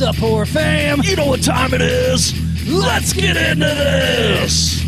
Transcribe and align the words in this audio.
up, 0.02 0.14
horror 0.14 0.46
fam? 0.46 1.00
You 1.02 1.16
know 1.16 1.26
what 1.26 1.42
time 1.42 1.74
it 1.74 1.82
is? 1.82 2.32
Let's 2.70 3.12
get 3.12 3.36
into 3.36 3.66
this. 3.66 4.80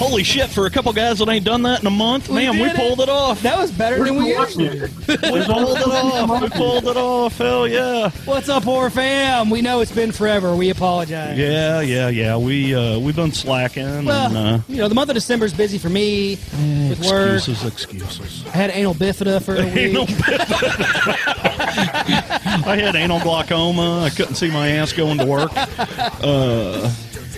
Holy 0.00 0.24
shit! 0.24 0.48
For 0.48 0.64
a 0.64 0.70
couple 0.70 0.90
guys 0.94 1.18
that 1.18 1.28
ain't 1.28 1.44
done 1.44 1.60
that 1.64 1.82
in 1.82 1.86
a 1.86 1.90
month, 1.90 2.30
man, 2.30 2.52
we 2.54 2.60
did 2.60 2.68
it. 2.72 2.76
pulled 2.76 3.00
it 3.02 3.10
off. 3.10 3.42
That 3.42 3.58
was 3.58 3.70
better 3.70 4.02
than 4.02 4.16
we 4.16 4.34
usually 4.34 4.70
do. 4.70 4.88
We 5.10 5.16
pulled 5.44 5.76
it 5.76 5.86
off. 5.86 6.40
We 6.40 6.48
pulled 6.48 6.84
it 6.88 6.96
off. 6.96 7.36
Hell 7.36 7.68
yeah. 7.68 8.08
What's 8.24 8.48
up, 8.48 8.62
horror 8.64 8.88
fam? 8.88 9.50
We 9.50 9.60
know 9.60 9.80
it's 9.80 9.92
been 9.92 10.10
forever. 10.10 10.56
We 10.56 10.70
apologize. 10.70 11.36
Yeah, 11.36 11.82
yeah, 11.82 12.08
yeah. 12.08 12.38
We 12.38 12.74
uh, 12.74 12.98
we've 12.98 13.14
been 13.14 13.32
slacking. 13.32 14.06
Well, 14.06 14.34
and, 14.34 14.36
uh, 14.36 14.60
you 14.68 14.78
know, 14.78 14.88
the 14.88 14.94
month 14.94 15.10
of 15.10 15.14
December 15.16 15.44
is 15.44 15.52
busy 15.52 15.76
for 15.76 15.90
me 15.90 16.38
with 16.88 17.04
work. 17.06 17.34
excuses, 17.34 17.66
excuses. 17.66 18.46
I 18.46 18.56
had 18.56 18.70
anal 18.70 18.94
bifida 18.94 19.42
for 19.42 19.54
a 19.56 19.64
week. 19.66 19.76
Anal 19.76 20.06
I 22.66 22.76
had 22.80 22.96
anal 22.96 23.20
glaucoma. 23.20 24.04
I 24.04 24.10
couldn't 24.10 24.36
see 24.36 24.50
my 24.50 24.68
ass 24.70 24.94
going 24.94 25.18
to 25.18 25.26
work. 25.26 25.52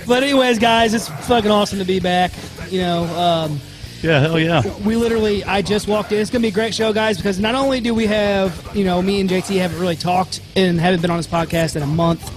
But 0.04 0.23
anyways, 0.24 0.59
guys, 0.59 0.95
it's 0.95 1.09
fucking 1.26 1.51
awesome 1.51 1.79
to 1.79 1.84
be 1.84 2.01
back. 2.01 2.32
You 2.72 2.80
know, 2.80 3.04
um, 3.04 3.60
Yeah, 4.02 4.20
hell 4.20 4.38
yeah. 4.38 4.62
we 4.78 4.96
literally, 4.96 5.44
I 5.44 5.60
just 5.62 5.86
walked 5.86 6.10
in. 6.12 6.18
It's 6.18 6.30
gonna 6.30 6.42
be 6.42 6.48
a 6.48 6.52
great 6.52 6.74
show, 6.74 6.92
guys, 6.92 7.18
because 7.18 7.38
not 7.38 7.54
only 7.54 7.80
do 7.80 7.95
we 7.95 8.06
have, 8.06 8.70
you 8.74 8.84
know, 8.84 9.02
me 9.02 9.20
and 9.20 9.28
JT 9.28 9.58
haven't 9.58 9.78
really 9.78 9.95
talked 9.96 10.40
and 10.56 10.80
haven't 10.80 11.02
been 11.02 11.10
on 11.10 11.18
this 11.18 11.26
podcast 11.26 11.76
in 11.76 11.82
a 11.82 11.86
month, 11.86 12.30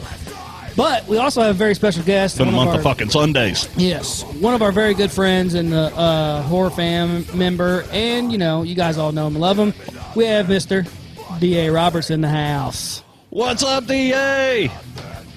but 0.75 1.07
we 1.07 1.17
also 1.17 1.41
have 1.41 1.51
a 1.55 1.57
very 1.57 1.73
special 1.73 2.03
guest. 2.03 2.37
Been 2.37 2.49
a 2.49 2.51
month 2.51 2.71
our- 2.71 2.75
of 2.77 2.83
fucking 2.83 3.09
Sundays. 3.11 3.69
Yes, 3.77 4.23
one 4.41 4.53
of 4.53 4.61
our 4.61 4.73
very 4.73 4.93
good 4.93 5.09
friends 5.11 5.53
and 5.53 5.73
uh, 5.73 5.85
uh, 5.95 6.41
horror 6.43 6.69
fam 6.69 7.25
member, 7.33 7.85
and 7.91 8.29
you 8.31 8.37
know, 8.37 8.61
you 8.63 8.75
guys 8.75 8.97
all 8.97 9.13
know 9.13 9.25
him 9.27 9.35
and 9.35 9.41
love 9.41 9.57
him. 9.57 9.73
We 10.15 10.25
have 10.25 10.49
Mister 10.49 10.85
D.A. 11.39 11.69
Roberts 11.71 12.09
in 12.09 12.19
the 12.19 12.27
house. 12.29 13.03
What's 13.29 13.63
up, 13.63 13.85
DA? 13.87 14.69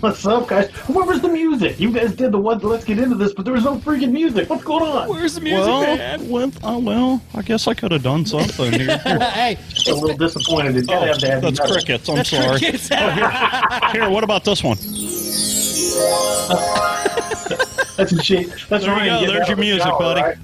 What's 0.00 0.24
up, 0.26 0.46
guys? 0.46 0.70
Where 0.86 1.04
was 1.04 1.20
the 1.20 1.28
music? 1.28 1.80
You 1.80 1.90
guys 1.90 2.14
did 2.14 2.30
the 2.30 2.38
one. 2.38 2.60
Let's 2.60 2.84
get 2.84 3.00
into 3.00 3.16
this, 3.16 3.32
but 3.32 3.44
there 3.44 3.52
was 3.54 3.64
no 3.64 3.78
freaking 3.78 4.12
music. 4.12 4.48
What's 4.48 4.62
going 4.62 4.84
on? 4.84 5.08
Where's 5.08 5.34
the 5.34 5.40
music, 5.40 5.66
Well, 5.66 6.18
well, 6.28 6.52
uh, 6.62 6.78
well, 6.78 7.20
I 7.34 7.42
guess 7.42 7.66
I 7.66 7.74
could 7.74 7.90
have 7.90 8.04
done 8.04 8.24
something 8.24 8.70
here. 8.72 8.96
Here, 8.98 9.18
hey, 9.30 9.58
a 9.88 9.94
little 9.94 10.16
disappointed. 10.16 10.76
It's 10.76 10.86
gotta 10.86 11.08
have 11.08 11.18
to 11.18 11.28
have 11.28 11.42
that's 11.42 11.58
crickets. 11.58 12.08
I'm 12.08 12.14
that's 12.16 12.28
sorry. 12.30 12.60
crickets. 12.60 12.88
Here, 12.88 14.08
what 14.08 14.22
about 14.22 14.44
this 14.44 14.62
one? 14.62 14.76
That's 17.96 18.12
a 18.12 18.22
shit. 18.22 18.50
That's 18.68 18.84
There 18.84 19.04
you 19.04 19.26
go. 19.26 19.32
There's 19.32 19.48
your 19.48 19.56
music, 19.56 19.82
shower, 19.82 19.98
buddy. 19.98 20.20
right? 20.20 20.36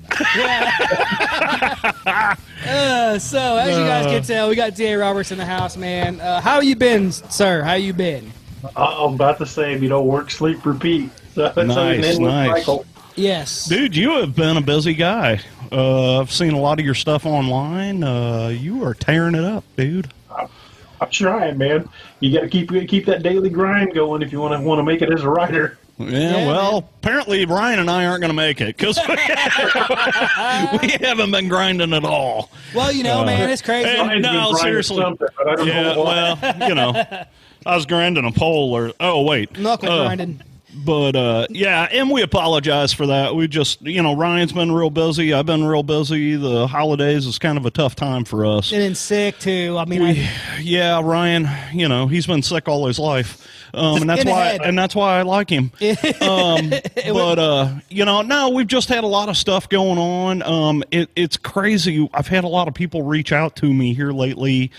Uh, 2.67 3.19
so 3.19 3.59
as 3.59 3.77
you 3.77 3.85
guys 3.85 4.07
can 4.07 4.23
tell, 4.23 4.49
we 4.49 4.57
got 4.57 4.75
D.A. 4.75 4.97
Roberts 4.97 5.31
in 5.31 5.37
the 5.37 5.45
house, 5.45 5.77
man. 5.77 6.19
Uh, 6.19 6.41
how 6.41 6.61
you 6.61 6.75
been, 6.75 7.13
sir? 7.13 7.61
How 7.63 7.75
you 7.75 7.93
been? 7.93 8.33
Uh, 8.77 9.07
I'm 9.07 9.15
about 9.15 9.39
to 9.39 9.47
say, 9.47 9.79
you 9.79 9.89
know, 9.89 10.03
work, 10.03 10.31
sleep, 10.31 10.65
repeat. 10.67 11.11
So 11.35 11.47
it's 11.47 11.57
Nice, 11.57 11.99
an 11.99 12.05
endless 12.05 12.19
nice. 12.19 12.59
cycle. 12.65 12.87
Yes. 13.17 13.65
Dude, 13.67 13.97
you 13.97 14.21
have 14.21 14.37
been 14.37 14.57
a 14.57 14.61
busy 14.61 14.95
guy. 14.95 15.41
Uh, 15.73 16.21
I've 16.21 16.31
seen 16.31 16.53
a 16.55 16.61
lot 16.61 16.79
of 16.79 16.85
your 16.87 16.95
stuff 16.95 17.27
online. 17.27 18.05
Uh, 18.05 18.49
you 18.57 18.85
are 18.85 18.95
tearing 18.95 19.35
it 19.35 19.43
up, 19.45 19.65
dude. 19.77 20.13
I'm 20.31 21.11
trying, 21.11 21.59
man. 21.59 21.89
You 22.21 22.33
got 22.33 22.43
to 22.43 22.49
keep 22.49 22.71
keep 22.89 23.05
that 23.07 23.25
daily 23.25 23.51
grind 23.51 23.95
going 23.95 24.23
if 24.23 24.31
you 24.31 24.41
want 24.41 24.55
to 24.57 24.65
want 24.65 24.79
to 24.79 24.85
make 24.85 25.03
it 25.03 25.13
as 25.13 25.23
a 25.25 25.29
writer. 25.29 25.77
Yeah, 25.99 26.09
Yeah, 26.09 26.47
well, 26.47 26.73
man. 26.83 26.91
apparently 27.03 27.45
Ryan 27.47 27.81
and 27.81 27.91
I 27.91 28.07
aren't 28.07 28.21
going 28.21 28.31
to 28.31 28.35
make 28.37 28.61
it 28.61 28.77
because 28.77 28.97
we, 29.09 29.15
we 30.83 30.89
haven't 31.05 31.33
been 31.33 31.49
grinding 31.49 31.93
at 31.95 32.05
all. 32.05 32.49
Well, 32.75 32.93
you 32.93 33.03
know, 33.03 33.25
man, 33.25 33.51
it's 33.51 33.61
crazy. 33.63 33.89
Hey, 33.89 34.21
no, 34.21 34.53
seriously. 34.55 35.05
but 35.19 35.31
I 35.49 35.55
don't 35.57 35.67
Yeah, 35.67 35.83
know 35.95 36.05
well, 36.05 36.69
you 36.69 36.75
know, 36.77 37.25
I 37.67 37.75
was 37.77 37.87
grinding 37.87 38.25
a 38.25 38.33
pole 38.33 38.75
or 38.75 38.93
oh 39.01 39.23
wait, 39.23 39.59
Knuckle 39.59 39.91
Uh, 39.91 40.05
grinding. 40.05 40.43
But 40.77 41.15
uh, 41.15 41.47
yeah, 41.51 41.87
and 41.93 42.11
we 42.11 42.23
apologize 42.23 42.93
for 42.93 43.07
that. 43.07 43.37
We 43.37 43.47
just, 43.47 43.81
you 43.83 44.03
know, 44.03 44.17
Ryan's 44.17 44.53
been 44.53 44.73
real 44.73 44.91
busy. 44.91 45.33
I've 45.33 45.47
been 45.47 45.65
real 45.65 45.85
busy. 45.85 46.35
The 46.35 46.67
holidays 46.67 47.27
is 47.27 47.39
kind 47.39 47.57
of 47.57 47.65
a 47.65 47.71
tough 47.71 47.95
time 47.95 48.25
for 48.25 48.45
us. 48.45 48.73
And 48.73 48.83
then 48.83 48.97
sick 48.97 49.39
too. 49.39 49.77
I 49.79 49.85
mean, 49.85 50.03
I, 50.03 50.31
Yeah, 50.61 51.01
Ryan, 51.01 51.49
you 51.73 51.87
know, 51.89 52.09
he's 52.09 52.27
been 52.27 52.43
sick 52.43 52.69
all 52.69 52.87
his 52.89 52.99
life. 52.99 53.47
Um, 53.73 54.03
and 54.03 54.11
that's 54.11 54.25
why 54.25 54.59
and 54.65 54.79
that's 54.79 54.95
why 54.95 55.19
I 55.19 55.23
like 55.23 55.49
him. 55.51 55.71
Um, 56.21 56.71
but 56.71 57.39
uh, 57.39 57.75
you 57.89 58.05
know, 58.05 58.23
no, 58.23 58.49
we've 58.51 58.67
just 58.67 58.89
had 58.89 59.05
a 59.05 59.07
lot 59.09 59.29
of 59.29 59.37
stuff 59.37 59.69
going 59.69 59.99
on. 59.99 60.43
Um, 60.43 60.85
it, 60.91 61.11
it's 61.17 61.37
crazy. 61.37 62.09
I've 62.15 62.29
had 62.29 62.45
a 62.45 62.49
lot 62.49 62.67
of 62.69 62.75
people 62.75 63.03
reach 63.03 63.33
out 63.33 63.57
to 63.57 63.73
me 63.73 63.95
here 63.95 64.13
lately. 64.13 64.71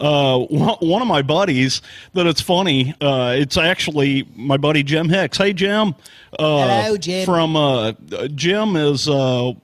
Uh, 0.00 0.38
one 0.40 1.02
of 1.02 1.08
my 1.08 1.22
buddies 1.22 1.82
that 2.14 2.26
it's 2.26 2.40
funny. 2.40 2.94
Uh, 3.00 3.34
it's 3.36 3.56
actually 3.56 4.28
my 4.34 4.56
buddy 4.56 4.82
Jim 4.82 5.08
Hicks. 5.08 5.38
Hey, 5.38 5.52
Jim. 5.52 5.94
Uh, 6.38 6.82
Hello, 6.82 6.96
Jim. 6.96 7.24
From 7.24 7.56
uh, 7.56 7.92
Jim 8.34 8.76
is 8.76 9.08
a 9.08 9.56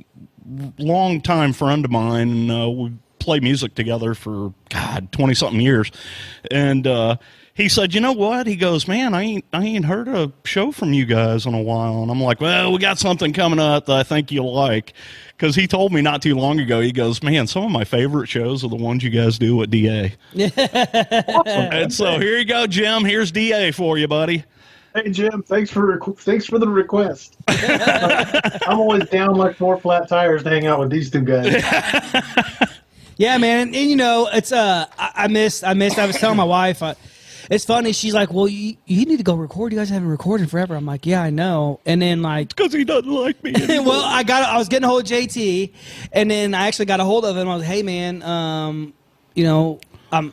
long 0.78 1.20
time 1.20 1.52
friend 1.52 1.84
of 1.84 1.90
mine, 1.90 2.30
and 2.30 2.50
uh, 2.50 2.70
we 2.70 2.92
play 3.18 3.40
music 3.40 3.74
together 3.74 4.14
for 4.14 4.52
God 4.68 5.12
twenty 5.12 5.34
something 5.34 5.60
years, 5.60 5.90
and 6.50 6.86
uh, 6.86 7.16
he 7.54 7.68
said, 7.68 7.94
"You 7.94 8.00
know 8.00 8.12
what?" 8.12 8.46
He 8.46 8.56
goes, 8.56 8.88
"Man, 8.88 9.14
I 9.14 9.22
ain't 9.22 9.44
I 9.52 9.62
ain't 9.64 9.84
heard 9.84 10.08
a 10.08 10.32
show 10.44 10.72
from 10.72 10.92
you 10.92 11.04
guys 11.04 11.46
in 11.46 11.54
a 11.54 11.62
while," 11.62 12.02
and 12.02 12.10
I'm 12.10 12.20
like, 12.20 12.40
"Well, 12.40 12.72
we 12.72 12.78
got 12.78 12.98
something 12.98 13.32
coming 13.32 13.58
up 13.58 13.86
that 13.86 13.96
I 13.96 14.02
think 14.02 14.32
you'll 14.32 14.54
like." 14.54 14.94
Because 15.36 15.56
he 15.56 15.66
told 15.66 15.92
me 15.92 16.02
not 16.02 16.22
too 16.22 16.36
long 16.36 16.60
ago, 16.60 16.80
he 16.80 16.92
goes, 16.92 17.22
"Man, 17.22 17.46
some 17.46 17.64
of 17.64 17.70
my 17.70 17.84
favorite 17.84 18.28
shows 18.28 18.64
are 18.64 18.68
the 18.68 18.76
ones 18.76 19.02
you 19.02 19.10
guys 19.10 19.38
do 19.38 19.62
at 19.62 19.70
DA." 19.70 20.14
awesome. 20.34 20.52
and 21.46 21.92
so 21.92 22.18
here 22.18 22.38
you 22.38 22.44
go, 22.44 22.66
Jim. 22.66 23.04
Here's 23.04 23.30
DA 23.30 23.70
for 23.70 23.98
you, 23.98 24.08
buddy. 24.08 24.44
Hey 24.94 25.10
Jim, 25.10 25.42
thanks 25.42 25.70
for 25.70 25.98
thanks 26.18 26.46
for 26.46 26.58
the 26.58 26.68
request. 26.68 27.36
I'm 27.48 28.78
always 28.78 29.08
down 29.08 29.36
like 29.36 29.56
four 29.56 29.78
flat 29.78 30.08
tires 30.08 30.42
to 30.42 30.50
hang 30.50 30.66
out 30.66 30.80
with 30.80 30.90
these 30.90 31.10
two 31.10 31.22
guys. 31.22 31.62
Yeah, 33.18 33.38
man, 33.38 33.68
and, 33.68 33.76
and, 33.76 33.90
you 33.90 33.94
know, 33.94 34.28
it's 34.32 34.52
uh, 34.52 34.86
I, 34.98 35.12
I 35.14 35.28
missed, 35.28 35.62
I 35.62 35.74
missed. 35.74 35.98
I 35.98 36.06
was 36.06 36.16
telling 36.16 36.36
my 36.36 36.44
wife, 36.44 36.82
uh, 36.82 36.94
it's 37.50 37.64
funny. 37.64 37.92
She's 37.92 38.14
like, 38.14 38.32
"Well, 38.32 38.48
you, 38.48 38.76
you 38.86 39.04
need 39.04 39.18
to 39.18 39.22
go 39.22 39.34
record. 39.34 39.72
You 39.72 39.78
guys 39.78 39.90
haven't 39.90 40.08
recorded 40.08 40.50
forever." 40.50 40.74
I'm 40.74 40.86
like, 40.86 41.06
"Yeah, 41.06 41.22
I 41.22 41.30
know." 41.30 41.80
And 41.86 42.00
then 42.00 42.22
like, 42.22 42.54
Because 42.54 42.72
he 42.72 42.84
doesn't 42.84 43.10
like 43.10 43.42
me. 43.42 43.52
well, 43.68 44.02
I 44.04 44.22
got, 44.22 44.42
I 44.42 44.58
was 44.58 44.68
getting 44.68 44.84
a 44.84 44.88
hold 44.88 45.02
of 45.02 45.08
JT, 45.08 45.72
and 46.12 46.30
then 46.30 46.54
I 46.54 46.66
actually 46.66 46.86
got 46.86 47.00
a 47.00 47.04
hold 47.04 47.24
of 47.24 47.36
him. 47.36 47.48
I 47.48 47.54
was, 47.54 47.62
like, 47.62 47.70
"Hey, 47.70 47.82
man, 47.82 48.22
um, 48.22 48.94
you 49.34 49.44
know, 49.44 49.80
um." 50.10 50.32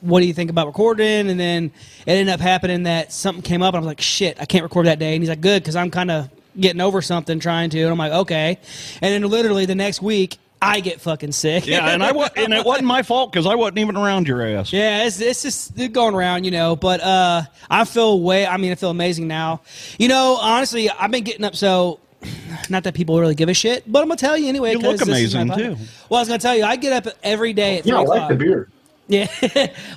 What 0.00 0.20
do 0.20 0.26
you 0.26 0.32
think 0.32 0.50
about 0.50 0.66
recording? 0.66 1.28
And 1.30 1.38
then 1.38 1.66
it 2.06 2.10
ended 2.10 2.32
up 2.32 2.40
happening 2.40 2.84
that 2.84 3.12
something 3.12 3.42
came 3.42 3.62
up, 3.62 3.74
and 3.74 3.76
I 3.76 3.80
was 3.80 3.86
like, 3.86 4.00
"Shit, 4.00 4.40
I 4.40 4.46
can't 4.46 4.62
record 4.64 4.86
that 4.86 4.98
day." 4.98 5.14
And 5.14 5.22
he's 5.22 5.28
like, 5.28 5.42
"Good," 5.42 5.62
because 5.62 5.76
I'm 5.76 5.90
kind 5.90 6.10
of 6.10 6.30
getting 6.58 6.80
over 6.80 7.02
something, 7.02 7.38
trying 7.38 7.70
to. 7.70 7.80
And 7.82 7.90
I'm 7.90 7.98
like, 7.98 8.12
"Okay." 8.12 8.58
And 9.02 9.22
then 9.22 9.30
literally 9.30 9.66
the 9.66 9.74
next 9.74 10.00
week, 10.02 10.38
I 10.60 10.80
get 10.80 11.00
fucking 11.00 11.32
sick. 11.32 11.66
Yeah, 11.66 11.88
and 11.90 12.02
I 12.02 12.12
wa- 12.12 12.28
and 12.36 12.52
it 12.52 12.64
wasn't 12.64 12.86
my 12.86 13.02
fault 13.02 13.32
because 13.32 13.46
I 13.46 13.54
wasn't 13.54 13.78
even 13.78 13.96
around 13.96 14.26
your 14.26 14.42
ass. 14.44 14.72
Yeah, 14.72 15.04
it's, 15.04 15.20
it's 15.20 15.42
just 15.42 15.92
going 15.92 16.14
around, 16.14 16.44
you 16.44 16.50
know. 16.50 16.74
But 16.76 17.00
uh, 17.00 17.42
I 17.70 17.84
feel 17.84 18.20
way. 18.20 18.46
I 18.46 18.56
mean, 18.56 18.72
I 18.72 18.74
feel 18.74 18.90
amazing 18.90 19.28
now. 19.28 19.60
You 19.98 20.08
know, 20.08 20.36
honestly, 20.40 20.90
I've 20.90 21.10
been 21.10 21.24
getting 21.24 21.44
up 21.44 21.54
so. 21.56 22.00
Not 22.70 22.82
that 22.84 22.94
people 22.94 23.18
really 23.20 23.36
give 23.36 23.48
a 23.48 23.54
shit, 23.54 23.84
but 23.90 24.02
I'm 24.02 24.08
gonna 24.08 24.16
tell 24.18 24.36
you 24.36 24.48
anyway. 24.48 24.72
You 24.72 24.80
'cause 24.80 24.98
look 25.00 25.06
this 25.08 25.18
is 25.20 25.34
my 25.34 25.40
amazing, 25.42 25.64
podcast. 25.74 25.78
too. 25.78 25.84
Well, 26.08 26.18
I 26.18 26.20
was 26.22 26.28
gonna 26.28 26.38
tell 26.40 26.56
you, 26.56 26.64
I 26.64 26.74
get 26.76 27.06
up 27.06 27.14
every 27.22 27.52
day 27.52 27.78
at 27.78 27.84
three 27.84 27.92
Yeah, 27.92 27.98
I 27.98 28.02
o'clock. 28.02 28.18
like 28.18 28.28
the 28.30 28.36
beer. 28.36 28.68
Yeah. 29.10 29.26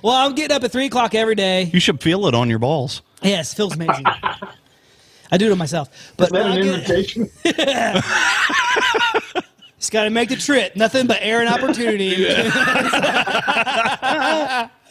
well, 0.01 0.16
I'm 0.16 0.35
getting 0.35 0.55
up 0.55 0.63
at 0.63 0.72
three 0.72 0.85
o'clock 0.85 1.13
every 1.16 1.35
day. 1.35 1.63
You 1.73 1.81
should 1.81 2.01
feel 2.01 2.28
it 2.28 2.33
on 2.33 2.49
your 2.49 2.59
balls. 2.59 3.01
Yes, 3.22 3.53
feels 3.53 3.75
amazing. 3.75 4.05
I 5.33 5.38
do 5.38 5.51
it 5.51 5.55
myself, 5.57 5.89
Is 5.91 6.13
but 6.16 6.31
that 6.31 6.45
I 6.45 6.55
an 6.55 6.63
get- 6.63 6.75
invitation? 6.75 7.29
Just 9.81 9.91
got 9.91 10.03
to 10.03 10.11
make 10.11 10.29
the 10.29 10.35
trip. 10.35 10.75
Nothing 10.75 11.07
but 11.07 11.17
air 11.22 11.41
and 11.41 11.49
opportunity. 11.49 12.11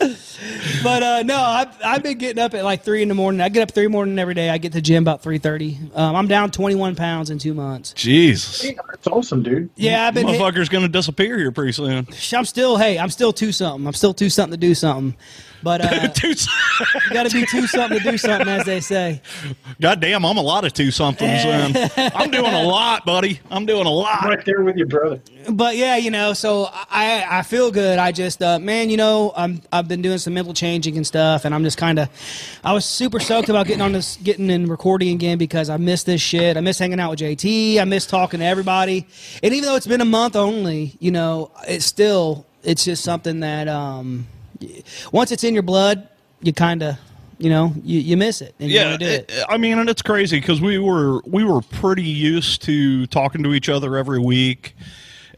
but 0.82 1.02
uh, 1.02 1.22
no, 1.22 1.36
I've, 1.40 1.68
I've 1.84 2.02
been 2.02 2.18
getting 2.18 2.42
up 2.42 2.54
at 2.54 2.64
like 2.64 2.82
three 2.82 3.00
in 3.00 3.08
the 3.08 3.14
morning. 3.14 3.40
I 3.40 3.50
get 3.50 3.62
up 3.62 3.70
three 3.70 3.84
in 3.84 3.92
the 3.92 3.96
morning 3.96 4.18
every 4.18 4.34
day. 4.34 4.50
I 4.50 4.58
get 4.58 4.72
to 4.72 4.78
the 4.78 4.82
gym 4.82 5.04
about 5.04 5.22
three 5.22 5.38
thirty. 5.38 5.78
Um, 5.94 6.16
I'm 6.16 6.26
down 6.26 6.50
twenty 6.50 6.74
one 6.74 6.96
pounds 6.96 7.30
in 7.30 7.38
two 7.38 7.54
months. 7.54 7.92
Jesus. 7.92 8.64
It's 8.64 9.06
awesome, 9.06 9.44
dude. 9.44 9.70
Yeah, 9.76 10.08
I've 10.08 10.14
been. 10.14 10.26
Hit, 10.26 10.40
Motherfucker's 10.40 10.68
gonna 10.68 10.88
disappear 10.88 11.38
here 11.38 11.52
pretty 11.52 11.70
soon. 11.70 12.08
I'm 12.32 12.44
still. 12.44 12.76
Hey, 12.76 12.98
I'm 12.98 13.10
still 13.10 13.32
two 13.32 13.52
something. 13.52 13.86
I'm 13.86 13.92
still 13.92 14.12
two 14.12 14.28
something 14.28 14.58
to 14.58 14.66
do 14.66 14.74
something. 14.74 15.16
But 15.62 15.80
uh, 15.84 16.08
Two- 16.08 16.28
you 16.30 17.12
got 17.12 17.28
to 17.28 17.30
be 17.34 17.44
two 17.46 17.66
something 17.66 17.98
to 17.98 18.10
do 18.12 18.16
something, 18.18 18.48
as 18.48 18.64
they 18.64 18.80
say. 18.80 19.20
God 19.80 20.00
damn, 20.00 20.24
I'm 20.24 20.36
a 20.36 20.42
lot 20.42 20.64
of 20.64 20.72
two 20.72 20.90
somethings. 20.90 21.42
Then 21.42 21.90
I'm 22.14 22.30
doing 22.30 22.52
a 22.52 22.62
lot, 22.62 23.04
buddy. 23.04 23.40
I'm 23.50 23.66
doing 23.66 23.86
a 23.86 23.90
I'm 23.90 23.94
lot. 23.94 24.24
right 24.24 24.44
there 24.44 24.62
with 24.62 24.76
you, 24.76 24.86
brother. 24.86 25.20
But 25.50 25.76
yeah, 25.76 25.96
you 25.96 26.10
know, 26.10 26.32
so 26.32 26.68
I 26.72 27.26
I 27.28 27.42
feel 27.42 27.70
good. 27.70 27.98
I 27.98 28.12
just 28.12 28.42
uh, 28.42 28.58
man, 28.58 28.90
you 28.90 28.96
know, 28.96 29.32
I'm 29.36 29.62
I've 29.72 29.88
been 29.88 30.02
doing 30.02 30.18
some 30.18 30.34
mental 30.34 30.54
changing 30.54 30.96
and 30.96 31.06
stuff, 31.06 31.44
and 31.44 31.54
I'm 31.54 31.64
just 31.64 31.78
kind 31.78 31.98
of 31.98 32.08
I 32.64 32.72
was 32.72 32.84
super 32.84 33.20
stoked 33.20 33.48
about 33.48 33.66
getting 33.66 33.82
on 33.82 33.92
this, 33.92 34.16
getting 34.16 34.50
and 34.50 34.68
recording 34.68 35.14
again 35.14 35.38
because 35.38 35.68
I 35.70 35.76
miss 35.76 36.04
this 36.04 36.20
shit. 36.20 36.56
I 36.56 36.60
miss 36.60 36.78
hanging 36.78 37.00
out 37.00 37.10
with 37.10 37.20
JT. 37.20 37.78
I 37.78 37.84
miss 37.84 38.06
talking 38.06 38.40
to 38.40 38.46
everybody. 38.46 39.06
And 39.42 39.52
even 39.54 39.66
though 39.66 39.76
it's 39.76 39.86
been 39.86 40.00
a 40.00 40.04
month 40.06 40.36
only, 40.36 40.96
you 41.00 41.10
know, 41.10 41.50
it's 41.68 41.84
still 41.86 42.46
it's 42.62 42.84
just 42.84 43.02
something 43.02 43.40
that 43.40 43.68
um 43.68 44.26
once 45.12 45.32
it's 45.32 45.44
in 45.44 45.54
your 45.54 45.62
blood, 45.62 46.08
you 46.42 46.52
kind 46.52 46.82
of 46.82 46.96
you 47.38 47.48
know 47.50 47.72
you, 47.84 48.00
you 48.00 48.16
miss 48.16 48.40
it 48.42 48.54
and 48.60 48.70
Yeah, 48.70 48.90
to 48.90 48.98
do 48.98 49.06
it. 49.06 49.32
I 49.48 49.56
mean, 49.56 49.78
and 49.78 49.88
it's 49.88 50.02
crazy 50.02 50.40
because 50.40 50.60
we 50.60 50.78
were 50.78 51.20
we 51.26 51.44
were 51.44 51.60
pretty 51.62 52.02
used 52.02 52.62
to 52.62 53.06
talking 53.06 53.42
to 53.44 53.54
each 53.54 53.68
other 53.68 53.96
every 53.96 54.18
week, 54.18 54.74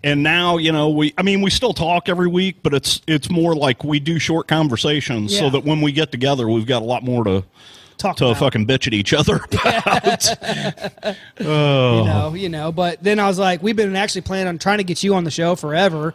and 0.03 0.23
now 0.23 0.57
you 0.59 0.73
know 0.73 0.89
we. 0.89 1.15
I 1.19 1.23
mean, 1.23 1.41
we 1.43 1.51
still 1.51 1.73
talk 1.73 2.09
every 2.09 2.27
week, 2.29 2.57
but 2.63 2.75
it's 2.75 3.01
it's 3.07 3.31
more 3.31 3.55
like 3.55 3.85
we 3.85 4.01
do 4.01 4.19
short 4.19 4.49
conversations 4.49 5.37
so 5.37 5.45
Yeah. 5.45 5.51
that 5.51 5.65
when 5.65 5.81
we 5.81 5.93
get 5.93 6.11
together, 6.11 6.49
we've 6.49 6.67
got 6.67 6.83
a 6.83 6.85
lot 6.85 7.03
more 7.05 7.23
to 7.25 7.45
Talk 7.99 8.17
to 8.17 8.27
about. 8.27 8.39
fucking 8.39 8.67
bitch 8.67 8.89
at 8.89 8.95
each 8.95 9.13
other 9.15 9.37
about. 9.53 11.17
you 11.39 11.45
know, 11.47 12.35
you 12.35 12.49
know. 12.49 12.73
But 12.73 13.03
then 13.03 13.21
I 13.21 13.29
was 13.29 13.39
like, 13.39 13.63
we've 13.63 13.77
been 13.77 13.95
actually 13.95 14.23
planning 14.23 14.49
on 14.49 14.59
trying 14.59 14.79
to 14.79 14.85
get 14.85 15.03
you 15.05 15.15
on 15.15 15.23
the 15.25 15.31
show 15.31 15.55
forever. 15.55 16.15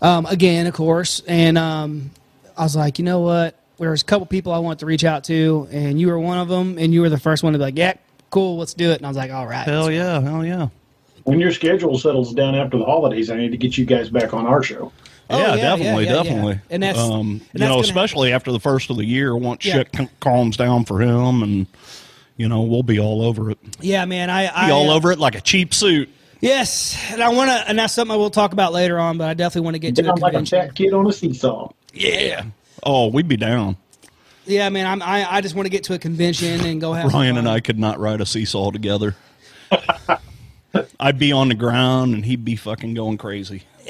Um, 0.00 0.26
again, 0.26 0.66
of 0.66 0.74
course, 0.74 1.22
and 1.28 1.56
um, 1.56 2.10
I 2.56 2.62
was 2.64 2.76
like, 2.76 2.98
you 2.98 3.04
know 3.04 3.20
what? 3.20 3.56
There 3.78 3.90
was 3.90 4.02
a 4.02 4.04
couple 4.04 4.26
people 4.26 4.52
I 4.52 4.58
want 4.58 4.78
to 4.80 4.86
reach 4.86 5.04
out 5.04 5.24
to, 5.24 5.66
and 5.72 6.00
you 6.00 6.06
were 6.08 6.18
one 6.18 6.38
of 6.38 6.48
them, 6.48 6.78
and 6.78 6.92
you 6.94 7.00
were 7.00 7.08
the 7.08 7.18
first 7.18 7.42
one 7.42 7.52
to 7.52 7.58
be 7.58 7.64
like, 7.64 7.76
yeah, 7.78 7.94
cool, 8.30 8.56
let's 8.58 8.74
do 8.74 8.90
it. 8.90 8.96
And 8.98 9.06
I 9.06 9.08
was 9.08 9.16
like, 9.16 9.32
all 9.32 9.46
right, 9.46 9.64
hell 9.66 9.90
yeah, 9.90 10.20
hell 10.20 10.44
yeah. 10.44 10.68
When 11.24 11.40
your 11.40 11.52
schedule 11.52 11.98
settles 11.98 12.32
down 12.34 12.54
after 12.54 12.78
the 12.78 12.84
holidays, 12.84 13.30
I 13.30 13.36
need 13.36 13.50
to 13.52 13.56
get 13.56 13.76
you 13.78 13.84
guys 13.84 14.08
back 14.10 14.34
on 14.34 14.46
our 14.46 14.62
show. 14.62 14.92
Oh, 15.30 15.38
yeah, 15.38 15.54
yeah, 15.54 15.56
definitely, 15.56 16.04
yeah, 16.04 16.10
yeah, 16.10 16.22
definitely. 16.22 16.52
yeah. 16.52 16.58
And 16.70 16.82
that's- 16.82 17.04
um, 17.10 17.20
and 17.20 17.32
you 17.32 17.40
that's 17.54 17.60
know, 17.62 17.68
gonna 17.76 17.80
especially 17.82 18.32
after 18.32 18.52
the 18.52 18.60
first 18.60 18.90
of 18.90 18.96
the 18.98 19.04
year, 19.04 19.36
once 19.36 19.64
Yeah. 19.64 19.74
shit 19.92 20.10
calms 20.20 20.56
down 20.56 20.84
for 20.84 21.00
him, 21.00 21.42
and 21.42 21.66
you 22.36 22.48
know, 22.48 22.62
we'll 22.62 22.82
be 22.82 22.98
all 22.98 23.22
over 23.22 23.50
it. 23.50 23.58
yeah, 23.80 24.04
man, 24.04 24.30
I, 24.30 24.48
I 24.54 24.66
Be 24.66 24.72
all 24.72 24.90
uh, 24.90 24.96
over 24.96 25.10
it 25.12 25.18
like 25.18 25.34
a 25.34 25.40
cheap 25.40 25.72
suit. 25.74 26.08
Yes, 26.40 26.98
and 27.12 27.22
I 27.22 27.28
want 27.28 27.50
to, 27.50 27.68
and 27.68 27.78
that's 27.78 27.92
something 27.94 28.12
I 28.12 28.16
will 28.16 28.30
talk 28.30 28.52
about 28.52 28.72
later 28.72 28.98
on. 28.98 29.16
But 29.16 29.28
I 29.28 29.34
definitely 29.34 29.64
want 29.64 29.74
to 29.76 29.78
get 29.78 29.94
to 29.96 30.02
a 30.02 30.04
Down 30.06 30.14
like 30.16 30.32
a 30.32 30.36
convention. 30.38 30.60
fat 30.60 30.74
kid 30.74 30.92
on 30.92 31.06
a 31.06 31.12
seesaw. 31.12 31.70
Yeah. 31.92 32.44
Oh, 32.82 33.08
we'd 33.08 33.28
be 33.28 33.36
down. 33.36 33.76
Yeah, 34.44 34.68
man, 34.70 34.86
I'm, 34.86 35.02
I 35.02 35.36
I 35.36 35.40
just 35.40 35.54
want 35.54 35.66
to 35.66 35.70
get 35.70 35.84
to 35.84 35.94
a 35.94 35.98
convention 35.98 36.64
and 36.64 36.80
go 36.80 36.92
have 36.92 37.12
Ryan 37.12 37.38
and. 37.38 37.48
I 37.48 37.60
could 37.60 37.78
not 37.78 38.00
ride 38.00 38.20
a 38.20 38.26
seesaw 38.26 38.72
together. 38.72 39.14
I'd 40.98 41.18
be 41.18 41.32
on 41.32 41.48
the 41.48 41.54
ground 41.54 42.14
and 42.14 42.24
he'd 42.24 42.44
be 42.44 42.56
fucking 42.56 42.94
going 42.94 43.18
crazy. 43.18 43.62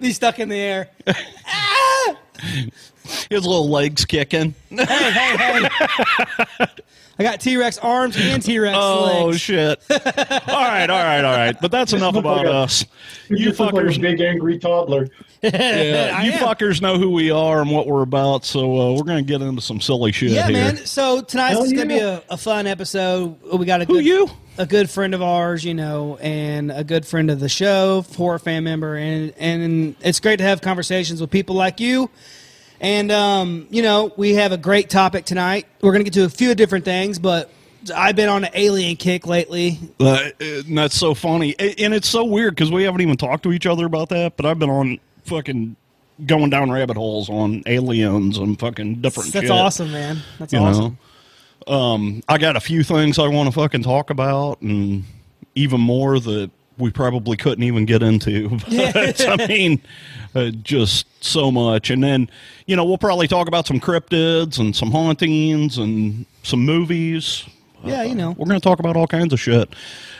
be 0.00 0.12
stuck 0.12 0.38
in 0.38 0.48
the 0.48 0.56
air. 0.56 0.88
His 3.30 3.46
little 3.46 3.68
legs 3.68 4.04
kicking. 4.04 4.54
hey, 4.70 4.84
hey, 4.84 5.68
hey. 6.58 6.66
I 7.18 7.22
got 7.22 7.40
T 7.40 7.56
Rex 7.56 7.78
arms 7.78 8.16
and 8.18 8.42
T 8.42 8.58
Rex 8.58 8.74
legs. 8.76 8.84
Oh 8.84 9.26
legs. 9.26 9.40
shit! 9.40 9.82
all 9.90 9.98
right, 9.98 10.88
all 10.90 11.02
right, 11.02 11.24
all 11.24 11.36
right. 11.36 11.56
But 11.60 11.70
that's 11.70 11.92
enough 11.94 12.14
look 12.14 12.24
like 12.26 12.40
about 12.42 12.46
a- 12.46 12.58
us. 12.58 12.84
You 13.28 13.36
You 13.38 13.44
just 13.46 13.58
look 13.60 13.72
like 13.72 13.84
a 13.84 13.88
fuckers, 13.88 14.00
big 14.00 14.20
angry 14.20 14.58
toddler. 14.58 15.08
yeah, 15.42 16.22
you 16.22 16.32
am. 16.32 16.38
fuckers 16.38 16.80
know 16.82 16.98
who 16.98 17.10
we 17.10 17.30
are 17.30 17.60
and 17.62 17.70
what 17.70 17.86
we're 17.86 18.02
about. 18.02 18.44
So 18.44 18.78
uh, 18.78 18.92
we're 18.94 19.04
gonna 19.04 19.22
get 19.22 19.40
into 19.42 19.62
some 19.62 19.80
silly 19.80 20.12
shit 20.12 20.30
Yeah, 20.30 20.46
here. 20.48 20.52
man. 20.52 20.76
So 20.78 21.22
tonight's 21.22 21.54
Hell 21.56 21.64
is 21.64 21.72
gonna 21.72 21.86
be 21.86 21.98
a, 21.98 22.22
a 22.28 22.36
fun 22.36 22.66
episode. 22.66 23.36
We 23.52 23.64
got 23.66 23.80
a 23.82 23.84
Who 23.86 23.98
you? 23.98 24.28
a 24.58 24.66
good 24.66 24.88
friend 24.90 25.14
of 25.14 25.22
ours, 25.22 25.64
you 25.64 25.74
know, 25.74 26.16
and 26.18 26.70
a 26.72 26.82
good 26.84 27.06
friend 27.06 27.30
of 27.30 27.40
the 27.40 27.48
show, 27.48 28.04
horror 28.16 28.38
fan 28.38 28.64
member, 28.64 28.96
and 28.96 29.32
and 29.38 29.96
it's 30.02 30.20
great 30.20 30.36
to 30.38 30.44
have 30.44 30.60
conversations 30.60 31.20
with 31.20 31.30
people 31.30 31.54
like 31.56 31.80
you. 31.80 32.10
And 32.80 33.10
um, 33.10 33.66
you 33.70 33.82
know, 33.82 34.12
we 34.16 34.34
have 34.34 34.52
a 34.52 34.58
great 34.58 34.90
topic 34.90 35.24
tonight. 35.24 35.66
We're 35.80 35.92
gonna 35.92 36.04
get 36.04 36.12
to 36.14 36.24
a 36.24 36.28
few 36.28 36.54
different 36.54 36.84
things, 36.84 37.18
but 37.18 37.50
I've 37.94 38.16
been 38.16 38.28
on 38.28 38.44
an 38.44 38.50
alien 38.54 38.96
kick 38.96 39.26
lately. 39.26 39.78
Uh, 40.00 40.30
and 40.40 40.76
that's 40.76 40.96
so 40.96 41.14
funny, 41.14 41.54
and 41.58 41.94
it's 41.94 42.08
so 42.08 42.24
weird 42.24 42.54
because 42.54 42.70
we 42.70 42.82
haven't 42.82 43.00
even 43.00 43.16
talked 43.16 43.42
to 43.44 43.52
each 43.52 43.66
other 43.66 43.86
about 43.86 44.08
that. 44.10 44.36
But 44.36 44.46
I've 44.46 44.58
been 44.58 44.70
on 44.70 44.98
fucking 45.24 45.76
going 46.24 46.50
down 46.50 46.70
rabbit 46.70 46.96
holes 46.96 47.28
on 47.28 47.62
aliens 47.66 48.38
and 48.38 48.58
fucking 48.58 48.96
different. 49.02 49.32
That's 49.32 49.44
shit, 49.46 49.50
awesome, 49.50 49.92
man. 49.92 50.18
That's 50.38 50.52
You 50.52 50.58
awesome. 50.60 50.98
know, 51.66 51.72
um, 51.74 52.22
I 52.28 52.38
got 52.38 52.56
a 52.56 52.60
few 52.60 52.82
things 52.82 53.18
I 53.18 53.28
want 53.28 53.48
to 53.48 53.52
fucking 53.52 53.82
talk 53.82 54.10
about, 54.10 54.60
and 54.62 55.04
even 55.54 55.80
more 55.80 56.18
that 56.20 56.50
we 56.78 56.90
probably 56.90 57.36
couldn't 57.36 57.64
even 57.64 57.86
get 57.86 58.02
into. 58.02 58.58
But, 58.68 59.28
I 59.28 59.46
mean, 59.46 59.80
uh, 60.34 60.50
just 60.62 61.06
so 61.24 61.50
much, 61.50 61.90
and 61.90 62.02
then 62.02 62.30
you 62.66 62.76
know 62.76 62.84
we'll 62.84 62.98
probably 62.98 63.28
talk 63.28 63.48
about 63.48 63.66
some 63.66 63.80
cryptids 63.80 64.58
and 64.58 64.76
some 64.76 64.90
hauntings 64.90 65.78
and 65.78 66.26
some 66.42 66.60
movies. 66.60 67.44
Yeah, 67.84 68.02
you 68.02 68.14
know. 68.14 68.30
We're 68.30 68.46
going 68.46 68.60
to 68.60 68.64
talk 68.64 68.80
about 68.80 68.96
all 68.96 69.06
kinds 69.06 69.32
of 69.32 69.40
shit. 69.40 69.74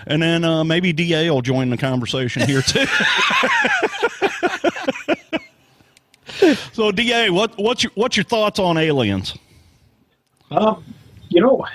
And 0.07 0.23
then 0.23 0.45
uh, 0.45 0.63
maybe 0.63 0.93
DA 0.93 1.29
will 1.31 1.43
join 1.43 1.71
the 1.71 1.77
conversation 1.77 2.43
here 2.43 2.63
too. 2.63 2.87
so 6.73 6.93
DA, 6.93 7.31
what 7.31 7.57
what's 7.59 7.83
your 7.83 7.93
what's 7.95 8.17
your 8.17 8.25
thoughts 8.25 8.59
on 8.59 8.79
aliens? 8.79 9.37
Um, 10.51 10.85
you 11.29 11.41
know, 11.41 11.67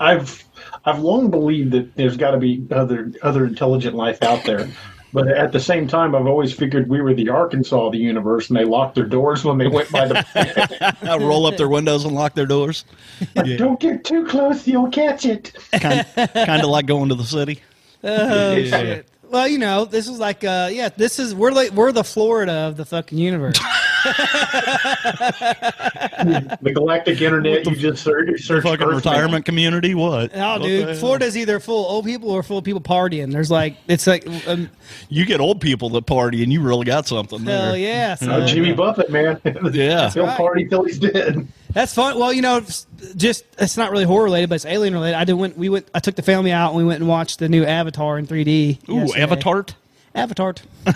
I've 0.00 0.42
I've 0.86 1.00
long 1.00 1.30
believed 1.30 1.72
that 1.72 1.94
there's 1.96 2.16
got 2.16 2.32
to 2.32 2.38
be 2.38 2.66
other 2.70 3.12
other 3.22 3.46
intelligent 3.46 3.94
life 3.96 4.22
out 4.22 4.44
there, 4.44 4.68
but 5.12 5.28
at 5.28 5.52
the 5.52 5.60
same 5.60 5.86
time, 5.88 6.14
I've 6.14 6.26
always 6.26 6.52
figured 6.52 6.88
we 6.88 7.00
were 7.00 7.14
the 7.14 7.28
Arkansas 7.30 7.86
of 7.86 7.92
the 7.92 7.98
universe, 7.98 8.48
and 8.50 8.56
they 8.58 8.64
locked 8.64 8.94
their 8.96 9.06
doors 9.06 9.44
when 9.44 9.58
they 9.58 9.68
went 9.68 9.90
by 9.90 10.06
the. 10.08 10.96
Roll 11.20 11.46
up 11.46 11.56
their 11.56 11.68
windows 11.68 12.04
and 12.04 12.14
lock 12.14 12.34
their 12.34 12.46
doors. 12.46 12.84
Yeah. 13.34 13.56
Don't 13.56 13.80
get 13.80 14.04
too 14.04 14.26
close, 14.26 14.66
you'll 14.66 14.90
catch 14.90 15.24
it. 15.24 15.52
Kind, 15.72 16.06
kind 16.14 16.62
of 16.62 16.68
like 16.68 16.86
going 16.86 17.08
to 17.08 17.14
the 17.14 17.24
city. 17.24 17.60
Oh, 18.06 18.54
Yeah. 18.56 18.78
shit. 18.80 19.08
Well, 19.30 19.48
you 19.48 19.56
know, 19.58 19.86
this 19.86 20.06
is 20.08 20.18
like, 20.18 20.44
uh, 20.44 20.68
yeah, 20.70 20.90
this 20.90 21.18
is 21.18 21.34
we're 21.34 21.52
like 21.52 21.70
we're 21.70 21.90
the 21.90 22.04
Florida 22.04 22.52
of 22.52 22.76
the 22.76 22.84
fucking 22.84 23.16
universe. 23.16 23.58
The 26.24 26.72
galactic 26.74 27.20
internet, 27.20 27.66
you 27.66 27.76
just 27.76 28.02
search, 28.02 28.40
search 28.42 28.62
Fucking 28.62 28.86
Earthman. 28.86 28.96
retirement 28.96 29.44
community. 29.44 29.94
What? 29.94 30.30
Oh, 30.34 30.52
What 30.58 30.62
dude. 30.62 30.96
Florida's 30.96 31.36
either 31.36 31.60
full 31.60 31.84
of 31.86 31.90
old 31.92 32.04
people 32.06 32.30
or 32.30 32.42
full 32.42 32.58
of 32.58 32.64
people 32.64 32.80
partying. 32.80 33.30
There's 33.32 33.50
like, 33.50 33.76
it's 33.88 34.06
like, 34.06 34.26
um, 34.46 34.70
You 35.08 35.26
get 35.26 35.40
old 35.40 35.60
people 35.60 35.90
that 35.90 36.06
party, 36.06 36.42
and 36.42 36.52
you 36.52 36.62
really 36.62 36.84
got 36.86 37.06
something. 37.06 37.40
hell 37.44 37.72
there. 37.72 37.76
yeah. 37.80 38.14
So, 38.14 38.30
Oh, 38.32 38.46
Jimmy 38.46 38.72
Buffett, 38.72 39.10
man. 39.10 39.40
Yeah. 39.74 40.10
He'll 40.10 40.24
right. 40.26 40.36
party 40.36 40.66
till 40.66 40.84
he's 40.84 40.98
dead. 40.98 41.46
That's 41.72 41.92
fun. 41.94 42.18
Well, 42.18 42.32
you 42.32 42.42
know, 42.42 42.60
just 43.16 43.44
it's 43.58 43.76
not 43.76 43.90
really 43.90 44.04
horror 44.04 44.24
related, 44.24 44.48
but 44.48 44.56
it's 44.56 44.66
alien 44.66 44.94
related. 44.94 45.16
I 45.16 45.24
did 45.24 45.32
went. 45.34 45.58
We 45.58 45.68
went. 45.68 45.88
I 45.94 45.98
took 45.98 46.14
the 46.14 46.22
family 46.22 46.52
out 46.52 46.68
and 46.68 46.76
we 46.78 46.84
went 46.84 47.00
and 47.00 47.08
watched 47.08 47.40
the 47.40 47.48
new 47.48 47.64
Avatar 47.64 48.18
in 48.18 48.26
3D. 48.26 48.88
Ooh, 48.88 48.94
yesterday. 48.94 49.22
Avatar. 49.22 49.66
Avatar. 50.14 50.54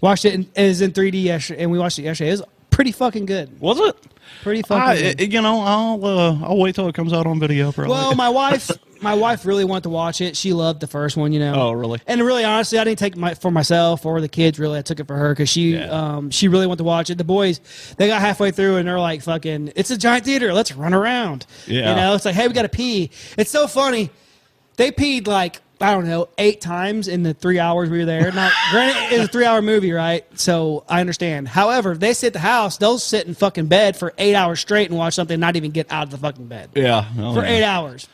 watched 0.00 0.24
it. 0.24 0.34
In, 0.34 0.48
it 0.54 0.68
was 0.68 0.80
in 0.80 0.92
3D 0.92 1.22
yesterday, 1.22 1.62
and 1.62 1.70
we 1.70 1.78
watched 1.78 1.98
it 1.98 2.02
yesterday. 2.02 2.28
It 2.30 2.32
was 2.32 2.42
pretty 2.70 2.92
fucking 2.92 3.26
good. 3.26 3.60
Was 3.60 3.78
it? 3.80 3.96
Pretty 4.42 4.62
fucking. 4.62 5.06
I, 5.06 5.14
good. 5.14 5.32
you 5.32 5.40
know, 5.40 5.60
I'll 5.60 6.04
uh, 6.04 6.38
I'll 6.46 6.58
wait 6.58 6.74
till 6.74 6.88
it 6.88 6.94
comes 6.94 7.12
out 7.12 7.26
on 7.26 7.38
video. 7.40 7.72
Probably. 7.72 7.92
Well, 7.92 8.14
my 8.16 8.28
wife, 8.28 8.70
my 9.00 9.14
wife 9.14 9.46
really 9.46 9.64
wanted 9.64 9.84
to 9.84 9.88
watch 9.90 10.20
it. 10.20 10.36
She 10.36 10.52
loved 10.52 10.80
the 10.80 10.86
first 10.88 11.16
one, 11.16 11.32
you 11.32 11.38
know. 11.38 11.54
Oh, 11.54 11.72
really? 11.72 12.00
And 12.06 12.20
really, 12.22 12.44
honestly, 12.44 12.78
I 12.78 12.84
didn't 12.84 12.98
take 12.98 13.16
my 13.16 13.34
for 13.34 13.50
myself 13.50 14.04
or 14.04 14.20
the 14.20 14.28
kids. 14.28 14.58
Really, 14.58 14.78
I 14.78 14.82
took 14.82 14.98
it 15.00 15.06
for 15.06 15.14
her 15.16 15.32
because 15.32 15.48
she, 15.48 15.74
Yeah. 15.74 15.86
um, 15.86 16.30
she 16.30 16.48
really 16.48 16.66
wanted 16.66 16.78
to 16.78 16.84
watch 16.84 17.08
it. 17.08 17.18
The 17.18 17.24
boys, 17.24 17.60
they 17.98 18.08
got 18.08 18.20
halfway 18.20 18.50
through 18.50 18.76
and 18.76 18.88
they're 18.88 18.98
like, 19.00 19.22
"Fucking, 19.22 19.72
it's 19.76 19.90
a 19.90 19.96
giant 19.96 20.24
theater. 20.24 20.52
Let's 20.52 20.72
run 20.72 20.92
around." 20.92 21.46
Yeah. 21.66 21.90
You 21.90 21.96
know, 21.96 22.14
it's 22.14 22.24
like, 22.24 22.34
"Hey, 22.34 22.48
we 22.48 22.52
got 22.54 22.62
to 22.62 22.68
pee." 22.68 23.10
It's 23.38 23.50
so 23.50 23.66
funny. 23.68 24.10
They 24.76 24.90
peed 24.92 25.26
like 25.28 25.60
I 25.80 25.92
don't 25.92 26.06
know 26.06 26.28
eight 26.38 26.60
times 26.60 27.06
in 27.06 27.22
the 27.22 27.34
three 27.34 27.58
hours 27.58 27.90
we 27.90 27.98
were 27.98 28.04
there. 28.04 28.32
Now, 28.32 28.50
granted, 28.70 29.14
it's 29.14 29.24
a 29.24 29.28
three-hour 29.28 29.60
movie, 29.60 29.92
right? 29.92 30.24
So 30.38 30.84
I 30.88 31.00
understand. 31.00 31.48
However, 31.48 31.92
if 31.92 32.00
they 32.00 32.14
sit 32.14 32.28
at 32.28 32.32
the 32.34 32.38
house, 32.38 32.78
they'll 32.78 32.98
sit 32.98 33.26
in 33.26 33.34
fucking 33.34 33.66
bed 33.66 33.96
for 33.96 34.14
eight 34.16 34.34
hours 34.34 34.60
straight 34.60 34.88
and 34.88 34.98
watch 34.98 35.14
something, 35.14 35.34
and 35.34 35.40
not 35.40 35.56
even 35.56 35.72
get 35.72 35.92
out 35.92 36.04
of 36.04 36.10
the 36.10 36.18
fucking 36.18 36.46
bed 36.46 36.70
yeah. 36.74 37.06
oh, 37.18 37.34
for 37.34 37.42
yeah. 37.42 37.50
eight 37.50 37.64
hours. 37.64 38.08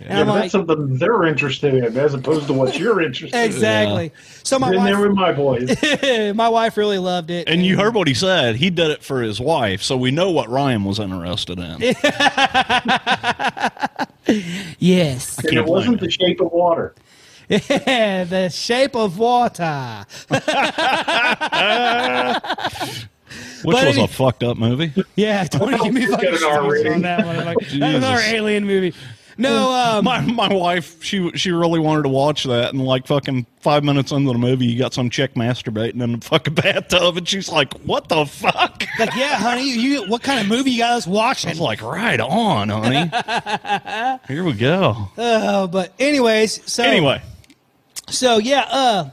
And 0.00 0.08
Yeah, 0.08 0.20
I'm 0.20 0.26
but 0.26 0.32
like, 0.32 0.42
that's 0.42 0.52
something 0.52 0.98
they're 0.98 1.24
interested 1.24 1.72
in 1.72 1.96
as 1.96 2.14
opposed 2.14 2.48
to 2.48 2.52
what 2.52 2.76
you're 2.76 3.00
interested 3.00 3.38
in. 3.38 3.44
Exactly. 3.44 4.12
So 4.42 4.58
my 4.58 4.72
Been 4.72 4.82
there 4.82 5.00
with 5.00 5.12
my 5.12 5.32
boys. 5.32 5.70
my 6.34 6.48
wife 6.48 6.76
really 6.76 6.98
loved 6.98 7.30
it. 7.30 7.48
And 7.48 7.64
you 7.64 7.76
heard 7.76 7.94
what 7.94 8.08
he 8.08 8.14
said. 8.14 8.56
He 8.56 8.70
did 8.70 8.90
it 8.90 9.04
for 9.04 9.22
his 9.22 9.40
wife, 9.40 9.82
so 9.82 9.96
we 9.96 10.10
know 10.10 10.32
what 10.32 10.48
Ryan 10.48 10.82
was 10.82 10.98
interested 10.98 11.60
in. 11.60 11.94
yes, 14.78 15.38
and 15.38 15.58
it 15.58 15.64
wasn't 15.66 15.98
blame 15.98 16.06
the 16.06 16.10
shape 16.10 16.40
of 16.40 16.52
water. 16.52 16.94
Yeah, 17.48 18.24
the 18.28 18.48
shape 18.48 18.96
of 18.96 19.18
water. 19.18 20.06
which 23.64 23.74
But 23.74 23.86
was 23.86 23.96
any- 23.96 24.04
a 24.04 24.08
fucked 24.08 24.42
up 24.42 24.56
movie. 24.56 24.92
Yeah, 25.16 25.44
don't 25.44 25.82
give 25.82 25.92
me 25.92 26.06
fucking 26.06 26.28
an 26.28 26.34
R 26.34 26.38
stories 26.38 26.84
rating. 26.84 26.92
on 26.94 27.02
that 27.02 27.26
one. 27.26 27.44
Like, 27.44 27.58
that's 27.58 27.72
another 27.74 28.16
Jesus. 28.16 28.32
alien 28.32 28.64
movie. 28.66 28.94
No, 29.36 29.70
um, 29.72 30.04
My 30.04 30.20
my 30.20 30.52
wife, 30.52 31.02
she 31.02 31.30
she 31.34 31.50
really 31.50 31.80
wanted 31.80 32.02
to 32.04 32.08
watch 32.08 32.44
that, 32.44 32.72
and 32.72 32.82
like 32.84 33.06
fucking 33.06 33.46
five 33.60 33.82
minutes 33.82 34.12
into 34.12 34.32
the 34.32 34.38
movie, 34.38 34.66
you 34.66 34.78
got 34.78 34.94
some 34.94 35.10
chick 35.10 35.34
masturbating 35.34 36.00
in 36.02 36.12
the 36.12 36.18
fucking 36.26 36.54
bathtub, 36.54 37.16
and 37.16 37.28
she's 37.28 37.48
like, 37.48 37.72
"What 37.80 38.08
the 38.08 38.26
fuck?" 38.26 38.84
like, 38.98 39.14
yeah, 39.16 39.34
honey, 39.36 39.70
you, 39.70 40.04
what 40.08 40.22
kind 40.22 40.40
of 40.40 40.46
movie 40.46 40.70
you 40.72 40.78
got 40.78 40.92
us 40.92 41.06
I 41.06 41.10
watching? 41.10 41.50
was 41.50 41.60
like, 41.60 41.82
"Right 41.82 42.20
on, 42.20 42.68
honey." 42.68 43.10
Here 44.28 44.44
we 44.44 44.52
go. 44.52 45.08
Oh, 45.18 45.66
but 45.66 45.92
anyways, 45.98 46.70
so 46.70 46.84
Anyway, 46.84 47.20
So 48.08 48.38
yeah, 48.38 48.66
uh, 48.70 49.10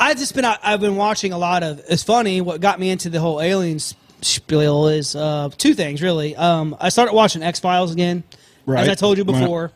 I've 0.00 0.16
just 0.18 0.34
been 0.34 0.44
I've 0.44 0.80
been 0.80 0.96
watching 0.96 1.32
a 1.32 1.38
lot 1.38 1.62
of. 1.62 1.80
It's 1.88 2.02
funny 2.02 2.40
what 2.40 2.60
got 2.60 2.80
me 2.80 2.90
into 2.90 3.10
the 3.10 3.20
whole 3.20 3.40
aliens 3.40 3.94
spiel 4.22 4.88
is 4.88 5.14
uh, 5.14 5.50
two 5.58 5.74
things 5.74 6.00
really. 6.00 6.34
Um, 6.34 6.74
I 6.80 6.88
started 6.88 7.12
watching 7.14 7.42
X 7.42 7.60
Files 7.60 7.92
again, 7.92 8.24
as 8.82 8.88
I 8.88 8.94
told 8.94 9.18
you 9.18 9.24
Right. 9.24 9.40
before. 9.40 9.72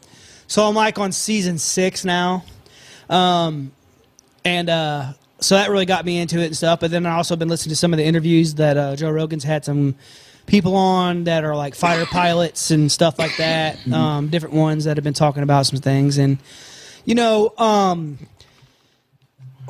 So 0.46 0.66
I'm 0.66 0.74
like 0.74 0.98
on 0.98 1.12
season 1.12 1.58
six 1.58 2.04
now, 2.04 2.44
um, 3.10 3.72
and 4.44 4.70
uh, 4.70 5.12
so 5.40 5.56
that 5.56 5.70
really 5.70 5.84
got 5.86 6.04
me 6.06 6.18
into 6.18 6.38
it 6.40 6.46
and 6.46 6.56
stuff. 6.56 6.80
But 6.80 6.90
then 6.90 7.04
I 7.06 7.16
also 7.16 7.36
been 7.36 7.48
listening 7.48 7.72
to 7.72 7.76
some 7.76 7.92
of 7.92 7.98
the 7.98 8.04
interviews 8.04 8.54
that 8.54 8.76
uh, 8.76 8.96
Joe 8.96 9.10
Rogan's 9.10 9.44
had 9.44 9.64
some 9.64 9.94
people 10.46 10.74
on 10.74 11.24
that 11.24 11.44
are 11.44 11.54
like 11.54 11.74
fighter 11.74 12.06
pilots 12.06 12.70
and 12.70 12.90
stuff 12.90 13.18
like 13.18 13.36
that. 13.36 13.76
Um, 13.92 14.28
different 14.28 14.54
ones 14.54 14.84
that 14.84 14.96
have 14.96 15.04
been 15.04 15.12
talking 15.12 15.42
about 15.42 15.66
some 15.66 15.78
things 15.80 16.16
and 16.18 16.38
you 17.04 17.14
know. 17.14 17.52
Um, 17.58 18.18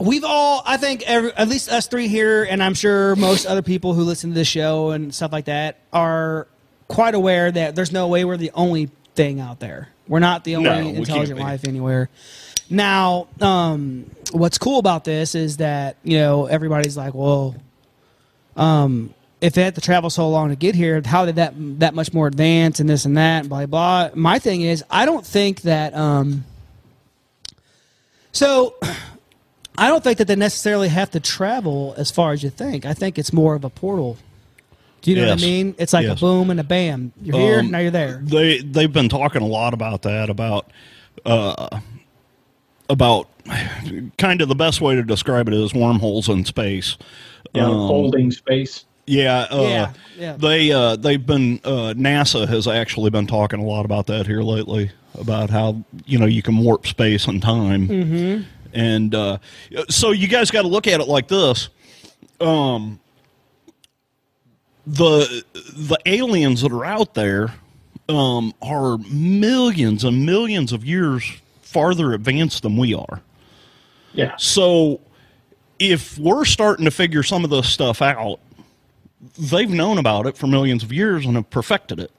we've 0.00 0.22
all 0.22 0.62
i 0.64 0.76
think 0.76 1.02
every, 1.08 1.32
at 1.32 1.48
least 1.48 1.68
us 1.68 1.88
three 1.88 2.06
here 2.06 2.44
and 2.44 2.62
i'm 2.62 2.72
sure 2.74 3.16
most 3.16 3.46
other 3.46 3.62
people 3.62 3.94
who 3.94 4.02
listen 4.04 4.30
to 4.30 4.34
this 4.34 4.46
show 4.46 4.90
and 4.90 5.12
stuff 5.12 5.32
like 5.32 5.46
that 5.46 5.80
are 5.92 6.46
quite 6.86 7.16
aware 7.16 7.50
that 7.50 7.74
there's 7.74 7.90
no 7.90 8.06
way 8.06 8.24
we're 8.24 8.36
the 8.36 8.52
only 8.54 8.88
thing 9.18 9.40
out 9.40 9.58
there 9.58 9.88
we're 10.06 10.20
not 10.30 10.44
the 10.44 10.54
only 10.56 10.68
No, 10.70 10.78
intelligent 10.78 11.38
life 11.40 11.66
anywhere 11.66 12.08
now 12.70 13.26
um, 13.40 14.10
what's 14.32 14.58
cool 14.58 14.78
about 14.78 15.02
this 15.04 15.34
is 15.34 15.56
that 15.56 15.96
you 16.04 16.18
know 16.18 16.46
everybody's 16.46 16.96
like 16.96 17.14
well 17.14 17.56
um, 18.56 19.12
if 19.40 19.54
they 19.54 19.62
had 19.62 19.74
to 19.74 19.80
travel 19.80 20.08
so 20.08 20.28
long 20.28 20.50
to 20.50 20.56
get 20.56 20.74
here 20.74 21.02
how 21.04 21.26
did 21.26 21.36
that 21.36 21.52
that 21.80 21.94
much 21.94 22.12
more 22.12 22.26
advanced 22.28 22.78
and 22.80 22.88
this 22.88 23.04
and 23.04 23.16
that 23.16 23.40
and 23.40 23.48
blah 23.48 23.66
blah 23.66 24.10
my 24.14 24.38
thing 24.38 24.60
is 24.62 24.84
i 24.90 25.04
don't 25.04 25.26
think 25.26 25.62
that 25.62 25.94
um, 25.94 26.44
so 28.32 28.76
I 29.80 29.88
don't 29.88 30.02
think 30.02 30.18
that 30.18 30.26
they 30.26 30.34
necessarily 30.36 30.88
have 30.88 31.10
to 31.12 31.20
travel 31.20 31.94
as 31.96 32.10
far 32.10 32.32
as 32.32 32.42
you 32.42 32.50
think. 32.50 32.84
I 32.84 32.94
think 32.94 33.16
it's 33.16 33.32
more 33.32 33.54
of 33.54 33.64
a 33.64 33.70
portal. 33.70 34.16
Do 35.02 35.10
you 35.10 35.16
know 35.16 35.28
what 35.28 35.38
I 35.38 35.42
mean? 35.42 35.74
It's 35.78 35.92
like 35.92 36.06
Yes. 36.06 36.18
a 36.18 36.20
boom 36.20 36.50
and 36.50 36.58
a 36.60 36.64
bam. 36.64 37.12
You're 37.22 37.38
here, 37.38 37.58
Um, 37.60 37.70
now 37.70 37.78
you're 37.78 37.90
there. 37.90 38.20
they 38.24 38.58
they've 38.58 38.92
been 38.92 39.08
talking 39.08 39.42
a 39.42 39.46
lot 39.46 39.74
about 39.74 40.02
that 40.02 40.28
about 40.30 40.70
uh 41.24 41.80
about 42.90 43.28
kind 44.18 44.40
of 44.40 44.48
the 44.48 44.54
best 44.54 44.80
way 44.80 44.94
to 44.94 45.02
describe 45.02 45.48
it 45.48 45.54
is 45.54 45.74
wormholes 45.74 46.28
in 46.28 46.44
space. 46.44 46.96
Yeah, 47.54 47.66
Um, 47.66 47.72
holding 47.74 48.30
space. 48.30 48.84
Yeah, 49.06 49.46
uh, 49.50 49.62
Yeah, 49.62 49.92
yeah. 50.18 50.36
They 50.36 50.70
uh, 50.72 50.96
they've 50.96 51.24
been 51.24 51.60
uh, 51.64 51.94
NASA 51.96 52.46
has 52.46 52.66
actually 52.68 53.10
been 53.10 53.26
talking 53.26 53.58
a 53.60 53.64
lot 53.64 53.84
about 53.86 54.06
that 54.08 54.26
here 54.26 54.42
lately 54.42 54.90
about 55.18 55.48
how 55.50 55.82
you 56.04 56.18
know 56.18 56.26
you 56.26 56.42
can 56.42 56.58
warp 56.58 56.86
space 56.86 57.26
and 57.26 57.40
time, 57.42 57.88
mm-hmm. 57.88 58.42
and 58.74 59.14
uh, 59.14 59.38
so 59.88 60.10
you 60.10 60.28
guys 60.28 60.50
got 60.50 60.62
to 60.62 60.68
look 60.68 60.86
at 60.86 61.00
it 61.00 61.08
like 61.08 61.28
this. 61.28 61.70
Um, 62.40 63.00
the 64.88 65.44
the 65.54 65.98
aliens 66.06 66.62
that 66.62 66.72
are 66.72 66.84
out 66.84 67.14
there 67.14 67.54
um, 68.08 68.54
are 68.62 68.96
millions 69.10 70.02
and 70.02 70.24
millions 70.24 70.72
of 70.72 70.84
years 70.84 71.30
farther 71.60 72.14
advanced 72.14 72.62
than 72.62 72.76
we 72.76 72.94
are. 72.94 73.20
Yeah. 74.14 74.34
So 74.38 75.00
if 75.78 76.18
we're 76.18 76.46
starting 76.46 76.86
to 76.86 76.90
figure 76.90 77.22
some 77.22 77.44
of 77.44 77.50
this 77.50 77.68
stuff 77.68 78.00
out, 78.00 78.40
they've 79.38 79.68
known 79.68 79.98
about 79.98 80.26
it 80.26 80.38
for 80.38 80.46
millions 80.46 80.82
of 80.82 80.92
years 80.92 81.26
and 81.26 81.36
have 81.36 81.50
perfected 81.50 82.00
it. 82.00 82.10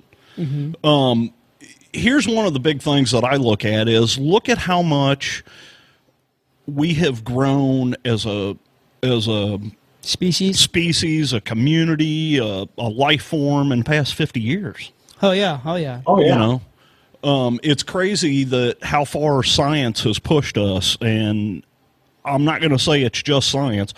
Um, 0.86 1.34
here's 1.92 2.28
one 2.28 2.46
of 2.46 2.54
the 2.54 2.60
big 2.60 2.82
things 2.84 3.12
that 3.12 3.24
I 3.24 3.36
look 3.38 3.66
at 3.66 3.90
is 3.90 4.18
look 4.20 4.48
at 4.48 4.60
how 4.60 4.84
much 4.84 5.44
we 6.68 6.94
have 6.94 7.24
grown 7.24 7.96
as 8.06 8.28
a 8.28 8.56
as 9.02 9.28
a 9.28 9.60
Species. 10.10 10.60
species, 10.60 11.34
a 11.34 11.42
community, 11.42 12.38
a, 12.40 12.66
a 12.78 12.90
life 12.90 13.22
form 13.24 13.72
in 13.72 13.80
the 13.80 13.86
past 13.86 14.16
50 14.16 14.40
years. 14.40 14.92
Oh 15.22 15.32
yeah. 15.32 15.60
Oh 15.66 15.76
yeah. 15.76 16.02
Oh 16.08 16.20
yeah. 16.20 16.34
You 16.34 16.36
know, 16.36 16.62
um, 17.30 17.60
it's 17.64 17.84
crazy 17.84 18.44
that 18.46 18.78
how 18.84 19.06
far 19.06 19.44
science 19.44 20.04
has 20.04 20.18
pushed 20.20 20.58
us, 20.58 20.98
and 21.02 21.64
I'm 22.26 22.44
not 22.46 22.60
going 22.62 22.72
to 22.72 22.80
say 22.80 23.04
it's 23.04 23.22
just 23.22 23.52
science. 23.52 23.94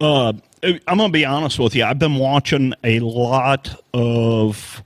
Uh, 0.00 0.34
I'm 0.62 0.98
going 0.98 1.08
to 1.10 1.12
be 1.12 1.24
honest 1.24 1.58
with 1.58 1.74
you. 1.74 1.84
I've 1.84 1.98
been 1.98 2.16
watching 2.16 2.74
a 2.84 3.00
lot 3.00 3.80
of 3.94 4.82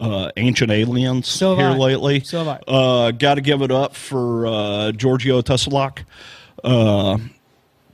uh, 0.00 0.30
Ancient 0.36 0.70
Aliens 0.70 1.28
So 1.28 1.50
have 1.50 1.58
here 1.58 1.68
I. 1.68 1.76
lately. 1.76 2.20
So 2.20 2.44
have 2.44 2.48
I. 2.66 2.70
Uh, 2.72 3.10
Got 3.12 3.34
to 3.34 3.40
give 3.40 3.62
it 3.62 3.70
up 3.70 3.94
for 3.94 4.46
uh, 4.46 4.92
Giorgio 4.92 5.42
Tsoukalos. 5.42 6.04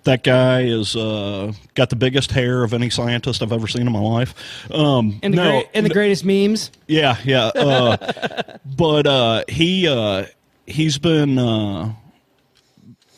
That 0.07 0.23
guy 0.23 0.63
is 0.63 0.95
uh, 0.97 1.53
got 1.75 1.91
the 1.91 1.97
biggest 1.97 2.31
hair 2.31 2.63
of 2.63 2.73
any 2.73 2.91
scientist 2.91 3.43
I've 3.43 3.53
ever 3.53 3.67
seen 3.67 3.87
in 3.87 3.93
my 3.93 4.01
life. 4.01 4.35
Um, 4.73 5.19
And 5.23 5.35
the 5.35 5.37
no, 5.37 5.51
great, 5.51 5.67
and 5.75 5.85
the 5.85 5.91
greatest 5.91 6.25
memes. 6.25 6.71
yeah, 6.87 7.17
yeah. 7.25 7.47
Uh, 7.49 8.57
but 8.77 9.07
uh, 9.07 9.45
he 9.49 9.89
uh, 9.89 10.27
he's 10.67 10.99
been 10.99 11.39
uh, 11.39 11.93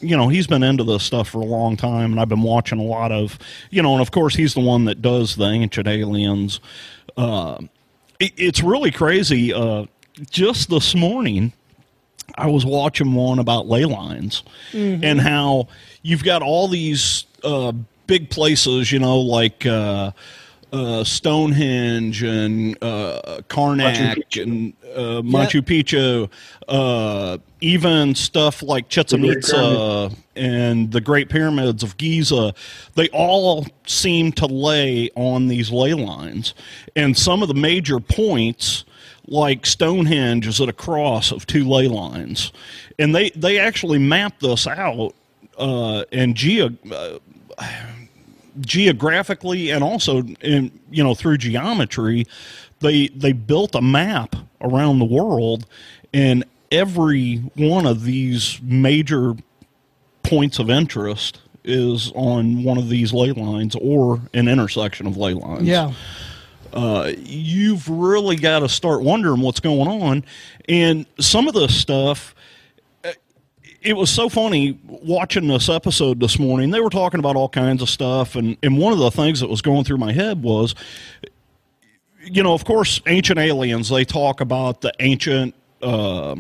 you 0.01 0.17
know 0.17 0.29
he's 0.29 0.47
been 0.47 0.63
into 0.63 0.83
this 0.85 1.03
stuff 1.03 1.29
for 1.29 1.41
a 1.41 1.45
long 1.45 1.77
time, 1.77 2.13
and 2.13 2.21
I've 2.21 2.29
been 2.31 2.43
watching 2.43 2.79
a 2.79 2.85
lot 2.85 3.13
of 3.13 3.39
you 3.71 3.83
know, 3.83 3.93
and 3.93 4.01
of 4.01 4.11
course 4.11 4.35
he's 4.35 4.55
the 4.55 4.61
one 4.61 4.87
that 4.87 5.03
does 5.03 5.37
the 5.37 5.45
ancient 5.47 5.87
aliens. 5.89 6.59
Uh, 7.17 7.59
it, 8.19 8.33
it's 8.37 8.63
really 8.63 8.91
crazy. 8.91 9.53
Uh, 9.53 9.85
just 10.31 10.71
this 10.71 10.95
morning, 10.95 11.53
I 12.37 12.47
was 12.47 12.65
watching 12.65 13.13
one 13.15 13.39
about 13.39 13.67
ley 13.69 13.85
lines 13.85 14.43
and 14.73 15.21
how 15.21 15.69
you've 16.03 16.25
got 16.25 16.43
all 16.43 16.69
these 16.69 17.27
uh, 17.45 17.73
big 18.07 18.31
places, 18.31 18.91
you 18.91 18.99
know, 18.99 19.19
like 19.19 19.65
uh, 19.67 20.13
uh, 20.73 21.05
Stonehenge 21.05 22.23
and 22.23 22.77
uh, 22.83 23.41
Karnak 23.49 23.97
Machu 23.97 24.43
and 24.43 24.73
uh, 24.95 25.23
Machu 25.23 25.63
Picchu, 25.63 26.31
uh, 26.69 27.39
even 27.61 28.15
stuff 28.15 28.63
like 28.63 28.89
Chichen 28.89 29.25
Itza 29.25 30.11
and 30.37 30.91
the 30.93 31.01
Great 31.01 31.29
Pyramids 31.29 31.83
of 31.83 31.97
Giza. 31.97 32.55
They 32.95 33.09
all 33.11 33.67
seem 33.87 34.33
to 34.33 34.47
lay 34.47 35.11
on 35.15 35.49
these 35.49 35.71
ley 35.71 35.95
lines. 35.95 36.55
And 36.97 37.17
some 37.17 37.43
of 37.43 37.49
the 37.49 37.55
major 37.55 38.01
points 38.01 38.85
like 39.27 39.67
Stonehenge 39.67 40.47
is 40.47 40.61
at 40.61 40.69
a 40.69 40.73
cross 40.73 41.33
of 41.33 41.47
two 41.47 41.69
ley 41.69 41.87
lines, 41.87 42.53
and 42.99 43.15
they 43.15 43.31
they 43.31 43.59
actually 43.59 43.99
map 43.99 44.41
this 44.41 44.67
out 44.67 45.15
uh, 45.59 46.05
and 46.13 46.35
geo. 46.37 46.71
Uh, 46.91 47.19
geographically 48.61 49.71
and 49.71 49.85
also 49.85 50.23
in 50.41 50.71
you 50.91 51.03
know 51.03 51.15
through 51.15 51.39
geometry 51.39 52.27
they 52.81 53.07
they 53.09 53.33
built 53.33 53.75
a 53.77 53.81
map 53.83 54.35
around 54.61 54.99
the 54.99 55.05
world 55.05 55.65
and 56.13 56.45
every 56.73 57.37
one 57.55 57.87
of 57.87 58.03
these 58.03 58.59
major 58.63 59.35
points 60.25 60.59
of 60.59 60.69
interest 60.69 61.41
is 61.63 62.11
on 62.17 62.65
one 62.65 62.79
of 62.79 62.89
these 62.89 63.13
ley 63.13 63.31
lines 63.31 63.77
or 63.81 64.21
an 64.35 64.49
intersection 64.49 65.07
of 65.07 65.17
ley 65.17 65.35
lines 65.35 65.63
Yeah. 65.63 65.93
uh, 66.73 67.13
you've 67.17 67.89
really 67.89 68.35
got 68.37 68.61
to 68.61 68.69
start 68.69 69.03
wondering 69.03 69.41
what's 69.41 69.61
going 69.61 69.87
on. 69.89 70.25
And 70.69 71.07
some 71.21 71.47
of 71.49 71.55
this 71.55 71.75
stuff, 71.75 72.35
it 73.83 73.93
was 73.95 74.11
so 74.11 74.29
funny 74.29 74.79
watching 74.87 75.47
this 75.49 75.69
episode 75.69 76.21
this 76.21 76.39
morning. 76.39 76.71
They 76.71 76.81
were 76.81 76.91
talking 76.91 77.21
about 77.21 77.37
all 77.37 77.49
kinds 77.49 77.81
of 77.83 77.89
stuff, 77.89 78.35
and, 78.37 78.57
and 78.63 78.79
one 78.79 78.93
of 78.93 78.99
the 78.99 79.11
things 79.11 79.41
that 79.41 79.49
was 79.49 79.63
going 79.63 79.85
through 79.85 79.99
my 79.99 80.13
head 80.13 80.43
was, 80.43 80.75
you 82.23 82.43
know, 82.43 82.55
of 82.55 82.65
course, 82.65 83.01
ancient 83.07 83.39
aliens. 83.39 83.89
They 83.89 84.05
talk 84.05 84.41
about 84.41 84.81
the 84.81 84.93
ancient. 85.01 85.55
Uh, 85.81 86.37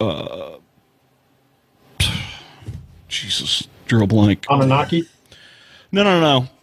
uh, 0.00 0.56
Jesus, 3.08 3.66
drew 3.86 4.04
a 4.04 4.06
blank. 4.06 4.46
Anunnaki. 4.48 5.08
No, 5.92 6.04
no, 6.04 6.20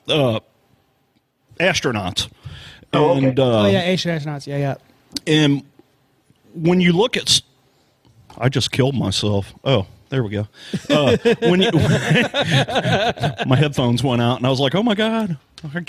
no. 0.08 0.14
Uh, 0.14 0.40
astronauts. 1.60 2.30
Oh, 2.94 3.18
okay. 3.18 3.28
And, 3.28 3.40
uh, 3.40 3.64
oh 3.64 3.68
yeah. 3.68 3.82
Asian 3.84 4.18
astronauts. 4.18 4.48
Yeah, 4.48 4.58
yeah. 4.58 4.76
and 5.28 5.64
when 6.54 6.80
you 6.80 6.94
look 6.94 7.18
at, 7.18 7.24
s- 7.30 7.42
I 8.38 8.50
just 8.50 8.72
killed 8.72 8.96
myself. 8.96 9.54
Oh, 9.64 9.88
there 10.10 10.24
we 10.24 10.30
go. 10.30 10.48
Uh, 10.90 11.18
when 11.42 11.62
you, 11.62 11.72
my 13.46 13.56
headphones 13.58 14.04
went 14.04 14.22
out, 14.22 14.38
and 14.38 14.48
I 14.48 14.50
was 14.50 14.60
like, 14.60 14.76
"Oh 14.76 14.84
my 14.84 14.96
god, 14.96 15.38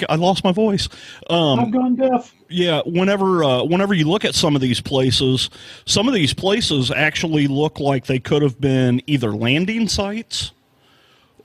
I 0.08 0.16
lost 0.16 0.44
my 0.44 0.52
voice. 0.52 0.88
Um, 1.30 1.60
I've 1.60 1.70
gone 1.70 1.94
deaf. 1.96 2.34
yeah, 2.48 2.82
whenever 2.84 3.44
uh, 3.44 3.62
whenever 3.64 3.94
you 3.94 4.08
look 4.08 4.24
at 4.24 4.34
some 4.34 4.54
of 4.54 4.60
these 4.60 4.80
places, 4.80 5.50
some 5.84 6.08
of 6.08 6.14
these 6.14 6.34
places 6.34 6.90
actually 6.90 7.46
look 7.46 7.78
like 7.78 8.06
they 8.06 8.18
could 8.18 8.42
have 8.42 8.60
been 8.60 9.02
either 9.06 9.30
landing 9.32 9.88
sites, 9.88 10.52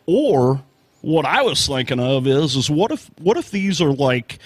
or 0.06 0.62
what 1.02 1.26
I 1.26 1.42
was 1.42 1.68
thinking 1.68 2.00
of 2.00 2.26
is 2.28 2.56
is 2.56 2.70
what 2.70 2.92
if 2.92 3.10
what 3.20 3.38
if 3.38 3.52
these 3.52 3.82
are 3.82 3.94
like 3.94 4.40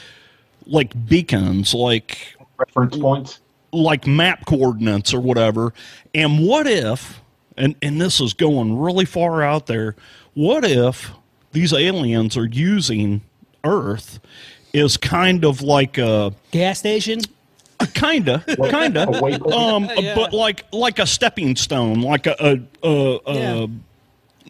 like 0.65 1.07
beacons, 1.07 1.73
like 1.73 2.35
Reference 2.57 2.97
points. 2.97 3.39
Like 3.81 4.05
map 4.07 4.45
coordinates 4.45 5.13
or 5.13 5.19
whatever. 5.19 5.73
And 6.13 6.45
what 6.45 6.67
if, 6.67 7.21
and, 7.55 7.75
and 7.81 7.99
this 8.01 8.19
is 8.19 8.33
going 8.33 8.77
really 8.77 9.05
far 9.05 9.41
out 9.43 9.67
there, 9.67 9.95
what 10.33 10.63
if 10.65 11.11
these 11.51 11.73
aliens 11.73 12.37
are 12.37 12.45
using 12.45 13.21
Earth 13.63 14.19
is 14.73 14.97
kind 14.97 15.43
of 15.45 15.61
like 15.61 15.97
a 15.97 16.33
Gas 16.51 16.79
station. 16.79 17.21
kinda 17.93 18.43
kinda 18.69 19.07
um 19.53 19.89
Yeah. 19.97 20.15
but 20.15 20.33
like 20.33 20.65
like 20.71 20.97
a 20.99 21.05
stepping 21.05 21.55
stone 21.55 22.01
like 22.01 22.25
a 22.27 22.35
a 22.39 22.59
a, 22.83 23.19
a, 23.25 23.33
Yeah. 23.35 23.67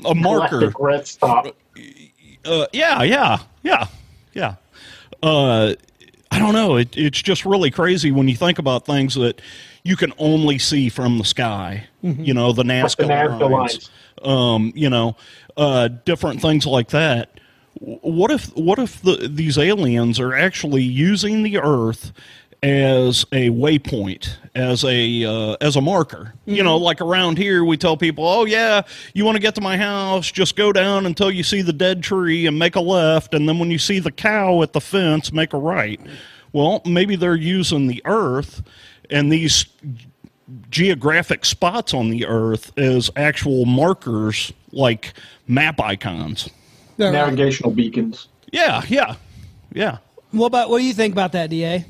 a 0.05 0.15
marker 0.15 0.71
red 0.79 1.05
stop. 1.07 1.47
uh, 2.45 2.65
yeah, 2.73 3.03
yeah, 3.03 3.37
yeah, 3.63 3.87
yeah. 4.33 4.55
Uh, 5.23 5.73
I 6.31 6.39
don't 6.39 6.53
know. 6.53 6.75
It, 6.75 6.95
it's 6.97 7.21
just 7.21 7.45
really 7.45 7.71
crazy 7.71 8.11
when 8.11 8.27
you 8.27 8.35
think 8.35 8.59
about 8.59 8.85
things 8.85 9.15
that 9.15 9.41
you 9.83 9.95
can 9.95 10.13
only 10.17 10.59
see 10.59 10.89
from 10.89 11.17
the 11.17 11.23
sky. 11.23 11.87
You 12.01 12.33
know, 12.33 12.51
the 12.51 12.63
Nazca, 12.63 12.97
the 12.97 13.03
Nazca 13.05 13.49
lines, 13.49 13.51
lines. 13.51 13.89
Um, 14.21 14.71
you 14.75 14.89
know, 14.89 15.15
uh, 15.55 15.87
different 15.87 16.41
things 16.41 16.65
like 16.65 16.89
that. 16.89 17.39
What 17.79 18.31
if 18.31 18.55
what 18.55 18.79
if 18.79 19.01
the, 19.01 19.27
these 19.31 19.57
aliens 19.57 20.19
are 20.19 20.33
actually 20.33 20.83
using 20.83 21.43
the 21.43 21.59
Earth 21.59 22.11
as 22.63 23.25
a 23.31 23.49
waypoint, 23.49 24.35
as 24.55 24.83
a 24.83 25.25
uh, 25.25 25.57
as 25.61 25.75
a 25.75 25.81
marker? 25.81 26.33
You 26.45 26.63
know, 26.63 26.77
like 26.77 27.01
around 27.01 27.37
here, 27.37 27.63
we 27.63 27.77
tell 27.77 27.97
people, 27.97 28.27
"Oh 28.27 28.45
yeah, 28.45 28.81
you 29.13 29.25
want 29.25 29.35
to 29.35 29.41
get 29.41 29.55
to 29.55 29.61
my 29.61 29.77
house? 29.77 30.31
Just 30.31 30.55
go 30.55 30.71
down 30.71 31.05
until 31.05 31.31
you 31.31 31.43
see 31.43 31.61
the 31.61 31.73
dead 31.73 32.03
tree 32.03 32.45
and 32.47 32.57
make 32.57 32.75
a 32.75 32.81
left, 32.81 33.33
and 33.33 33.47
then 33.47 33.59
when 33.59 33.71
you 33.71 33.77
see 33.79 33.99
the 33.99 34.11
cow 34.11 34.61
at 34.61 34.73
the 34.73 34.81
fence, 34.81 35.31
make 35.31 35.53
a 35.53 35.57
right." 35.57 35.99
Well, 36.53 36.81
maybe 36.85 37.15
they're 37.15 37.35
using 37.35 37.87
the 37.87 38.01
Earth 38.05 38.63
and 39.09 39.31
these 39.31 39.65
geographic 40.69 41.45
spots 41.45 41.93
on 41.93 42.09
the 42.09 42.25
Earth 42.25 42.77
as 42.77 43.11
actual 43.15 43.65
markers, 43.65 44.51
like 44.71 45.13
map 45.47 45.79
icons. 45.79 46.49
Yeah, 46.97 47.07
right. 47.07 47.13
Navigational 47.13 47.71
beacons. 47.71 48.27
Yeah, 48.51 48.81
yeah, 48.87 49.15
yeah. 49.73 49.97
What 50.31 50.47
about 50.47 50.69
what 50.69 50.79
do 50.79 50.85
you 50.85 50.93
think 50.93 51.13
about 51.13 51.33
that, 51.33 51.49
Da? 51.49 51.85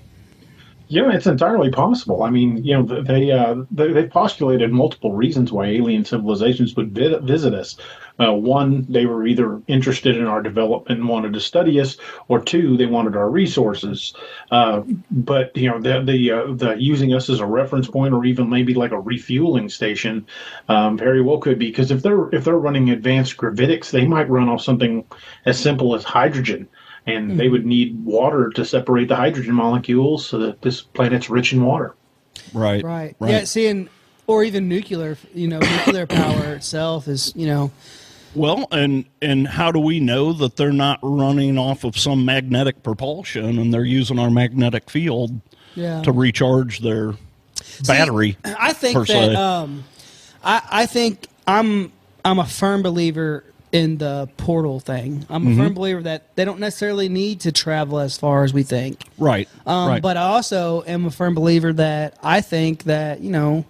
Yeah, 0.89 1.12
it's 1.12 1.27
entirely 1.27 1.70
possible. 1.70 2.24
I 2.24 2.29
mean, 2.29 2.63
you 2.63 2.74
know, 2.74 3.01
they 3.01 3.29
uh, 3.32 3.56
they, 3.72 3.91
they 3.91 4.08
postulated 4.08 4.72
multiple 4.72 5.12
reasons 5.13 5.51
why 5.51 5.65
alien 5.65 6.06
civilizations 6.06 6.77
would 6.77 6.96
vi- 6.96 7.17
visit 7.20 7.53
us. 7.53 7.75
Uh, 8.20 8.32
one, 8.34 8.86
they 8.88 9.06
were 9.06 9.27
either 9.27 9.62
interested 9.67 10.15
in 10.15 10.25
our 10.25 10.41
development 10.41 11.00
and 11.00 11.10
wanted 11.10 11.34
to 11.34 11.41
study 11.41 11.82
us, 11.82 11.98
or 12.29 12.39
two, 12.41 12.77
they 12.77 12.86
wanted 12.86 13.17
our 13.17 13.29
resources. 13.29 14.13
Uh, 14.50 14.82
but 15.12 15.56
you 15.58 15.70
know, 15.70 15.77
the 15.82 16.01
the, 16.03 16.32
uh, 16.32 16.53
the 16.53 16.75
using 16.79 17.13
us 17.13 17.29
as 17.29 17.41
a 17.41 17.46
reference 17.46 17.89
point, 17.89 18.13
or 18.13 18.24
even 18.24 18.50
maybe 18.50 18.74
like 18.74 18.91
a 18.91 19.00
refueling 19.00 19.67
station, 19.67 20.25
um, 20.70 20.98
very 20.98 21.22
well 21.22 21.39
could 21.39 21.60
be. 21.60 21.67
Because 21.67 21.91
if 21.91 22.01
they're 22.01 22.29
if 22.34 22.46
they're 22.46 22.58
running 22.58 22.89
advanced 22.91 23.36
gravitics, 23.36 23.91
they 23.91 24.08
might 24.08 24.29
run 24.29 24.48
off 24.48 24.62
something 24.62 25.03
as 25.46 25.60
simple 25.60 25.96
as 25.96 26.06
hydrogen 26.06 26.70
and 27.08 27.40
they 27.40 27.48
would 27.50 27.66
need 27.66 28.04
water 28.06 28.50
to 28.52 28.64
separate 28.66 29.08
the 29.08 29.16
hydrogen 29.16 29.54
molecules 29.56 30.26
so 30.26 30.38
that 30.40 30.62
this 30.62 30.82
planet's 30.82 31.30
rich 31.30 31.54
in 31.54 31.64
water. 31.66 31.96
Right, 32.54 32.84
Right. 32.84 33.16
Yeah. 33.22 33.44
Seeing, 33.46 33.90
or 34.28 34.44
even 34.44 34.68
nuclear. 34.68 35.18
You 35.34 35.48
know, 35.48 35.60
nuclear 35.60 36.06
power 36.06 36.54
itself 36.54 37.08
is 37.08 37.34
you 37.36 37.48
know. 37.48 37.72
Well, 38.36 38.68
and 38.72 39.06
and 39.22 39.48
how 39.48 39.72
do 39.72 39.80
we 39.80 40.00
know 40.00 40.34
that 40.34 40.58
they're 40.58 40.72
not 40.74 41.00
running 41.02 41.58
off 41.58 41.84
of 41.84 41.98
some 41.98 42.26
magnetic 42.26 42.84
propulsion 42.84 43.58
and 43.58 43.74
they're 43.74 43.86
using 43.86 44.20
our 44.20 44.30
magnetic 44.30 44.90
field 44.90 45.40
Yeah. 45.76 46.02
to 46.04 46.12
recharge 46.12 46.80
their 46.80 47.14
battery? 47.88 48.38
I 48.44 48.74
think 48.74 48.94
per 48.96 49.06
that 49.06 49.08
se. 49.08 49.36
um, 49.36 49.86
I, 50.44 50.62
I 50.70 50.86
think 50.86 51.28
I'm 51.48 51.92
I'm 52.24 52.38
a 52.40 52.46
firm 52.46 52.84
believer 52.84 53.44
in 53.72 53.98
the 53.98 54.30
portal 54.38 54.80
thing. 54.80 55.25
I'm 55.30 55.44
Mm-hmm. 55.46 55.60
a 55.60 55.64
firm 55.66 55.74
believer 55.74 56.01
that 56.03 56.36
they 56.36 56.46
don't 56.46 56.60
necessarily 56.60 57.10
need 57.10 57.42
to 57.42 57.51
travel 57.51 58.00
as 58.00 58.18
far 58.18 58.44
as 58.44 58.53
we 58.53 58.64
think. 58.64 59.03
right, 59.18 59.48
Um, 59.66 59.90
right. 59.90 60.01
But 60.01 60.16
I 60.18 60.22
also 60.24 60.84
am 60.88 61.06
a 61.06 61.12
firm 61.12 61.36
believer 61.36 61.74
that 61.74 62.18
I 62.24 62.42
think 62.42 62.84
that 62.84 63.20
you 63.22 63.30
know, 63.32 63.66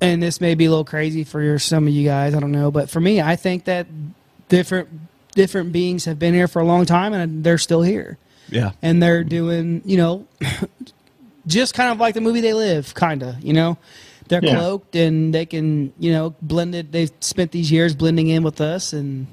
and 0.00 0.22
this 0.22 0.40
may 0.40 0.54
be 0.54 0.64
a 0.64 0.70
little 0.70 0.84
crazy 0.84 1.24
for 1.24 1.42
your, 1.42 1.58
some 1.58 1.86
of 1.86 1.92
you 1.92 2.04
guys. 2.06 2.34
I 2.34 2.40
don't 2.40 2.52
know, 2.52 2.70
but 2.70 2.88
for 2.90 3.00
me, 3.00 3.20
I 3.20 3.36
think 3.36 3.64
that 3.64 3.86
different 4.48 4.88
different 5.36 5.70
beings 5.72 6.06
have 6.06 6.18
been 6.18 6.34
here 6.34 6.48
for 6.48 6.60
a 6.60 6.64
long 6.64 6.84
time 6.86 7.12
and 7.12 7.44
they're 7.44 7.56
still 7.56 7.82
here 7.82 8.18
yeah, 8.48 8.72
and 8.82 9.00
they're 9.00 9.22
doing 9.22 9.80
you 9.84 9.96
know 9.96 10.26
just 11.46 11.72
kind 11.72 11.92
of 11.92 12.00
like 12.00 12.14
the 12.14 12.20
movie 12.20 12.40
they 12.40 12.52
live 12.52 12.92
kind 12.94 13.22
of 13.22 13.40
you 13.44 13.52
know 13.52 13.78
they're 14.30 14.40
Yeah. 14.42 14.54
cloaked 14.56 14.96
and 14.96 15.34
they 15.34 15.44
can 15.44 15.92
you 15.98 16.10
know 16.12 16.34
blended 16.40 16.92
they've 16.92 17.12
spent 17.20 17.50
these 17.50 17.70
years 17.70 17.94
blending 17.94 18.28
in 18.28 18.42
with 18.42 18.60
us 18.60 18.92
and 18.94 19.26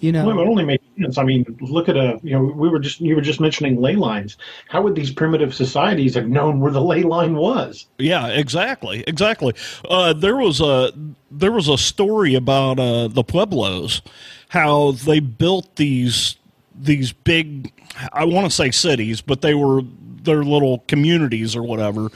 you 0.00 0.10
know 0.12 0.26
Well, 0.26 0.40
it 0.40 0.48
only 0.48 0.64
makes 0.64 0.84
sense. 1.00 1.16
I 1.18 1.22
mean, 1.24 1.44
look 1.60 1.88
at 1.88 1.96
a 1.96 2.18
you 2.22 2.32
know 2.32 2.42
we 2.42 2.68
were 2.68 2.78
just 2.80 3.00
you 3.00 3.14
were 3.14 3.22
just 3.22 3.40
mentioning 3.40 3.80
ley 3.80 3.94
lines. 3.96 4.36
How 4.68 4.82
would 4.82 4.94
these 4.96 5.10
primitive 5.12 5.54
societies 5.54 6.14
have 6.16 6.28
known 6.28 6.60
where 6.60 6.72
the 6.72 6.82
ley 6.82 7.02
line 7.02 7.36
was? 7.36 7.86
Yeah, 7.98 8.26
exactly, 8.28 9.04
exactly. 9.06 9.54
Uh, 9.88 10.12
there 10.12 10.36
was 10.36 10.60
a 10.60 10.92
there 11.30 11.52
was 11.52 11.68
a 11.68 11.78
story 11.78 12.34
about 12.34 12.78
uh, 12.78 13.08
the 13.08 13.22
Pueblos, 13.24 14.02
how 14.48 14.92
they 14.92 15.20
built 15.20 15.76
these 15.76 16.36
these 16.74 17.12
big, 17.12 17.72
I 18.12 18.24
want 18.24 18.46
to 18.46 18.50
say 18.50 18.70
cities, 18.72 19.20
but 19.20 19.40
they 19.42 19.54
were 19.54 19.82
their 20.24 20.42
little 20.42 20.78
communities 20.88 21.54
or 21.54 21.62
whatever, 21.62 22.08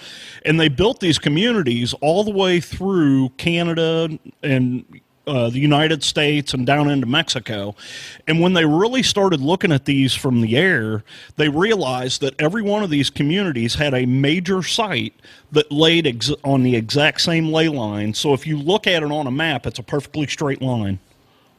and 0.45 0.59
they 0.59 0.69
built 0.69 1.01
these 1.01 1.19
communities 1.19 1.95
all 2.01 2.25
the 2.25 2.31
way 2.31 2.61
through 2.61 3.31
Canada 3.31 4.19
and 4.43 4.85
uh, 5.29 5.51
the 5.51 5.59
United 5.59 6.03
States 6.03 6.55
and 6.55 6.67
down 6.67 6.89
into 6.89 7.07
Mexico. 7.07 7.75
And 8.27 8.41
when 8.41 8.55
they 8.55 8.65
really 8.65 9.03
started 9.03 9.41
looking 9.41 9.71
at 9.73 9.85
these 9.85 10.15
from 10.15 10.41
the 10.41 10.57
air, 10.57 11.05
they 11.37 11.51
realized 11.51 12.23
that 12.23 12.35
every 12.41 12.63
one 12.63 12.83
of 12.83 12.91
these 12.91 13.11
communities 13.11 13.75
had 13.75 13.93
a 13.93 14.07
major 14.07 14.63
site 14.63 15.15
that 15.53 15.71
laid 15.71 16.07
ex- 16.07 16.33
on 16.45 16.63
the 16.63 16.75
exact 16.75 17.21
same 17.21 17.53
ley 17.53 17.69
line. 17.69 18.15
So 18.15 18.33
if 18.33 18.47
you 18.47 18.59
look 18.59 18.87
at 18.87 19.03
it 19.03 19.13
on 19.13 19.27
a 19.27 19.31
map, 19.31 19.67
it's 19.67 19.79
a 19.79 19.83
perfectly 19.83 20.27
straight 20.27 20.63
line 20.63 20.99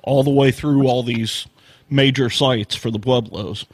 all 0.01 0.23
the 0.23 0.31
way 0.31 0.49
through 0.49 0.87
all 0.87 1.03
these 1.03 1.45
major 1.89 2.29
sites 2.29 2.75
for 2.75 2.91
the 2.91 2.99
Pueblos. 2.99 3.65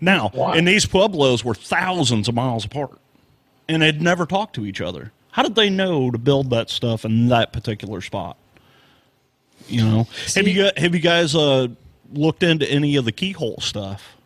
Now, 0.00 0.30
Wow. 0.34 0.52
and 0.52 0.66
these 0.66 0.86
Pueblos 0.86 1.44
were 1.44 1.54
thousands 1.54 2.28
of 2.28 2.34
miles 2.34 2.64
apart 2.64 2.98
and 3.68 3.82
had 3.82 4.00
never 4.02 4.26
talked 4.26 4.54
to 4.56 4.66
each 4.66 4.80
other. 4.80 5.12
How 5.32 5.42
did 5.42 5.54
they 5.54 5.70
know 5.70 6.10
to 6.10 6.18
build 6.18 6.50
that 6.50 6.70
stuff 6.70 7.04
in 7.04 7.28
that 7.28 7.52
particular 7.52 8.00
spot? 8.00 8.36
You 9.68 9.82
know, 9.82 10.06
have 10.34 10.46
you 10.46 10.70
have 10.76 10.94
you 10.94 11.00
guys 11.00 11.34
uh, 11.34 11.68
looked 12.12 12.42
into 12.42 12.70
any 12.70 12.96
of 12.96 13.04
the 13.04 13.12
keyhole 13.12 13.60
stuff? 13.60 14.16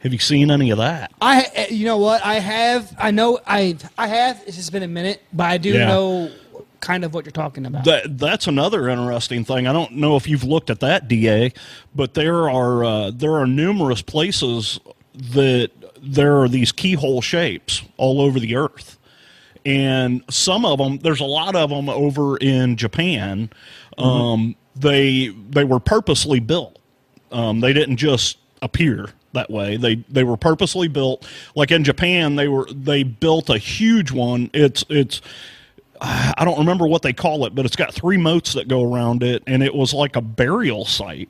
Have 0.00 0.12
you 0.12 0.18
seen 0.18 0.50
any 0.50 0.70
of 0.70 0.78
that? 0.78 1.12
I 1.20 1.68
you 1.70 1.84
know 1.84 1.98
what 1.98 2.24
I 2.24 2.36
have 2.40 2.92
I 2.98 3.10
know 3.12 3.38
I 3.46 3.76
I 3.98 4.06
have 4.08 4.42
it's 4.46 4.56
just 4.56 4.72
been 4.72 4.82
a 4.82 4.88
minute 4.88 5.22
but 5.32 5.44
I 5.44 5.58
do 5.58 5.74
Yeah. 5.74 5.86
know 5.86 6.30
kind 6.80 7.04
of 7.04 7.14
what 7.14 7.24
you're 7.24 7.32
talking 7.32 7.64
about 7.64 7.84
That 7.84 8.18
that's 8.18 8.46
another 8.46 8.88
interesting 8.88 9.44
thing. 9.44 9.66
I 9.66 9.72
don't 9.72 9.92
know 9.92 10.16
if 10.16 10.28
you've 10.28 10.44
looked 10.44 10.70
at 10.70 10.80
that, 10.80 11.08
Da, 11.08 11.52
but 11.94 12.14
there 12.14 12.50
are 12.50 12.84
uh, 12.84 13.10
there 13.10 13.36
are 13.36 13.46
numerous 13.46 14.02
places 14.02 14.80
that 15.14 15.70
there 16.02 16.40
are 16.40 16.48
these 16.48 16.72
keyhole 16.72 17.22
shapes 17.22 17.82
all 17.96 18.20
over 18.20 18.40
the 18.40 18.56
earth, 18.56 18.98
and 19.64 20.22
some 20.28 20.64
of 20.64 20.78
them 20.78 20.98
there's 20.98 21.20
a 21.20 21.24
lot 21.24 21.54
of 21.54 21.70
them 21.70 21.88
over 21.88 22.36
in 22.36 22.76
Japan. 22.76 23.50
Um, 23.98 24.56
they 24.74 25.28
they 25.28 25.64
were 25.64 25.80
purposely 25.80 26.40
built. 26.40 26.78
Um, 27.30 27.60
they 27.60 27.72
didn't 27.72 27.96
just 27.96 28.38
appear 28.60 29.10
that 29.32 29.50
way. 29.50 29.76
They 29.76 29.96
they 30.08 30.24
were 30.24 30.36
purposely 30.36 30.88
built. 30.88 31.26
Like 31.54 31.70
in 31.70 31.84
Japan, 31.84 32.36
they 32.36 32.48
were 32.48 32.66
they 32.72 33.02
built 33.02 33.50
a 33.50 33.58
huge 33.58 34.10
one. 34.12 34.50
It's 34.52 34.84
it's 34.88 35.20
I 36.02 36.44
don't 36.44 36.58
remember 36.58 36.86
what 36.86 37.02
they 37.02 37.12
call 37.12 37.46
it, 37.46 37.54
but 37.54 37.64
it's 37.64 37.76
got 37.76 37.94
three 37.94 38.16
moats 38.16 38.54
that 38.54 38.66
go 38.68 38.82
around 38.82 39.22
it, 39.22 39.42
and 39.46 39.62
it 39.62 39.74
was 39.74 39.94
like 39.94 40.16
a 40.16 40.20
burial 40.20 40.84
site. 40.84 41.28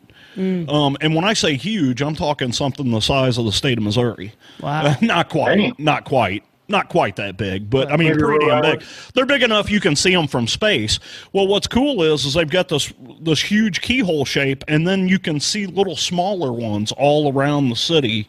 Um, 0.68 0.96
and 1.02 1.14
when 1.14 1.24
I 1.24 1.34
say 1.34 1.56
huge, 1.56 2.00
I'm 2.00 2.14
talking 2.16 2.52
something 2.52 2.90
the 2.90 3.00
size 3.00 3.36
of 3.36 3.44
the 3.44 3.52
state 3.52 3.76
of 3.76 3.84
Missouri. 3.84 4.32
Wow. 4.60 4.94
not 5.02 5.28
quite. 5.28 5.56
Damn. 5.56 5.74
Not 5.78 6.04
quite. 6.04 6.42
not 6.68 6.88
quite 6.88 7.16
that 7.16 7.36
big, 7.36 7.68
but 7.68 7.92
I 7.92 7.98
mean, 7.98 8.08
Maybe 8.12 8.22
pretty 8.22 8.46
damn 8.46 8.62
big. 8.62 8.82
They're 9.14 9.26
big 9.26 9.42
enough 9.42 9.70
you 9.70 9.78
can 9.78 9.94
see 9.94 10.14
them 10.14 10.26
from 10.26 10.46
space. 10.46 10.98
Well, 11.34 11.46
what's 11.46 11.66
cool 11.66 12.02
is 12.02 12.24
is 12.24 12.32
they've 12.32 12.48
got 12.48 12.68
this 12.68 12.90
this 13.20 13.42
huge 13.42 13.82
keyhole 13.82 14.24
shape, 14.24 14.64
and 14.68 14.88
then 14.88 15.06
you 15.06 15.18
can 15.18 15.38
see 15.38 15.66
little 15.66 15.96
smaller 15.96 16.50
ones 16.50 16.92
all 16.92 17.30
around 17.30 17.68
the 17.68 17.76
city. 17.76 18.26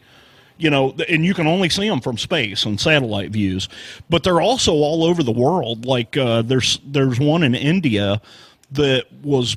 You 0.56 0.70
know, 0.70 0.94
and 1.08 1.24
you 1.24 1.34
can 1.34 1.48
only 1.48 1.68
see 1.68 1.88
them 1.88 2.00
from 2.00 2.16
space 2.16 2.64
and 2.64 2.80
satellite 2.80 3.30
views, 3.30 3.68
but 4.08 4.22
they're 4.22 4.40
also 4.40 4.72
all 4.72 5.02
over 5.02 5.22
the 5.22 5.32
world. 5.32 5.84
Like 5.84 6.16
uh, 6.16 6.42
there's 6.42 6.78
there's 6.86 7.18
one 7.18 7.42
in 7.42 7.54
India 7.56 8.20
that 8.70 9.06
was 9.22 9.56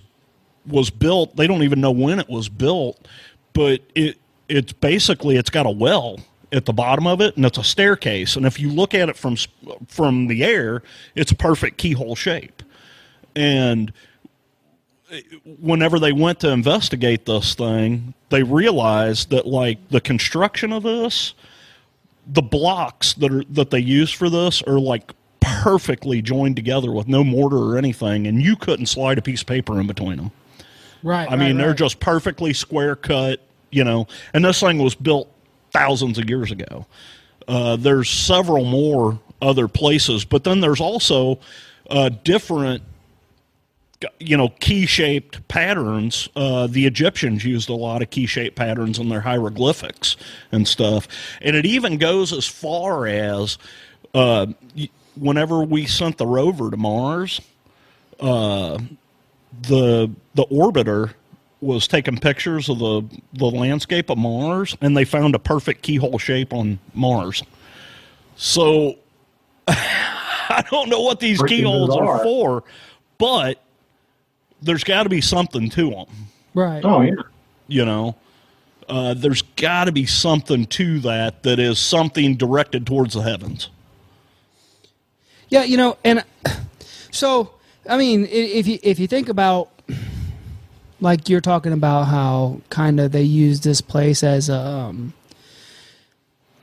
was 0.65 0.89
built. 0.89 1.35
They 1.35 1.47
don't 1.47 1.63
even 1.63 1.81
know 1.81 1.91
when 1.91 2.19
it 2.19 2.29
was 2.29 2.49
built, 2.49 3.07
but 3.53 3.81
it 3.93 4.17
it's 4.49 4.73
basically 4.73 5.37
it's 5.37 5.49
got 5.49 5.65
a 5.65 5.71
well 5.71 6.19
at 6.51 6.65
the 6.65 6.73
bottom 6.73 7.05
of 7.07 7.21
it, 7.21 7.35
and 7.35 7.45
it's 7.45 7.57
a 7.57 7.63
staircase. 7.63 8.35
And 8.35 8.45
if 8.45 8.59
you 8.59 8.71
look 8.71 8.93
at 8.93 9.09
it 9.09 9.17
from 9.17 9.35
from 9.87 10.27
the 10.27 10.43
air, 10.43 10.81
it's 11.15 11.31
a 11.31 11.35
perfect 11.35 11.77
keyhole 11.77 12.15
shape. 12.15 12.63
And 13.35 13.93
whenever 15.59 15.99
they 15.99 16.11
went 16.11 16.39
to 16.41 16.51
investigate 16.51 17.25
this 17.25 17.55
thing, 17.55 18.13
they 18.29 18.43
realized 18.43 19.29
that 19.29 19.47
like 19.47 19.77
the 19.89 20.01
construction 20.01 20.73
of 20.73 20.83
this, 20.83 21.33
the 22.27 22.41
blocks 22.41 23.13
that 23.15 23.31
are 23.31 23.43
that 23.51 23.69
they 23.69 23.79
use 23.79 24.11
for 24.11 24.29
this 24.29 24.61
are 24.63 24.79
like 24.79 25.11
perfectly 25.39 26.21
joined 26.21 26.55
together 26.55 26.91
with 26.91 27.07
no 27.07 27.23
mortar 27.23 27.57
or 27.57 27.77
anything, 27.77 28.27
and 28.27 28.41
you 28.41 28.55
couldn't 28.55 28.87
slide 28.87 29.17
a 29.17 29.21
piece 29.21 29.41
of 29.41 29.47
paper 29.47 29.79
in 29.79 29.87
between 29.87 30.17
them. 30.17 30.31
Right. 31.03 31.29
I 31.31 31.35
mean, 31.35 31.57
they're 31.57 31.73
just 31.73 31.99
perfectly 31.99 32.53
square 32.53 32.95
cut, 32.95 33.41
you 33.71 33.83
know. 33.83 34.07
And 34.33 34.43
this 34.43 34.59
thing 34.59 34.77
was 34.77 34.95
built 34.95 35.31
thousands 35.71 36.17
of 36.17 36.29
years 36.29 36.51
ago. 36.51 36.85
Uh, 37.47 37.75
there's 37.77 38.09
several 38.09 38.65
more 38.65 39.19
other 39.41 39.67
places, 39.67 40.25
but 40.25 40.43
then 40.43 40.59
there's 40.59 40.81
also 40.81 41.39
uh, 41.89 42.09
different, 42.23 42.83
you 44.19 44.37
know, 44.37 44.49
key-shaped 44.59 45.47
patterns. 45.47 46.29
Uh, 46.35 46.67
the 46.67 46.85
Egyptians 46.85 47.43
used 47.43 47.69
a 47.69 47.73
lot 47.73 48.01
of 48.01 48.09
key-shaped 48.09 48.55
patterns 48.55 48.99
in 48.99 49.09
their 49.09 49.21
hieroglyphics 49.21 50.17
and 50.51 50.67
stuff, 50.67 51.07
and 51.41 51.55
it 51.55 51.65
even 51.65 51.97
goes 51.97 52.31
as 52.31 52.45
far 52.45 53.07
as 53.07 53.57
uh, 54.13 54.45
whenever 55.15 55.63
we 55.63 55.85
sent 55.85 56.17
the 56.17 56.27
rover 56.27 56.69
to 56.69 56.77
Mars 56.77 57.41
the 59.61 60.09
the 60.35 60.45
orbiter 60.45 61.13
was 61.61 61.87
taking 61.87 62.17
pictures 62.17 62.69
of 62.69 62.79
the 62.79 63.03
the 63.33 63.45
landscape 63.45 64.09
of 64.09 64.17
Mars, 64.17 64.77
and 64.81 64.95
they 64.95 65.05
found 65.05 65.35
a 65.35 65.39
perfect 65.39 65.81
keyhole 65.81 66.19
shape 66.19 66.53
on 66.53 66.79
Mars. 66.93 67.43
So 68.35 68.95
I 69.67 70.63
don't 70.69 70.89
know 70.89 71.01
what 71.01 71.19
these 71.19 71.39
Pretty 71.39 71.57
keyholes 71.57 71.95
are 71.95 72.19
for, 72.23 72.63
but 73.17 73.61
there's 74.61 74.83
got 74.83 75.03
to 75.03 75.09
be 75.09 75.21
something 75.21 75.69
to 75.71 75.89
them. 75.89 76.05
right. 76.53 76.83
Oh 76.83 77.01
yeah. 77.01 77.13
You 77.67 77.85
know, 77.85 78.15
uh, 78.87 79.13
there's 79.13 79.41
got 79.41 79.85
to 79.85 79.91
be 79.91 80.05
something 80.05 80.65
to 80.65 80.99
that 80.99 81.43
that 81.43 81.59
is 81.59 81.79
something 81.79 82.35
directed 82.35 82.85
towards 82.87 83.13
the 83.13 83.21
heavens. 83.21 83.69
Yeah, 85.49 85.63
you 85.63 85.77
know, 85.77 85.97
and 86.03 86.23
so 87.11 87.51
I 87.89 87.97
mean, 87.97 88.27
if 88.29 88.67
you 88.67 88.79
if 88.83 88.99
you 88.99 89.07
think 89.07 89.29
about 89.29 89.69
like 90.99 91.29
you're 91.29 91.41
talking 91.41 91.73
about 91.73 92.03
how 92.03 92.61
kind 92.69 92.99
of 92.99 93.11
they 93.11 93.21
use 93.21 93.61
this 93.61 93.81
place 93.81 94.23
as 94.23 94.49
a 94.49 94.57
um, 94.57 95.13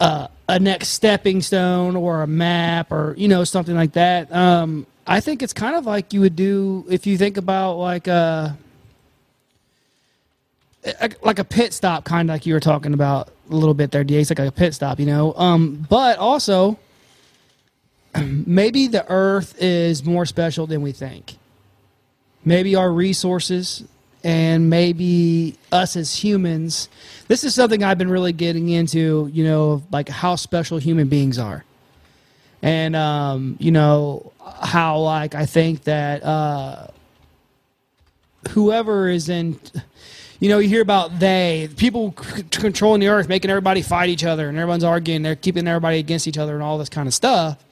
a, 0.01 0.29
a 0.49 0.59
next 0.59 0.89
stepping 0.89 1.41
stone 1.41 1.97
or 1.97 2.23
a 2.23 2.27
map 2.27 2.91
or 2.91 3.15
you 3.17 3.29
know 3.29 3.45
something 3.45 3.75
like 3.75 3.93
that. 3.93 4.33
Um, 4.35 4.87
I 5.07 5.21
think 5.21 5.43
it's 5.43 5.53
kind 5.53 5.77
of 5.77 5.87
like 5.87 6.13
you 6.13 6.21
would 6.21 6.37
do 6.37 6.85
if 6.89 7.07
you 7.07 7.19
think 7.19 7.37
about 7.37 7.75
like 7.75 8.07
a 8.07 8.57
a- 10.85 11.11
like 11.23 11.39
a 11.39 11.45
pit 11.45 11.73
stop, 11.73 12.05
kind 12.05 12.29
of 12.31 12.35
like 12.35 12.47
you 12.47 12.55
were 12.55 12.61
talking 12.61 12.95
about 12.95 13.29
a 13.51 13.55
little 13.55 13.75
bit 13.75 13.91
there. 13.91 14.05
It's 14.07 14.31
like 14.31 14.39
a 14.39 14.51
pit 14.53 14.75
stop, 14.75 14.99
you 15.01 15.07
know. 15.07 15.35
Um, 15.35 15.87
but 15.89 16.19
also 16.19 16.79
maybe 18.23 18.87
the 18.87 19.05
earth 19.11 19.55
is 19.59 20.05
more 20.05 20.27
special 20.27 20.67
than 20.67 20.83
we 20.83 20.93
think. 20.93 21.37
Maybe 22.45 22.77
our 22.77 22.93
resources 22.93 23.85
and 24.23 24.71
maybe 24.71 25.57
us 25.73 25.97
as 25.97 26.15
humans. 26.23 26.89
This 27.29 27.45
is 27.45 27.55
something 27.55 27.83
I've 27.83 27.99
been 27.99 28.11
really 28.11 28.33
getting 28.33 28.69
into, 28.71 29.31
you 29.33 29.45
know, 29.45 29.83
like 29.91 30.09
how 30.09 30.37
special 30.37 30.79
human 30.79 31.09
beings 31.09 31.39
are. 31.39 31.65
And 32.65 32.97
um, 32.97 33.59
you 33.61 33.71
know, 33.71 34.33
how 34.63 34.99
like 35.01 35.35
I 35.35 35.45
think 35.45 35.85
that 35.85 36.25
uh 36.25 36.87
whoever 38.49 39.07
is 39.07 39.29
in 39.29 39.61
you 40.41 40.49
know, 40.49 40.59
you 40.59 40.69
hear 40.71 40.81
about 40.81 41.19
they 41.19 41.69
people 41.77 42.15
c- 42.19 42.43
controlling 42.51 43.01
the 43.01 43.09
earth, 43.09 43.29
making 43.29 43.51
everybody 43.51 43.83
fight 43.83 44.09
each 44.09 44.25
other, 44.25 44.49
and 44.49 44.57
everyone's 44.57 44.83
arguing. 44.83 45.21
They're 45.21 45.37
keeping 45.37 45.69
everybody 45.69 45.99
against 45.99 46.27
each 46.27 46.39
other, 46.39 46.55
and 46.55 46.63
all 46.63 46.79
this 46.79 46.89
kind 46.89 47.07
of 47.07 47.13
stuff. 47.13 47.63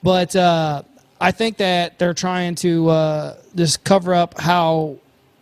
But 0.00 0.36
uh, 0.36 0.82
I 1.20 1.32
think 1.32 1.56
that 1.56 1.98
they're 1.98 2.14
trying 2.14 2.54
to 2.56 2.88
uh, 2.88 3.36
just 3.56 3.82
cover 3.82 4.14
up 4.14 4.38
how 4.38 4.96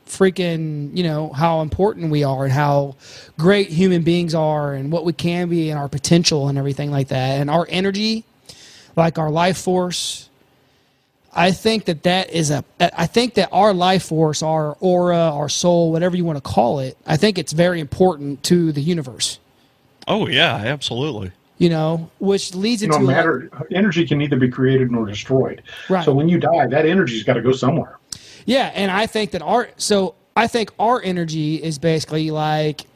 freaking 0.06 0.96
you 0.96 1.02
know 1.02 1.28
how 1.28 1.60
important 1.60 2.10
we 2.10 2.24
are 2.24 2.44
and 2.44 2.52
how 2.54 2.96
great 3.36 3.68
human 3.68 4.00
beings 4.00 4.34
are 4.34 4.72
and 4.72 4.90
what 4.90 5.04
we 5.04 5.12
can 5.12 5.50
be 5.50 5.68
and 5.68 5.78
our 5.78 5.90
potential 5.90 6.48
and 6.48 6.56
everything 6.56 6.90
like 6.90 7.08
that 7.08 7.38
and 7.38 7.50
our 7.50 7.66
energy 7.68 8.24
like 8.98 9.16
our 9.18 9.30
life 9.30 9.56
force 9.56 10.28
i 11.32 11.50
think 11.52 11.84
that 11.86 12.02
that 12.02 12.28
is 12.30 12.50
a 12.50 12.62
i 12.80 13.06
think 13.06 13.34
that 13.34 13.48
our 13.52 13.72
life 13.72 14.04
force 14.04 14.42
our 14.42 14.76
aura 14.80 15.16
our 15.16 15.48
soul 15.48 15.92
whatever 15.92 16.16
you 16.16 16.24
want 16.24 16.36
to 16.36 16.42
call 16.42 16.80
it 16.80 16.98
i 17.06 17.16
think 17.16 17.38
it's 17.38 17.52
very 17.52 17.80
important 17.80 18.42
to 18.42 18.72
the 18.72 18.82
universe 18.82 19.38
Oh 20.10 20.26
yeah, 20.26 20.54
absolutely. 20.56 21.32
you 21.58 21.68
know 21.68 22.10
which 22.18 22.54
leads 22.54 22.80
You 22.82 22.86
into 22.86 22.98
know, 23.00 23.04
like- 23.04 23.16
matter 23.16 23.50
energy 23.72 24.06
can 24.06 24.16
neither 24.18 24.36
be 24.36 24.48
created 24.48 24.90
nor 24.90 25.04
destroyed. 25.06 25.60
Right. 25.90 26.02
So 26.02 26.14
when 26.14 26.30
you 26.30 26.38
die, 26.40 26.66
that 26.66 26.86
energy's 26.86 27.24
got 27.24 27.34
to 27.34 27.42
go 27.42 27.52
somewhere. 27.52 27.98
Yeah, 28.46 28.72
and 28.74 28.90
I 28.90 29.04
think 29.06 29.32
that 29.32 29.42
our 29.42 29.68
so 29.76 30.14
I 30.34 30.46
think 30.46 30.70
our 30.78 31.02
energy 31.02 31.56
is 31.62 31.78
basically 31.78 32.30
like 32.30 32.86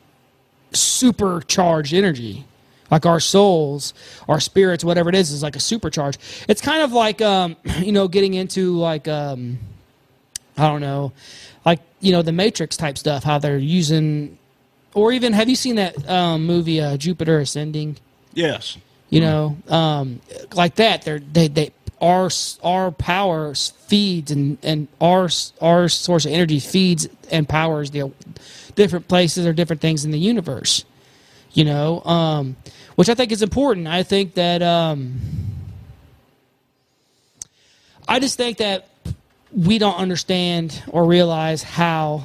supercharged 0.72 1.92
energy. 1.92 2.46
Like 2.92 3.06
our 3.06 3.18
souls, 3.18 3.92
our 4.28 4.38
spirits, 4.38 4.84
whatever 4.84 5.08
it 5.08 5.16
is, 5.16 5.32
is 5.32 5.42
like 5.42 5.56
a 5.56 5.60
supercharge. 5.60 6.18
It's 6.48 6.60
kind 6.60 6.82
of 6.82 6.92
like 6.92 7.20
um, 7.20 7.56
you 7.78 7.90
know, 7.90 8.06
getting 8.06 8.34
into 8.34 8.76
like 8.78 9.08
um 9.08 9.58
I 10.56 10.68
don't 10.68 10.82
know, 10.82 11.12
like 11.64 11.80
you 12.00 12.12
know, 12.12 12.22
the 12.22 12.32
Matrix 12.32 12.76
type 12.76 12.96
stuff, 12.98 13.24
how 13.24 13.38
they're 13.38 13.58
using 13.58 14.38
or 14.94 15.10
even 15.10 15.32
have 15.32 15.48
you 15.48 15.56
seen 15.56 15.76
that 15.76 16.08
um, 16.08 16.44
movie 16.46 16.80
uh, 16.80 16.96
Jupiter 16.96 17.40
Ascending? 17.40 17.96
Yes. 18.34 18.76
you 19.10 19.20
know 19.20 19.56
um, 19.68 20.20
like 20.54 20.74
that 20.76 21.02
they're 21.02 21.18
they, 21.20 21.48
they 21.48 21.70
our 22.00 22.30
our 22.62 22.90
power 22.90 23.54
feeds 23.54 24.30
and 24.30 24.56
and 24.62 24.88
our 25.00 25.28
our 25.60 25.88
source 25.88 26.24
of 26.24 26.32
energy 26.32 26.58
feeds 26.60 27.08
and 27.30 27.48
powers 27.48 27.90
the 27.90 28.10
different 28.74 29.08
places 29.08 29.46
or 29.46 29.52
different 29.52 29.82
things 29.82 30.04
in 30.06 30.10
the 30.12 30.18
universe 30.18 30.84
you 31.52 31.64
know 31.64 32.02
um, 32.04 32.56
which 32.96 33.08
i 33.08 33.14
think 33.14 33.32
is 33.32 33.42
important 33.42 33.86
i 33.86 34.02
think 34.02 34.34
that 34.34 34.62
um, 34.62 35.20
i 38.08 38.18
just 38.18 38.36
think 38.36 38.58
that 38.58 38.88
we 39.54 39.78
don't 39.78 39.96
understand 39.96 40.82
or 40.88 41.04
realize 41.04 41.62
how 41.62 42.24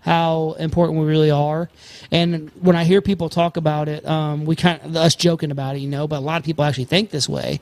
how 0.00 0.54
important 0.58 0.98
we 0.98 1.04
really 1.04 1.30
are. 1.30 1.68
And 2.10 2.50
when 2.62 2.74
I 2.76 2.84
hear 2.84 3.02
people 3.02 3.28
talk 3.28 3.58
about 3.58 3.88
it, 3.88 4.06
um, 4.06 4.46
we 4.46 4.56
kind 4.56 4.80
of 4.82 4.96
us 4.96 5.14
joking 5.14 5.50
about 5.50 5.76
it, 5.76 5.80
you 5.80 5.88
know, 5.88 6.08
but 6.08 6.16
a 6.16 6.20
lot 6.20 6.38
of 6.40 6.46
people 6.46 6.64
actually 6.64 6.84
think 6.86 7.10
this 7.10 7.28
way 7.28 7.60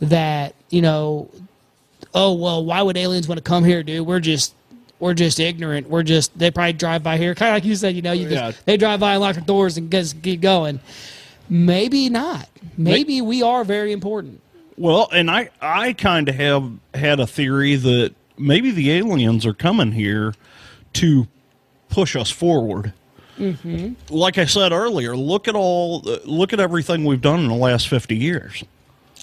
that 0.00 0.54
you 0.68 0.82
know, 0.82 1.30
oh 2.12 2.34
well, 2.34 2.64
why 2.64 2.82
would 2.82 2.96
aliens 2.96 3.28
want 3.28 3.38
to 3.38 3.42
come 3.42 3.64
here, 3.64 3.82
dude? 3.82 4.06
We're 4.06 4.20
just 4.20 4.54
we're 4.98 5.14
just 5.14 5.38
ignorant. 5.40 5.88
We're 5.88 6.02
just 6.02 6.36
they 6.38 6.50
probably 6.50 6.74
drive 6.74 7.02
by 7.02 7.16
here, 7.18 7.34
kind 7.34 7.50
of 7.50 7.54
like 7.56 7.64
you 7.64 7.76
said, 7.76 7.94
you 7.94 8.02
know, 8.02 8.12
you 8.12 8.28
just, 8.28 8.34
Yeah. 8.34 8.52
they 8.66 8.76
drive 8.76 9.00
by 9.00 9.12
and 9.12 9.20
lock 9.22 9.36
their 9.36 9.44
doors 9.44 9.76
and 9.78 9.90
just 9.90 10.22
keep 10.22 10.40
going. 10.40 10.80
Maybe 11.48 12.08
not. 12.08 12.48
Maybe 12.76 13.20
we 13.20 13.42
are 13.42 13.64
very 13.64 13.92
important. 13.92 14.40
Well, 14.76 15.08
and 15.12 15.30
I 15.30 15.50
I 15.60 15.92
kind 15.94 16.28
of 16.28 16.34
have 16.34 16.70
had 16.94 17.20
a 17.20 17.26
theory 17.26 17.76
that 17.76 18.14
maybe 18.36 18.70
the 18.70 18.92
aliens 18.92 19.46
are 19.46 19.54
coming 19.54 19.92
here 19.92 20.34
to 20.94 21.26
push 21.88 22.16
us 22.16 22.30
forward. 22.30 22.92
Mm-hmm. 23.38 23.94
Like 24.14 24.38
I 24.38 24.44
said 24.46 24.72
earlier, 24.72 25.16
look 25.16 25.48
at 25.48 25.54
all 25.54 26.00
look 26.24 26.52
at 26.52 26.60
everything 26.60 27.04
we've 27.04 27.20
done 27.20 27.40
in 27.40 27.48
the 27.48 27.54
last 27.54 27.88
fifty 27.88 28.16
years. 28.16 28.64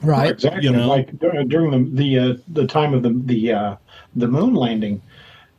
Right. 0.02 0.32
Exactly. 0.32 0.64
You 0.64 0.72
know? 0.72 0.88
Like 0.88 1.18
during 1.20 1.72
the 1.72 2.04
the 2.04 2.20
uh, 2.20 2.34
the 2.48 2.68
time 2.68 2.94
of 2.94 3.04
the 3.04 3.10
the 3.10 3.54
uh, 3.54 3.76
the 4.16 4.28
moon 4.28 4.54
landing, 4.56 5.02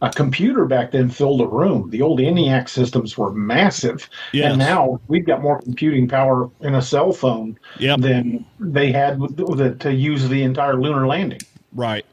a 0.04 0.10
computer 0.10 0.66
back 0.66 0.90
then 0.92 1.08
filled 1.08 1.40
a 1.40 1.46
room. 1.46 1.88
The 1.90 2.02
old 2.02 2.20
ENIAC 2.20 2.68
systems 2.68 3.16
were 3.16 3.32
massive, 3.32 4.08
Yes. 4.32 4.50
and 4.50 4.58
now 4.58 5.00
we've 5.08 5.24
got 5.26 5.42
more 5.42 5.60
computing 5.62 6.06
power 6.08 6.50
in 6.60 6.74
a 6.74 6.82
cell 6.82 7.12
phone 7.12 7.58
Yep. 7.78 8.00
than 8.00 8.44
they 8.60 8.92
had 8.92 9.18
with, 9.18 9.40
with, 9.40 9.80
to 9.80 9.92
use 9.92 10.28
the 10.28 10.42
entire 10.42 10.76
lunar 10.76 11.06
landing. 11.06 11.40
Right. 11.72 12.04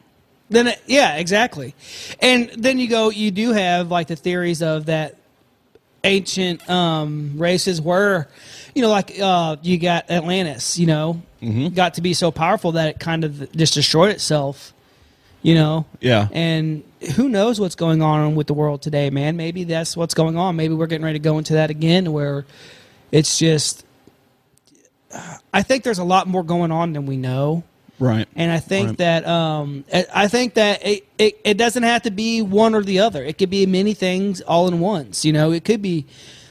Then 0.50 0.68
it, 0.68 0.82
yeah, 0.86 1.18
exactly. 1.18 1.76
And 2.20 2.50
then 2.58 2.78
you 2.80 2.88
go, 2.88 3.10
you 3.10 3.32
do 3.32 3.52
have 3.52 3.92
like 3.92 4.08
the 4.08 4.16
theories 4.16 4.62
of 4.62 4.86
that 4.86 5.16
ancient 6.04 6.68
um, 6.70 7.34
races 7.38 7.82
were, 7.82 8.28
you 8.74 8.82
know, 8.82 8.90
like 8.90 9.20
uh, 9.20 9.56
you 9.62 9.78
got 9.78 10.10
Atlantis, 10.10 10.78
you 10.80 10.88
know, 10.88 11.22
got 11.74 11.94
to 11.96 12.02
be 12.02 12.14
so 12.14 12.32
powerful 12.32 12.72
that 12.74 12.88
it 12.90 13.00
kind 13.00 13.24
of 13.24 13.52
just 13.54 13.74
destroyed 13.74 14.10
itself, 14.12 14.74
you 15.42 15.56
know. 15.56 15.86
Yeah. 16.00 16.28
And 16.32 16.84
who 17.16 17.30
knows 17.30 17.60
what's 17.60 17.76
going 17.76 18.02
on 18.02 18.36
with 18.36 18.48
the 18.48 18.54
world 18.54 18.82
today, 18.82 19.10
man? 19.10 19.38
Maybe 19.38 19.64
that's 19.64 19.98
what's 19.98 20.14
going 20.14 20.38
on. 20.38 20.56
Maybe 20.56 20.74
we're 20.74 20.88
getting 20.88 21.06
ready 21.06 21.20
to 21.20 21.24
go 21.24 21.38
into 21.38 21.54
that 21.54 21.70
again, 21.70 22.12
where 22.12 22.46
it's 23.12 23.38
just. 23.40 23.86
I 25.54 25.62
think 25.62 25.84
there's 25.84 26.00
a 26.00 26.04
lot 26.06 26.28
more 26.28 26.44
going 26.44 26.72
on 26.72 26.94
than 26.94 27.06
we 27.06 27.18
know. 27.18 27.64
Right. 28.00 28.28
And 28.36 28.50
I 28.52 28.60
think 28.60 28.90
Right. 28.90 28.98
that 29.00 29.28
um, 29.28 29.84
I- 30.14 30.28
think 30.28 30.56
that 30.56 30.86
it, 30.86 31.06
it, 31.20 31.40
it 31.44 31.58
doesn't 31.58 31.84
have 31.84 32.04
to 32.04 32.12
be 32.12 32.42
one 32.42 32.74
or 32.74 32.82
the 32.82 33.00
other. 33.00 33.24
It 33.24 33.38
could 33.38 33.50
be 33.50 33.66
many 33.66 33.94
things 33.94 34.42
all 34.42 34.68
in 34.68 34.80
once. 34.80 35.24
You 35.26 35.34
know, 35.34 35.52
it 35.52 35.66
could 35.66 35.82
be 35.82 36.06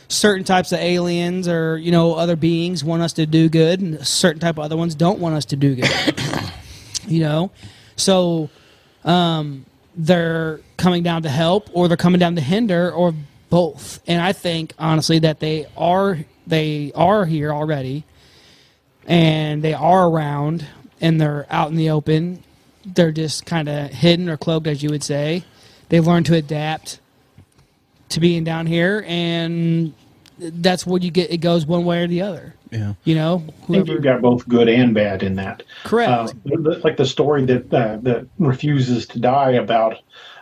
certain 0.08 0.44
types 0.44 0.72
of 0.72 0.78
aliens 0.80 1.48
or 1.48 1.78
you 1.78 1.90
know 1.90 2.14
other 2.14 2.36
beings 2.36 2.84
want 2.84 3.00
us 3.02 3.12
to 3.14 3.26
do 3.26 3.48
good, 3.48 3.80
and 3.80 4.06
certain 4.06 4.40
type 4.40 4.58
of 4.58 4.64
other 4.64 4.76
ones 4.76 4.94
don't 4.94 5.18
want 5.18 5.34
us 5.34 5.44
to 5.46 5.56
do 5.56 5.74
good. 5.74 6.20
you 7.08 7.20
know, 7.20 7.50
so 7.96 8.50
um, 9.04 9.66
they're 9.96 10.60
coming 10.76 11.02
down 11.02 11.22
to 11.22 11.28
help, 11.28 11.68
or 11.72 11.88
they're 11.88 11.96
coming 11.96 12.18
down 12.18 12.36
to 12.36 12.40
hinder, 12.40 12.90
or 12.90 13.14
both. 13.50 14.00
And 14.06 14.22
I 14.22 14.32
think 14.32 14.74
honestly 14.78 15.18
that 15.20 15.40
they 15.40 15.66
are 15.76 16.18
they 16.46 16.92
are 16.94 17.26
here 17.26 17.52
already 17.52 18.04
and 19.06 19.62
they 19.62 19.74
are 19.74 20.08
around 20.08 20.66
and 21.00 21.20
they're 21.20 21.46
out 21.50 21.70
in 21.70 21.76
the 21.76 21.90
open. 21.90 22.42
They're 22.84 23.12
just 23.12 23.44
kind 23.46 23.68
of 23.68 23.90
hidden 23.90 24.28
or 24.28 24.36
cloaked, 24.36 24.66
as 24.66 24.82
you 24.82 24.90
would 24.90 25.02
say. 25.02 25.44
They've 25.88 26.06
learned 26.06 26.26
to 26.26 26.36
adapt 26.36 27.00
to 28.10 28.20
being 28.20 28.44
down 28.44 28.66
here, 28.66 29.04
and 29.06 29.94
that's 30.38 30.86
what 30.86 31.02
you 31.02 31.10
get. 31.10 31.30
It 31.30 31.38
goes 31.38 31.66
one 31.66 31.84
way 31.84 32.02
or 32.02 32.06
the 32.06 32.22
other. 32.22 32.54
Yeah. 32.70 32.94
You 33.04 33.14
know, 33.16 33.44
I 33.64 33.66
think 33.66 33.88
you've 33.88 34.02
got 34.02 34.22
both 34.22 34.48
good 34.48 34.68
and 34.68 34.94
bad 34.94 35.22
in 35.22 35.36
that. 35.36 35.62
Correct. 35.84 36.10
Uh, 36.10 36.78
like 36.84 36.96
the 36.96 37.06
story 37.06 37.44
that 37.46 37.72
uh, 37.72 37.98
that 38.02 38.28
refuses 38.38 39.06
to 39.08 39.18
die 39.18 39.52
about 39.52 39.96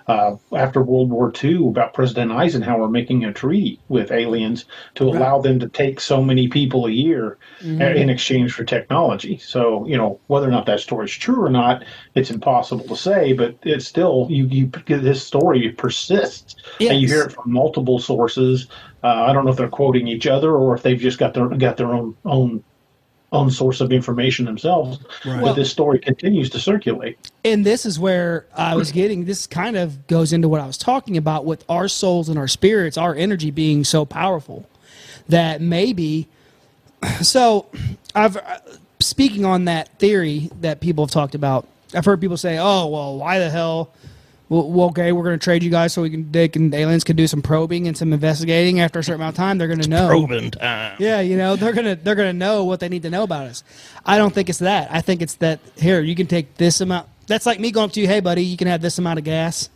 uh, 0.06 0.36
after 0.54 0.82
World 0.82 1.10
War 1.10 1.32
II 1.42 1.68
about 1.68 1.94
President 1.94 2.32
Eisenhower 2.32 2.88
making 2.88 3.24
a 3.24 3.32
treaty 3.32 3.80
with 3.88 4.10
aliens 4.10 4.64
to 4.96 5.04
allow 5.04 5.40
them 5.40 5.58
to 5.60 5.68
take 5.68 6.00
so 6.00 6.22
many 6.22 6.48
people 6.48 6.86
a 6.86 6.90
year 6.90 7.38
Mm-hmm. 7.60 7.82
uh, 7.82 7.86
in 7.86 8.08
exchange 8.08 8.52
for 8.52 8.62
technology. 8.62 9.36
So 9.38 9.84
you 9.84 9.96
know 9.96 10.20
whether 10.28 10.46
or 10.46 10.50
not 10.50 10.66
that 10.66 10.78
story 10.78 11.06
is 11.06 11.12
true 11.12 11.42
or 11.42 11.50
not, 11.50 11.84
it's 12.14 12.30
impossible 12.30 12.86
to 12.86 12.96
say. 12.96 13.32
But 13.32 13.56
it's 13.62 13.84
still 13.84 14.28
you 14.30 14.46
you 14.46 14.70
this 14.86 15.26
story 15.26 15.68
persists, 15.72 16.54
and 16.78 17.00
you 17.00 17.08
hear 17.08 17.22
it 17.24 17.32
from 17.32 17.52
multiple 17.52 17.98
sources. 17.98 18.68
Uh, 19.02 19.06
I 19.28 19.32
don't 19.32 19.44
know 19.44 19.50
if 19.50 19.56
they're 19.56 19.68
quoting 19.68 20.08
each 20.08 20.26
other 20.26 20.56
or 20.56 20.74
if 20.74 20.82
they've 20.82 20.98
just 20.98 21.18
got 21.18 21.34
their 21.34 21.48
got 21.48 21.76
their 21.76 21.94
own 21.94 22.16
own 22.24 22.64
own 23.30 23.50
source 23.50 23.80
of 23.82 23.92
information 23.92 24.44
themselves. 24.46 24.98
Right. 25.24 25.42
But 25.42 25.52
this 25.54 25.70
story 25.70 25.98
continues 25.98 26.48
to 26.50 26.58
circulate. 26.58 27.18
and 27.44 27.64
this 27.64 27.84
is 27.84 27.98
where 28.00 28.46
I 28.56 28.74
was 28.74 28.90
getting. 28.90 29.26
This 29.26 29.46
kind 29.46 29.76
of 29.76 30.06
goes 30.06 30.32
into 30.32 30.48
what 30.48 30.60
I 30.62 30.66
was 30.66 30.78
talking 30.78 31.16
about 31.16 31.44
with 31.44 31.64
our 31.68 31.88
souls 31.88 32.28
and 32.30 32.38
our 32.38 32.48
spirits, 32.48 32.96
our 32.96 33.14
energy 33.14 33.50
being 33.50 33.84
so 33.84 34.04
powerful 34.04 34.68
that 35.28 35.60
maybe. 35.60 36.28
So, 37.22 37.66
I've 38.14 38.36
uh, 38.36 38.58
speaking 38.98 39.44
on 39.44 39.66
that 39.66 39.88
theory 40.00 40.50
that 40.62 40.80
people 40.80 41.04
have 41.04 41.12
talked 41.12 41.36
about. 41.36 41.68
I've 41.94 42.04
heard 42.04 42.20
people 42.20 42.36
say, 42.36 42.58
"Oh, 42.58 42.88
well, 42.88 43.16
why 43.18 43.38
the 43.38 43.48
hell?" 43.50 43.92
Well, 44.48 44.70
well 44.70 44.88
okay, 44.88 45.12
we're 45.12 45.24
going 45.24 45.38
to 45.38 45.42
trade 45.42 45.62
you 45.62 45.70
guys 45.70 45.92
so 45.92 46.02
we 46.02 46.10
can, 46.10 46.30
they 46.32 46.48
can, 46.48 46.72
aliens 46.72 47.04
can 47.04 47.16
do 47.16 47.26
some 47.26 47.42
probing 47.42 47.86
and 47.86 47.96
some 47.96 48.12
investigating. 48.12 48.80
After 48.80 48.98
a 48.98 49.04
certain 49.04 49.20
amount 49.20 49.34
of 49.34 49.36
time, 49.36 49.58
they're 49.58 49.68
going 49.68 49.80
to 49.80 49.88
know. 49.88 50.08
Probing 50.08 50.50
time. 50.50 50.96
Yeah, 50.98 51.20
you 51.20 51.36
know, 51.36 51.56
they're 51.56 51.72
gonna 51.72 51.96
they're 51.96 52.14
gonna 52.14 52.32
know 52.32 52.64
what 52.64 52.80
they 52.80 52.88
need 52.88 53.02
to 53.02 53.10
know 53.10 53.22
about 53.22 53.46
us. 53.46 53.62
I 54.04 54.18
don't 54.18 54.34
think 54.34 54.48
it's 54.48 54.60
that. 54.60 54.88
I 54.90 55.00
think 55.00 55.22
it's 55.22 55.34
that 55.36 55.60
here, 55.76 56.00
you 56.00 56.14
can 56.14 56.26
take 56.26 56.56
this 56.56 56.80
amount 56.80 57.08
that's 57.28 57.46
like 57.46 57.60
me 57.60 57.70
going 57.70 57.84
up 57.84 57.92
to 57.92 58.00
you, 58.00 58.08
hey 58.08 58.20
buddy, 58.20 58.42
you 58.42 58.56
can 58.56 58.66
have 58.66 58.80
this 58.80 58.98
amount 58.98 59.18
of 59.18 59.24
gas 59.24 59.68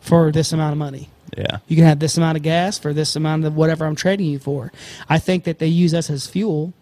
for 0.00 0.30
this 0.30 0.52
amount 0.52 0.72
of 0.72 0.78
money. 0.78 1.08
Yeah. 1.36 1.58
You 1.68 1.76
can 1.76 1.86
have 1.86 2.00
this 2.00 2.16
amount 2.16 2.36
of 2.36 2.42
gas 2.42 2.78
for 2.78 2.92
this 2.92 3.16
amount 3.16 3.44
of 3.44 3.54
whatever 3.56 3.86
I'm 3.86 3.94
trading 3.94 4.26
you 4.26 4.38
for. 4.38 4.72
I 5.08 5.18
think 5.18 5.44
that 5.44 5.60
they 5.60 5.68
use 5.68 5.94
us 5.94 6.10
as 6.10 6.26
fuel 6.26 6.74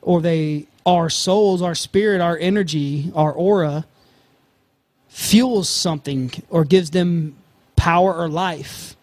or 0.00 0.22
they 0.22 0.68
our 0.86 1.10
souls, 1.10 1.60
our 1.62 1.74
spirit, 1.74 2.20
our 2.20 2.38
energy, 2.38 3.10
our 3.14 3.32
aura 3.32 3.86
fuels 5.14 5.68
something 5.68 6.28
or 6.50 6.64
gives 6.64 6.90
them 6.90 7.36
power 7.76 8.12
or 8.12 8.28
life. 8.28 8.96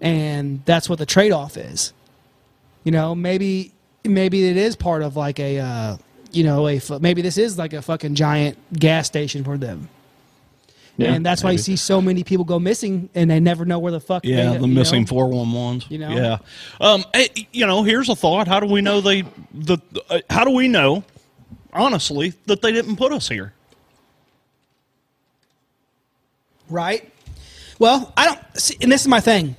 And 0.00 0.64
that's 0.64 0.88
what 0.88 1.00
the 1.00 1.06
trade 1.06 1.32
off 1.32 1.56
is. 1.56 1.92
You 2.84 2.92
know, 2.92 3.14
maybe 3.14 3.72
maybe 4.04 4.48
it 4.48 4.56
is 4.56 4.76
part 4.76 5.02
of 5.02 5.16
like 5.16 5.40
a 5.40 5.58
uh, 5.58 5.96
you 6.30 6.44
know 6.44 6.68
a 6.68 6.80
maybe 7.00 7.20
this 7.22 7.36
is 7.36 7.58
like 7.58 7.72
a 7.72 7.82
fucking 7.82 8.14
giant 8.14 8.58
gas 8.78 9.06
station 9.06 9.42
for 9.42 9.58
them. 9.58 9.88
Yeah, 10.96 11.14
and 11.14 11.26
that's 11.26 11.42
why 11.42 11.50
you 11.50 11.58
see 11.58 11.74
so 11.74 12.00
many 12.00 12.22
people 12.22 12.44
go 12.44 12.60
missing 12.60 13.08
and 13.16 13.28
they 13.28 13.40
never 13.40 13.64
know 13.64 13.80
where 13.80 13.90
the 13.90 13.98
fuck 13.98 14.24
Yeah, 14.24 14.52
they, 14.52 14.58
the 14.58 14.68
missing 14.68 15.06
four 15.06 15.26
one 15.26 15.50
ones. 15.50 15.86
You 15.88 15.98
know? 15.98 16.10
Yeah. 16.10 16.38
Um. 16.80 17.04
you 17.52 17.66
know, 17.66 17.82
here's 17.82 18.08
a 18.08 18.14
thought. 18.14 18.46
How 18.46 18.60
do 18.60 18.66
we 18.66 18.80
know 18.82 19.00
they 19.00 19.22
the? 19.52 19.78
Uh, 20.08 20.20
how 20.30 20.44
do 20.44 20.52
we 20.52 20.68
know, 20.68 21.02
honestly, 21.72 22.34
that 22.46 22.62
they 22.62 22.70
didn't 22.70 22.94
put 22.96 23.12
us 23.12 23.28
here? 23.28 23.54
Right? 26.68 27.10
Well, 27.78 28.12
I 28.16 28.26
don't 28.26 28.40
see, 28.56 28.76
and 28.80 28.90
this 28.90 29.02
is 29.02 29.08
my 29.08 29.20
thing. 29.20 29.56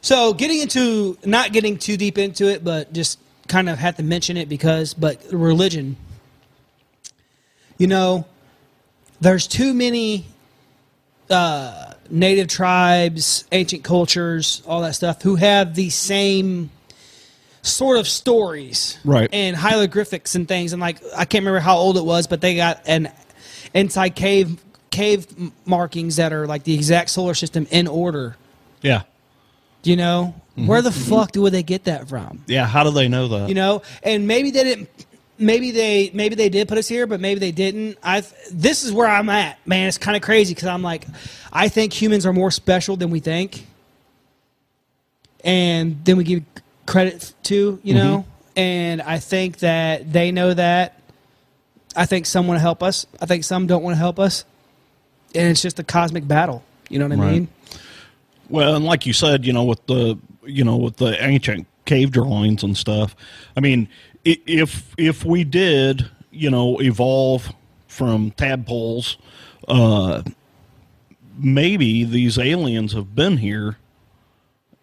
So, 0.00 0.32
getting 0.32 0.60
into 0.60 1.18
not 1.24 1.52
getting 1.52 1.76
too 1.76 1.96
deep 1.96 2.18
into 2.18 2.46
it, 2.48 2.62
but 2.64 2.92
just 2.92 3.18
kind 3.48 3.68
of 3.68 3.78
have 3.78 3.96
to 3.96 4.02
mention 4.02 4.36
it 4.36 4.48
because, 4.48 4.94
but 4.94 5.20
religion. 5.32 5.96
You 7.78 7.86
know, 7.86 8.26
there's 9.20 9.46
too 9.46 9.74
many 9.74 10.26
uh, 11.30 11.94
native 12.10 12.48
tribes, 12.48 13.44
ancient 13.52 13.84
cultures, 13.84 14.62
all 14.66 14.82
that 14.82 14.94
stuff, 14.94 15.22
who 15.22 15.36
have 15.36 15.74
the 15.74 15.90
same 15.90 16.70
sort 17.62 17.98
of 17.98 18.08
stories, 18.08 18.98
Right. 19.04 19.28
And 19.32 19.56
hieroglyphics 19.56 20.34
and 20.34 20.46
things, 20.46 20.72
and 20.72 20.80
like 20.80 20.98
I 21.14 21.24
can't 21.24 21.42
remember 21.42 21.60
how 21.60 21.76
old 21.76 21.96
it 21.96 22.04
was, 22.04 22.26
but 22.26 22.40
they 22.40 22.56
got 22.56 22.82
an 22.86 23.12
inside 23.74 24.14
cave 24.98 25.52
markings 25.64 26.16
that 26.16 26.32
are 26.32 26.48
like 26.48 26.64
the 26.64 26.74
exact 26.74 27.10
solar 27.10 27.34
system 27.34 27.68
in 27.70 27.86
order. 27.86 28.36
Yeah. 28.82 29.02
You 29.84 29.94
know, 29.94 30.34
mm-hmm. 30.56 30.66
where 30.66 30.82
the 30.82 30.90
mm-hmm. 30.90 31.10
fuck 31.10 31.30
do 31.30 31.48
they 31.50 31.62
get 31.62 31.84
that 31.84 32.08
from? 32.08 32.42
Yeah. 32.48 32.66
How 32.66 32.82
do 32.82 32.90
they 32.90 33.06
know 33.06 33.28
that? 33.28 33.48
you 33.48 33.54
know? 33.54 33.82
And 34.02 34.26
maybe 34.26 34.50
they 34.50 34.64
didn't 34.64 34.88
maybe 35.38 35.70
they 35.70 36.10
maybe 36.12 36.34
they 36.34 36.48
did 36.48 36.66
put 36.66 36.78
us 36.78 36.88
here 36.88 37.06
but 37.06 37.20
maybe 37.20 37.38
they 37.38 37.52
didn't. 37.52 37.96
I 38.02 38.24
this 38.50 38.82
is 38.82 38.92
where 38.92 39.06
i'm 39.06 39.28
at 39.28 39.64
man. 39.66 39.86
It's 39.86 39.98
kind 39.98 40.16
of 40.16 40.22
crazy 40.22 40.52
because 40.52 40.66
i'm 40.66 40.82
like 40.82 41.06
i 41.52 41.68
think 41.68 41.92
humans 41.92 42.26
are 42.26 42.32
more 42.32 42.50
special 42.50 42.96
than 42.96 43.10
we 43.10 43.20
think. 43.20 43.66
And 45.44 46.04
then 46.04 46.16
we 46.16 46.24
give 46.24 46.42
credit 46.86 47.34
to 47.44 47.78
you 47.84 47.94
mm-hmm. 47.94 48.04
know? 48.04 48.26
And 48.56 49.00
i 49.00 49.20
think 49.20 49.58
that 49.58 50.12
they 50.12 50.32
know 50.32 50.54
that. 50.54 50.96
I 51.94 52.06
think 52.06 52.26
some 52.26 52.46
want 52.48 52.58
to 52.58 52.62
help 52.62 52.82
us. 52.82 53.06
I 53.20 53.26
think 53.26 53.44
some 53.44 53.66
don't 53.66 53.82
want 53.82 53.94
to 53.94 53.98
help 53.98 54.18
us 54.18 54.44
and 55.34 55.48
it's 55.50 55.62
just 55.62 55.78
a 55.78 55.84
cosmic 55.84 56.26
battle 56.26 56.62
you 56.88 56.98
know 56.98 57.06
what 57.06 57.18
i 57.18 57.20
Right. 57.20 57.32
mean 57.32 57.48
Well, 58.50 58.74
and 58.76 58.84
like 58.84 59.04
you 59.04 59.12
said, 59.12 59.44
you 59.44 59.52
know, 59.52 59.64
with 59.64 59.84
the 59.86 60.18
you 60.46 60.64
know 60.64 60.76
with 60.78 60.96
the 60.96 61.22
ancient 61.22 61.66
cave 61.84 62.10
drawings 62.12 62.62
and 62.62 62.76
stuff. 62.76 63.14
I 63.56 63.60
mean, 63.60 63.88
if 64.24 64.94
if 64.96 65.24
we 65.24 65.44
did, 65.44 66.08
you 66.30 66.50
know, 66.50 66.78
evolve 66.80 67.52
from 67.88 68.30
tadpoles, 68.32 69.18
uh, 69.68 70.22
maybe 71.38 72.04
these 72.04 72.38
aliens 72.38 72.92
have 72.94 73.14
been 73.14 73.36
here 73.36 73.76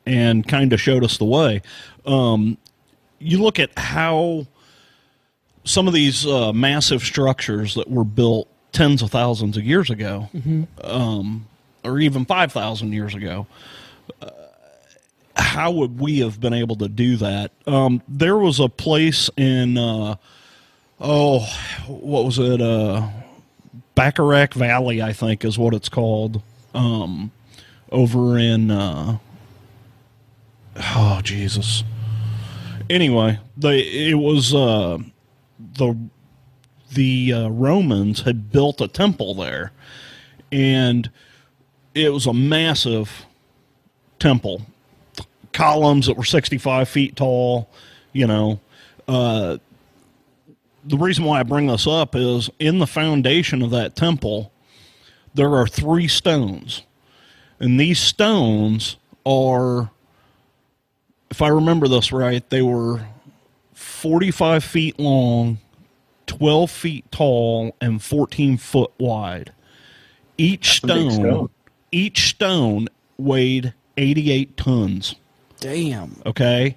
and 0.06 0.48
kind 0.48 0.72
of 0.72 0.80
showed 0.80 1.04
us 1.04 1.18
the 1.18 1.26
way. 1.26 1.62
Um, 2.06 2.58
you 3.20 3.42
look 3.42 3.60
at 3.60 3.72
how 3.78 4.46
some 5.64 5.88
of 5.88 5.94
these 5.96 6.28
uh, 6.28 6.54
massive 6.54 7.02
structures 7.02 7.74
that 7.74 7.90
were 7.90 8.04
built 8.06 8.48
tens 8.76 9.02
of 9.02 9.10
thousands 9.10 9.58
of 9.58 9.64
years 9.64 9.90
ago 9.90 10.30
um, 10.84 11.48
or 11.84 12.00
even 12.00 12.26
5,000 12.26 12.94
years 12.94 13.16
ago. 13.16 13.48
Uh, 14.22 14.30
how 15.36 15.72
would 15.72 16.00
we 16.00 16.20
have 16.20 16.40
been 16.40 16.54
able 16.54 16.76
to 16.78 16.88
do 16.88 17.18
that? 17.18 17.52
Um, 17.66 18.02
there 18.08 18.38
was 18.38 18.60
a 18.60 18.70
place 18.70 19.30
in, 19.38 19.78
uh, 19.78 20.16
oh, 21.00 21.40
what 21.88 22.26
was 22.26 22.38
it? 22.38 22.62
Uh, 22.62 23.10
Bacharach 23.96 24.54
Valley, 24.54 25.02
I 25.02 25.14
think, 25.14 25.44
is 25.46 25.58
what 25.58 25.74
it's 25.74 25.90
called. 25.90 26.42
um, 26.74 27.32
over 27.92 28.38
in 28.38 28.70
uh, 28.72 29.18
oh 30.78 31.22
Jesus. 31.24 31.84
Anyway, 32.90 33.40
they 33.56 33.80
it 33.80 34.16
was 34.16 34.54
uh, 34.54 34.98
the 35.60 35.96
the 36.96 37.32
uh, 37.32 37.50
Romans 37.50 38.22
had 38.22 38.52
built 38.52 38.82
a 38.82 38.88
temple 38.88 39.36
there, 39.36 39.72
and 40.52 41.10
it 41.94 42.12
was 42.12 42.26
a 42.26 42.34
massive 42.34 43.26
temple, 44.20 44.64
columns 45.54 46.08
that 46.08 46.18
were 46.18 46.24
sixty 46.24 46.58
five 46.58 46.90
feet 46.90 47.16
tall. 47.16 47.70
You 48.12 48.28
know, 48.28 48.60
uh, 49.08 49.58
the 50.86 50.98
reason 50.98 51.24
why 51.24 51.40
I 51.40 51.44
bring 51.44 51.68
this 51.68 51.88
up 51.88 52.16
is 52.16 52.50
in 52.60 52.80
the 52.80 52.88
foundation 52.88 53.62
of 53.62 53.72
that 53.72 53.96
temple, 53.96 54.52
there 55.34 55.56
are 55.56 55.68
three 55.68 56.08
stones. 56.08 56.84
And 57.60 57.80
these 57.80 58.00
stones 58.00 58.98
are, 59.26 59.90
if 61.32 61.42
I 61.42 61.48
remember 61.48 61.88
this 61.88 62.12
right, 62.12 62.48
they 62.50 62.62
were 62.62 63.06
45 63.74 64.64
feet 64.64 65.00
long, 65.00 65.60
12 66.28 66.72
feet 66.72 67.12
tall, 67.12 67.76
and 67.82 68.02
14 68.02 68.58
foot 68.58 68.92
wide. 68.98 69.52
Each 70.38 70.82
That's 70.82 70.92
a 70.92 70.96
big 71.04 71.12
stone, 71.12 71.24
stone. 71.24 71.50
each 71.92 72.30
stone 72.30 72.88
weighed 73.18 73.74
88 73.98 74.58
tons 74.58 75.16
Damn. 75.62 76.22
okay 76.26 76.76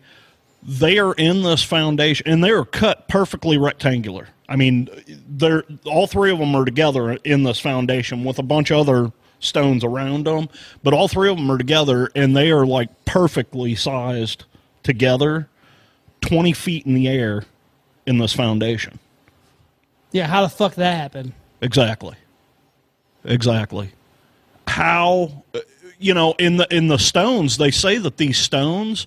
they 0.62 0.98
are 1.00 1.12
in 1.14 1.42
this 1.42 1.64
foundation 1.64 2.28
and 2.28 2.44
they 2.44 2.50
are 2.50 2.64
cut 2.64 3.08
perfectly 3.08 3.58
rectangular 3.58 4.28
i 4.48 4.54
mean 4.54 4.88
they're 5.28 5.64
all 5.84 6.06
three 6.06 6.30
of 6.30 6.38
them 6.38 6.54
are 6.54 6.64
together 6.64 7.14
in 7.24 7.42
this 7.42 7.58
foundation 7.58 8.22
with 8.22 8.38
a 8.38 8.42
bunch 8.44 8.70
of 8.70 8.88
other 8.88 9.10
stones 9.40 9.82
around 9.82 10.24
them 10.26 10.48
but 10.84 10.94
all 10.94 11.08
three 11.08 11.28
of 11.28 11.36
them 11.36 11.50
are 11.50 11.58
together 11.58 12.08
and 12.14 12.36
they 12.36 12.52
are 12.52 12.64
like 12.64 12.88
perfectly 13.04 13.74
sized 13.74 14.44
together 14.84 15.48
20 16.20 16.52
feet 16.52 16.86
in 16.86 16.94
the 16.94 17.08
air 17.08 17.42
in 18.06 18.18
this 18.18 18.32
foundation 18.32 19.00
Yeah, 20.12 20.26
how 20.26 20.42
the 20.42 20.48
fuck 20.48 20.74
that 20.76 20.96
happened? 20.96 21.32
Exactly. 21.60 22.16
Exactly. 23.24 23.90
How 24.66 25.42
uh, 25.54 25.60
you 25.98 26.14
know 26.14 26.34
in 26.38 26.56
the 26.56 26.66
in 26.74 26.88
the 26.88 26.98
stones 26.98 27.56
they 27.58 27.70
say 27.70 27.98
that 27.98 28.16
these 28.16 28.38
stones 28.38 29.06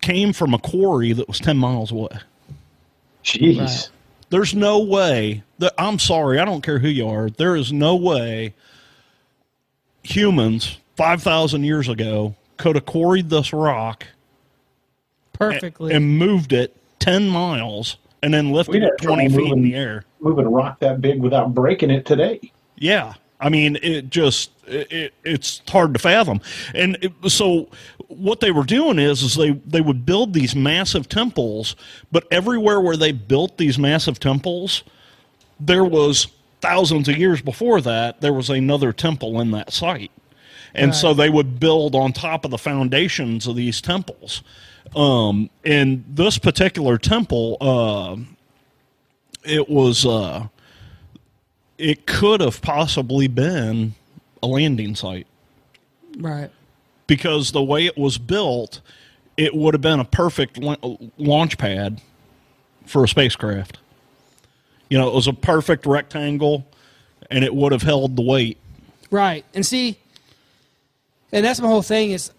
came 0.00 0.32
from 0.32 0.52
a 0.54 0.58
quarry 0.58 1.12
that 1.12 1.26
was 1.28 1.38
10 1.38 1.56
miles 1.56 1.90
away. 1.90 2.10
Jeez. 3.24 3.58
Right. 3.60 3.90
There's 4.30 4.54
no 4.54 4.80
way 4.80 5.42
that 5.58 5.72
I'm 5.78 5.98
sorry, 5.98 6.38
I 6.38 6.44
don't 6.44 6.62
care 6.62 6.78
who 6.78 6.88
you 6.88 7.08
are. 7.08 7.30
There 7.30 7.56
is 7.56 7.72
no 7.72 7.96
way 7.96 8.54
humans 10.02 10.78
5,000 10.96 11.64
years 11.64 11.88
ago 11.88 12.34
could 12.56 12.76
have 12.76 12.86
quarried 12.86 13.30
this 13.30 13.52
rock 13.52 14.06
Perfectly. 15.32 15.92
and 15.92 16.18
moved 16.18 16.52
it 16.52 16.74
10 17.00 17.28
miles 17.28 17.96
and 18.26 18.34
then 18.34 18.50
lifted 18.50 18.74
We'd 18.74 18.82
it 18.82 18.98
20 19.00 19.28
feet 19.28 19.52
in 19.52 19.62
the 19.62 19.76
air. 19.76 20.02
Moving 20.18 20.46
a 20.46 20.50
rock 20.50 20.80
that 20.80 21.00
big 21.00 21.20
without 21.20 21.54
breaking 21.54 21.92
it 21.92 22.04
today. 22.04 22.50
Yeah. 22.74 23.14
I 23.38 23.50
mean, 23.50 23.78
it 23.84 24.10
just 24.10 24.50
it, 24.66 24.90
it, 24.90 25.14
it's 25.22 25.62
hard 25.68 25.94
to 25.94 26.00
fathom. 26.00 26.40
And 26.74 26.98
it, 27.00 27.30
so 27.30 27.68
what 28.08 28.40
they 28.40 28.50
were 28.50 28.64
doing 28.64 28.98
is 28.98 29.22
is 29.22 29.36
they 29.36 29.52
they 29.64 29.80
would 29.80 30.04
build 30.04 30.34
these 30.34 30.56
massive 30.56 31.08
temples, 31.08 31.76
but 32.10 32.26
everywhere 32.32 32.80
where 32.80 32.96
they 32.96 33.12
built 33.12 33.58
these 33.58 33.78
massive 33.78 34.18
temples, 34.18 34.82
there 35.60 35.84
was 35.84 36.26
thousands 36.60 37.08
of 37.08 37.16
years 37.16 37.40
before 37.40 37.80
that 37.82 38.20
there 38.22 38.32
was 38.32 38.50
another 38.50 38.92
temple 38.92 39.40
in 39.40 39.52
that 39.52 39.72
site. 39.72 40.10
And 40.74 40.94
so 40.94 41.14
they 41.14 41.30
would 41.30 41.60
build 41.60 41.94
on 41.94 42.12
top 42.12 42.44
of 42.44 42.50
the 42.50 42.58
foundations 42.58 43.46
of 43.46 43.56
these 43.56 43.80
temples. 43.80 44.42
Um, 44.94 45.50
and 45.64 46.04
this 46.08 46.38
particular 46.38 46.98
temple, 46.98 47.56
uh, 47.60 48.16
it 49.44 49.68
was 49.68 50.06
uh, 50.06 50.48
it 51.78 52.06
could 52.06 52.40
have 52.40 52.62
possibly 52.62 53.28
been 53.28 53.94
a 54.42 54.46
landing 54.46 54.94
site 54.94 55.26
right. 56.18 56.50
because 57.06 57.52
the 57.52 57.62
way 57.62 57.86
it 57.86 57.96
was 57.96 58.18
built, 58.18 58.80
it 59.36 59.54
would 59.54 59.74
have 59.74 59.80
been 59.80 60.00
a 60.00 60.04
perfect 60.04 60.58
la- 60.58 60.76
launch 61.18 61.58
pad 61.58 62.00
for 62.86 63.04
a 63.04 63.08
spacecraft. 63.08 63.78
You 64.88 64.98
know, 64.98 65.08
it 65.08 65.14
was 65.14 65.26
a 65.26 65.32
perfect 65.32 65.84
rectangle, 65.84 66.66
and 67.30 67.44
it 67.44 67.54
would 67.54 67.72
have 67.72 67.82
held 67.82 68.16
the 68.16 68.22
weight. 68.22 68.58
Right. 69.10 69.44
And 69.54 69.66
see, 69.66 69.98
and 71.32 71.44
that's 71.44 71.60
my 71.60 71.66
whole 71.66 71.82
thing 71.82 72.12
is 72.12 72.30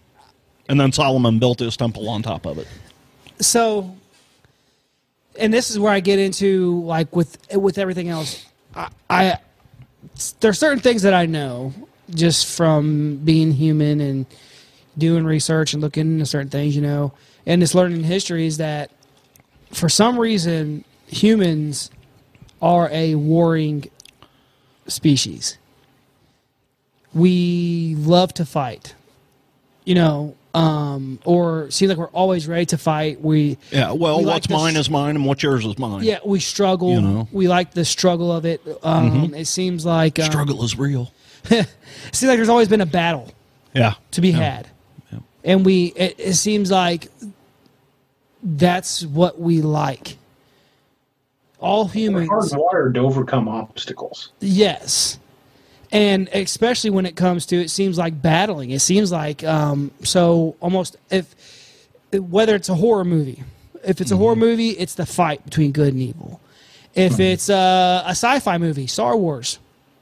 And 0.68 0.78
then 0.78 0.92
Solomon 0.92 1.38
built 1.38 1.60
his 1.60 1.76
temple 1.76 2.08
on 2.08 2.22
top 2.22 2.46
of 2.46 2.58
it. 2.58 2.68
so 3.40 3.96
and 5.38 5.52
this 5.52 5.70
is 5.70 5.78
where 5.78 5.92
I 5.92 6.00
get 6.00 6.18
into 6.18 6.82
like 6.82 7.14
with 7.14 7.38
with 7.54 7.78
everything 7.78 8.08
else. 8.08 8.44
I, 8.74 8.88
I 9.08 9.38
there's 10.40 10.58
certain 10.58 10.80
things 10.80 11.02
that 11.02 11.14
I 11.14 11.26
know 11.26 11.72
just 12.10 12.56
from 12.56 13.16
being 13.18 13.52
human 13.52 14.00
and 14.00 14.26
doing 14.96 15.24
research 15.24 15.72
and 15.72 15.82
looking 15.82 16.12
into 16.12 16.26
certain 16.26 16.50
things, 16.50 16.74
you 16.74 16.82
know, 16.82 17.12
and 17.46 17.62
just 17.62 17.74
learning 17.74 18.02
history 18.04 18.46
is 18.46 18.56
that 18.58 18.90
for 19.72 19.88
some 19.88 20.18
reason 20.18 20.84
humans 21.06 21.90
are 22.60 22.88
a 22.90 23.14
warring 23.14 23.84
species. 24.86 25.58
We 27.14 27.94
love 27.96 28.34
to 28.34 28.44
fight. 28.44 28.94
You 29.84 29.94
know, 29.94 30.36
um, 30.58 31.18
or 31.24 31.70
seem 31.70 31.88
like 31.88 31.98
we're 31.98 32.06
always 32.08 32.46
ready 32.48 32.66
to 32.66 32.78
fight. 32.78 33.20
We 33.20 33.58
Yeah, 33.70 33.92
well, 33.92 34.18
We 34.18 34.26
what's 34.26 34.46
this- 34.46 34.56
mine 34.56 34.76
is 34.76 34.90
mine, 34.90 35.16
and 35.16 35.24
what's 35.26 35.42
yours 35.42 35.64
is 35.64 35.78
mine. 35.78 36.02
yeah, 36.04 36.18
we 36.24 36.40
struggle. 36.40 36.90
You 36.94 37.00
know. 37.00 37.28
We 37.32 37.48
like 37.48 37.72
the 37.72 37.84
struggle 37.84 38.32
of 38.32 38.44
it. 38.44 38.60
Um, 38.82 39.34
It 39.34 39.46
seems 39.46 39.84
like 39.86 40.18
um, 40.18 40.24
Struggle 40.26 40.62
is 40.64 40.76
real. 40.78 41.12
It 41.50 41.66
seems 42.12 42.28
like 42.28 42.38
there's 42.38 42.48
always 42.48 42.68
been 42.68 42.80
a 42.80 42.86
battle 42.86 43.32
Yeah. 43.74 43.94
to 44.12 44.20
be 44.20 44.30
Yeah. 44.30 44.36
had, 44.38 44.68
and 45.44 45.64
we. 45.64 45.86
It, 45.96 46.14
it 46.18 46.34
seems 46.34 46.70
like 46.70 47.08
that's 48.42 49.04
what 49.04 49.40
we 49.40 49.60
like. 49.62 50.16
All 51.60 51.88
humans 51.88 52.28
are 52.30 52.34
humans, 52.34 52.52
hardwired 52.52 52.94
to 52.94 53.00
overcome 53.00 53.48
obstacles. 53.48 54.30
yes, 54.40 55.18
and 55.92 56.28
especially 56.32 56.90
when 56.90 57.06
it 57.06 57.16
comes 57.16 57.46
to 57.46 57.56
it 57.56 57.70
seems 57.70 57.98
like 57.98 58.20
battling. 58.20 58.70
It 58.70 58.80
seems 58.80 59.10
like 59.12 59.42
um, 59.44 59.90
so 60.02 60.56
almost 60.60 60.96
if 61.10 61.34
whether 62.12 62.54
it's 62.54 62.68
a 62.68 62.74
horror 62.74 63.04
movie, 63.04 63.42
if 63.84 64.00
it's 64.00 64.10
a 64.10 64.16
horror 64.16 64.36
movie, 64.36 64.70
it's 64.70 64.94
the 64.94 65.06
fight 65.06 65.44
between 65.44 65.72
good 65.72 65.92
and 65.92 66.02
evil. 66.02 66.40
If 66.94 67.20
it's 67.20 67.48
uh, 67.50 68.02
a 68.06 68.10
sci-fi 68.10 68.58
movie, 68.58 68.86
Star 68.86 69.16
Wars, 69.16 69.58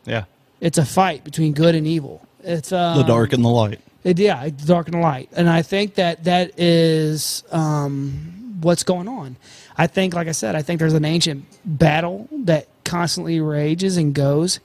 Yeah. 0.06 0.24
it's 0.60 0.78
a 0.78 0.84
fight 0.84 1.24
between 1.24 1.52
good 1.52 1.74
and 1.74 1.86
evil. 1.86 2.26
It's 2.42 2.72
um, 2.72 2.96
The 2.98 3.02
dark 3.04 3.32
and 3.32 3.44
the 3.44 3.48
light. 3.48 3.80
It, 4.04 4.18
yeah, 4.20 4.44
it's 4.44 4.64
dark 4.64 4.86
and 4.86 4.94
the 4.94 5.00
light, 5.00 5.28
and 5.32 5.48
I 5.50 5.62
think 5.62 5.94
that 5.96 6.24
that 6.24 6.58
is 6.60 7.42
um, 7.50 8.58
what's 8.60 8.84
going 8.84 9.08
on. 9.08 9.36
I 9.76 9.88
think, 9.88 10.14
like 10.14 10.28
I 10.28 10.32
said, 10.32 10.54
I 10.54 10.62
think 10.62 10.78
there's 10.78 10.94
an 10.94 11.04
ancient 11.04 11.44
battle 11.64 12.28
that 12.44 12.68
constantly 12.84 13.40
rages 13.40 13.96
and 13.96 14.14
goes, 14.14 14.60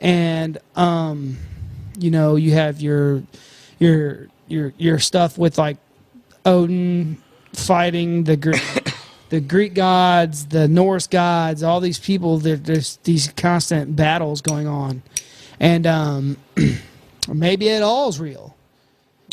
and 0.00 0.58
um, 0.76 1.36
you 1.98 2.10
know, 2.10 2.36
you 2.36 2.52
have 2.52 2.80
your 2.80 3.22
your 3.78 4.28
your 4.48 4.72
your 4.78 4.98
stuff 4.98 5.38
with 5.38 5.58
like 5.58 5.76
Odin 6.44 7.18
fighting 7.52 8.24
the 8.24 8.36
Greek. 8.36 8.62
The 9.28 9.40
Greek 9.40 9.74
gods, 9.74 10.46
the 10.46 10.68
Norse 10.68 11.08
gods, 11.08 11.64
all 11.64 11.80
these 11.80 11.98
people, 11.98 12.38
there- 12.38 12.54
there's 12.54 13.00
these 13.02 13.26
constant 13.36 13.96
battles 13.96 14.40
going 14.40 14.68
on. 14.68 15.02
And 15.58 15.84
um, 15.84 16.36
maybe 17.34 17.66
it 17.68 17.82
all 17.82 18.08
is 18.08 18.20
real. 18.20 18.54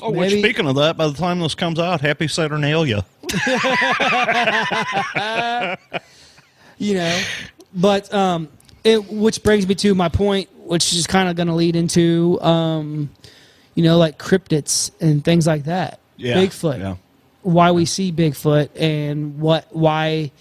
Oh, 0.02 0.10
which 0.10 0.32
speaking 0.32 0.65
of 0.65 0.78
that, 0.78 0.97
by 0.97 1.06
the 1.06 1.13
time 1.13 1.39
this 1.41 1.54
comes 1.54 1.78
out, 1.78 2.02
happy 2.02 2.28
Saturnalia. 2.28 3.06
you 6.80 6.95
know 6.95 7.21
but 7.76 8.12
um 8.13 8.49
it 8.84 9.08
which 9.12 9.43
brings 9.43 9.67
me 9.67 9.76
to 9.76 9.93
my 9.93 10.10
point 10.10 10.49
which 10.63 10.93
is 10.93 11.06
kind 11.08 11.30
of 11.30 11.36
going 11.36 11.47
to 11.47 11.54
lead 11.54 11.76
into 11.76 12.39
um 12.41 13.10
you 13.76 13.84
know 13.84 13.97
like 13.97 14.17
cryptids 14.17 14.91
and 15.02 15.23
things 15.23 15.45
like 15.47 15.63
that 15.65 15.99
Yeah. 16.17 16.36
bigfoot 16.36 16.80
Yeah. 16.80 16.95
why 17.41 17.71
we 17.71 17.86
see 17.86 18.12
bigfoot 18.12 18.69
and 18.80 19.39
what 19.39 19.67
why 19.71 20.32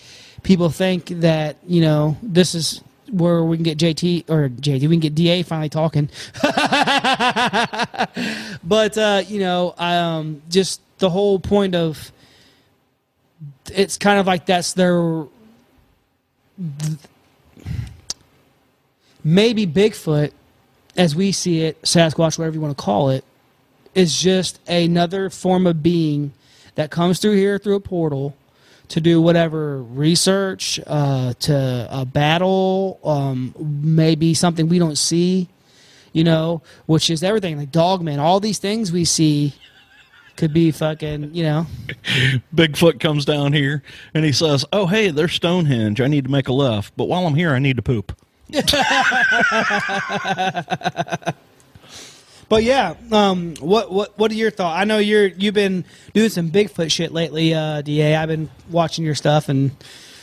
people 0.43 0.71
think 0.71 1.07
that 1.21 1.57
you 1.67 1.81
know 1.81 2.17
this 2.23 2.55
is 2.55 2.83
where 3.11 3.43
we 3.45 3.57
can 3.59 3.65
get 3.65 3.77
JT 3.79 4.31
or 4.31 4.49
JT 4.49 4.83
we 4.83 4.89
can 4.89 5.01
get 5.01 5.15
DA 5.15 5.43
finally 5.43 5.69
talking 5.69 6.09
but 8.65 8.97
uh 8.97 9.23
you 9.27 9.39
know 9.41 9.75
um 9.79 10.41
just 10.49 10.81
the 10.99 11.11
whole 11.11 11.39
point 11.39 11.75
of 11.75 12.11
it's 13.73 13.97
kind 13.99 14.19
of 14.21 14.27
like 14.27 14.47
that's 14.47 14.73
their 14.75 15.25
maybe 19.25 19.67
Bigfoot 19.67 20.33
as 20.97 21.17
we 21.17 21.33
see 21.33 21.63
it, 21.63 21.81
Sasquatch, 21.83 22.39
whatever 22.39 22.55
you 22.55 22.61
want 22.61 22.77
to 22.77 22.83
call 22.83 23.11
it, 23.11 23.25
is 23.95 24.19
just 24.19 24.61
another 24.69 25.31
form 25.31 25.67
of 25.67 25.83
being 25.83 26.33
that 26.75 26.91
comes 26.91 27.19
through 27.19 27.37
here 27.37 27.59
through 27.59 27.77
a 27.77 27.81
portal 27.81 28.37
to 28.89 29.01
do 29.01 29.21
whatever 29.21 29.83
research, 29.83 30.79
uh, 30.87 31.33
to 31.35 31.89
a 31.91 32.05
battle, 32.05 32.99
um, 33.05 33.55
maybe 33.59 34.35
something 34.35 34.69
we 34.69 34.79
don't 34.79 34.99
see, 34.99 35.49
you 36.13 36.25
know, 36.25 36.61
which 36.87 37.09
is 37.09 37.23
everything 37.23 37.57
like 37.57 37.73
Dogman. 37.73 38.19
All 38.19 38.41
these 38.41 38.59
things 38.59 38.93
we 38.93 39.05
see 39.05 39.55
could 40.37 40.53
be 40.53 40.71
fucking, 40.71 41.35
you 41.35 41.43
know. 41.43 41.67
Bigfoot 42.55 43.01
comes 43.01 43.25
down 43.25 43.53
here 43.53 43.83
and 44.13 44.25
he 44.25 44.33
says, 44.33 44.65
"Oh, 44.73 44.87
hey, 44.87 45.11
there's 45.11 45.33
Stonehenge. 45.33 46.01
I 46.01 46.07
need 46.07 46.25
to 46.25 46.31
make 46.31 46.49
a 46.49 46.53
left, 46.53 46.95
but 46.97 47.05
while 47.05 47.27
I'm 47.27 47.35
here, 47.35 47.55
I 47.55 47.59
need 47.59 47.77
to 47.77 47.83
poop." 47.83 48.15
But 52.53 52.65
yeah, 52.65 52.97
um, 53.11 53.55
what 53.61 53.91
what 53.91 54.19
what 54.19 54.31
are 54.31 54.35
your 54.35 54.51
thoughts? 54.51 54.79
I 54.79 54.85
know 54.85 54.99
you're 54.99 55.29
you've 55.29 55.55
been 55.55 55.87
doing 56.13 56.29
some 56.29 56.51
Bigfoot 56.51 56.91
shit 56.91 57.11
lately, 57.11 57.55
uh, 57.55 57.81
DA. 57.81 58.15
I've 58.15 58.29
been 58.29 58.51
watching 58.71 59.07
your 59.07 59.15
stuff, 59.15 59.49
and 59.49 59.71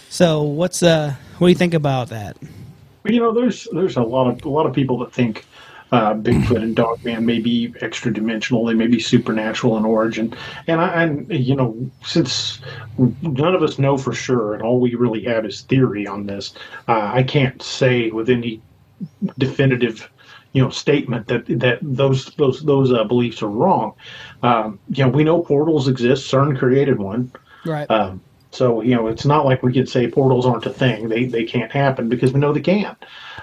so 0.09 0.43
what's 0.43 0.83
uh 0.83 1.15
what 1.39 1.47
do 1.47 1.49
you 1.49 1.57
think 1.57 1.73
about 1.73 2.09
that? 2.09 2.37
You 3.05 3.19
know, 3.19 3.33
there's 3.33 3.67
there's 3.71 3.97
a 3.97 4.03
lot 4.03 4.27
of 4.27 4.45
a 4.45 4.49
lot 4.49 4.67
of 4.67 4.75
people 4.75 4.99
that 4.99 5.11
think 5.11 5.47
uh, 5.91 6.13
Bigfoot 6.13 6.61
and 6.61 6.75
Dogman 6.75 7.25
may 7.25 7.39
be 7.39 7.73
extra 7.81 8.13
dimensional. 8.13 8.65
They 8.65 8.73
may 8.73 8.87
be 8.87 8.99
supernatural 8.99 9.77
in 9.77 9.85
origin. 9.85 10.35
And 10.67 10.79
I, 10.81 11.03
and 11.03 11.29
you 11.31 11.55
know, 11.55 11.89
since 12.03 12.59
none 12.97 13.55
of 13.55 13.63
us 13.63 13.79
know 13.79 13.97
for 13.97 14.13
sure, 14.13 14.53
and 14.53 14.61
all 14.61 14.79
we 14.79 14.95
really 14.95 15.23
have 15.23 15.45
is 15.45 15.61
theory 15.61 16.05
on 16.05 16.25
this, 16.25 16.53
uh, 16.87 17.11
I 17.13 17.23
can't 17.23 17.61
say 17.61 18.11
with 18.11 18.29
any 18.29 18.61
definitive 19.37 20.09
you 20.53 20.61
know 20.63 20.69
statement 20.69 21.27
that 21.27 21.45
that 21.47 21.79
those 21.81 22.25
those 22.35 22.63
those 22.63 22.91
uh, 22.91 23.03
beliefs 23.03 23.41
are 23.41 23.49
wrong. 23.49 23.93
Um, 24.43 24.79
you 24.89 25.03
know, 25.03 25.09
we 25.09 25.23
know 25.23 25.41
portals 25.41 25.87
exist. 25.87 26.31
CERN 26.31 26.57
created 26.57 26.99
one. 26.99 27.31
Right. 27.65 27.89
Um, 27.89 28.21
so 28.51 28.81
you 28.81 28.95
know, 28.95 29.07
it's 29.07 29.25
not 29.25 29.45
like 29.45 29.63
we 29.63 29.73
could 29.73 29.89
say 29.89 30.09
portals 30.09 30.45
aren't 30.45 30.65
a 30.65 30.71
thing. 30.71 31.09
They 31.09 31.25
they 31.25 31.43
can't 31.43 31.71
happen 31.71 32.09
because 32.09 32.33
we 32.33 32.39
know 32.39 32.53
they 32.53 32.61
can. 32.61 32.95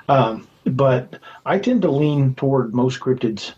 Um, 0.08 0.46
but 0.66 1.18
I 1.44 1.58
tend 1.58 1.82
to 1.82 1.90
lean 1.90 2.34
toward 2.34 2.74
most 2.74 3.00
cryptids 3.00 3.54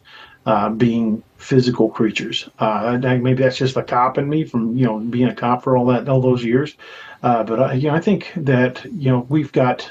uh, 0.46 0.70
being 0.70 1.22
physical 1.36 1.90
creatures. 1.90 2.48
Uh, 2.58 2.98
maybe 3.00 3.34
that's 3.34 3.58
just 3.58 3.74
the 3.74 3.82
cop 3.82 4.18
in 4.18 4.28
me 4.28 4.44
from 4.44 4.76
you 4.76 4.86
know 4.86 4.98
being 4.98 5.28
a 5.28 5.34
cop 5.34 5.62
for 5.62 5.76
all 5.76 5.86
that 5.86 6.08
all 6.08 6.20
those 6.20 6.44
years. 6.44 6.74
Uh, 7.22 7.42
but 7.42 7.60
I, 7.60 7.72
you 7.74 7.88
know, 7.88 7.94
I 7.94 8.00
think 8.00 8.32
that 8.36 8.84
you 8.84 9.10
know 9.10 9.26
we've 9.28 9.52
got 9.52 9.90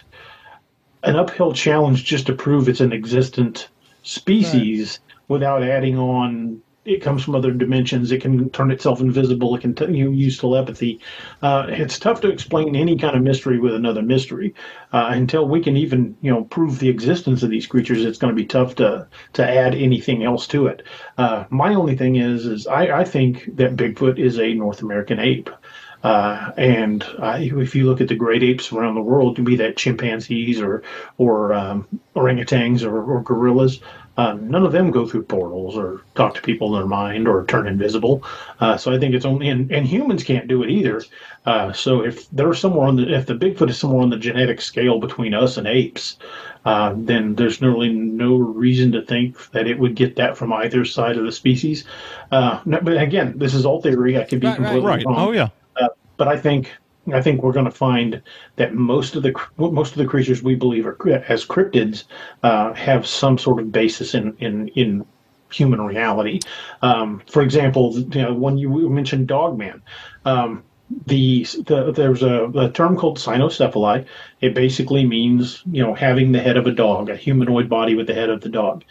an 1.03 1.15
uphill 1.15 1.53
challenge 1.53 2.03
just 2.03 2.27
to 2.27 2.33
prove 2.33 2.67
it's 2.67 2.81
an 2.81 2.91
existent 2.91 3.69
species 4.03 4.99
right. 4.99 5.15
without 5.27 5.63
adding 5.63 5.97
on 5.97 6.61
it 6.87 7.01
comes 7.01 7.23
from 7.23 7.35
other 7.35 7.51
dimensions. 7.51 8.11
It 8.11 8.21
can 8.21 8.49
turn 8.51 8.71
itself 8.71 9.01
invisible. 9.01 9.53
It 9.55 9.61
can 9.61 9.75
t- 9.75 9.91
you 9.91 10.05
know, 10.05 10.11
use 10.11 10.37
telepathy. 10.37 11.01
Uh, 11.41 11.65
it's 11.67 11.99
tough 11.99 12.21
to 12.21 12.29
explain 12.29 12.75
any 12.75 12.97
kind 12.97 13.15
of 13.15 13.21
mystery 13.21 13.59
with 13.59 13.75
another 13.75 14.01
mystery. 14.01 14.55
Uh, 14.93 15.09
until 15.11 15.45
we 15.45 15.61
can 15.61 15.75
even 15.75 16.15
you 16.21 16.31
know 16.31 16.45
prove 16.45 16.79
the 16.79 16.87
existence 16.87 17.43
of 17.43 17.49
these 17.49 17.67
creatures, 17.67 18.05
it's 18.05 18.17
going 18.17 18.33
to 18.33 18.41
be 18.41 18.45
tough 18.45 18.75
to 18.75 19.05
to 19.33 19.45
add 19.45 19.75
anything 19.75 20.23
else 20.23 20.47
to 20.47 20.67
it. 20.67 20.83
Uh, 21.17 21.43
my 21.49 21.75
only 21.75 21.97
thing 21.97 22.15
is 22.15 22.45
is 22.45 22.67
I, 22.67 22.99
I 22.99 23.03
think 23.03 23.57
that 23.57 23.75
Bigfoot 23.75 24.17
is 24.17 24.39
a 24.39 24.53
North 24.53 24.81
American 24.81 25.19
ape. 25.19 25.49
Uh, 26.03 26.51
and 26.57 27.03
uh, 27.17 27.37
if 27.39 27.75
you 27.75 27.85
look 27.85 28.01
at 28.01 28.07
the 28.07 28.15
great 28.15 28.43
apes 28.43 28.71
around 28.71 28.95
the 28.95 29.01
world, 29.01 29.43
be 29.43 29.55
that 29.57 29.75
chimpanzees 29.75 30.61
or 30.61 30.83
or 31.17 31.53
um, 31.53 31.87
orangutans 32.15 32.85
or, 32.85 33.03
or 33.03 33.21
gorillas, 33.23 33.81
um, 34.17 34.49
none 34.49 34.65
of 34.65 34.71
them 34.71 34.91
go 34.91 35.07
through 35.07 35.23
portals 35.23 35.77
or 35.77 36.01
talk 36.15 36.33
to 36.35 36.41
people 36.41 36.73
in 36.73 36.81
their 36.81 36.87
mind 36.87 37.27
or 37.27 37.45
turn 37.45 37.67
invisible. 37.67 38.23
Uh, 38.59 38.75
so 38.77 38.93
I 38.93 38.99
think 38.99 39.13
it's 39.13 39.25
only 39.25 39.49
and, 39.49 39.71
and 39.71 39.87
humans 39.87 40.23
can't 40.23 40.47
do 40.47 40.63
it 40.63 40.69
either. 40.69 41.03
Uh, 41.45 41.71
so 41.71 42.01
if 42.01 42.29
there's 42.31 42.59
somewhere 42.59 42.87
on 42.87 42.95
the 42.95 43.13
if 43.13 43.25
the 43.25 43.35
Bigfoot 43.35 43.69
is 43.69 43.79
somewhere 43.79 44.01
on 44.01 44.09
the 44.09 44.17
genetic 44.17 44.59
scale 44.61 44.99
between 44.99 45.33
us 45.33 45.57
and 45.57 45.67
apes, 45.67 46.17
uh, 46.65 46.93
then 46.97 47.35
there's 47.35 47.61
really 47.61 47.89
no 47.89 48.35
reason 48.35 48.91
to 48.91 49.01
think 49.01 49.51
that 49.51 49.67
it 49.67 49.79
would 49.79 49.95
get 49.95 50.15
that 50.17 50.35
from 50.35 50.51
either 50.51 50.83
side 50.83 51.17
of 51.17 51.25
the 51.25 51.31
species. 51.31 51.85
Uh, 52.31 52.59
no, 52.65 52.79
but 52.81 53.01
again, 53.01 53.37
this 53.37 53.53
is 53.53 53.65
all 53.65 53.81
theory. 53.81 54.17
I 54.17 54.23
could 54.23 54.39
be 54.39 54.47
right, 54.47 54.55
completely 54.55 54.87
right. 54.87 55.05
wrong. 55.05 55.15
Oh 55.17 55.31
yeah 55.31 55.49
but 56.17 56.27
I 56.27 56.37
think 56.37 56.75
I 57.13 57.21
think 57.21 57.41
we're 57.41 57.53
going 57.53 57.65
to 57.65 57.71
find 57.71 58.21
that 58.57 58.73
most 58.73 59.15
of 59.15 59.23
the 59.23 59.33
most 59.57 59.91
of 59.91 59.97
the 59.97 60.05
creatures 60.05 60.43
we 60.43 60.55
believe 60.55 60.85
are 60.85 60.97
as 61.27 61.45
cryptids 61.45 62.03
uh, 62.43 62.73
have 62.73 63.07
some 63.07 63.37
sort 63.37 63.59
of 63.59 63.71
basis 63.71 64.13
in 64.13 64.35
in 64.39 64.67
in 64.69 65.05
human 65.51 65.81
reality. 65.81 66.39
Um, 66.81 67.21
for 67.27 67.41
example, 67.41 67.97
you 67.97 68.21
know, 68.21 68.33
when 68.33 68.57
you 68.57 68.89
mentioned 68.89 69.27
Dogman, 69.27 69.81
um, 70.25 70.63
the, 71.05 71.43
the 71.65 71.91
there's 71.91 72.23
a, 72.23 72.45
a, 72.45 72.69
term 72.71 72.95
called 72.95 73.17
cynocephaly. 73.17 74.05
It 74.39 74.53
basically 74.53 75.05
means 75.05 75.61
you 75.71 75.83
know 75.83 75.93
having 75.93 76.31
the 76.31 76.39
head 76.39 76.57
of 76.57 76.67
a 76.67 76.71
dog, 76.71 77.09
a 77.09 77.15
humanoid 77.15 77.69
body 77.69 77.95
with 77.95 78.07
the 78.07 78.13
head 78.13 78.29
of 78.29 78.41
the 78.41 78.49
dog. 78.49 78.83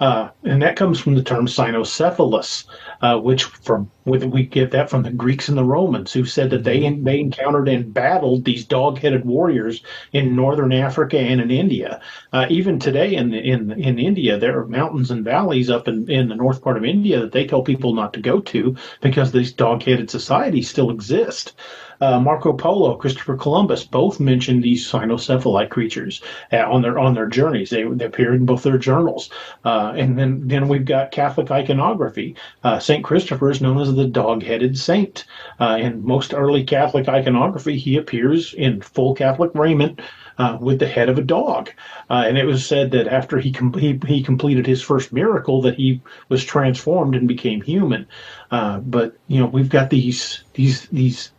Uh, 0.00 0.30
and 0.44 0.62
that 0.62 0.76
comes 0.76 0.98
from 0.98 1.14
the 1.14 1.22
term 1.22 1.46
cynocephalus, 1.46 2.64
uh, 3.02 3.18
which 3.18 3.44
from 3.44 3.90
we 4.04 4.46
get 4.46 4.70
that 4.70 4.88
from 4.88 5.02
the 5.02 5.10
Greeks 5.10 5.50
and 5.50 5.58
the 5.58 5.64
Romans, 5.64 6.10
who 6.10 6.24
said 6.24 6.48
that 6.50 6.64
they 6.64 6.88
they 6.90 7.20
encountered 7.20 7.68
and 7.68 7.92
battled 7.92 8.44
these 8.44 8.64
dog-headed 8.64 9.26
warriors 9.26 9.82
in 10.12 10.34
northern 10.34 10.72
Africa 10.72 11.18
and 11.18 11.40
in 11.40 11.50
India. 11.50 12.00
Uh, 12.32 12.46
even 12.48 12.78
today 12.78 13.14
in 13.14 13.34
in 13.34 13.72
in 13.72 13.98
India, 13.98 14.38
there 14.38 14.58
are 14.58 14.66
mountains 14.66 15.10
and 15.10 15.22
valleys 15.22 15.68
up 15.68 15.86
in, 15.86 16.10
in 16.10 16.28
the 16.28 16.34
north 16.34 16.62
part 16.62 16.78
of 16.78 16.84
India 16.84 17.20
that 17.20 17.32
they 17.32 17.46
tell 17.46 17.62
people 17.62 17.94
not 17.94 18.14
to 18.14 18.20
go 18.20 18.40
to 18.40 18.74
because 19.02 19.30
these 19.32 19.52
dog-headed 19.52 20.10
societies 20.10 20.70
still 20.70 20.90
exist 20.90 21.52
uh, 22.00 22.18
Marco 22.20 22.52
Polo, 22.52 22.96
Christopher 22.96 23.36
Columbus, 23.36 23.84
both 23.84 24.20
mentioned 24.20 24.62
these 24.62 24.90
cynocephaly 24.90 25.68
creatures 25.68 26.22
uh, 26.52 26.58
on 26.58 26.82
their 26.82 26.98
on 26.98 27.14
their 27.14 27.26
journeys. 27.26 27.70
They, 27.70 27.84
they 27.84 28.06
appear 28.06 28.34
in 28.34 28.46
both 28.46 28.62
their 28.62 28.78
journals. 28.78 29.30
Uh, 29.64 29.92
and 29.96 30.18
then 30.18 30.46
then 30.46 30.68
we've 30.68 30.84
got 30.84 31.10
Catholic 31.10 31.50
iconography. 31.50 32.36
Uh, 32.64 32.78
saint 32.78 33.04
Christopher 33.04 33.50
is 33.50 33.60
known 33.60 33.78
as 33.80 33.94
the 33.94 34.06
dog-headed 34.06 34.78
saint. 34.78 35.24
Uh, 35.58 35.78
in 35.80 36.04
most 36.04 36.34
early 36.34 36.64
Catholic 36.64 37.08
iconography, 37.08 37.78
he 37.78 37.96
appears 37.96 38.54
in 38.54 38.80
full 38.80 39.14
Catholic 39.14 39.54
raiment. 39.54 40.00
Uh, 40.38 40.56
with 40.58 40.78
the 40.78 40.88
head 40.88 41.10
of 41.10 41.18
a 41.18 41.22
dog. 41.22 41.68
Uh, 42.08 42.24
and 42.26 42.38
it 42.38 42.46
was 42.46 42.64
said 42.64 42.92
that 42.92 43.06
after 43.06 43.38
he, 43.38 43.52
com- 43.52 43.74
he, 43.74 44.00
he 44.06 44.22
completed 44.22 44.66
his 44.66 44.80
first 44.80 45.12
miracle, 45.12 45.60
that 45.60 45.74
he 45.74 46.00
was 46.30 46.42
transformed 46.42 47.14
and 47.14 47.28
became 47.28 47.60
human. 47.60 48.06
Uh, 48.50 48.78
but 48.78 49.18
you 49.28 49.38
know, 49.38 49.44
we've 49.44 49.68
got 49.68 49.90
these 49.90 50.42
these 50.54 50.86
these 50.86 51.32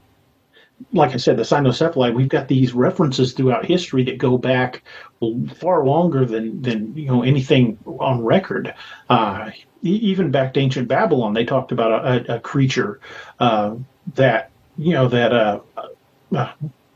like 0.93 1.13
I 1.13 1.17
said, 1.17 1.37
the 1.37 1.43
cynocephaly, 1.43 2.13
we've 2.13 2.29
got 2.29 2.47
these 2.47 2.73
references 2.73 3.33
throughout 3.33 3.65
history 3.65 4.03
that 4.03 4.17
go 4.17 4.37
back 4.37 4.83
far 5.55 5.85
longer 5.85 6.25
than, 6.25 6.61
than 6.61 6.95
you 6.95 7.07
know 7.07 7.23
anything 7.23 7.77
on 7.85 8.23
record. 8.23 8.73
Uh, 9.09 9.51
even 9.81 10.31
back 10.31 10.53
to 10.53 10.59
ancient 10.59 10.87
Babylon, 10.87 11.33
they 11.33 11.45
talked 11.45 11.71
about 11.71 12.05
a, 12.05 12.35
a 12.35 12.39
creature 12.39 12.99
uh, 13.39 13.75
that 14.15 14.51
you 14.77 14.93
know 14.93 15.07
that 15.07 15.33
uh, 15.33 15.59
uh 16.35 16.51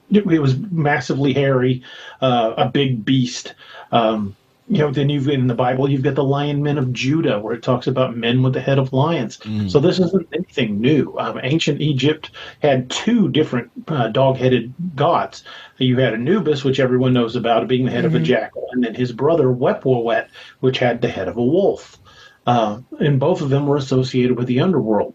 it, 0.10 0.26
it, 0.26 0.40
was 0.40 0.58
massively 0.58 1.34
hairy, 1.34 1.84
uh, 2.22 2.54
a 2.58 2.70
big 2.70 3.04
beast. 3.04 3.56
Um, 3.92 4.36
you 4.68 4.80
know, 4.80 4.92
then 4.92 5.10
you've 5.10 5.28
in 5.28 5.48
the 5.48 5.54
Bible 5.54 5.90
you've 5.90 6.02
got 6.02 6.16
the 6.16 6.24
lion 6.24 6.64
men 6.64 6.78
of 6.78 6.92
Judah, 6.92 7.40
where 7.40 7.54
it 7.54 7.62
talks 7.62 7.86
about 7.86 8.18
men 8.18 8.42
with 8.42 8.54
the 8.54 8.62
head 8.62 8.80
of 8.80 8.94
lions. 8.94 9.38
Mm. 9.38 9.70
So 9.70 9.80
this 9.80 10.00
isn't 10.00 10.28
anything 10.34 10.82
new. 10.82 11.16
Um, 11.20 11.40
ancient 11.44 11.82
Egypt 11.82 12.32
had 12.62 12.90
two 12.90 13.30
different 13.30 13.70
uh, 13.88 14.08
dog-headed 14.08 14.74
gods. 14.96 15.44
You 15.78 15.98
had 15.98 16.14
Anubis, 16.14 16.64
which 16.64 16.80
everyone 16.80 17.14
knows 17.14 17.36
about, 17.36 17.68
being 17.68 17.86
the 17.86 17.92
head 17.92 18.06
mm-hmm. 18.06 18.08
of 18.08 18.16
a 18.16 18.18
mm-hmm. 18.18 18.26
jackal, 18.26 18.68
and 18.72 18.84
then 18.84 18.96
his 18.96 19.12
brother 19.12 19.48
Wepwawet, 19.48 20.30
which 20.62 20.80
had 20.80 21.02
the 21.02 21.10
head 21.10 21.28
of 21.28 21.38
a 21.38 21.44
wolf. 21.44 21.98
Uh, 22.48 22.80
and 23.00 23.20
both 23.20 23.42
of 23.42 23.50
them 23.50 23.68
were 23.68 23.78
associated 23.78 24.38
with 24.38 24.48
the 24.48 24.62
underworld. 24.62 25.14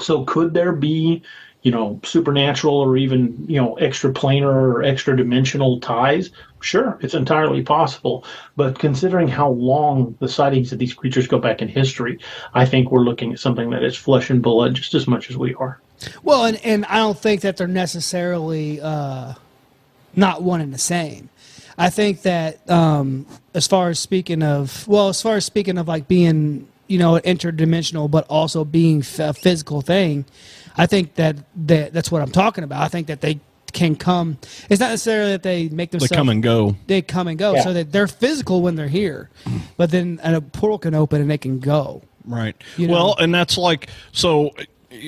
So 0.00 0.24
could 0.24 0.54
there 0.54 0.72
be 0.72 1.22
you 1.66 1.72
know, 1.72 1.98
supernatural 2.04 2.76
or 2.76 2.96
even, 2.96 3.44
you 3.48 3.60
know, 3.60 3.76
extraplanar 3.80 4.44
or 4.44 4.84
extra 4.84 5.16
dimensional 5.16 5.80
ties? 5.80 6.30
Sure, 6.66 6.98
it's 7.00 7.14
entirely 7.14 7.62
possible. 7.62 8.24
But 8.56 8.76
considering 8.76 9.28
how 9.28 9.50
long 9.50 10.16
the 10.18 10.28
sightings 10.28 10.72
of 10.72 10.80
these 10.80 10.92
creatures 10.92 11.28
go 11.28 11.38
back 11.38 11.62
in 11.62 11.68
history, 11.68 12.18
I 12.54 12.66
think 12.66 12.90
we're 12.90 13.04
looking 13.04 13.32
at 13.32 13.38
something 13.38 13.70
that 13.70 13.84
is 13.84 13.96
flesh 13.96 14.30
and 14.30 14.42
blood 14.42 14.74
just 14.74 14.92
as 14.92 15.06
much 15.06 15.30
as 15.30 15.36
we 15.36 15.54
are. 15.54 15.80
Well, 16.24 16.44
and, 16.44 16.60
and 16.64 16.84
I 16.86 16.96
don't 16.96 17.16
think 17.16 17.42
that 17.42 17.56
they're 17.56 17.68
necessarily 17.68 18.80
uh, 18.80 19.34
not 20.16 20.42
one 20.42 20.60
and 20.60 20.74
the 20.74 20.78
same. 20.78 21.28
I 21.78 21.88
think 21.88 22.22
that 22.22 22.68
um, 22.68 23.26
as 23.54 23.68
far 23.68 23.88
as 23.90 24.00
speaking 24.00 24.42
of, 24.42 24.88
well, 24.88 25.08
as 25.08 25.22
far 25.22 25.36
as 25.36 25.44
speaking 25.44 25.78
of 25.78 25.86
like 25.86 26.08
being, 26.08 26.66
you 26.88 26.98
know, 26.98 27.12
interdimensional, 27.20 28.10
but 28.10 28.26
also 28.28 28.64
being 28.64 29.04
a 29.20 29.32
physical 29.32 29.82
thing, 29.82 30.24
I 30.76 30.86
think 30.86 31.14
that, 31.14 31.36
that 31.68 31.92
that's 31.92 32.10
what 32.10 32.22
I'm 32.22 32.32
talking 32.32 32.64
about. 32.64 32.82
I 32.82 32.88
think 32.88 33.06
that 33.06 33.20
they 33.20 33.38
can 33.76 33.94
come. 33.94 34.38
It's 34.68 34.80
not 34.80 34.90
necessarily 34.90 35.30
that 35.32 35.44
they 35.44 35.68
make 35.68 35.92
themselves. 35.92 36.10
They 36.10 36.16
come 36.16 36.28
and 36.30 36.42
go. 36.42 36.74
they 36.88 37.02
come 37.02 37.28
and 37.28 37.38
go, 37.38 37.54
Yeah. 37.54 37.62
so 37.62 37.72
that 37.74 37.92
they're 37.92 38.08
physical 38.08 38.62
when 38.62 38.74
they're 38.74 38.88
here, 38.88 39.30
but 39.76 39.92
then 39.92 40.18
a 40.24 40.40
portal 40.40 40.78
can 40.78 40.94
open 40.96 41.20
and 41.20 41.30
they 41.30 41.38
can 41.38 41.60
go. 41.60 42.02
Right. 42.24 42.56
You 42.76 42.88
well, 42.88 43.14
and 43.20 43.32
that's 43.32 43.56
like 43.56 43.88
so. 44.10 44.50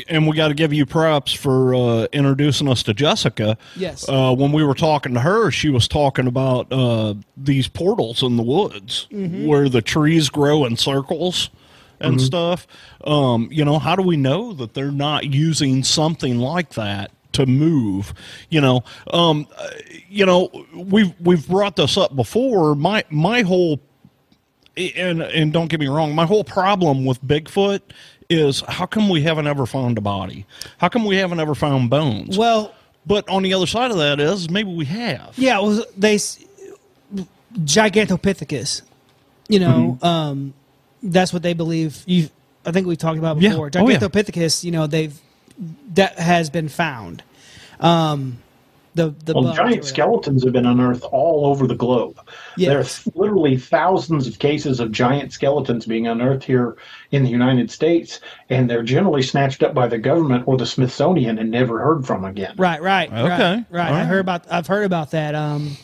And 0.09 0.29
we 0.29 0.37
got 0.37 0.49
to 0.49 0.55
give 0.55 0.73
you 0.73 0.85
props 0.85 1.33
for 1.33 1.75
uh, 1.75 2.07
introducing 2.13 2.69
us 2.69 2.83
to 2.83 2.93
Jessica. 2.95 3.57
Yes. 3.75 4.07
Uh, 4.07 4.35
when 4.35 4.53
we 4.53 4.63
were 4.63 4.75
talking 4.75 5.15
to 5.15 5.21
her, 5.21 5.51
she 5.51 5.71
was 5.71 5.89
talking 5.89 6.27
about 6.27 6.71
uh, 6.71 7.15
these 7.39 7.69
portals 7.69 8.23
in 8.23 8.37
the 8.37 8.43
woods 8.43 9.07
Mm-hmm. 9.11 9.47
where 9.47 9.69
the 9.71 9.81
trees 9.81 10.29
grow 10.29 10.67
in 10.67 10.77
circles 10.77 11.49
and 12.01 12.21
stuff. 12.21 12.67
Um, 13.05 13.49
you 13.51 13.65
know, 13.65 13.79
how 13.79 13.97
do 13.97 14.03
we 14.03 14.17
know 14.19 14.53
that 14.53 14.75
they're 14.75 14.93
not 14.93 15.25
using 15.25 15.83
something 15.83 16.39
like 16.39 16.75
that 16.75 17.11
to 17.39 17.47
move? 17.47 18.13
You 18.51 18.61
know, 18.61 18.85
um, 19.13 19.47
you 20.09 20.25
know, 20.27 20.51
we've 20.75 21.13
we've 21.21 21.47
brought 21.49 21.77
this 21.77 21.97
up 21.97 22.15
before. 22.15 22.75
My 22.75 23.05
my 23.11 23.43
whole 23.43 23.81
and 24.77 25.23
and 25.23 25.53
don't 25.53 25.69
get 25.69 25.81
me 25.81 25.89
wrong, 25.89 26.15
my 26.15 26.27
whole 26.27 26.45
problem 26.45 27.05
with 27.05 27.23
Bigfoot 27.25 27.81
is 28.31 28.61
how 28.69 28.85
come 28.87 29.09
we 29.09 29.23
haven't 29.23 29.47
ever 29.47 29.65
found 29.67 29.97
a 29.99 30.01
body? 30.03 30.45
How 30.79 30.89
come 30.89 31.05
we 31.05 31.17
haven't 31.17 31.41
ever 31.41 31.55
found 31.55 31.89
bones? 31.91 32.37
Well, 32.39 32.75
but 33.07 33.27
on 33.29 33.43
the 33.43 33.55
other 33.55 33.67
side 33.67 33.91
of 33.91 33.97
that 33.97 34.21
is 34.21 34.51
maybe 34.51 34.71
we 34.73 34.85
have. 34.85 35.33
yeah, 35.37 35.59
was 35.61 35.85
they 35.97 36.17
s- 36.17 36.45
Gigantopithecus. 37.55 38.83
You 39.49 39.61
know, 39.61 39.99
Mm-hmm. 40.03 40.05
um, 40.07 40.55
that's 41.03 41.33
what 41.33 41.43
they 41.43 41.55
believe. 41.55 42.03
You, 42.07 42.29
I 42.67 42.73
think 42.73 42.87
we 42.87 42.97
talked 42.97 43.19
about 43.19 43.41
Yeah. 43.41 43.51
before. 43.51 43.71
Oh, 43.77 43.89
yeah. 43.89 43.97
Gigantopithecus. 43.99 44.63
You 44.65 44.73
know, 44.73 44.87
they've 44.87 45.19
that 45.95 46.19
has 46.19 46.51
been 46.51 46.69
found. 46.69 47.23
Um, 47.81 48.39
the 48.95 49.15
the 49.25 49.35
Well, 49.35 49.53
giant 49.55 49.85
skeletons 49.85 50.43
have 50.43 50.53
been 50.53 50.67
unearthed 50.67 51.05
all 51.05 51.47
over 51.47 51.67
the 51.69 51.75
globe. 51.77 52.19
Yes. 52.57 53.05
There's 53.05 53.17
literally 53.17 53.57
thousands 53.57 54.27
of 54.27 54.39
cases 54.41 54.81
of 54.81 54.91
giant 54.91 55.33
skeletons 55.33 55.87
being 55.87 56.09
unearthed 56.09 56.43
here 56.43 56.77
in 57.13 57.23
the 57.23 57.31
United 57.31 57.71
States, 57.71 58.19
and 58.51 58.69
they're 58.69 58.83
generally 58.83 59.23
snatched 59.23 59.63
up 59.63 59.73
by 59.75 59.87
the 59.87 59.99
government 59.99 60.45
or 60.47 60.57
the 60.57 60.67
Smithsonian 60.67 61.39
and 61.39 61.51
never 61.51 61.79
heard 61.79 62.05
from 62.07 62.25
again. 62.25 62.55
Right, 62.57 62.83
right, 62.83 63.09
Okay, 63.13 63.19
right, 63.21 63.65
right. 63.71 63.89
all 63.89 63.95
I 63.95 63.99
right. 64.01 64.05
heard 64.07 64.21
about. 64.21 64.51
I've 64.51 64.67
heard 64.67 64.85
about 64.87 65.13
that. 65.13 65.35
Um, 65.37 65.77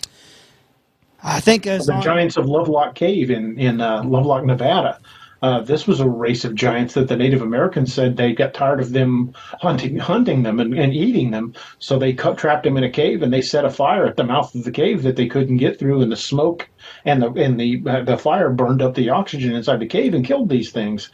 I 1.22 1.38
think 1.40 1.66
as 1.66 1.86
The 1.86 1.92
on- 1.94 2.02
giants 2.02 2.36
of 2.36 2.46
Lovelock 2.46 2.94
Cave 2.96 3.30
in 3.30 3.58
in 3.58 3.80
uh, 3.80 4.02
Lovelock, 4.02 4.44
Nevada. 4.44 4.98
Uh, 5.44 5.60
this 5.60 5.86
was 5.86 6.00
a 6.00 6.08
race 6.08 6.46
of 6.46 6.54
giants 6.54 6.94
that 6.94 7.06
the 7.06 7.16
Native 7.18 7.42
Americans 7.42 7.92
said 7.92 8.16
they 8.16 8.32
got 8.32 8.54
tired 8.54 8.80
of 8.80 8.92
them 8.92 9.34
hunting 9.60 9.98
hunting 9.98 10.42
them 10.42 10.58
and, 10.58 10.72
and 10.72 10.94
eating 10.94 11.32
them, 11.32 11.52
so 11.78 11.98
they 11.98 12.14
cut, 12.14 12.38
trapped 12.38 12.64
them 12.64 12.78
in 12.78 12.84
a 12.84 12.88
cave 12.90 13.22
and 13.22 13.30
they 13.30 13.42
set 13.42 13.66
a 13.66 13.68
fire 13.68 14.06
at 14.06 14.16
the 14.16 14.24
mouth 14.24 14.54
of 14.54 14.64
the 14.64 14.70
cave 14.70 15.02
that 15.02 15.16
they 15.16 15.26
couldn't 15.26 15.58
get 15.58 15.78
through, 15.78 16.00
and 16.00 16.10
the 16.10 16.16
smoke 16.16 16.70
and 17.04 17.20
the 17.20 17.30
and 17.32 17.60
the 17.60 17.82
uh, 17.86 18.02
the 18.04 18.16
fire 18.16 18.48
burned 18.48 18.80
up 18.80 18.94
the 18.94 19.10
oxygen 19.10 19.54
inside 19.54 19.80
the 19.80 19.86
cave 19.86 20.14
and 20.14 20.24
killed 20.24 20.48
these 20.48 20.72
things. 20.72 21.10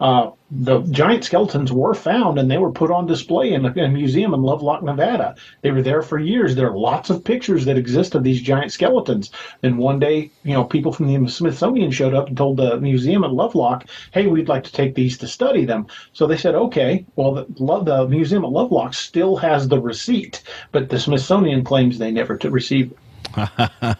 Uh, 0.00 0.30
the 0.50 0.80
giant 0.90 1.24
skeletons 1.24 1.72
were 1.72 1.94
found 1.94 2.38
and 2.38 2.50
they 2.50 2.58
were 2.58 2.70
put 2.70 2.90
on 2.90 3.06
display 3.06 3.52
in 3.52 3.64
a, 3.64 3.72
in 3.72 3.84
a 3.84 3.88
museum 3.88 4.34
in 4.34 4.42
Lovelock, 4.42 4.82
Nevada. 4.82 5.34
They 5.62 5.70
were 5.70 5.82
there 5.82 6.02
for 6.02 6.18
years. 6.18 6.54
There 6.54 6.70
are 6.70 6.76
lots 6.76 7.08
of 7.08 7.24
pictures 7.24 7.64
that 7.64 7.78
exist 7.78 8.14
of 8.14 8.22
these 8.22 8.42
giant 8.42 8.72
skeletons. 8.72 9.30
Then 9.62 9.78
one 9.78 9.98
day, 9.98 10.30
you 10.44 10.52
know, 10.52 10.64
people 10.64 10.92
from 10.92 11.06
the 11.06 11.30
Smithsonian 11.30 11.90
showed 11.90 12.14
up 12.14 12.28
and 12.28 12.36
told 12.36 12.58
the 12.58 12.78
museum 12.80 13.24
at 13.24 13.32
Lovelock, 13.32 13.86
"Hey, 14.12 14.26
we'd 14.26 14.48
like 14.48 14.64
to 14.64 14.72
take 14.72 14.94
these 14.94 15.16
to 15.18 15.26
study 15.26 15.64
them." 15.64 15.86
So 16.12 16.26
they 16.26 16.36
said, 16.36 16.54
"Okay." 16.54 17.06
Well, 17.16 17.32
the, 17.32 17.80
the 17.82 18.08
museum 18.08 18.44
at 18.44 18.50
Lovelock 18.50 18.94
still 18.94 19.36
has 19.36 19.68
the 19.68 19.80
receipt, 19.80 20.42
but 20.70 20.88
the 20.90 20.98
Smithsonian 20.98 21.64
claims 21.64 21.98
they 21.98 22.10
never 22.10 22.36
to 22.36 22.50
receive. 22.50 22.92
it. 22.92 22.98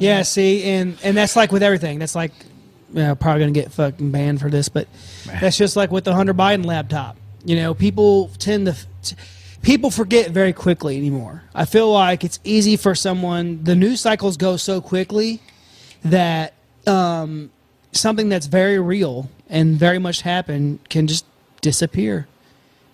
Yeah, 0.00 0.22
see, 0.22 0.62
and 0.64 0.96
and 1.02 1.16
that's 1.16 1.36
like 1.36 1.52
with 1.52 1.62
everything. 1.62 1.98
That's 1.98 2.14
like, 2.14 2.32
you 2.94 3.02
know, 3.02 3.14
probably 3.14 3.40
gonna 3.40 3.52
get 3.52 3.72
fucking 3.72 4.10
banned 4.10 4.40
for 4.40 4.48
this, 4.48 4.68
but 4.70 4.88
that's 5.40 5.56
just 5.58 5.76
like 5.76 5.90
with 5.90 6.04
the 6.04 6.14
Hunter 6.14 6.32
Biden 6.34 6.64
laptop. 6.64 7.16
You 7.44 7.56
know, 7.56 7.74
people 7.74 8.30
tend 8.38 8.66
to. 8.66 8.76
t- 9.02 9.16
People 9.62 9.90
forget 9.90 10.30
very 10.30 10.52
quickly 10.52 10.98
anymore. 10.98 11.42
I 11.54 11.64
feel 11.64 11.90
like 11.90 12.22
it's 12.22 12.38
easy 12.44 12.76
for 12.76 12.94
someone. 12.94 13.64
The 13.64 13.74
news 13.74 14.02
cycles 14.02 14.36
go 14.36 14.58
so 14.58 14.82
quickly 14.82 15.40
that 16.04 16.52
um, 16.86 17.50
something 17.92 18.28
that's 18.28 18.44
very 18.44 18.78
real 18.78 19.30
and 19.48 19.76
very 19.76 19.98
much 19.98 20.20
happened 20.20 20.80
can 20.90 21.06
just 21.06 21.24
disappear. 21.62 22.26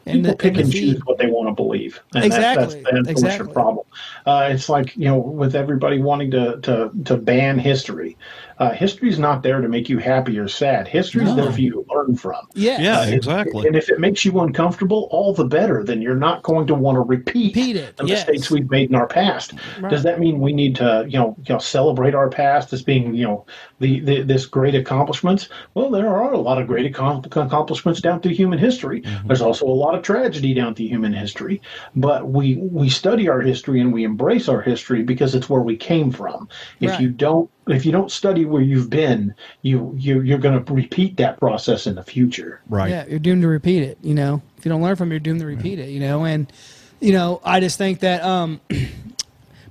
And 0.07 0.19
People 0.19 0.31
the- 0.31 0.37
pick 0.37 0.49
and 0.51 0.57
the 0.59 0.63
and 0.63 0.73
choose 0.73 1.01
what 1.07 1.19
they 1.19 1.27
want 1.27 1.49
to 1.49 1.55
believe. 1.61 2.01
And 2.15 2.25
Exactly, 2.25 2.67
That, 2.67 2.71
that's 2.73 2.75
the 2.85 2.89
unfortunate 2.99 3.11
exactly. 3.11 3.53
problem. 3.53 3.87
Uh, 4.31 4.49
it's 4.55 4.69
like 4.69 4.97
you 4.97 5.07
know, 5.07 5.19
with 5.19 5.55
everybody 5.57 5.99
wanting 6.01 6.31
to 6.31 6.61
to, 6.63 6.91
to 7.05 7.17
ban 7.17 7.59
history. 7.59 8.17
Uh, 8.59 8.71
history 8.73 9.09
is 9.09 9.19
not 9.19 9.43
there 9.43 9.63
to 9.63 9.69
make 9.69 9.89
you 9.89 9.97
happy 9.97 10.39
or 10.39 10.47
sad. 10.47 10.87
History 10.87 11.23
is 11.25 11.31
No. 11.31 11.37
there 11.37 11.51
for 11.51 11.61
you 11.63 11.71
to 11.73 11.85
learn 11.95 12.15
from. 12.15 12.47
Yeah, 12.53 12.79
Yeah, 12.79 13.03
And- 13.05 13.15
exactly. 13.15 13.67
And 13.67 13.75
if 13.75 13.89
it 13.89 13.99
makes 13.99 14.23
you 14.27 14.39
uncomfortable, 14.41 15.09
all 15.11 15.33
the 15.33 15.47
better. 15.47 15.83
Then 15.83 16.03
you're 16.03 16.15
not 16.29 16.43
going 16.43 16.67
to 16.67 16.75
want 16.75 16.97
to 16.97 17.01
repeat, 17.01 17.57
Repeat 17.57 17.77
it, 17.77 17.97
the 17.97 18.05
yes. 18.05 18.19
mistakes 18.29 18.51
we've 18.51 18.71
made 18.71 18.91
in 18.91 18.95
our 18.97 19.07
past. 19.07 19.55
Right. 19.81 19.89
Does 19.91 20.03
that 20.03 20.21
mean 20.21 20.41
we 20.41 20.53
need 20.53 20.77
to, 20.77 21.07
you 21.09 21.19
know, 21.19 21.35
you 21.47 21.55
know, 21.55 21.59
celebrate 21.59 22.15
our 22.15 22.29
past 22.29 22.75
as 22.75 22.83
being, 22.83 23.15
you 23.15 23.25
know, 23.25 23.47
the, 23.79 24.01
the 24.01 24.21
this 24.25 24.45
great 24.45 24.75
accomplishments? 24.75 25.49
Well, 25.73 25.89
there 25.89 26.09
are 26.15 26.31
a 26.35 26.39
lot 26.39 26.61
of 26.61 26.67
great 26.67 26.87
accom- 26.93 27.25
accomplishments 27.35 28.03
down 28.03 28.21
through 28.21 28.35
human 28.35 28.59
history. 28.59 29.01
Mm-hmm. 29.01 29.27
There's 29.29 29.41
also 29.41 29.65
a 29.67 29.79
lot 29.85 29.95
of 29.95 30.03
tragedy 30.03 30.53
down 30.53 30.75
through 30.75 30.89
human 30.89 31.15
history. 31.15 31.63
But 31.97 32.29
we 32.29 32.57
we 32.57 32.91
study 32.91 33.27
our 33.31 33.41
history 33.41 33.81
and 33.81 33.91
we 33.91 34.05
embrace 34.05 34.20
our 34.49 34.61
history 34.61 35.03
because 35.03 35.35
it's 35.35 35.49
where 35.49 35.63
we 35.63 35.77
came 35.77 36.11
from. 36.11 36.49
If 36.81 36.91
Right. 36.91 37.01
you 37.01 37.11
don't 37.11 37.51
if 37.69 37.87
you 37.87 37.93
don't 37.93 38.11
study 38.11 38.45
where 38.45 38.63
you've 38.63 38.91
been, 38.91 39.35
you, 39.63 39.95
you 39.97 40.21
you're 40.23 40.39
going 40.39 40.65
to 40.65 40.73
repeat 40.73 41.17
that 41.19 41.39
process 41.39 41.87
in 41.87 41.95
the 41.95 42.03
future. 42.03 42.61
Right. 42.69 42.91
Yeah, 42.91 43.07
you're 43.07 43.19
doomed 43.21 43.43
to 43.43 43.49
repeat 43.49 43.83
it. 43.83 43.99
You 44.03 44.15
know, 44.15 44.43
if 44.59 44.65
you 44.65 44.71
don't 44.71 44.83
learn 44.83 44.97
from 44.97 45.09
it, 45.11 45.15
you're 45.15 45.21
doomed 45.21 45.41
to 45.41 45.47
repeat 45.47 45.79
it. 45.79 45.91
You 45.91 46.01
know, 46.01 46.25
and 46.25 46.53
you 47.01 47.13
know, 47.13 47.41
I 47.45 47.61
just 47.61 47.79
think 47.79 48.01
that. 48.01 48.23
um 48.23 48.61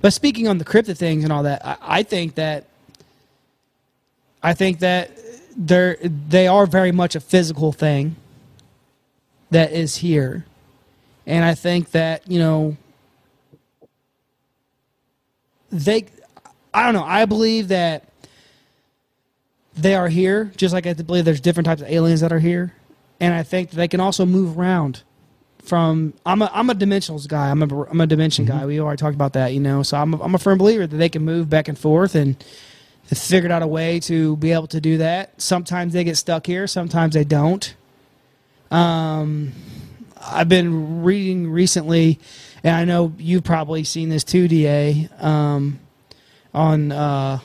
But 0.02 0.14
speaking 0.14 0.48
on 0.48 0.56
the 0.56 0.64
cryptid 0.64 0.96
things 0.96 1.24
and 1.24 1.32
all 1.32 1.42
that, 1.42 1.64
I, 1.64 1.76
I 1.82 2.02
think 2.02 2.36
that. 2.36 2.66
I 4.42 4.54
think 4.54 4.78
that 4.78 5.10
they're 5.54 5.96
they 6.02 6.46
are 6.46 6.64
very 6.64 6.92
much 6.92 7.14
a 7.14 7.20
physical 7.20 7.72
thing. 7.72 8.16
That 9.50 9.72
is 9.72 9.96
here, 9.96 10.46
and 11.26 11.44
I 11.44 11.54
think 11.54 11.90
that 11.90 12.28
you 12.30 12.38
know. 12.38 12.76
They, 15.70 16.06
I 16.74 16.84
don't 16.84 16.94
know. 16.94 17.04
I 17.04 17.24
believe 17.24 17.68
that 17.68 18.04
they 19.74 19.94
are 19.94 20.08
here, 20.08 20.52
just 20.56 20.74
like 20.74 20.86
I 20.86 20.92
believe 20.94 21.24
there's 21.24 21.40
different 21.40 21.66
types 21.66 21.82
of 21.82 21.88
aliens 21.88 22.20
that 22.20 22.32
are 22.32 22.38
here, 22.40 22.74
and 23.20 23.32
I 23.32 23.42
think 23.42 23.70
that 23.70 23.76
they 23.76 23.88
can 23.88 24.00
also 24.00 24.26
move 24.26 24.58
around. 24.58 25.02
From 25.62 26.14
I'm 26.24 26.40
a 26.42 26.50
I'm 26.52 26.70
a 26.70 26.74
dimensionals 26.74 27.28
guy. 27.28 27.50
I'm 27.50 27.62
a 27.62 27.82
I'm 27.84 28.00
a 28.00 28.06
dimension 28.06 28.46
guy. 28.46 28.64
We 28.64 28.80
already 28.80 28.98
talked 28.98 29.14
about 29.14 29.34
that, 29.34 29.52
you 29.52 29.60
know. 29.60 29.82
So 29.82 29.96
I'm 29.98 30.14
a, 30.14 30.22
I'm 30.22 30.34
a 30.34 30.38
firm 30.38 30.58
believer 30.58 30.86
that 30.86 30.96
they 30.96 31.10
can 31.10 31.22
move 31.22 31.50
back 31.50 31.68
and 31.68 31.78
forth, 31.78 32.14
and 32.14 32.42
figured 33.04 33.52
out 33.52 33.62
a 33.62 33.66
way 33.66 34.00
to 34.00 34.36
be 34.36 34.52
able 34.52 34.68
to 34.68 34.80
do 34.80 34.98
that. 34.98 35.40
Sometimes 35.40 35.92
they 35.92 36.04
get 36.04 36.16
stuck 36.16 36.46
here, 36.46 36.66
sometimes 36.66 37.14
they 37.14 37.24
don't. 37.24 37.74
Um, 38.70 39.52
I've 40.20 40.48
been 40.48 41.02
reading 41.02 41.50
recently, 41.50 42.20
and 42.64 42.76
I 42.76 42.84
know 42.84 43.12
you've 43.18 43.44
probably 43.44 43.84
seen 43.84 44.08
this 44.08 44.24
too, 44.24 44.48
DA. 44.48 45.08
Um, 45.18 45.78
on 46.52 46.90
uh, 46.92 47.38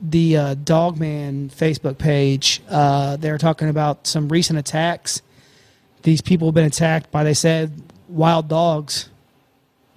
the 0.00 0.36
uh, 0.36 0.54
Dogman 0.54 1.50
Facebook 1.50 1.98
page, 1.98 2.62
uh, 2.68 3.16
they're 3.16 3.38
talking 3.38 3.68
about 3.68 4.06
some 4.06 4.28
recent 4.28 4.58
attacks. 4.58 5.22
These 6.02 6.20
people 6.20 6.48
have 6.48 6.54
been 6.54 6.64
attacked 6.64 7.10
by, 7.10 7.24
they 7.24 7.34
said, 7.34 7.72
wild 8.08 8.48
dogs 8.48 9.08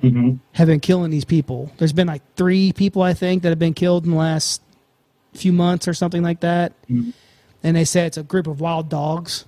Mm-hmm. 0.04 0.38
have 0.54 0.68
been 0.68 0.80
killing 0.80 1.12
these 1.12 1.26
people. 1.26 1.72
There's 1.78 1.94
been 1.94 2.08
like 2.08 2.24
three 2.36 2.74
people, 2.74 3.04
I 3.04 3.14
think, 3.14 3.44
that 3.44 3.50
have 3.50 3.60
been 3.60 3.76
killed 3.76 4.04
in 4.04 4.10
the 4.10 4.18
last 4.18 4.60
few 5.36 5.54
months 5.54 5.88
or 5.88 5.94
something 5.94 6.24
like 6.24 6.40
that. 6.40 6.74
Mhm. 6.90 7.14
And 7.62 7.76
they 7.78 7.86
say 7.86 8.08
it's 8.08 8.18
a 8.18 8.24
group 8.24 8.48
of 8.48 8.60
wild 8.60 8.90
dogs, 8.90 9.46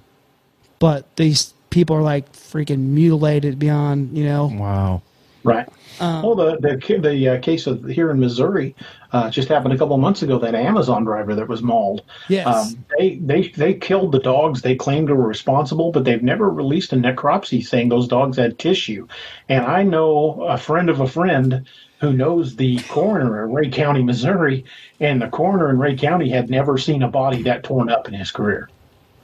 but 0.77 1.15
these 1.15 1.52
people 1.73 1.95
are 1.95 2.03
like 2.03 2.31
freaking 2.31 2.79
mutilated 2.79 3.57
beyond, 3.57 4.15
you 4.15 4.23
know. 4.23 4.45
Wow. 4.53 5.01
Right. 5.43 5.67
Um, 5.99 6.23
well, 6.23 6.35
the 6.35 6.57
the 6.57 6.99
the 6.99 7.29
uh, 7.29 7.39
case 7.39 7.67
of 7.67 7.83
here 7.83 8.09
in 8.11 8.19
Missouri 8.19 8.75
uh, 9.11 9.29
just 9.29 9.49
happened 9.49 9.73
a 9.73 9.77
couple 9.77 9.97
months 9.97 10.21
ago. 10.21 10.39
That 10.39 10.55
Amazon 10.55 11.03
driver 11.03 11.35
that 11.35 11.49
was 11.49 11.61
mauled. 11.61 12.03
Yes. 12.29 12.47
Um, 12.47 12.85
they 12.97 13.15
they 13.15 13.47
they 13.49 13.73
killed 13.73 14.13
the 14.13 14.19
dogs. 14.19 14.61
They 14.61 14.75
claimed 14.75 15.09
were 15.09 15.27
responsible, 15.27 15.91
but 15.91 16.05
they've 16.05 16.23
never 16.23 16.49
released 16.49 16.93
a 16.93 16.95
necropsy 16.95 17.65
saying 17.65 17.89
those 17.89 18.07
dogs 18.07 18.37
had 18.37 18.57
tissue. 18.57 19.07
And 19.49 19.65
I 19.65 19.83
know 19.83 20.43
a 20.43 20.57
friend 20.57 20.89
of 20.89 21.01
a 21.01 21.07
friend 21.07 21.65
who 21.99 22.13
knows 22.13 22.55
the 22.55 22.79
coroner 22.83 23.45
in 23.45 23.51
Ray 23.51 23.69
County, 23.69 24.03
Missouri, 24.03 24.63
and 24.99 25.21
the 25.21 25.27
coroner 25.27 25.69
in 25.69 25.79
Ray 25.79 25.95
County 25.95 26.29
had 26.29 26.49
never 26.49 26.77
seen 26.77 27.03
a 27.03 27.07
body 27.07 27.43
that 27.43 27.63
torn 27.63 27.89
up 27.89 28.07
in 28.07 28.13
his 28.13 28.31
career. 28.31 28.69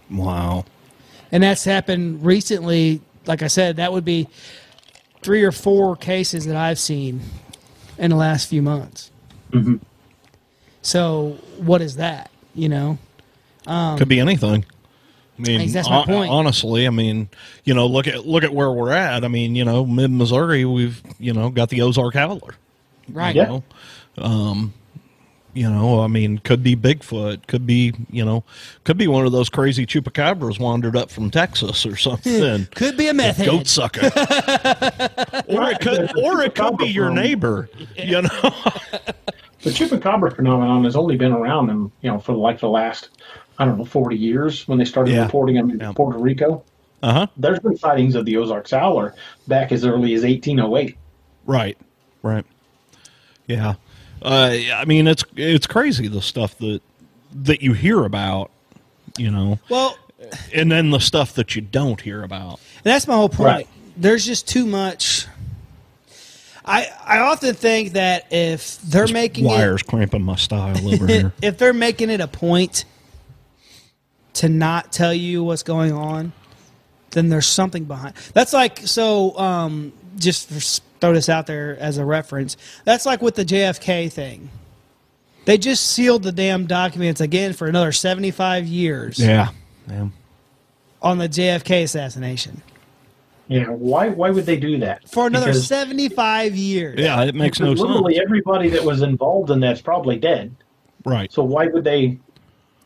Wow. 0.09 0.65
And 1.31 1.43
that's 1.43 1.63
happened 1.63 2.25
recently. 2.25 3.01
Like 3.25 3.43
I 3.43 3.47
said, 3.47 3.75
that 3.77 3.91
would 3.93 4.05
be 4.05 4.27
three 5.21 5.43
or 5.43 5.51
four 5.51 5.95
cases 5.95 6.45
that 6.45 6.55
I've 6.55 6.79
seen 6.79 7.21
in 7.97 8.09
the 8.11 8.15
last 8.17 8.47
few 8.49 8.61
months. 8.61 9.11
Mm-hmm. 9.51 9.75
So 10.81 11.37
what 11.57 11.81
is 11.81 11.97
that? 11.97 12.31
You 12.55 12.69
know, 12.69 12.97
Could 13.67 14.07
be 14.07 14.19
anything. 14.19 14.65
I 15.37 15.41
mean, 15.41 15.71
That's 15.71 15.89
my 15.89 15.97
hon- 15.97 16.05
point. 16.05 16.31
honestly, 16.31 16.85
I 16.85 16.89
mean, 16.89 17.29
you 17.63 17.73
know, 17.73 17.87
look 17.87 18.07
at 18.07 18.25
look 18.25 18.43
at 18.43 18.53
where 18.53 18.71
we're 18.71 18.91
at. 18.91 19.23
I 19.23 19.27
mean, 19.29 19.55
you 19.55 19.63
know, 19.63 19.85
mid 19.85 20.11
Missouri, 20.11 20.65
we've 20.65 21.01
you 21.19 21.31
know 21.33 21.49
got 21.49 21.69
the 21.69 21.81
Ozark 21.81 22.13
Howler. 22.15 22.55
right? 23.09 23.33
Yeah. 23.35 23.43
You 23.43 23.47
know, 24.17 24.23
um, 24.25 24.73
you 25.59 25.69
know, 25.69 25.99
I 25.99 26.07
mean, 26.07 26.37
could 26.37 26.63
be 26.63 26.73
Bigfoot, 26.73 27.45
could 27.47 27.67
be 27.67 27.93
you 28.09 28.23
know, 28.23 28.45
could 28.85 28.97
be 28.97 29.07
one 29.07 29.25
of 29.25 29.33
those 29.33 29.49
crazy 29.49 29.85
chupacabras 29.85 30.57
wandered 30.57 30.95
up 30.95 31.11
from 31.11 31.29
Texas 31.29 31.85
or 31.85 31.97
something. 31.97 32.65
Could 32.75 32.95
be 32.95 33.09
a 33.09 33.13
meth 33.13 33.35
head. 33.37 33.47
Goat 33.47 33.67
sucker, 33.67 34.05
or 35.49 35.69
it 35.69 35.79
could, 35.81 36.17
or 36.23 36.41
it 36.41 36.55
could 36.55 36.77
be 36.77 36.87
your 36.87 37.09
neighbor. 37.09 37.69
You 37.97 38.21
know, 38.21 38.29
The 39.61 39.71
chupacabra 39.71 40.33
phenomenon 40.33 40.85
has 40.85 40.95
only 40.95 41.17
been 41.17 41.33
around 41.33 41.69
in, 41.69 41.91
you 42.01 42.09
know, 42.09 42.19
for 42.19 42.33
like 42.33 42.61
the 42.61 42.69
last, 42.69 43.09
I 43.57 43.65
don't 43.65 43.77
know, 43.77 43.83
40 43.83 44.15
years 44.15 44.65
when 44.69 44.77
they 44.77 44.85
started 44.85 45.13
Yeah. 45.13 45.23
reporting 45.25 45.55
them 45.57 45.69
in 45.71 45.79
Yeah. 45.81 45.91
Puerto 45.93 46.17
Rico. 46.17 46.63
uh 47.03 47.11
huh, 47.13 47.27
There's 47.35 47.59
been 47.59 47.75
sightings 47.75 48.15
of 48.15 48.23
the 48.23 48.37
Ozark 48.37 48.69
Howler 48.69 49.13
back 49.49 49.73
as 49.73 49.83
early 49.83 50.13
as 50.13 50.23
1808. 50.23 50.95
right, 51.45 51.77
right, 52.23 52.45
yeah. 53.47 53.73
Uh, 54.21 54.57
I 54.73 54.85
mean, 54.85 55.07
it's 55.07 55.23
it's 55.35 55.67
crazy 55.67 56.07
the 56.07 56.21
stuff 56.21 56.57
that 56.59 56.81
that 57.33 57.61
you 57.61 57.73
hear 57.73 58.03
about. 58.03 58.51
You 59.17 59.31
know, 59.31 59.59
Well, 59.69 59.97
and 60.53 60.71
then 60.71 60.91
the 60.91 60.99
stuff 60.99 61.33
that 61.33 61.55
you 61.55 61.61
don't 61.61 61.99
hear 61.99 62.23
about. 62.23 62.59
And 62.77 62.93
that's 62.93 63.07
my 63.07 63.15
whole 63.15 63.29
point. 63.29 63.47
Right. 63.47 63.67
There's 63.97 64.25
just 64.25 64.47
too 64.47 64.65
much. 64.65 65.27
I 66.63 66.87
I 67.05 67.19
often 67.19 67.55
think 67.55 67.93
that 67.93 68.27
if 68.31 68.79
they're 68.81 69.07
making 69.07 69.45
Wires 69.45 69.83
cramping 69.83 70.21
my 70.23 70.35
style 70.35 70.87
over 70.93 71.07
here. 71.11 71.33
it, 71.41 71.45
if 71.45 71.57
they're 71.57 71.73
making 71.73 72.09
it 72.09 72.21
a 72.21 72.27
point 72.27 72.85
to 74.33 74.47
not 74.47 74.91
tell 74.91 75.13
you 75.13 75.43
what's 75.43 75.63
going 75.63 75.91
on, 75.91 76.31
then 77.11 77.29
there's 77.29 77.47
something 77.47 77.85
behind. 77.85 78.15
That's 78.33 78.53
like 78.53 78.79
so. 78.79 79.37
Um, 79.37 79.93
just 80.17 80.49
for, 80.49 80.81
throw 81.01 81.13
this 81.13 81.29
out 81.29 81.47
there 81.47 81.77
as 81.79 81.97
a 81.97 82.05
reference. 82.05 82.57
That's 82.85 83.05
like 83.05 83.21
with 83.21 83.35
the 83.35 83.45
JFK 83.45 84.11
thing. 84.11 84.49
They 85.45 85.57
just 85.57 85.87
sealed 85.87 86.23
the 86.23 86.31
damn 86.31 86.65
documents 86.67 87.21
again 87.21 87.53
for 87.53 87.67
another 87.67 87.91
75 87.91 88.67
years 88.67 89.17
Yeah, 89.17 89.49
yeah. 89.89 90.09
on 91.01 91.17
the 91.17 91.27
JFK 91.29 91.83
assassination. 91.83 92.61
Yeah, 93.47 93.65
why 93.69 94.09
why 94.09 94.29
would 94.29 94.45
they 94.45 94.57
do 94.57 94.77
that? 94.79 95.09
For 95.09 95.25
another 95.25 95.47
Because- 95.47 95.65
75 95.65 96.55
years. 96.55 96.99
Yeah, 96.99 97.23
it 97.23 97.33
makes 97.33 97.59
no 97.59 97.67
because 97.67 97.79
sense. 97.79 97.89
literally 97.89 98.21
everybody 98.21 98.69
that 98.69 98.83
was 98.83 99.01
involved 99.01 99.49
in 99.49 99.59
that's 99.59 99.81
probably 99.81 100.17
dead. 100.17 100.53
Right. 101.03 101.31
So 101.33 101.41
why 101.43 101.65
would 101.65 101.83
they? 101.83 102.19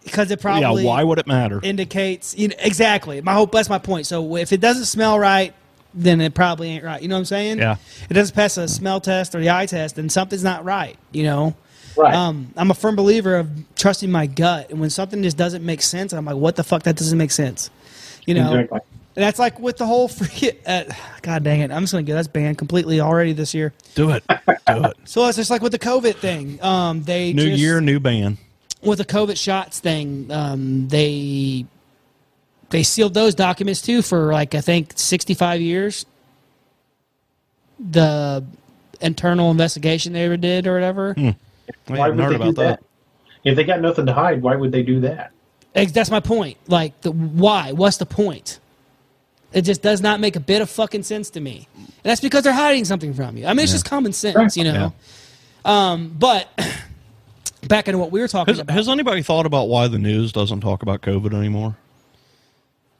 Because 0.06 0.32
it 0.32 0.40
probably 0.40 0.84
yeah, 0.84 0.90
why 0.90 1.04
would 1.04 1.20
it 1.20 1.28
matter? 1.28 1.60
indicates 1.64 2.38
you 2.38 2.50
know, 2.50 2.56
exactly 2.60 3.20
my 3.22 3.34
hope 3.34 3.52
that's 3.54 3.70
my 3.70 3.78
point 3.78 4.06
so 4.06 4.36
if 4.36 4.52
it 4.52 4.60
doesn't 4.60 4.84
smell 4.86 5.18
right 5.18 5.54
then 5.94 6.22
it 6.22 6.34
probably 6.34 6.70
ain't 6.70 6.84
right 6.84 7.02
you 7.02 7.08
know 7.08 7.16
what 7.16 7.20
i'm 7.20 7.26
saying 7.26 7.58
Yeah. 7.60 7.76
it 8.10 8.14
doesn't 8.14 8.36
pass 8.36 8.58
a 8.58 8.68
smell 8.68 9.00
test 9.02 9.36
or 9.36 9.40
the 9.40 9.50
eye 9.52 9.66
test 9.66 9.96
then 9.96 10.10
something's 10.10 10.44
not 10.44 10.64
right 10.66 10.98
you 11.12 11.24
know 11.24 11.56
Right. 11.96 12.14
um, 12.16 12.52
i'm 12.58 12.72
a 12.72 12.74
firm 12.74 12.96
believer 12.96 13.36
of 13.36 13.50
trusting 13.76 14.12
my 14.12 14.26
gut 14.26 14.72
and 14.72 14.80
when 14.80 14.90
something 14.90 15.22
just 15.22 15.38
doesn't 15.38 15.64
make 15.64 15.82
sense 15.84 16.12
i'm 16.14 16.26
like 16.26 16.36
what 16.36 16.56
the 16.56 16.64
fuck 16.64 16.84
that 16.84 16.96
doesn't 16.96 17.18
make 17.18 17.30
sense 17.32 17.70
you 18.26 18.34
know 18.34 18.54
Exactly. 18.56 18.80
and 19.16 19.24
that's 19.24 19.38
like 19.38 19.60
with 19.60 19.78
the 19.78 19.86
whole 19.86 20.10
freaking 20.10 20.56
uh, 20.66 20.92
god 21.22 21.44
dang 21.44 21.60
it 21.60 21.70
i'm 21.72 21.84
just 21.84 21.94
gonna 21.94 22.02
get 22.02 22.18
us 22.18 22.28
banned 22.28 22.58
completely 22.58 23.00
already 23.00 23.34
this 23.34 23.54
year 23.54 23.74
Do 23.94 24.10
it. 24.10 24.24
Do 24.28 24.86
it. 24.86 24.98
so 25.06 25.28
it's 25.28 25.36
just 25.38 25.52
like 25.52 25.62
with 25.62 25.72
the 25.72 25.78
covid 25.80 26.16
thing 26.16 26.58
um, 26.64 27.04
they 27.04 27.32
New 27.34 27.50
just, 27.50 27.60
year, 27.60 27.80
new 27.80 28.00
ban. 28.00 28.40
with 28.82 28.98
the 28.98 29.06
COVID 29.06 29.38
shots 29.38 29.80
thing, 29.80 30.28
um, 30.32 30.88
they 30.90 31.66
they 32.74 32.82
sealed 32.84 33.14
those 33.14 33.36
documents 33.36 33.82
too 33.84 34.02
for 34.02 34.34
like 34.34 34.56
I 34.56 34.62
think 34.62 34.94
sixty 34.96 35.36
five 35.36 35.62
years. 35.62 36.06
The 37.80 38.44
internal 39.00 39.52
investigation 39.52 40.14
they 40.14 40.24
ever 40.26 40.38
did 40.38 40.66
or 40.68 40.74
whatever. 40.74 41.14
I 41.18 41.36
Why 41.88 41.98
hadn't 41.98 42.18
would 42.18 42.24
heard 42.24 42.34
they 42.34 42.38
do 42.38 42.44
about 42.44 42.56
that. 42.56 42.80
that? 42.80 42.84
If 43.50 43.56
they 43.56 43.64
got 43.64 43.82
nothing 43.82 44.06
to 44.08 44.14
hide, 44.14 44.42
why 44.42 44.56
would 44.56 44.72
they 44.72 44.84
do 44.84 45.02
that? 45.02 45.32
That's 45.74 46.10
my 46.10 46.20
point. 46.20 46.58
Like 46.68 47.00
the 47.02 47.12
why? 47.12 47.74
What's 47.74 47.98
the 47.98 48.06
point? 48.06 48.60
It 49.52 49.62
just 49.62 49.84
does 49.84 50.02
not 50.02 50.20
make 50.20 50.36
a 50.36 50.40
bit 50.40 50.64
of 50.64 50.70
fucking 50.70 51.04
sense 51.04 51.30
to 51.32 51.40
me. 51.40 51.68
And 51.76 51.88
that's 52.04 52.22
because 52.22 52.44
they're 52.44 52.54
hiding 52.54 52.86
something 52.86 53.14
from 53.14 53.38
you. 53.38 53.46
I 53.46 53.54
mean, 53.54 53.64
it's 53.66 53.72
just 53.72 53.86
common 53.86 54.12
sense, 54.14 54.36
Right. 54.36 54.58
you 54.58 54.64
know. 54.64 54.94
Um, 55.64 56.16
but 56.18 56.48
back 57.68 57.88
into 57.88 58.00
what 58.00 58.12
we 58.12 58.20
were 58.20 58.28
talking 58.28 58.52
Has, 58.56 58.60
about. 58.62 58.74
has 58.74 58.90
anybody 58.90 59.22
thought 59.22 59.46
about 59.46 59.66
why 59.68 59.88
the 59.88 60.00
news 60.00 60.32
doesn't 60.32 60.62
talk 60.62 60.82
about 60.82 61.02
COVID 61.02 61.36
anymore? 61.36 61.76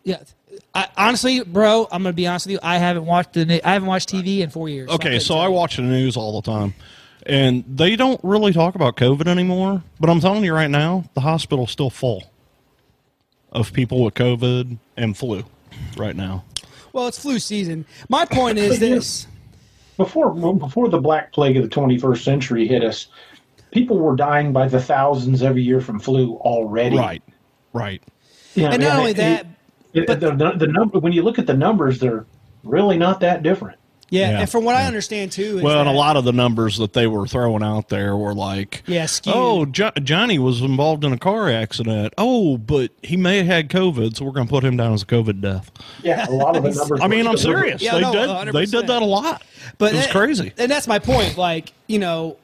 Yeah, 0.04 0.22
I, 0.76 0.88
honestly, 0.98 1.44
bro, 1.44 1.88
I'm 1.92 2.04
gonna 2.04 2.14
be 2.14 2.28
honest 2.28 2.46
with 2.48 2.54
you. 2.54 2.60
I 2.62 2.78
haven't 2.78 3.06
watched 3.06 3.34
the. 3.34 3.62
I 3.68 3.74
haven't 3.74 3.88
watched 3.88 4.10
TV 4.10 4.40
in 4.40 4.50
four 4.50 4.68
years. 4.70 4.90
Okay, 4.90 5.16
I 5.16 5.20
so 5.20 5.38
I 5.38 5.48
watch 5.48 5.78
the 5.78 5.82
news 5.84 6.18
all 6.18 6.42
the 6.42 6.52
time, 6.52 6.74
and 7.26 7.64
they 7.68 7.96
don't 7.96 8.20
really 8.24 8.52
talk 8.54 8.76
about 8.76 8.98
COVID 8.98 9.28
anymore. 9.28 9.82
But 10.00 10.10
I'm 10.10 10.20
telling 10.20 10.44
you 10.44 10.54
right 10.54 10.70
now, 10.70 11.06
the 11.14 11.22
hospital's 11.22 11.72
still 11.72 11.90
full 11.90 12.24
of 13.52 13.72
people 13.72 14.04
with 14.04 14.14
COVID 14.16 14.78
and 14.98 15.16
flu 15.18 15.44
right 15.98 16.16
now. 16.16 16.44
Well, 16.92 17.08
it's 17.08 17.20
flu 17.20 17.40
season. 17.40 17.86
My 18.10 18.26
point 18.26 18.58
is 18.58 18.80
this. 18.80 19.28
Before 19.98 20.34
before 20.56 20.90
the 20.90 21.00
Black 21.00 21.32
Plague 21.32 21.56
of 21.56 21.64
the 21.64 21.70
21st 21.70 22.24
century 22.24 22.68
hit 22.68 22.84
us, 22.84 23.08
people 23.72 24.00
were 24.00 24.16
dying 24.16 24.52
by 24.52 24.68
the 24.68 24.82
thousands 24.82 25.44
every 25.44 25.62
year 25.62 25.82
from 25.82 26.00
flu 26.00 26.36
already. 26.38 26.98
Right, 26.98 27.22
right. 27.74 28.02
Yeah, 28.56 28.72
And 28.72 28.82
not 28.84 29.00
only 29.00 29.12
it- 29.12 29.18
that, 29.18 29.46
it- 29.94 30.08
but- 30.08 30.20
the, 30.20 30.32
the, 30.32 30.52
the 30.58 30.68
number 30.68 31.00
when 31.00 31.14
you 31.14 31.22
look 31.24 31.40
at 31.40 31.48
the 31.48 31.54
numbers, 31.56 32.00
they're 32.00 32.26
really 32.64 32.98
not 32.98 33.20
that 33.22 33.44
different. 33.44 33.80
Yeah, 34.10 34.30
Yeah, 34.32 34.40
and 34.42 34.50
from 34.50 34.64
what 34.64 34.76
I 34.76 34.86
understand 34.86 35.32
too, 35.32 35.58
is 35.58 35.64
Well, 35.64 35.80
and 35.80 35.90
a 35.90 35.94
lot 35.94 36.18
of 36.18 36.24
the 36.24 36.32
numbers 36.34 36.78
that 36.78 36.94
they 36.94 37.08
were 37.08 37.26
throwing 37.26 37.64
out 37.64 37.90
there 37.90 38.16
were 38.16 38.36
like, 38.36 38.84
Yeah, 38.86 39.08
skewed. 39.08 39.34
oh, 39.36 39.66
jo- 39.66 39.90
Johnny 40.04 40.38
was 40.38 40.62
involved 40.62 41.04
in 41.04 41.14
a 41.14 41.18
car 41.18 41.50
accident. 41.50 42.14
Oh, 42.16 42.58
but 42.58 42.92
he 43.02 43.18
may 43.18 43.38
have 43.38 43.48
had 43.48 43.70
COVID, 43.70 44.16
so 44.16 44.26
we're 44.26 44.32
going 44.32 44.46
to 44.46 44.52
put 44.52 44.64
him 44.64 44.78
down 44.78 44.94
as 44.94 45.02
a 45.02 45.06
COVID 45.08 45.42
death. 45.42 45.72
Yeah, 46.04 46.28
a 46.30 46.32
lot 46.32 46.56
of 46.56 46.62
the 46.62 46.70
numbers. 46.72 47.00
I 47.02 47.08
mean, 47.08 47.26
I'm 47.26 47.38
serious. 47.38 47.82
Yeah, 47.82 47.94
they 47.96 48.02
no, 48.02 48.12
did. 48.12 48.28
100. 48.28 48.52
They 48.54 48.66
did 48.66 48.86
that 48.86 49.02
a 49.02 49.06
lot. 49.06 49.42
but 49.80 49.94
it 49.94 49.96
was 49.96 50.06
that- 50.06 50.12
crazy. 50.12 50.54
and 50.60 50.70
that's 50.70 50.88
my 50.88 51.00
point. 51.00 51.36
Like 51.38 51.74
you 51.88 51.98
know, 51.98 52.38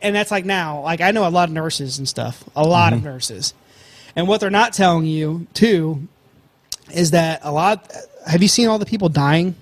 and 0.00 0.14
that's 0.16 0.30
like 0.30 0.46
now. 0.46 0.80
Like 0.80 1.02
I 1.02 1.10
know 1.10 1.26
a 1.26 1.28
lot 1.28 1.48
of 1.50 1.54
nurses 1.54 1.98
and 1.98 2.08
stuff. 2.08 2.42
A 2.56 2.62
lot 2.62 2.94
of 2.94 3.00
Mm-hmm. 3.00 3.08
nurses, 3.08 3.52
and 4.16 4.26
what 4.26 4.40
they're 4.40 4.48
not 4.48 4.72
telling 4.72 5.04
you 5.04 5.48
too 5.52 6.08
is 6.92 7.12
that 7.12 7.40
a 7.42 7.52
lot. 7.52 7.92
Have 8.26 8.42
you 8.42 8.48
seen 8.48 8.68
all 8.68 8.78
the 8.78 8.86
people 8.86 9.08
dying, 9.08 9.54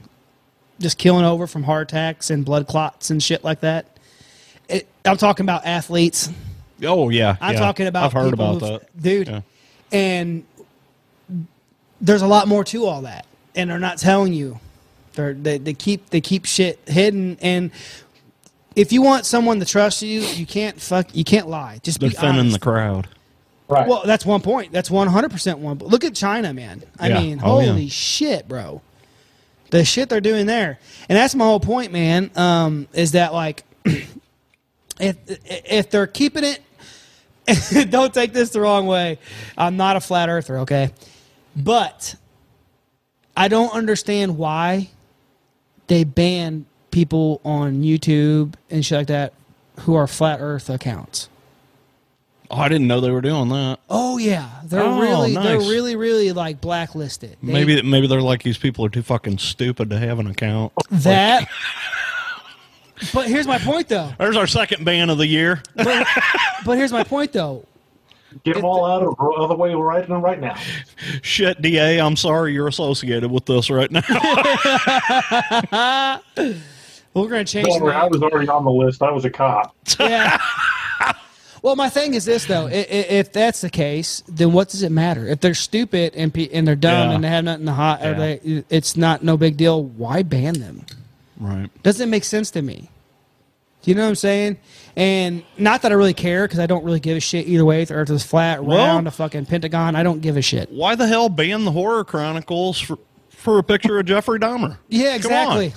just 0.81 0.99
killing 0.99 1.25
over 1.25 1.47
from 1.47 1.63
heart 1.63 1.91
attacks 1.91 2.31
and 2.31 2.45
blood 2.45 2.67
clots 2.67 3.11
and 3.11 3.23
shit 3.23 3.45
like 3.45 3.61
that? 3.61 3.87
It, 4.69 4.89
I'm 5.05 5.17
talking 5.17 5.45
about 5.45 5.67
athletes. 5.67 6.31
Oh 6.83 7.11
yeah, 7.11 7.37
I'm 7.41 7.55
yeah. 7.55 7.61
talking 7.61 7.87
about. 7.87 8.05
I've 8.05 8.13
heard 8.13 8.33
about 8.33 8.61
that, 8.61 9.01
dude. 9.01 9.29
Yeah. 9.29 9.41
And 9.93 10.45
there's 12.01 12.23
a 12.23 12.27
lot 12.27 12.49
more 12.49 12.65
to 12.65 12.87
all 12.87 13.03
that, 13.03 13.27
and 13.55 13.71
they're 13.71 13.79
not 13.79 13.99
telling 13.99 14.33
you. 14.33 14.59
They're, 15.15 15.35
they 15.35 15.59
they 15.59 15.75
keep 15.75 16.09
they 16.11 16.23
keep 16.23 16.47
shit 16.47 16.81
hidden, 16.87 17.37
and 17.43 17.71
if 18.77 18.93
you 18.93 19.03
want 19.03 19.27
someone 19.27 19.61
to 19.61 19.67
trust 19.67 20.03
you, 20.03 20.21
you 20.21 20.47
can't 20.47 20.81
fuck 20.81 21.15
you 21.15 21.25
can't 21.25 21.49
lie. 21.49 21.81
Just 21.83 22.01
They're 22.01 22.09
be 22.09 22.15
thinning 22.15 22.41
honest. 22.41 22.55
the 22.55 22.61
crowd. 22.61 23.09
Right. 23.69 23.87
Well, 23.89 24.03
that's 24.05 24.25
one 24.27 24.41
point. 24.41 24.73
That's 24.73 24.91
one 24.91 25.09
hundred 25.09 25.31
percent 25.31 25.59
one. 25.59 25.77
But 25.77 25.89
look 25.89 26.05
at 26.05 26.15
China, 26.15 26.53
man. 26.53 26.83
I 26.99 27.09
Yeah. 27.09 27.21
mean, 27.21 27.41
Oh, 27.43 27.61
yeah. 27.61 27.69
holy 27.69 27.89
shit, 27.89 28.49
bro. 28.49 28.81
The 29.71 29.85
shit 29.85 30.09
they're 30.11 30.21
doing 30.21 30.47
there, 30.47 30.79
and 31.09 31.17
that's 31.17 31.35
my 31.35 31.45
whole 31.47 31.61
point, 31.61 31.93
man. 31.93 32.31
Um, 32.37 32.89
is 32.93 33.13
that 33.13 33.33
like, 33.33 33.65
if 35.01 35.17
if 35.29 35.91
they're 35.91 36.07
keeping 36.07 36.45
it, 36.45 36.61
don't 37.91 38.13
take 38.13 38.33
this 38.35 38.51
the 38.51 38.61
wrong 38.61 38.87
way. 38.87 39.19
I'm 39.57 39.77
not 39.79 39.97
a 39.97 40.01
flat 40.01 40.29
earther, 40.29 40.59
okay, 40.59 40.91
but 41.57 42.15
I 43.37 43.49
don't 43.49 43.73
understand 43.73 44.37
why 44.37 44.91
they 45.87 46.05
ban 46.05 46.67
people 46.91 47.41
on 47.45 47.83
YouTube 47.83 48.55
and 48.71 48.85
shit 48.85 48.99
like 48.99 49.07
that 49.07 49.33
who 49.81 49.95
are 49.95 50.07
flat 50.07 50.39
Earth 50.41 50.69
accounts. 50.69 51.31
Oh, 52.55 52.59
I 52.59 52.69
didn't 52.69 52.87
know 52.87 53.01
they 53.01 53.11
were 53.11 53.23
doing 53.23 53.49
that. 53.49 53.79
Oh 53.89 54.19
yeah, 54.19 54.47
they're 54.65 54.83
Oh, 54.83 55.01
really 55.01 55.33
they're 55.35 55.59
nice. 55.59 55.69
really 55.71 55.97
really 55.97 56.33
like 56.33 56.61
blacklisted. 56.61 57.37
They- 57.43 57.53
Maybe 57.53 57.81
maybe 57.81 58.07
they're 58.07 58.21
like 58.21 58.43
these 58.43 58.59
people 58.59 58.85
are 58.85 58.91
too 58.91 59.03
fucking 59.03 59.39
stupid 59.39 59.89
to 59.91 59.99
have 59.99 60.19
an 60.19 60.27
account. 60.27 60.73
that. 60.91 61.49
but 63.15 63.27
here's 63.27 63.47
my 63.47 63.57
point 63.59 63.89
though. 63.89 64.13
There's 64.19 64.37
our 64.37 64.47
second 64.47 64.85
ban 64.85 65.09
of 65.09 65.17
the 65.19 65.27
year. 65.27 65.63
But, 65.77 66.07
but 66.67 66.77
here's 66.77 66.93
my 66.93 67.05
point 67.05 67.33
though. 67.33 67.65
Get 68.45 68.57
them 68.57 68.65
all 68.65 68.85
out 68.87 69.03
of 69.03 69.17
the 69.17 69.25
other 69.25 69.57
way 69.57 69.75
right 69.75 70.09
right 70.09 70.41
now. 70.41 70.57
Shit, 71.23 71.61
DA, 71.63 72.01
I'm 72.01 72.17
sorry 72.17 72.53
you're 72.55 72.69
associated 72.69 73.31
with 73.31 73.45
this 73.47 73.71
right 73.71 73.91
now. 73.91 74.03
we're 77.15 77.29
gonna 77.29 77.45
change. 77.45 77.67
Don't 77.69 77.83
worry, 77.83 77.95
I 77.95 78.03
name. 78.03 78.11
was 78.11 78.23
already 78.23 78.49
on 78.49 78.65
the 78.65 78.71
list. 78.71 79.03
I 79.03 79.11
was 79.11 79.25
a 79.25 79.31
cop. 79.31 79.75
Yeah. 79.99 80.39
Well, 81.63 81.77
my 81.77 81.89
thing 81.89 82.15
is 82.15 82.25
this 82.25 82.45
though: 82.47 82.69
if 82.71 83.33
that's 83.33 83.61
the 83.63 83.71
case, 83.71 84.23
then 84.29 84.53
what 84.53 84.69
does 84.69 84.83
it 84.83 84.93
matter? 84.93 85.27
If 85.27 85.41
they're 85.41 85.55
stupid 85.55 86.15
and 86.15 86.37
and 86.37 86.67
they're 86.69 86.77
dumb 86.77 87.09
Yeah. 87.11 87.15
and 87.15 87.25
they 87.25 87.29
have 87.29 87.45
nothing 87.45 87.67
to 87.67 87.73
hot, 87.73 88.03
or 88.03 88.11
Yeah. 88.11 88.15
they, 88.19 88.65
it's 88.69 88.97
not 88.97 89.23
no 89.23 89.37
big 89.37 89.57
deal. 89.57 89.83
Why 89.83 90.23
ban 90.23 90.55
them? 90.61 90.85
right. 91.41 91.71
Doesn't 91.83 92.11
make 92.11 92.25
sense 92.25 92.51
to 92.53 92.63
me. 92.63 92.89
Do 93.83 93.91
you 93.91 93.97
know 93.97 94.03
what 94.05 94.11
I'm 94.11 94.15
saying? 94.15 94.59
And 94.95 95.43
not 95.59 95.83
that 95.83 95.91
I 95.91 95.97
really 95.97 96.15
care 96.15 96.45
because 96.45 96.61
I 96.61 96.67
don't 96.67 96.85
really 96.85 97.01
give 97.01 97.17
a 97.17 97.21
shit 97.21 97.49
either 97.49 97.65
way. 97.65 97.85
The 97.85 97.95
Earth 97.95 98.11
is 98.11 98.23
flat, 98.23 98.63
Well- 98.63 98.77
round, 98.79 99.09
a 99.09 99.11
fucking 99.11 99.47
pentagon, 99.47 99.97
I 99.97 100.05
don't 100.05 100.21
give 100.21 100.37
a 100.37 100.43
shit. 100.43 100.71
Why 100.71 100.95
the 100.95 101.09
hell 101.09 101.29
ban 101.29 101.65
the 101.65 101.73
Horror 101.73 102.05
Chronicles 102.05 102.79
for, 102.79 102.97
for 103.31 103.59
a 103.59 103.65
picture 103.65 103.99
of 103.99 104.07
Jeffrey 104.07 104.39
Dahmer? 104.39 104.77
Yeah, 104.89 105.19
Come 105.19 105.33
on. 105.33 105.57
exactly. 105.63 105.75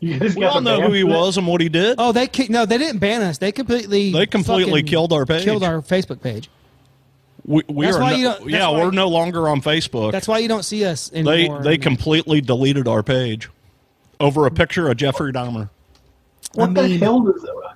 You 0.00 0.18
guys 0.18 0.34
We 0.34 0.40
got 0.42 0.54
all 0.56 0.60
know 0.62 0.80
who 0.80 0.92
he 0.92 1.04
was 1.04 1.36
and 1.36 1.46
what 1.46 1.60
he 1.60 1.68
did. 1.68 1.96
Oh, 1.98 2.12
they 2.12 2.26
ki- 2.26 2.46
no, 2.48 2.64
they 2.66 2.78
didn't 2.78 2.98
ban 3.00 3.20
us. 3.22 3.38
They 3.38 3.52
completely 3.52 4.12
They 4.12 4.26
completely 4.26 4.82
killed 4.82 5.12
our 5.12 5.26
page. 5.26 5.44
Killed 5.44 5.62
our 5.62 5.82
Facebook 5.82 6.22
page. 6.22 6.48
we 7.44 7.62
we 7.68 7.84
that's 7.86 7.96
are 7.98 8.00
why 8.00 8.10
no- 8.12 8.16
you 8.16 8.24
don't- 8.24 8.48
yeah, 8.50 8.70
we're 8.70 8.90
no 8.90 9.08
longer 9.08 9.46
on 9.48 9.60
Facebook. 9.60 10.12
That's 10.12 10.26
why 10.28 10.38
you 10.38 10.48
don't 10.48 10.64
see 10.64 10.84
us 10.84 11.08
they 11.10 11.18
anymore. 11.20 11.62
they 11.62 11.70
they 11.70 11.78
completely 11.78 12.40
deleted 12.40 12.88
our 12.88 13.02
page 13.02 13.50
over 14.18 14.46
a 14.46 14.50
picture 14.50 14.88
of 14.90 14.96
Jeffrey 14.96 15.32
Dahmer. 15.32 15.68
What 16.54 16.70
I 16.70 16.72
the 16.72 16.82
mean- 16.88 16.98
hell 17.00 17.28
is 17.28 17.42
that? 17.42 17.74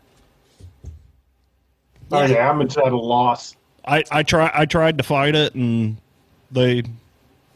Oh 2.13 2.21
Yeah. 2.21 2.27
yeah, 2.27 2.51
I'm 2.51 2.61
at 2.63 2.77
a 2.77 2.97
loss. 2.97 3.57
I 3.87 4.03
I 4.11 4.23
try 4.23 4.51
I 4.55 4.65
tried 4.67 4.99
to 4.99 5.05
fight 5.05 5.35
it 5.35 5.55
and 5.55 5.97
they 6.51 6.85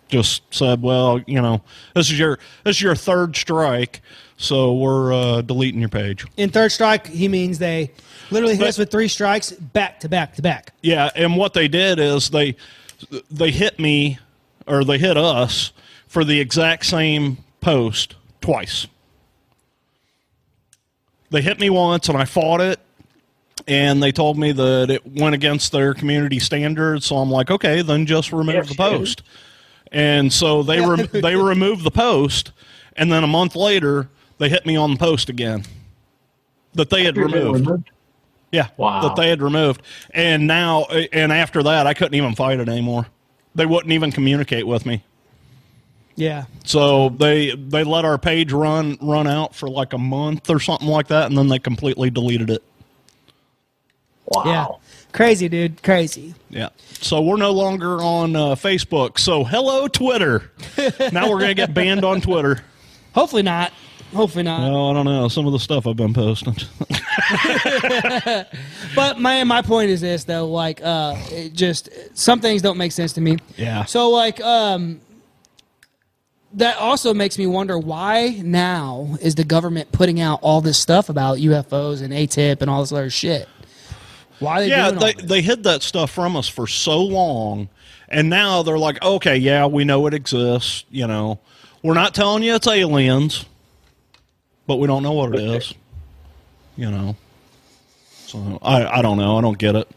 just 0.09 0.43
said, 0.55 0.83
well, 0.83 1.21
you 1.27 1.41
know, 1.41 1.63
this 1.95 2.11
is 2.11 2.19
your 2.19 2.39
this 2.65 2.77
is 2.77 2.83
your 2.83 2.95
third 2.95 3.37
strike, 3.37 4.01
so 4.39 4.73
we're 4.75 5.13
uh, 5.13 5.41
deleting 5.43 5.81
your 5.81 5.89
page. 5.91 6.25
In 6.39 6.49
third 6.49 6.71
strike, 6.73 7.07
he 7.09 7.29
means 7.29 7.59
they 7.59 7.91
literally 8.31 8.55
hit 8.55 8.61
But- 8.63 8.69
us 8.71 8.79
with 8.79 8.91
three 8.91 9.09
strikes 9.09 9.51
back 9.53 10.01
to 10.01 10.09
back 10.09 10.35
to 10.37 10.43
back. 10.43 10.73
Yeah, 10.81 11.11
and 11.15 11.37
what 11.37 11.53
they 11.53 11.69
did 11.69 11.99
is 11.99 12.31
they 12.31 12.57
they 13.31 13.51
hit 13.51 13.79
me 13.79 14.19
or 14.67 14.85
they 14.85 14.99
hit 14.99 15.17
us 15.17 15.73
for 16.07 16.25
the 16.25 16.41
exact 16.41 16.87
same 16.87 17.39
post 17.61 18.15
twice. 18.41 18.87
They 21.31 21.43
hit 21.43 21.61
me 21.61 21.69
once 21.71 22.09
and 22.09 22.17
I 22.17 22.25
fought 22.25 22.61
it 22.61 22.81
and 23.67 24.03
they 24.03 24.13
told 24.13 24.39
me 24.39 24.53
that 24.53 24.91
it 24.91 25.07
went 25.07 25.35
against 25.35 25.73
their 25.73 25.93
community 25.93 26.39
standards, 26.39 27.05
so 27.07 27.17
I'm 27.17 27.31
like, 27.31 27.51
okay, 27.51 27.83
then 27.83 28.07
just 28.07 28.33
remove 28.33 28.55
Yes, 28.55 28.69
the 28.71 28.75
post. 28.77 29.23
And 29.93 30.33
so 30.33 30.63
they 30.63 30.81
rem- 30.87 31.09
they 31.13 31.37
removed 31.37 31.85
the 31.85 31.91
post 31.91 32.53
and 32.97 33.13
then 33.13 33.25
a 33.25 33.29
month 33.29 33.55
later 33.57 34.09
they 34.39 34.49
hit 34.49 34.65
me 34.67 34.77
on 34.77 34.93
the 34.93 34.97
post 34.99 35.29
again 35.29 35.65
that 36.75 36.91
they 36.91 37.05
had 37.05 37.17
removed. 37.17 37.91
Yeah, 38.51 38.69
Wow. 38.79 39.03
that 39.03 39.17
they 39.17 39.29
had 39.29 39.43
removed, 39.43 39.83
and 40.11 40.47
now 40.47 40.85
and 40.85 41.33
after 41.33 41.63
that, 41.65 41.87
I 41.87 41.93
couldn't 41.95 42.15
even 42.15 42.35
fight 42.35 42.61
it 42.61 42.69
anymore. 42.69 43.07
They 43.55 43.67
wouldn't 43.67 43.93
even 43.93 44.11
communicate 44.11 44.67
with 44.67 44.87
me. 44.87 45.05
Yeah. 46.17 46.45
So 46.65 47.11
they 47.11 47.55
they 47.55 47.85
let 47.85 48.05
our 48.05 48.17
page 48.19 48.53
run 48.53 48.97
run 49.03 49.27
out 49.27 49.55
for 49.55 49.69
like 49.69 49.93
a 49.93 49.99
month 49.99 50.49
or 50.51 50.61
something 50.61 50.89
like 50.89 51.09
that, 51.09 51.27
and 51.27 51.37
then 51.37 51.49
they 51.49 51.59
completely 51.59 52.11
deleted 52.11 52.49
it. 52.51 52.63
Wow. 54.27 54.43
Yeah. 54.47 54.67
Crazy, 55.13 55.49
dude. 55.49 55.83
Crazy. 55.83 56.35
Yeah. 56.51 56.69
So 57.01 57.21
we're 57.21 57.37
no 57.37 57.51
longer 57.53 58.03
on 58.03 58.35
uh, 58.37 58.55
Facebook. 58.55 59.19
So 59.19 59.45
hello 59.45 59.89
Twitter. 59.89 60.51
now 61.13 61.31
we're 61.31 61.41
gonna 61.41 61.55
get 61.55 61.73
banned 61.75 62.05
on 62.05 62.21
Twitter. 62.21 62.63
Hopefully 63.15 63.43
not. 63.43 63.73
Hopefully 64.15 64.45
not. 64.45 64.71
Oh, 64.71 64.91
I 64.91 64.95
don't 64.95 65.05
know. 65.05 65.29
Some 65.29 65.47
of 65.47 65.53
the 65.53 65.59
stuff 65.59 65.87
I've 65.87 65.97
been 65.97 66.15
posting. 66.15 66.57
But 68.95 69.19
my 69.19 69.45
my 69.45 69.63
point 69.63 69.91
is 69.91 70.01
this 70.01 70.25
though, 70.25 70.47
like 70.47 70.81
uh 70.83 71.15
it 71.31 71.53
just 71.53 71.89
some 72.17 72.41
things 72.41 72.63
don't 72.63 72.79
make 72.79 72.93
sense 72.93 73.13
to 73.15 73.21
me. 73.21 73.39
Yeah. 73.57 73.85
So 73.85 74.11
like 74.11 74.41
um 74.41 75.01
that 76.55 76.79
also 76.79 77.13
makes 77.13 77.39
me 77.39 77.47
wonder 77.47 77.79
why 77.79 78.41
now 78.43 79.17
is 79.21 79.35
the 79.35 79.45
government 79.45 79.93
putting 79.93 80.21
out 80.21 80.41
all 80.43 80.61
this 80.61 80.79
stuff 80.79 81.09
about 81.09 81.39
UFOs 81.39 82.03
and 82.03 82.13
ATIP 82.13 82.63
and 82.63 82.71
all 82.71 82.81
this 82.81 82.93
other 82.93 83.11
shit? 83.11 83.49
Why 84.41 84.59
are 84.59 84.61
they 84.63 84.69
yeah, 84.69 84.91
doing 84.91 85.01
they 85.01 85.13
they 85.27 85.43
hid 85.43 85.65
that 85.65 85.83
stuff 85.83 86.11
from 86.11 86.37
us 86.37 86.49
for 86.49 86.67
so 86.67 87.01
long, 87.03 87.69
and 88.09 88.31
now 88.31 88.63
they're 88.63 88.79
like, 88.79 89.03
okay, 89.03 89.37
yeah, 89.37 89.67
we 89.67 89.85
know 89.85 90.07
it 90.07 90.15
exists. 90.15 90.85
You 90.91 91.07
know, 91.09 91.41
we're 91.83 91.95
not 91.95 92.15
telling 92.15 92.45
you 92.45 92.55
it's 92.55 92.67
aliens, 92.67 93.47
but 94.69 94.77
we 94.77 94.87
don't 94.87 95.03
know 95.03 95.13
what 95.13 95.35
it 95.35 95.41
is. 95.41 95.75
You 96.77 96.93
know, 96.93 97.17
so 98.27 98.61
I 98.63 98.87
I 98.99 99.03
don't 99.03 99.19
know. 99.19 99.37
I 99.37 99.41
don't 99.41 99.59
get 99.59 99.75
it. 99.75 99.89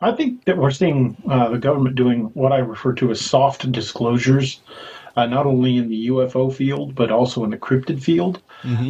I 0.00 0.12
think 0.12 0.44
that 0.44 0.56
we're 0.56 0.70
seeing 0.70 1.16
uh, 1.28 1.48
the 1.50 1.58
government 1.58 1.96
doing 1.96 2.30
what 2.34 2.52
I 2.52 2.58
refer 2.58 2.92
to 2.94 3.10
as 3.10 3.20
soft 3.20 3.70
disclosures, 3.72 4.60
uh, 5.16 5.26
not 5.26 5.46
only 5.46 5.76
in 5.76 5.88
the 5.88 6.08
UFO 6.08 6.54
field, 6.54 6.94
but 6.94 7.10
also 7.10 7.42
in 7.44 7.50
the 7.50 7.56
cryptid 7.56 8.02
field. 8.02 8.40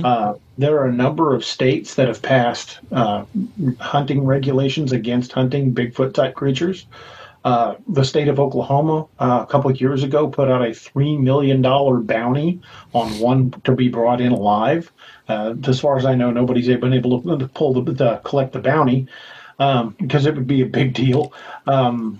Uh, 0.04 0.34
there 0.58 0.76
are 0.78 0.86
a 0.86 0.92
number 0.92 1.34
of 1.34 1.44
states 1.44 1.94
that 1.94 2.08
have 2.08 2.20
passed 2.22 2.78
uh, 2.92 3.24
hunting 3.80 4.24
regulations 4.24 4.92
against 4.92 5.32
hunting 5.32 5.74
Bigfoot 5.74 6.14
type 6.14 6.34
creatures. 6.34 6.86
Uh, 7.44 7.74
the 7.88 8.02
state 8.02 8.28
of 8.28 8.40
Oklahoma 8.40 9.06
uh, 9.18 9.40
a 9.42 9.46
couple 9.46 9.70
of 9.70 9.78
years 9.78 10.02
ago 10.02 10.28
put 10.28 10.50
out 10.50 10.62
a 10.62 10.70
$3 10.70 11.20
million 11.20 11.60
bounty 11.60 12.60
on 12.94 13.18
one 13.18 13.50
to 13.64 13.72
be 13.72 13.88
brought 13.88 14.22
in 14.22 14.32
alive. 14.32 14.90
Uh, 15.28 15.54
as 15.66 15.78
far 15.78 15.98
as 15.98 16.06
I 16.06 16.14
know, 16.14 16.30
nobody's 16.30 16.68
been 16.68 16.94
able 16.94 17.20
to 17.38 17.48
pull 17.48 17.74
the, 17.74 17.92
the 17.92 18.16
collect 18.24 18.52
the 18.54 18.60
bounty 18.60 19.08
um, 19.58 19.94
because 20.00 20.24
it 20.24 20.34
would 20.34 20.46
be 20.46 20.62
a 20.62 20.66
big 20.66 20.94
deal. 20.94 21.34
Um, 21.66 22.18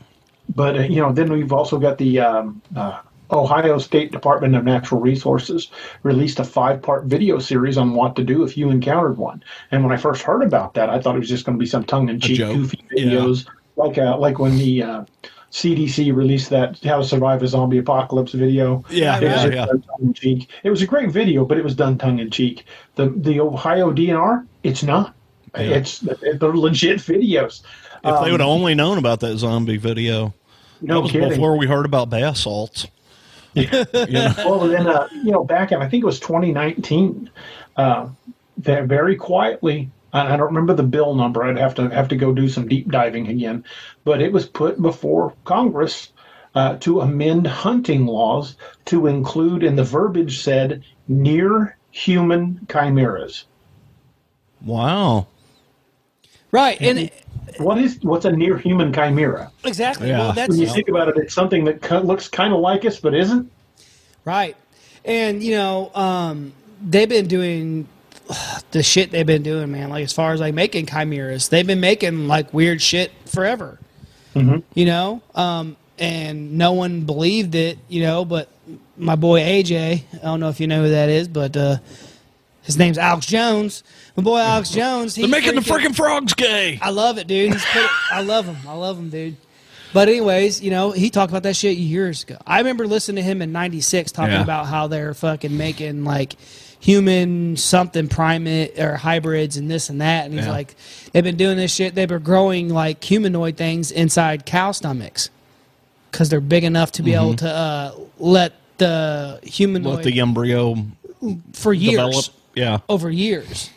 but 0.54 0.76
uh, 0.76 0.82
you 0.82 1.00
know, 1.00 1.12
then 1.12 1.32
we've 1.32 1.52
also 1.52 1.78
got 1.78 1.96
the 1.96 2.20
um, 2.20 2.60
uh, 2.76 3.00
Ohio 3.30 3.78
State 3.78 4.12
Department 4.12 4.54
of 4.54 4.64
Natural 4.64 5.00
Resources 5.00 5.70
released 6.02 6.38
a 6.38 6.44
five-part 6.44 7.04
video 7.04 7.38
series 7.38 7.78
on 7.78 7.94
what 7.94 8.14
to 8.16 8.24
do 8.24 8.44
if 8.44 8.56
you 8.56 8.70
encountered 8.70 9.16
one. 9.16 9.42
And 9.70 9.82
when 9.82 9.92
I 9.92 9.96
first 9.96 10.22
heard 10.22 10.42
about 10.42 10.74
that, 10.74 10.90
I 10.90 11.00
thought 11.00 11.16
it 11.16 11.20
was 11.20 11.28
just 11.28 11.46
going 11.46 11.56
to 11.56 11.60
be 11.60 11.66
some 11.66 11.84
tongue-in-cheek, 11.84 12.36
joke. 12.36 12.54
goofy 12.54 12.84
Yeah. 12.90 13.34
Like 13.76 13.98
uh, 13.98 14.16
like 14.18 14.38
when 14.38 14.56
the 14.56 14.82
uh, 14.82 15.04
CDC 15.50 16.14
released 16.14 16.50
that 16.50 16.82
"How 16.82 16.98
to 16.98 17.04
Survive 17.04 17.42
a 17.42 17.48
Zombie 17.48 17.78
Apocalypse" 17.78 18.32
video. 18.32 18.84
Yeah, 18.90 19.18
It 19.18 19.24
was 19.24 19.44
yeah, 19.44 19.66
yeah. 20.10 20.44
It 20.62 20.70
was 20.70 20.82
a 20.82 20.86
great 20.86 21.10
video, 21.10 21.44
but 21.44 21.58
it 21.58 21.64
was 21.64 21.74
done 21.74 21.98
tongue-in-cheek. 21.98 22.64
The 22.96 23.10
the 23.10 23.40
Ohio 23.40 23.92
DNR, 23.92 24.46
it's 24.62 24.82
not. 24.82 25.14
Yeah. 25.56 25.76
It's 25.76 26.00
they're 26.00 26.56
legit 26.56 26.98
videos. 26.98 27.62
If 28.04 28.24
they 28.24 28.30
would 28.32 28.40
have 28.40 28.48
only 28.48 28.74
known 28.74 28.98
about 28.98 29.20
that 29.20 29.38
zombie 29.38 29.78
video, 29.78 30.34
No 30.82 30.94
that 30.94 31.00
was 31.00 31.12
kidding. 31.12 31.28
before 31.30 31.56
we 31.56 31.66
heard 31.66 31.86
about 31.86 32.10
bath 32.10 32.36
salts. 32.36 32.86
you 33.54 33.68
know? 33.70 34.34
well, 34.38 34.60
then, 34.66 34.88
uh, 34.88 35.08
you 35.12 35.30
know, 35.30 35.44
back 35.44 35.70
in 35.70 35.80
I 35.80 35.88
think 35.88 36.02
it 36.02 36.06
was 36.06 36.18
2019, 36.18 37.30
uh, 37.76 38.08
they 38.58 38.80
very 38.80 39.14
quietly. 39.16 39.90
And 40.14 40.28
I 40.28 40.36
don't 40.36 40.46
remember 40.46 40.74
the 40.74 40.82
bill 40.82 41.14
number. 41.14 41.42
I'd 41.42 41.58
have 41.58 41.74
to 41.74 41.88
have 41.90 42.08
to 42.08 42.16
go 42.16 42.32
do 42.32 42.48
some 42.48 42.68
deep 42.68 42.90
diving 42.90 43.28
again, 43.28 43.64
but 44.04 44.22
it 44.22 44.32
was 44.32 44.46
put 44.46 44.80
before 44.80 45.34
Congress 45.44 46.10
uh, 46.54 46.76
to 46.78 47.00
amend 47.00 47.46
hunting 47.46 48.06
laws 48.06 48.56
to 48.86 49.06
include, 49.08 49.64
and 49.64 49.76
the 49.76 49.84
verbiage 49.84 50.40
said, 50.40 50.84
near 51.08 51.76
human 51.90 52.66
chimeras. 52.70 53.44
Wow. 54.64 55.26
Right. 56.52 56.80
And 56.80 57.10
What 57.58 57.78
is 57.78 57.98
what's 58.02 58.24
a 58.24 58.32
near 58.32 58.56
human 58.56 58.92
chimera? 58.92 59.50
exactly. 59.64 60.08
Yeah. 60.08 60.18
Well, 60.18 60.32
that's 60.32 60.50
When 60.50 60.60
you 60.60 60.68
think 60.68 60.88
about 60.88 61.08
it, 61.08 61.16
it's 61.16 61.34
something 61.34 61.64
that 61.64 61.82
ki- 61.82 61.98
looks 61.98 62.28
kind 62.28 62.54
of 62.54 62.60
like 62.60 62.84
us 62.84 63.00
but 63.00 63.14
isn't. 63.14 63.50
Right. 64.24 64.56
And, 65.04 65.42
you 65.42 65.54
know, 65.56 65.90
um, 65.94 66.52
they've 66.80 67.08
been 67.08 67.26
doing 67.26 67.86
the 68.70 68.82
shit 68.82 69.11
they've 69.11 69.26
been 69.26 69.43
doing, 69.43 69.70
man. 69.72 69.91
Like, 69.91 70.05
as 70.05 70.12
far 70.12 70.32
as 70.32 70.41
like 70.41 70.55
making 70.55 70.87
chimeras, 70.87 71.49
they've 71.49 71.66
been 71.66 71.80
making 71.80 72.26
like 72.28 72.53
weird 72.53 72.80
shit 72.82 73.12
forever. 73.26 73.78
You 74.35 74.85
know? 74.85 75.22
Um, 75.37 75.76
and 75.97 76.59
no 76.59 76.72
one 76.72 77.03
believed 77.03 77.55
it, 77.55 77.78
you 77.89 78.03
know, 78.03 78.24
but 78.24 78.49
my 78.97 79.14
boy 79.14 79.41
AJ, 79.41 80.03
I 80.12 80.16
don't 80.24 80.41
know 80.41 80.49
if 80.49 80.59
you 80.59 80.66
know 80.66 80.82
who 80.82 80.89
that 80.91 81.09
is, 81.09 81.28
but 81.28 81.57
uh, 81.57 81.76
his 82.62 82.76
name's 82.76 82.99
Alex 82.99 83.26
Jones. 83.26 83.85
My 84.16 84.24
boy 84.24 84.39
Alex 84.41 84.70
Jones. 84.70 85.14
They're 85.14 85.26
he 85.26 85.30
making 85.30 85.55
the 85.55 85.61
freaking- 85.61 85.87
freaking 85.91 85.95
frogs 85.97 86.35
gay. 86.35 86.80
I 86.82 86.91
love 86.91 87.18
it, 87.18 87.28
dude. 87.28 87.53
He's 87.53 87.64
put, 87.66 87.89
I 88.11 88.22
love 88.22 88.47
him. 88.47 88.57
I 88.66 88.72
love 88.74 88.99
him, 88.99 89.09
dude. 89.11 89.37
But 89.93 90.09
anyways, 90.09 90.61
you 90.61 90.72
know, 90.72 90.91
he 90.91 91.11
talked 91.11 91.30
about 91.30 91.45
that 91.45 91.55
shit 91.55 91.76
years 91.76 92.24
ago. 92.24 92.37
I 92.45 92.59
remember 92.59 92.89
listening 92.89 93.22
to 93.22 93.30
him 93.30 93.41
in 93.41 93.53
'96 93.53 94.11
talking 94.11 94.32
Yeah. 94.32 94.43
about 94.43 94.66
how 94.66 94.89
they're 94.89 95.14
fucking 95.14 95.57
making 95.57 96.03
like 96.03 96.35
human 96.85 97.57
something 97.57 98.09
primate 98.09 98.78
or 98.78 98.95
hybrids 98.97 99.57
and 99.57 99.70
this 99.70 99.89
and 99.89 100.03
that. 100.03 100.26
And 100.26 100.35
he's 100.35 100.45
Yeah. 100.45 100.51
like, 100.53 100.74
they've 101.12 101.24
been 101.24 101.39
doing 101.39 101.57
this 101.57 101.72
shit. 101.74 101.95
They've 101.95 102.07
been 102.07 102.22
growing 102.22 102.68
like 102.68 103.03
humanoid 103.03 103.57
things 103.57 103.91
inside 103.91 104.45
cow 104.45 104.70
stomachs 104.72 105.30
because 106.11 106.28
they're 106.28 106.41
big 106.43 106.62
enough 106.62 106.93
to 106.93 107.03
be 107.03 107.14
able 107.14 107.37
to 107.37 107.49
uh, 107.51 107.93
let 108.18 108.53
the 108.76 109.41
humanoid 109.43 109.85
Mm-hmm. 110.01 110.05
Let 110.05 110.05
the 110.05 110.20
embryo 110.20 110.87
for 111.55 111.72
years 111.72 111.93
develop. 111.93 112.24
Yeah. 112.55 112.78
over 112.89 113.09
years 113.09 113.70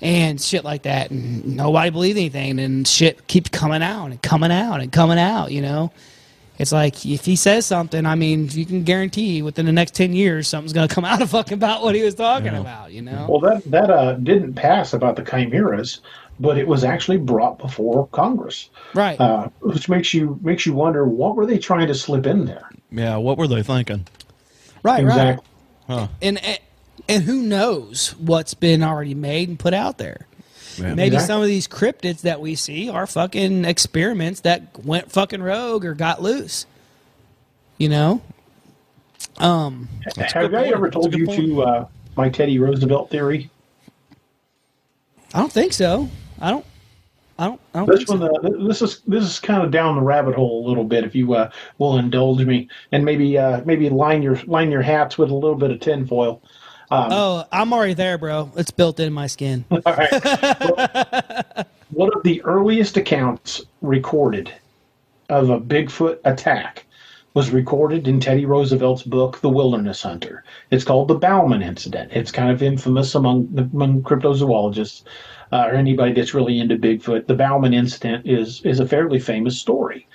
and 0.00 0.40
shit 0.40 0.62
like 0.62 0.82
that 0.82 1.10
and 1.10 1.56
nobody 1.56 1.90
believed 1.90 2.16
anything 2.18 2.60
and 2.60 2.86
shit 2.86 3.26
keeps 3.26 3.50
coming 3.50 3.82
out 3.82 4.06
and 4.06 4.22
coming 4.22 4.52
out 4.52 4.80
and 4.80 4.92
coming 4.92 5.18
out 5.18 5.50
you 5.50 5.62
know 5.62 5.90
it's 6.58 6.72
like 6.72 7.04
if 7.06 7.24
he 7.24 7.36
says 7.36 7.66
something 7.66 8.06
i 8.06 8.14
mean 8.14 8.48
you 8.50 8.64
can 8.66 8.82
guarantee 8.82 9.42
within 9.42 9.66
the 9.66 9.72
next 9.72 9.94
10 9.94 10.12
years 10.14 10.48
something's 10.48 10.72
going 10.72 10.88
to 10.88 10.94
come 10.94 11.04
out 11.12 11.20
of 11.22 11.30
fucking 11.30 11.54
about 11.54 11.82
what 11.82 11.94
he 11.94 12.02
was 12.02 12.14
talking 12.14 12.54
about 12.54 12.92
you 12.92 13.02
know 13.02 13.26
Well, 13.28 13.40
that 13.40 13.64
that 13.70 13.90
uh, 13.90 14.12
didn't 14.14 14.54
pass 14.54 14.92
about 14.92 15.16
the 15.16 15.22
chimeras, 15.22 16.00
but 16.40 16.58
it 16.58 16.66
was 16.68 16.84
actually 16.84 17.16
brought 17.18 17.58
before 17.58 18.06
Congress, 18.08 18.70
right 18.94 19.18
uh, 19.20 19.48
which 19.60 19.88
makes 19.88 20.12
you 20.14 20.38
makes 20.42 20.66
you 20.66 20.72
wonder 20.74 21.06
what 21.06 21.34
were 21.36 21.46
they 21.46 21.58
trying 21.58 21.86
to 21.88 21.94
slip 21.94 22.26
in 22.26 22.44
there? 22.46 22.68
Yeah. 22.90 23.16
What 23.16 23.38
were 23.38 23.48
they 23.48 23.62
thinking? 23.62 24.06
right 24.82 25.04
right 25.04 25.38
Huh. 25.88 26.08
and 26.22 26.38
and- 26.44 26.58
and 27.08 27.22
who 27.22 27.42
knows 27.42 28.16
what's 28.18 28.54
been 28.54 28.82
already 28.82 29.14
made 29.14 29.48
and 29.48 29.58
put 29.58 29.72
out 29.74 29.98
there 29.98 30.25
Yeah. 30.78 30.94
Maybe 30.94 31.16
Exactly. 31.16 31.26
some 31.26 31.42
of 31.42 31.46
these 31.48 31.68
cryptids 31.68 32.20
that 32.22 32.40
we 32.40 32.54
see 32.54 32.88
are 32.88 33.06
fucking 33.06 33.64
experiments 33.64 34.40
that 34.40 34.62
went 34.84 35.10
fucking 35.10 35.42
rogue 35.42 35.84
or 35.84 35.94
got 35.94 36.22
loose. 36.22 36.66
You 37.78 37.88
know? 37.88 38.22
Um, 39.38 39.88
Have 40.16 40.54
I 40.54 40.66
ever 40.68 40.90
told 40.90 41.14
you 41.14 41.26
point. 41.26 41.38
to 41.40 41.62
uh, 41.62 41.86
my 42.16 42.28
Teddy 42.28 42.58
Roosevelt 42.58 43.10
theory? 43.10 43.50
I 45.34 45.40
don't 45.40 45.52
think 45.52 45.72
so. 45.72 46.08
I 46.40 46.50
don't. 46.50 46.64
I 47.38 47.46
don't. 47.46 47.60
I 47.74 47.78
don't 47.80 47.88
This 47.90 47.98
think 48.04 48.08
so. 48.08 48.16
one, 48.16 48.62
uh, 48.62 48.66
this 48.66 48.80
is 48.80 49.00
this 49.06 49.22
is 49.22 49.38
kind 49.38 49.62
of 49.62 49.70
down 49.70 49.96
the 49.96 50.00
rabbit 50.00 50.34
hole 50.34 50.66
a 50.66 50.68
little 50.68 50.84
bit, 50.84 51.04
if 51.04 51.14
you 51.14 51.34
uh, 51.34 51.50
will 51.76 51.98
indulge 51.98 52.42
me, 52.46 52.68
and 52.92 53.04
maybe 53.04 53.36
uh, 53.36 53.60
maybe 53.66 53.90
line 53.90 54.22
your 54.22 54.36
line 54.46 54.70
your 54.70 54.80
hats 54.80 55.18
with 55.18 55.30
a 55.30 55.34
little 55.34 55.56
bit 55.56 55.70
of 55.70 55.80
tinfoil. 55.80 56.40
Oh, 56.90 57.44
I'm 57.52 57.72
already 57.72 57.94
there, 57.94 58.18
bro. 58.18 58.50
It's 58.56 58.70
built 58.70 59.00
in 59.00 59.12
my 59.12 59.26
skin. 59.26 59.64
All 59.70 59.80
right. 59.86 60.10
Well, 60.60 61.66
one 61.90 62.10
of 62.14 62.22
the 62.22 62.42
earliest 62.42 62.96
accounts 62.96 63.62
recorded 63.80 64.52
of 65.28 65.50
a 65.50 65.60
Bigfoot 65.60 66.18
attack 66.24 66.86
was 67.34 67.50
recorded 67.50 68.08
in 68.08 68.18
Teddy 68.18 68.46
Roosevelt's 68.46 69.02
book, 69.02 69.40
The 69.40 69.50
Wilderness 69.50 70.02
Hunter. 70.02 70.42
It's 70.70 70.84
called 70.84 71.08
the 71.08 71.16
Bauman 71.16 71.62
Incident. 71.62 72.12
It's 72.14 72.32
kind 72.32 72.50
of 72.50 72.62
infamous 72.62 73.14
among 73.14 73.48
among 73.74 74.02
cryptozoologists 74.02 75.02
uh, 75.52 75.66
or 75.68 75.74
anybody 75.74 76.14
that's 76.14 76.34
really 76.34 76.58
into 76.58 76.76
Bigfoot. 76.76 77.26
The 77.26 77.34
Bauman 77.34 77.74
Incident 77.74 78.26
is 78.26 78.62
is 78.62 78.80
a 78.80 78.86
fairly 78.86 79.18
famous 79.18 79.58
story. 79.58 80.08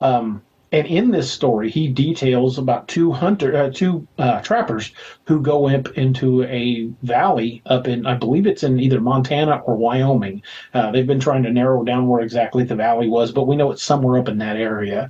Um, 0.00 0.42
and 0.76 0.86
in 0.88 1.10
this 1.10 1.32
story, 1.32 1.70
he 1.70 1.88
details 1.88 2.58
about 2.58 2.86
two 2.86 3.10
hunter, 3.10 3.56
uh, 3.56 3.70
two 3.72 4.06
uh, 4.18 4.42
trappers 4.42 4.92
who 5.24 5.40
go 5.40 5.70
up 5.70 5.88
into 5.96 6.42
a 6.42 6.90
valley 7.02 7.62
up 7.64 7.88
in, 7.88 8.04
I 8.04 8.12
believe 8.12 8.46
it's 8.46 8.62
in 8.62 8.78
either 8.78 9.00
Montana 9.00 9.62
or 9.64 9.74
Wyoming. 9.74 10.42
Uh, 10.74 10.90
they've 10.90 11.06
been 11.06 11.18
trying 11.18 11.44
to 11.44 11.50
narrow 11.50 11.82
down 11.82 12.08
where 12.08 12.20
exactly 12.20 12.62
the 12.62 12.74
valley 12.74 13.08
was, 13.08 13.32
but 13.32 13.46
we 13.46 13.56
know 13.56 13.70
it's 13.70 13.82
somewhere 13.82 14.18
up 14.18 14.28
in 14.28 14.36
that 14.36 14.58
area. 14.58 15.08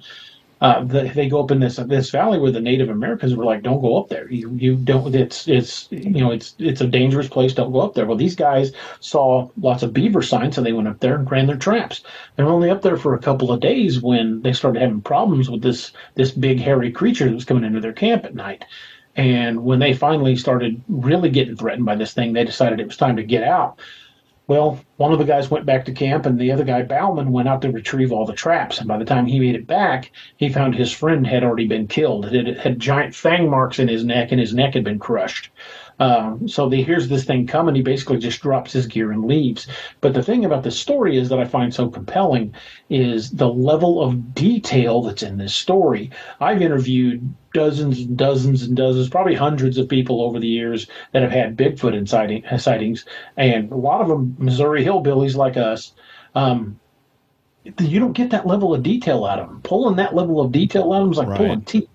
Uh, 0.60 0.82
the, 0.84 1.10
they 1.14 1.28
go 1.28 1.42
up 1.42 1.50
in 1.50 1.60
this 1.60 1.76
this 1.76 2.10
valley 2.10 2.38
where 2.38 2.50
the 2.50 2.60
Native 2.60 2.88
Americans 2.88 3.34
were 3.36 3.44
like, 3.44 3.62
"Don't 3.62 3.82
go 3.82 3.98
up 3.98 4.08
there. 4.08 4.30
You 4.30 4.50
you 4.54 4.76
don't. 4.76 5.14
It's 5.14 5.46
it's 5.48 5.86
you 5.90 6.10
know 6.10 6.30
it's 6.30 6.54
it's 6.58 6.80
a 6.80 6.86
dangerous 6.86 7.28
place. 7.28 7.52
Don't 7.52 7.72
go 7.72 7.80
up 7.80 7.94
there." 7.94 8.06
Well, 8.06 8.16
these 8.16 8.36
guys 8.36 8.72
saw 9.00 9.50
lots 9.60 9.82
of 9.82 9.92
beaver 9.92 10.22
signs, 10.22 10.54
so 10.56 10.62
they 10.62 10.72
went 10.72 10.88
up 10.88 11.00
there 11.00 11.16
and 11.16 11.30
ran 11.30 11.46
their 11.46 11.56
traps. 11.58 12.02
They 12.36 12.42
were 12.44 12.52
only 12.52 12.70
up 12.70 12.80
there 12.82 12.96
for 12.96 13.14
a 13.14 13.18
couple 13.18 13.52
of 13.52 13.60
days 13.60 14.00
when 14.00 14.40
they 14.42 14.54
started 14.54 14.80
having 14.80 15.02
problems 15.02 15.50
with 15.50 15.60
this 15.62 15.92
this 16.14 16.30
big 16.32 16.58
hairy 16.60 16.90
creature 16.90 17.26
that 17.26 17.34
was 17.34 17.44
coming 17.44 17.64
into 17.64 17.80
their 17.80 17.92
camp 17.92 18.24
at 18.24 18.34
night. 18.34 18.64
And 19.14 19.64
when 19.64 19.78
they 19.78 19.94
finally 19.94 20.36
started 20.36 20.82
really 20.88 21.30
getting 21.30 21.56
threatened 21.56 21.86
by 21.86 21.96
this 21.96 22.12
thing, 22.14 22.32
they 22.32 22.44
decided 22.44 22.80
it 22.80 22.86
was 22.86 22.96
time 22.96 23.16
to 23.16 23.22
get 23.22 23.42
out. 23.42 23.78
Well, 24.48 24.78
one 24.96 25.12
of 25.12 25.18
the 25.18 25.24
guys 25.24 25.50
went 25.50 25.66
back 25.66 25.84
to 25.86 25.92
camp, 25.92 26.24
and 26.24 26.38
the 26.38 26.52
other 26.52 26.62
guy, 26.62 26.82
Bauman, 26.82 27.32
went 27.32 27.48
out 27.48 27.62
to 27.62 27.70
retrieve 27.70 28.12
all 28.12 28.24
the 28.24 28.32
traps. 28.32 28.78
And 28.78 28.86
by 28.86 28.96
the 28.96 29.04
time 29.04 29.26
he 29.26 29.40
made 29.40 29.56
it 29.56 29.66
back, 29.66 30.12
he 30.36 30.48
found 30.48 30.74
his 30.74 30.92
friend 30.92 31.26
had 31.26 31.42
already 31.42 31.66
been 31.66 31.88
killed. 31.88 32.26
It 32.26 32.56
had, 32.58 32.78
giant 32.78 33.14
fang 33.14 33.50
marks 33.50 33.80
in 33.80 33.88
his 33.88 34.04
neck, 34.04 34.30
and 34.30 34.40
his 34.40 34.54
neck 34.54 34.74
had 34.74 34.84
been 34.84 35.00
crushed. 35.00 35.50
Um, 35.98 36.46
so 36.46 36.68
he 36.68 36.84
hears 36.84 37.08
this 37.08 37.24
thing 37.24 37.48
coming. 37.48 37.74
He 37.74 37.82
basically 37.82 38.18
just 38.18 38.40
drops 38.40 38.72
his 38.72 38.86
gear 38.86 39.10
and 39.10 39.24
leaves. 39.24 39.66
But 40.00 40.14
the 40.14 40.22
thing 40.22 40.44
about 40.44 40.62
this 40.62 40.78
story 40.78 41.16
is 41.16 41.28
that 41.30 41.40
I 41.40 41.44
find 41.44 41.74
so 41.74 41.88
compelling 41.88 42.54
is 42.88 43.32
the 43.32 43.48
level 43.48 44.00
of 44.00 44.32
detail 44.34 45.02
that's 45.02 45.24
in 45.24 45.38
this 45.38 45.54
story. 45.54 46.10
I've 46.38 46.62
interviewed 46.62 47.34
dozens 47.56 48.00
and 48.00 48.16
dozens 48.16 48.62
and 48.62 48.76
dozens, 48.76 49.08
probably 49.08 49.34
hundreds 49.34 49.78
of 49.78 49.88
people 49.88 50.20
over 50.22 50.38
the 50.38 50.46
years 50.46 50.86
that 51.12 51.22
have 51.22 51.32
had 51.32 51.56
Bigfoot 51.56 51.94
in 51.94 52.06
sighting, 52.06 52.44
uh, 52.46 52.58
sightings, 52.58 53.06
and 53.36 53.72
a 53.72 53.76
lot 53.76 54.02
of 54.02 54.08
them 54.08 54.36
Missouri 54.38 54.84
hillbillies 54.84 55.36
like 55.36 55.56
us. 55.56 55.92
Um, 56.34 56.78
you 57.80 57.98
don't 57.98 58.12
get 58.12 58.30
that 58.30 58.46
level 58.46 58.74
of 58.74 58.82
detail 58.82 59.24
out 59.24 59.40
of 59.40 59.48
them. 59.48 59.60
Pulling 59.62 59.96
that 59.96 60.14
level 60.14 60.40
of 60.40 60.52
detail 60.52 60.92
out 60.92 61.00
of 61.00 61.06
them 61.06 61.12
is 61.12 61.18
like 61.18 61.28
Right. 61.28 61.38
pulling 61.38 61.62
teeth. 61.62 61.88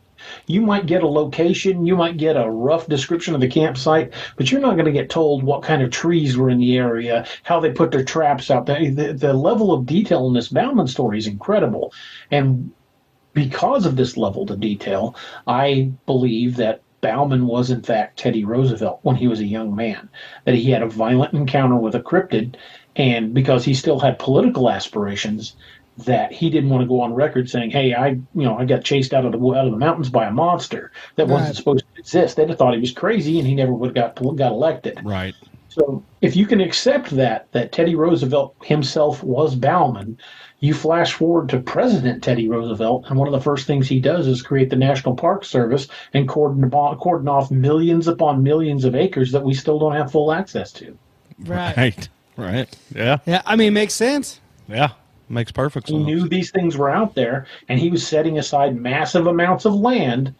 You 0.45 0.61
might 0.61 0.85
get 0.85 1.03
a 1.03 1.07
location, 1.07 1.85
you 1.85 1.95
might 1.95 2.17
get 2.17 2.35
a 2.37 2.49
rough 2.49 2.87
description 2.87 3.33
of 3.33 3.41
the 3.41 3.47
campsite, 3.47 4.13
but 4.37 4.51
you're 4.51 4.61
not 4.61 4.73
going 4.73 4.85
to 4.85 4.99
get 4.99 5.09
told 5.09 5.43
what 5.43 5.63
kind 5.63 5.81
of 5.81 5.89
trees 5.89 6.37
were 6.37 6.49
in 6.49 6.59
the 6.59 6.77
area, 6.77 7.25
how 7.43 7.59
they 7.59 7.71
put 7.71 7.91
their 7.91 8.03
traps 8.03 8.51
out 8.51 8.65
there. 8.65 8.91
The, 8.91 9.13
the 9.13 9.33
level 9.33 9.73
of 9.73 9.85
detail 9.85 10.27
in 10.27 10.33
this 10.33 10.49
Bauman 10.49 10.87
story 10.87 11.17
is 11.17 11.27
incredible. 11.27 11.91
And 12.29 12.71
because 13.33 13.85
of 13.85 13.95
this 13.95 14.17
level 14.17 14.51
of 14.51 14.59
detail, 14.59 15.15
I 15.47 15.91
believe 16.05 16.57
that 16.57 16.81
Bauman 17.01 17.47
was 17.47 17.71
in 17.71 17.81
fact 17.81 18.19
Teddy 18.19 18.45
Roosevelt 18.45 18.99
when 19.01 19.15
he 19.15 19.27
was 19.27 19.39
a 19.39 19.45
young 19.45 19.75
man. 19.75 20.09
That 20.45 20.55
he 20.55 20.69
had 20.69 20.83
a 20.83 20.87
violent 20.87 21.33
encounter 21.33 21.75
with 21.75 21.95
a 21.95 21.99
cryptid, 21.99 22.55
and 22.95 23.33
because 23.33 23.65
he 23.65 23.73
still 23.73 23.99
had 23.99 24.19
political 24.19 24.69
aspirations, 24.69 25.55
that 25.97 26.31
he 26.31 26.49
didn't 26.49 26.69
want 26.69 26.81
to 26.81 26.87
go 26.87 27.01
on 27.01 27.13
record 27.13 27.49
saying, 27.49 27.71
"Hey, 27.71 27.93
I, 27.93 28.09
you 28.09 28.23
know, 28.33 28.57
I 28.57 28.65
got 28.65 28.83
chased 28.83 29.13
out 29.13 29.25
of 29.25 29.31
the 29.31 29.39
out 29.39 29.65
of 29.65 29.71
the 29.71 29.77
mountains 29.77 30.09
by 30.09 30.25
a 30.27 30.31
monster 30.31 30.91
that 31.15 31.27
wasn't 31.27 31.55
supposed 31.55 31.85
to 31.93 31.99
exist." 31.99 32.37
They'd 32.37 32.49
have 32.49 32.57
thought 32.57 32.73
he 32.73 32.79
was 32.79 32.91
crazy, 32.91 33.39
and 33.39 33.47
he 33.47 33.55
never 33.55 33.73
would 33.73 33.97
have 33.97 34.15
got 34.15 34.35
got 34.37 34.51
elected. 34.51 35.01
Right. 35.03 35.35
So 35.69 36.03
if 36.21 36.35
you 36.35 36.45
can 36.45 36.59
accept 36.59 37.11
that 37.11 37.47
that 37.53 37.71
Teddy 37.71 37.95
Roosevelt 37.95 38.55
himself 38.63 39.23
was 39.23 39.55
Bauman, 39.55 40.17
you 40.61 40.75
flash 40.75 41.13
forward 41.13 41.49
to 41.49 41.59
President 41.59 42.23
Teddy 42.23 42.47
Roosevelt, 42.47 43.05
and 43.07 43.17
one 43.17 43.27
of 43.27 43.33
the 43.33 43.41
first 43.41 43.65
things 43.67 43.87
he 43.87 43.99
does 43.99 44.27
is 44.27 44.43
create 44.43 44.69
the 44.69 44.75
National 44.75 45.15
Park 45.15 45.43
Service 45.43 45.87
and 46.13 46.29
cordon, 46.29 46.69
cordon 46.69 47.27
off 47.27 47.49
millions 47.51 48.07
upon 48.07 48.43
millions 48.43 48.85
of 48.85 48.95
acres 48.95 49.31
that 49.31 49.43
we 49.43 49.55
still 49.55 49.79
don't 49.79 49.95
have 49.95 50.11
full 50.11 50.31
access 50.31 50.71
to. 50.73 50.97
Right. 51.39 51.75
Right. 51.75 52.09
Right. 52.37 52.77
Yeah. 52.95 53.17
Yeah. 53.25 53.41
I 53.45 53.55
mean, 53.55 53.69
it 53.69 53.71
makes 53.71 53.95
sense. 53.95 54.39
Yeah. 54.67 54.91
Makes 55.27 55.51
perfect 55.51 55.87
sense. 55.87 55.97
He 55.97 56.03
knew 56.03 56.27
these 56.27 56.51
things 56.51 56.77
were 56.77 56.89
out 56.89 57.15
there, 57.15 57.47
and 57.67 57.79
he 57.79 57.89
was 57.89 58.07
setting 58.07 58.37
aside 58.37 58.75
massive 58.75 59.25
amounts 59.27 59.65
of 59.65 59.73
land 59.73 60.35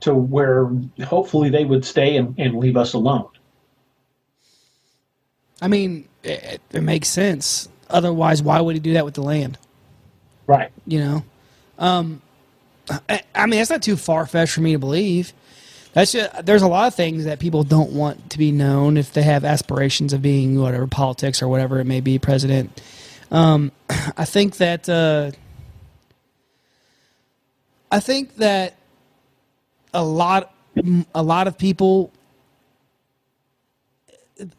to 0.00 0.12
where 0.12 0.70
hopefully 1.04 1.50
they 1.50 1.64
would 1.64 1.84
stay 1.84 2.16
and, 2.16 2.36
and 2.36 2.58
leave 2.58 2.76
us 2.76 2.94
alone. 2.94 3.28
I 5.60 5.68
mean, 5.68 6.08
it, 6.24 6.60
it 6.72 6.80
makes 6.80 7.08
sense. 7.08 7.68
Otherwise, 7.92 8.42
why 8.42 8.60
would 8.60 8.74
he 8.74 8.80
do 8.80 8.94
that 8.94 9.04
with 9.04 9.14
the 9.14 9.22
land? 9.22 9.58
Right. 10.46 10.70
You 10.86 10.98
know, 10.98 11.24
um, 11.78 12.22
I, 13.08 13.22
I 13.34 13.46
mean, 13.46 13.58
that's 13.58 13.70
not 13.70 13.82
too 13.82 13.96
far 13.96 14.26
fetched 14.26 14.52
for 14.52 14.60
me 14.60 14.72
to 14.72 14.78
believe. 14.78 15.32
That's 15.92 16.12
just, 16.12 16.46
there's 16.46 16.62
a 16.62 16.68
lot 16.68 16.86
of 16.86 16.94
things 16.94 17.26
that 17.26 17.38
people 17.38 17.64
don't 17.64 17.92
want 17.92 18.30
to 18.30 18.38
be 18.38 18.50
known 18.50 18.96
if 18.96 19.12
they 19.12 19.22
have 19.22 19.44
aspirations 19.44 20.12
of 20.12 20.22
being 20.22 20.58
whatever 20.58 20.86
politics 20.86 21.42
or 21.42 21.48
whatever 21.48 21.80
it 21.80 21.84
may 21.84 22.00
be, 22.00 22.18
president. 22.18 22.80
Um, 23.30 23.72
I 24.16 24.24
think 24.24 24.56
that 24.56 24.88
uh, 24.88 25.32
I 27.90 28.00
think 28.00 28.36
that 28.36 28.74
a 29.92 30.02
lot 30.02 30.54
a 31.14 31.22
lot 31.22 31.46
of 31.46 31.58
people. 31.58 32.10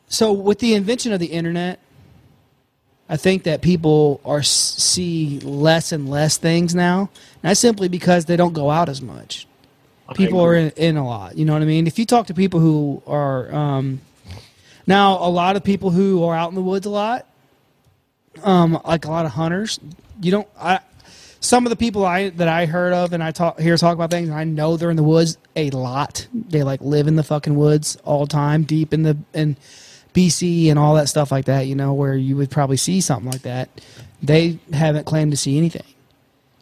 So 0.07 0.31
with 0.31 0.59
the 0.59 0.75
invention 0.75 1.13
of 1.13 1.19
the 1.19 1.27
internet, 1.27 1.79
I 3.09 3.17
think 3.17 3.43
that 3.43 3.61
people 3.61 4.21
are 4.23 4.43
see 4.43 5.39
less 5.41 5.91
and 5.91 6.09
less 6.09 6.37
things 6.37 6.73
now. 6.73 7.09
And 7.41 7.49
that's 7.49 7.59
simply 7.59 7.87
because 7.87 8.25
they 8.25 8.37
don't 8.37 8.53
go 8.53 8.71
out 8.71 8.89
as 8.89 9.01
much. 9.01 9.47
People 10.15 10.41
are 10.41 10.55
in, 10.55 10.69
in 10.71 10.97
a 10.97 11.05
lot. 11.05 11.37
You 11.37 11.45
know 11.45 11.53
what 11.53 11.61
I 11.61 11.65
mean? 11.65 11.87
If 11.87 11.97
you 11.97 12.05
talk 12.05 12.27
to 12.27 12.33
people 12.33 12.59
who 12.59 13.01
are 13.07 13.53
um, 13.53 14.01
now 14.85 15.17
a 15.17 15.29
lot 15.29 15.55
of 15.55 15.63
people 15.63 15.89
who 15.89 16.23
are 16.23 16.35
out 16.35 16.49
in 16.49 16.55
the 16.55 16.61
woods 16.61 16.85
a 16.85 16.89
lot, 16.89 17.25
um, 18.43 18.79
like 18.85 19.05
a 19.05 19.09
lot 19.09 19.25
of 19.25 19.31
hunters, 19.31 19.79
you 20.21 20.31
don't. 20.31 20.47
I 20.59 20.79
some 21.39 21.65
of 21.65 21.71
the 21.71 21.75
people 21.75 22.05
I 22.05 22.29
that 22.29 22.47
I 22.47 22.65
heard 22.65 22.93
of 22.93 23.11
and 23.13 23.23
I 23.23 23.31
talk 23.31 23.59
hear 23.59 23.75
talk 23.77 23.95
about 23.95 24.11
things, 24.11 24.29
I 24.29 24.43
know 24.43 24.77
they're 24.77 24.89
in 24.89 24.97
the 24.97 25.03
woods 25.03 25.37
a 25.55 25.69
lot. 25.71 26.27
They 26.33 26.63
like 26.63 26.81
live 26.81 27.07
in 27.07 27.15
the 27.15 27.23
fucking 27.23 27.55
woods 27.55 27.97
all 28.05 28.25
the 28.25 28.31
time, 28.31 28.63
deep 28.63 28.93
in 28.93 29.03
the 29.03 29.17
in 29.33 29.57
BC 30.13 30.69
and 30.69 30.79
all 30.79 30.95
that 30.95 31.09
stuff 31.09 31.31
like 31.31 31.45
that. 31.45 31.67
You 31.67 31.75
know, 31.75 31.93
where 31.93 32.15
you 32.15 32.35
would 32.37 32.51
probably 32.51 32.77
see 32.77 33.01
something 33.01 33.31
like 33.31 33.41
that. 33.43 33.69
They 34.21 34.59
haven't 34.71 35.05
claimed 35.05 35.31
to 35.31 35.37
see 35.37 35.57
anything. 35.57 35.83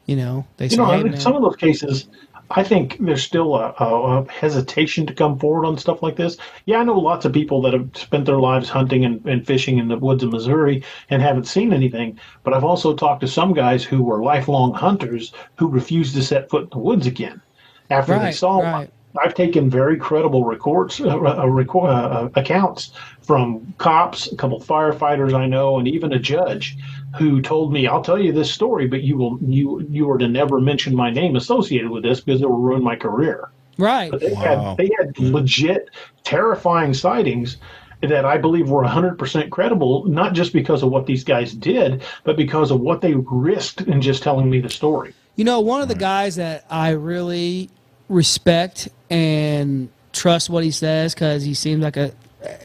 You 0.05 0.15
know, 0.15 0.47
they 0.57 0.67
say, 0.67 0.75
You 0.75 0.81
know, 0.81 0.91
"Hey, 0.91 1.01
in 1.01 1.17
some 1.17 1.35
of 1.35 1.41
those 1.41 1.55
cases, 1.55 2.07
I 2.49 2.63
think 2.63 2.97
there's 2.99 3.23
still 3.23 3.55
a, 3.55 3.73
a, 3.79 4.21
a 4.23 4.31
hesitation 4.31 5.05
to 5.05 5.13
come 5.13 5.39
forward 5.39 5.65
on 5.65 5.77
stuff 5.77 6.03
like 6.03 6.17
this. 6.17 6.37
Yeah, 6.65 6.79
I 6.79 6.83
know 6.83 6.99
lots 6.99 7.25
of 7.25 7.31
people 7.33 7.61
that 7.61 7.73
have 7.73 7.89
spent 7.95 8.25
their 8.25 8.39
lives 8.39 8.69
hunting 8.69 9.05
and, 9.05 9.25
and 9.25 9.45
fishing 9.45 9.77
in 9.77 9.87
the 9.87 9.97
woods 9.97 10.23
of 10.23 10.31
Missouri 10.31 10.83
and 11.09 11.21
haven't 11.21 11.45
seen 11.47 11.71
anything. 11.71 12.19
But 12.43 12.53
I've 12.53 12.63
also 12.63 12.93
talked 12.93 13.21
to 13.21 13.27
some 13.27 13.53
guys 13.53 13.83
who 13.83 14.03
were 14.03 14.21
lifelong 14.23 14.73
hunters 14.73 15.33
who 15.55 15.67
refused 15.69 16.15
to 16.15 16.23
set 16.23 16.49
foot 16.49 16.63
in 16.63 16.69
the 16.71 16.79
woods 16.79 17.07
again 17.07 17.41
after 17.89 18.19
they 18.19 18.25
Right, 18.25 18.35
saw 18.35 18.59
one. 18.59 18.89
Right. 19.13 19.25
I've 19.25 19.33
taken 19.33 19.69
very 19.69 19.97
credible 19.97 20.43
records, 20.45 20.99
uh, 20.99 21.07
uh, 21.07 21.45
reco- 21.45 21.89
uh, 21.89 22.29
accounts 22.35 22.91
from 23.21 23.73
cops, 23.77 24.31
a 24.31 24.35
couple 24.35 24.59
firefighters 24.59 25.33
I 25.33 25.45
know, 25.47 25.79
and 25.79 25.87
even 25.87 26.13
a 26.13 26.19
judge 26.19 26.77
who 27.17 27.41
told 27.41 27.73
me, 27.73 27.87
"I'll 27.87 28.03
tell 28.03 28.19
you 28.19 28.31
this 28.31 28.51
story, 28.51 28.87
but 28.87 29.03
you 29.03 29.17
will 29.17 29.37
you 29.41 29.85
you 29.89 30.09
are 30.09 30.17
to 30.17 30.27
never 30.27 30.59
mention 30.59 30.95
my 30.95 31.11
name 31.11 31.35
associated 31.35 31.89
with 31.89 32.03
this 32.03 32.21
because 32.21 32.41
it 32.41 32.49
will 32.49 32.57
ruin 32.57 32.83
my 32.83 32.95
career." 32.95 33.49
right. 33.77 34.11
But 34.11 34.21
they 34.21 34.33
Wow. 34.33 34.75
had 34.77 34.77
they 34.77 34.91
had 34.97 35.19
legit 35.19 35.89
terrifying 36.23 36.93
sightings 36.93 37.57
that 38.01 38.25
I 38.25 38.37
believe 38.37 38.69
were 38.69 38.83
100% 38.83 39.51
credible, 39.51 40.05
not 40.07 40.33
just 40.33 40.53
because 40.53 40.81
of 40.83 40.89
what 40.89 41.05
these 41.05 41.23
guys 41.23 41.53
did, 41.53 42.01
but 42.23 42.35
because 42.35 42.71
of 42.71 42.79
what 42.79 43.01
they 43.01 43.13
risked 43.13 43.81
in 43.81 44.01
just 44.01 44.23
telling 44.23 44.49
me 44.49 44.59
the 44.59 44.69
story. 44.69 45.13
You 45.35 45.45
know, 45.45 45.59
one 45.59 45.81
of 45.81 45.87
the 45.87 45.95
guys 45.95 46.35
that 46.35 46.65
I 46.69 46.91
really 46.91 47.69
respect 48.09 48.89
and 49.11 49.89
trust 50.13 50.49
what 50.49 50.63
he 50.63 50.71
says 50.71 51.13
because 51.13 51.43
he 51.43 51.53
seems 51.53 51.83
like 51.83 51.97
a 51.97 52.11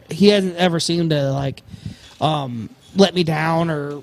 he 0.09 0.29
hasn't 0.29 0.57
ever 0.57 0.81
seemed 0.81 1.11
to 1.11 1.31
like 1.33 1.63
um, 2.21 2.71
let 2.95 3.15
me 3.15 3.25
down 3.25 3.69
or 3.69 4.03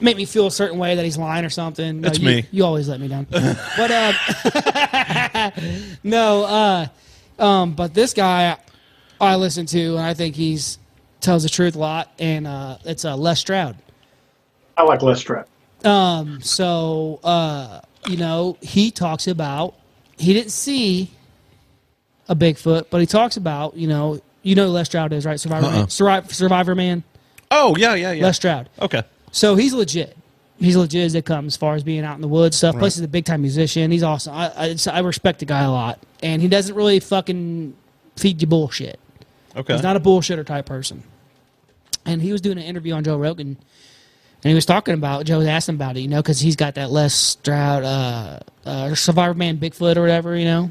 make 0.00 0.16
me 0.16 0.24
feel 0.24 0.46
a 0.46 0.50
certain 0.50 0.78
way 0.78 0.94
that 0.94 1.04
he's 1.04 1.18
lying 1.18 1.44
or 1.44 1.50
something. 1.50 2.00
No, 2.00 2.08
That's 2.08 2.18
you, 2.18 2.26
me. 2.26 2.46
You 2.50 2.64
always 2.64 2.88
let 2.88 3.00
me 3.00 3.08
down. 3.08 3.26
but 3.30 3.90
uh, 3.90 5.50
no, 6.02 6.44
uh, 6.44 6.86
um, 7.38 7.74
but 7.74 7.92
this 7.92 8.14
guy 8.14 8.56
I 9.20 9.36
listen 9.36 9.66
to 9.66 9.96
and 9.96 10.00
I 10.00 10.14
think 10.14 10.36
he's 10.36 10.78
tells 11.20 11.42
the 11.42 11.50
truth 11.50 11.74
a 11.74 11.78
lot, 11.78 12.10
and 12.18 12.46
uh, 12.46 12.78
it's 12.84 13.04
uh, 13.04 13.16
Les 13.16 13.38
Stroud. 13.38 13.76
I 14.78 14.84
like 14.84 15.02
Les 15.02 15.20
Stroud. 15.20 15.46
Um, 15.84 16.40
so 16.40 17.20
uh, 17.24 17.80
you 18.06 18.16
know, 18.16 18.56
he 18.62 18.90
talks 18.90 19.26
about 19.26 19.74
he 20.16 20.32
didn't 20.32 20.52
see 20.52 21.10
a 22.30 22.34
Bigfoot, 22.34 22.86
but 22.88 23.02
he 23.02 23.06
talks 23.06 23.36
about 23.36 23.76
you 23.76 23.88
know 23.88 24.20
you 24.42 24.54
know 24.54 24.66
who 24.68 24.72
Les 24.72 24.84
Stroud 24.86 25.12
is 25.12 25.26
right 25.26 25.38
Survivor 25.38 25.66
Uh-uh. 25.66 25.72
Man, 25.72 25.88
Survivor, 25.90 26.32
Survivor 26.32 26.74
Man 26.74 27.04
Oh 27.50 27.76
yeah, 27.76 27.94
yeah, 27.94 28.12
yeah. 28.12 28.24
Les 28.24 28.36
Stroud. 28.36 28.68
Okay. 28.80 29.02
So 29.32 29.56
he's 29.56 29.72
legit. 29.74 30.16
He's 30.58 30.76
legit 30.76 31.06
as 31.06 31.14
it 31.14 31.24
comes 31.24 31.54
as 31.54 31.56
far 31.56 31.74
as 31.74 31.82
being 31.82 32.04
out 32.04 32.16
in 32.16 32.20
the 32.20 32.28
woods 32.28 32.56
stuff. 32.56 32.76
Plus, 32.76 32.96
he's 32.96 33.04
a 33.04 33.08
big 33.08 33.24
time 33.24 33.40
musician. 33.40 33.90
He's 33.90 34.02
awesome. 34.02 34.34
I, 34.34 34.50
I, 34.56 34.76
I 34.92 35.00
respect 35.00 35.38
the 35.38 35.46
guy 35.46 35.62
a 35.62 35.70
lot, 35.70 35.98
and 36.22 36.42
he 36.42 36.48
doesn't 36.48 36.74
really 36.74 37.00
fucking 37.00 37.74
feed 38.16 38.42
you 38.42 38.46
bullshit. 38.46 39.00
Okay. 39.56 39.72
He's 39.72 39.82
not 39.82 39.96
a 39.96 40.00
bullshitter 40.00 40.44
type 40.44 40.66
person. 40.66 41.02
And 42.04 42.20
he 42.22 42.30
was 42.32 42.40
doing 42.40 42.58
an 42.58 42.64
interview 42.64 42.92
on 42.92 43.04
Joe 43.04 43.16
Rogan, 43.16 43.48
and 43.48 44.48
he 44.48 44.54
was 44.54 44.66
talking 44.66 44.94
about 44.94 45.24
Joe 45.24 45.38
was 45.38 45.46
asking 45.46 45.76
about 45.76 45.96
it, 45.96 46.00
you 46.00 46.08
know, 46.08 46.22
because 46.22 46.40
he's 46.40 46.56
got 46.56 46.74
that 46.74 46.90
Les 46.90 47.14
Stroud, 47.14 47.82
uh, 47.82 48.40
uh, 48.64 48.94
Survivor 48.94 49.34
Man, 49.34 49.58
Bigfoot 49.58 49.96
or 49.96 50.02
whatever, 50.02 50.36
you 50.36 50.44
know. 50.44 50.70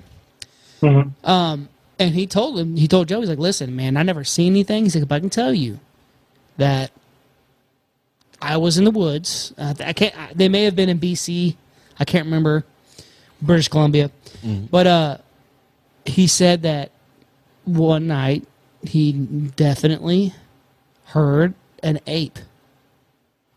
Mhm. 0.82 1.12
Um, 1.24 1.70
and 1.98 2.16
he 2.16 2.26
told 2.28 2.58
him, 2.58 2.76
he 2.78 2.88
told 2.88 3.08
Joe, 3.08 3.20
he's 3.20 3.30
like, 3.30 3.40
"Listen, 3.40 3.76
man, 3.76 3.98
I 3.98 4.04
never 4.04 4.24
seen 4.24 4.54
anything." 4.54 4.84
He's 4.86 4.96
like, 4.96 5.08
but 5.08 5.16
I 5.16 5.20
can 5.20 5.30
tell 5.30 5.54
you 5.54 5.80
that 6.58 6.92
I 8.42 8.58
was 8.58 8.78
in 8.78 8.86
the 8.86 8.92
woods, 8.92 9.54
uh, 9.58 9.74
I 9.86 9.94
can't. 9.94 10.18
I- 10.18 10.32
They 10.34 10.48
may 10.50 10.64
have 10.64 10.76
been 10.76 10.90
in 10.90 10.98
BC. 11.00 11.56
I 12.00 12.06
can't 12.06 12.26
remember 12.26 12.64
British 13.42 13.68
Columbia, 13.68 14.12
but 14.72 14.88
uh, 14.88 15.18
he 16.06 16.28
said 16.28 16.62
that 16.62 16.92
one 17.66 18.08
night 18.08 18.48
he 18.84 19.12
definitely 19.12 20.34
heard 21.08 21.54
an 21.84 22.00
ape. 22.08 22.40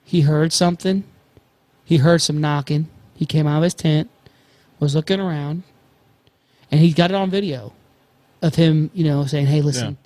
He 0.04 0.22
heard 0.22 0.52
something. 0.52 1.04
He 1.84 1.98
heard 1.98 2.20
some 2.20 2.40
knocking. 2.40 2.88
He 3.14 3.24
came 3.26 3.46
out 3.46 3.58
of 3.58 3.62
his 3.62 3.74
tent, 3.74 4.10
was 4.80 4.94
looking 4.96 5.20
around, 5.20 5.62
and 6.72 6.80
he's 6.80 6.94
got 6.94 7.10
it 7.10 7.14
on 7.14 7.30
video 7.30 7.72
of 8.42 8.54
him, 8.56 8.90
you 8.94 9.04
know, 9.04 9.24
saying, 9.26 9.46
"Hey, 9.46 9.60
listen, 9.60 9.96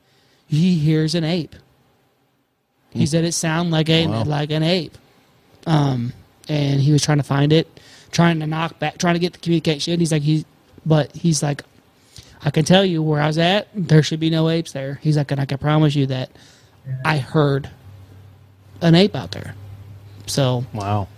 he 0.46 0.74
hears 0.74 1.14
an 1.14 1.24
ape." 1.24 1.56
He 2.90 3.06
said 3.06 3.24
it 3.24 3.32
sounded 3.32 3.72
like 3.72 3.88
a 3.88 4.06
Wow. 4.06 4.24
like 4.24 4.50
an 4.50 4.62
ape, 4.62 4.96
um, 5.66 6.12
and 6.48 6.80
he 6.80 6.92
was 6.92 7.02
trying 7.02 7.18
to 7.18 7.24
find 7.24 7.52
it, 7.52 7.80
trying 8.10 8.40
to 8.40 8.46
knock 8.46 8.78
back, 8.78 8.98
trying 8.98 9.14
to 9.14 9.20
get 9.20 9.32
the 9.34 9.38
communication. 9.38 9.98
He's 10.00 10.12
like 10.12 10.22
he, 10.22 10.44
but 10.84 11.14
he's 11.14 11.42
like, 11.42 11.62
I 12.42 12.50
can 12.50 12.64
tell 12.64 12.84
you 12.84 13.02
where 13.02 13.20
I 13.22 13.26
was 13.26 13.38
at. 13.38 13.68
There 13.74 14.02
should 14.02 14.20
be 14.20 14.30
no 14.30 14.48
apes 14.48 14.72
there. 14.72 14.98
He's 15.02 15.16
like, 15.16 15.30
and 15.30 15.40
I 15.40 15.44
can 15.46 15.58
promise 15.58 15.94
you 15.94 16.06
that 16.06 16.30
I 17.04 17.18
heard 17.18 17.68
an 18.80 18.94
ape 18.94 19.14
out 19.14 19.30
there. 19.32 19.54
So 20.26 20.64
Wow. 20.72 21.08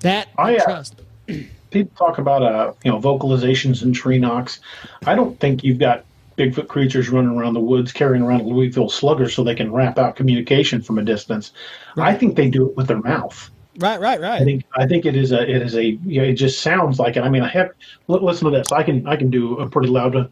that 0.00 0.28
I, 0.38 0.54
I 0.54 0.56
uh, 0.58 0.64
trust. 0.64 0.94
people 1.70 1.92
talk 1.96 2.18
about 2.18 2.42
uh, 2.42 2.72
you 2.84 2.90
know 2.90 3.00
vocalizations 3.00 3.82
and 3.82 3.94
tree 3.94 4.18
knocks. 4.18 4.60
I 5.06 5.14
don't 5.14 5.38
think 5.40 5.64
you've 5.64 5.78
got 5.78 6.04
Bigfoot 6.36 6.68
creatures 6.68 7.08
running 7.08 7.36
around 7.36 7.54
the 7.54 7.60
woods 7.60 7.92
carrying 7.92 8.22
around 8.22 8.42
a 8.42 8.44
Louisville 8.44 8.88
slugger 8.88 9.28
so 9.28 9.42
they 9.42 9.54
can 9.56 9.72
rap 9.72 9.98
out 9.98 10.16
communication 10.16 10.80
from 10.82 10.98
a 10.98 11.02
distance. 11.04 11.52
I 11.96 12.14
think 12.14 12.36
they 12.36 12.48
do 12.48 12.68
it 12.70 12.76
with 12.76 12.86
their 12.86 13.00
mouth. 13.00 13.50
Right, 13.76 14.00
right, 14.00 14.20
right. 14.20 14.40
I 14.40 14.44
right. 14.44 14.44
think 14.44 14.64
I 14.76 14.86
think 14.86 15.06
it 15.06 15.16
is 15.16 15.32
a 15.32 15.42
it 15.42 15.62
is 15.62 15.74
a 15.76 15.84
you 15.84 16.20
know, 16.22 16.28
it 16.28 16.34
just 16.34 16.60
sounds 16.62 16.98
like 16.98 17.16
it. 17.16 17.22
I 17.22 17.28
mean, 17.28 17.42
I 17.42 17.48
have 17.48 17.70
li- 18.08 18.20
listen 18.20 18.50
to 18.50 18.56
this. 18.56 18.72
I 18.72 18.82
can 18.82 19.06
I 19.06 19.16
can 19.16 19.30
do 19.30 19.58
a 19.58 19.68
pretty 19.68 19.88
loud, 19.88 20.16
uh, 20.16 20.28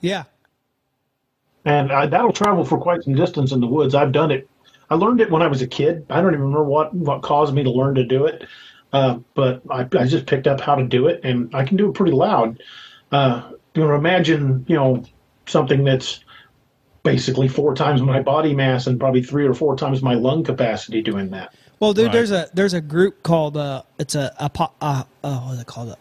Yeah. 0.00 0.24
and 1.64 1.92
I, 1.92 2.06
that'll 2.06 2.32
travel 2.32 2.64
for 2.64 2.78
quite 2.78 3.02
some 3.02 3.14
distance 3.14 3.52
in 3.52 3.60
the 3.60 3.66
woods. 3.66 3.94
I've 3.94 4.12
done 4.12 4.30
it. 4.30 4.48
I 4.90 4.94
learned 4.94 5.20
it 5.20 5.30
when 5.30 5.42
I 5.42 5.46
was 5.46 5.62
a 5.62 5.66
kid. 5.66 6.06
I 6.10 6.20
don't 6.20 6.32
even 6.32 6.40
remember 6.40 6.64
what 6.64 6.94
what 6.94 7.22
caused 7.22 7.54
me 7.54 7.62
to 7.62 7.70
learn 7.70 7.94
to 7.96 8.04
do 8.04 8.26
it, 8.26 8.44
uh, 8.92 9.18
but 9.34 9.62
I, 9.70 9.80
I 9.98 10.06
just 10.06 10.26
picked 10.26 10.46
up 10.46 10.60
how 10.60 10.74
to 10.74 10.84
do 10.84 11.06
it, 11.08 11.20
and 11.24 11.54
I 11.54 11.64
can 11.64 11.76
do 11.76 11.88
it 11.88 11.94
pretty 11.94 12.12
loud. 12.12 12.62
Uh, 13.12 13.52
you 13.74 13.82
know, 13.86 13.94
imagine 13.94 14.64
you 14.68 14.76
know 14.76 15.04
something 15.46 15.84
that's 15.84 16.24
basically 17.02 17.48
four 17.48 17.74
times 17.74 18.02
my 18.02 18.20
body 18.20 18.54
mass 18.54 18.86
and 18.86 19.00
probably 19.00 19.22
three 19.22 19.46
or 19.46 19.54
four 19.54 19.74
times 19.76 20.02
my 20.02 20.14
lung 20.14 20.44
capacity 20.44 21.00
doing 21.02 21.30
that. 21.30 21.54
Well, 21.78 21.94
dude, 21.94 22.06
Right. 22.06 22.12
there's 22.12 22.30
a 22.30 22.48
there's 22.52 22.74
a 22.74 22.80
group 22.80 23.22
called 23.22 23.56
uh, 23.56 23.82
it's 23.98 24.14
a, 24.14 24.32
a 24.38 24.50
po- 24.50 24.72
uh, 24.80 25.04
uh, 25.24 25.40
what 25.40 25.54
is 25.54 25.60
it 25.60 25.66
called? 25.66 25.90
A 25.90 25.96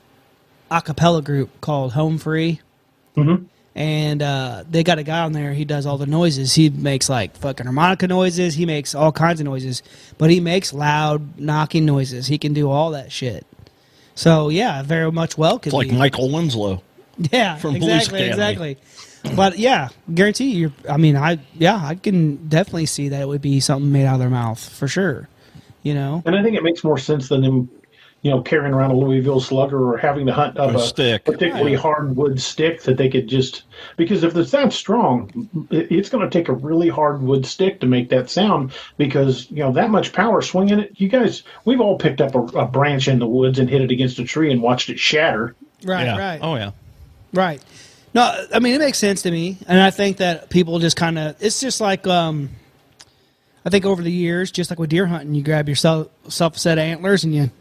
acapella 0.82 1.24
group 1.24 1.50
called 1.62 1.94
Home 1.94 2.18
Free, 2.18 2.60
Mhm. 3.16 3.46
And 3.76 4.22
uh, 4.22 4.64
they 4.70 4.84
got 4.84 5.00
a 5.00 5.04
guy 5.04 5.20
on 5.20 5.32
there. 5.34 5.54
He 5.54 5.66
does 5.66 5.86
all 5.86 5.98
the 5.98 6.06
noises. 6.06 6.54
He 6.56 6.70
makes 6.70 7.10
like 7.10 7.36
fucking 7.38 7.66
harmonica 7.66 8.08
noises. 8.08 8.56
He 8.56 8.66
makes 8.66 8.94
all 8.96 9.12
kinds 9.12 9.40
of 9.40 9.46
noises, 9.46 9.84
but 10.18 10.30
he 10.30 10.40
makes 10.40 10.74
loud 10.74 11.40
knocking 11.40 11.86
noises. 11.86 12.28
He 12.28 12.38
can 12.38 12.54
do 12.54 12.70
all 12.70 12.92
that 12.92 13.12
shit. 13.12 13.46
So 14.16 14.50
yeah, 14.50 14.82
very 14.84 15.12
much 15.12 15.38
well 15.38 15.60
could 15.60 15.68
It's 15.68 15.74
like 15.76 15.90
be. 15.90 15.98
Michael 15.98 16.32
Winslow. 16.32 16.84
Yeah, 17.34 17.58
from 17.58 17.76
Police 17.76 18.08
exactly, 18.08 18.30
Academy. 18.30 18.72
exactly. 18.72 19.36
But 19.36 19.60
yeah, 19.60 19.90
guarantee 20.14 20.52
you. 20.52 20.72
I 20.90 20.96
mean, 20.96 21.18
I 21.18 21.40
yeah, 21.58 21.76
I 21.84 21.96
can 21.96 22.48
definitely 22.48 22.86
see 22.86 23.10
that 23.10 23.22
it 23.22 23.28
would 23.28 23.42
be 23.42 23.60
something 23.60 23.92
made 23.92 24.06
out 24.06 24.14
of 24.14 24.20
their 24.22 24.30
mouth 24.30 24.58
for 24.70 24.88
sure. 24.88 25.28
You 25.84 25.94
know, 25.96 26.24
And 26.26 26.34
I 26.36 26.44
think 26.44 26.56
it 26.56 26.64
makes 26.64 26.82
more 26.82 26.98
sense 26.98 27.28
than 27.28 27.42
them, 27.42 27.70
you 28.22 28.30
know, 28.30 28.42
carrying 28.42 28.74
around 28.74 28.92
a 28.92 28.98
Louisville 28.98 29.40
slugger 29.40 29.94
or 29.94 29.98
having 29.98 30.26
to 30.26 30.34
hunt 30.34 30.58
up 30.58 30.74
A 30.74 30.78
a, 30.78 30.82
stick. 30.82 31.24
particularly 31.24 31.74
hardwood 31.74 32.42
stick 32.42 32.82
that 32.84 32.98
they 32.98 33.10
could 33.10 33.28
just 33.28 33.64
because 33.96 34.24
if 34.24 34.34
the 34.34 34.46
sound's 34.46 34.76
strong, 34.76 35.50
it, 35.72 35.90
it's 35.92 36.10
going 36.10 36.24
to 36.24 36.30
take 36.30 36.50
a 36.50 36.54
really 36.54 36.90
hardwood 36.90 37.46
stick 37.46 37.80
to 37.80 37.86
make 37.86 38.10
that 38.10 38.30
sound 38.30 38.74
because 38.98 39.50
you 39.50 39.58
know 39.64 39.72
that 39.72 39.90
much 39.90 40.12
power 40.12 40.42
swinging 40.42 40.80
it. 40.80 41.00
You 41.00 41.08
guys, 41.08 41.44
we've 41.64 41.80
all 41.80 41.98
picked 41.98 42.20
up 42.20 42.36
a, 42.36 42.40
a 42.60 42.66
branch 42.68 43.08
in 43.08 43.20
the 43.20 43.28
woods 43.28 43.58
and 43.58 43.70
hit 43.70 43.82
it 43.82 43.92
against 43.92 44.20
a 44.20 44.26
tree 44.26 44.52
and 44.52 44.62
watched 44.62 44.90
it 44.90 45.00
shatter. 45.00 45.56
right, 45.84 46.06
yeah. 46.06 46.18
right, 46.18 46.40
Oh 46.42 46.56
yeah. 46.56 46.72
right. 47.34 47.64
No, 48.14 48.46
I 48.54 48.60
mean 48.60 48.74
it 48.74 48.80
makes 48.80 48.98
sense 48.98 49.22
to 49.22 49.32
me, 49.32 49.58
and 49.68 49.80
I 49.80 49.92
think 49.92 50.18
that 50.18 50.50
people 50.50 50.80
just 50.80 50.98
kind 50.98 51.18
of 51.18 51.36
it's 51.42 51.62
just 51.62 51.80
like 51.80 52.06
um, 52.08 52.50
I 53.64 53.70
think 53.70 53.86
over 53.86 54.02
the 54.02 54.12
years, 54.12 54.52
just 54.52 54.72
like 54.72 54.80
with 54.80 54.90
deer 54.90 55.06
hunting, 55.06 55.36
you 55.36 55.44
grab 55.44 55.70
yourself 55.70 56.10
self 56.28 56.56
a 56.56 56.60
set 56.60 56.78
of 56.78 56.82
antlers 56.84 57.24
and 57.24 57.34
you 57.34 57.52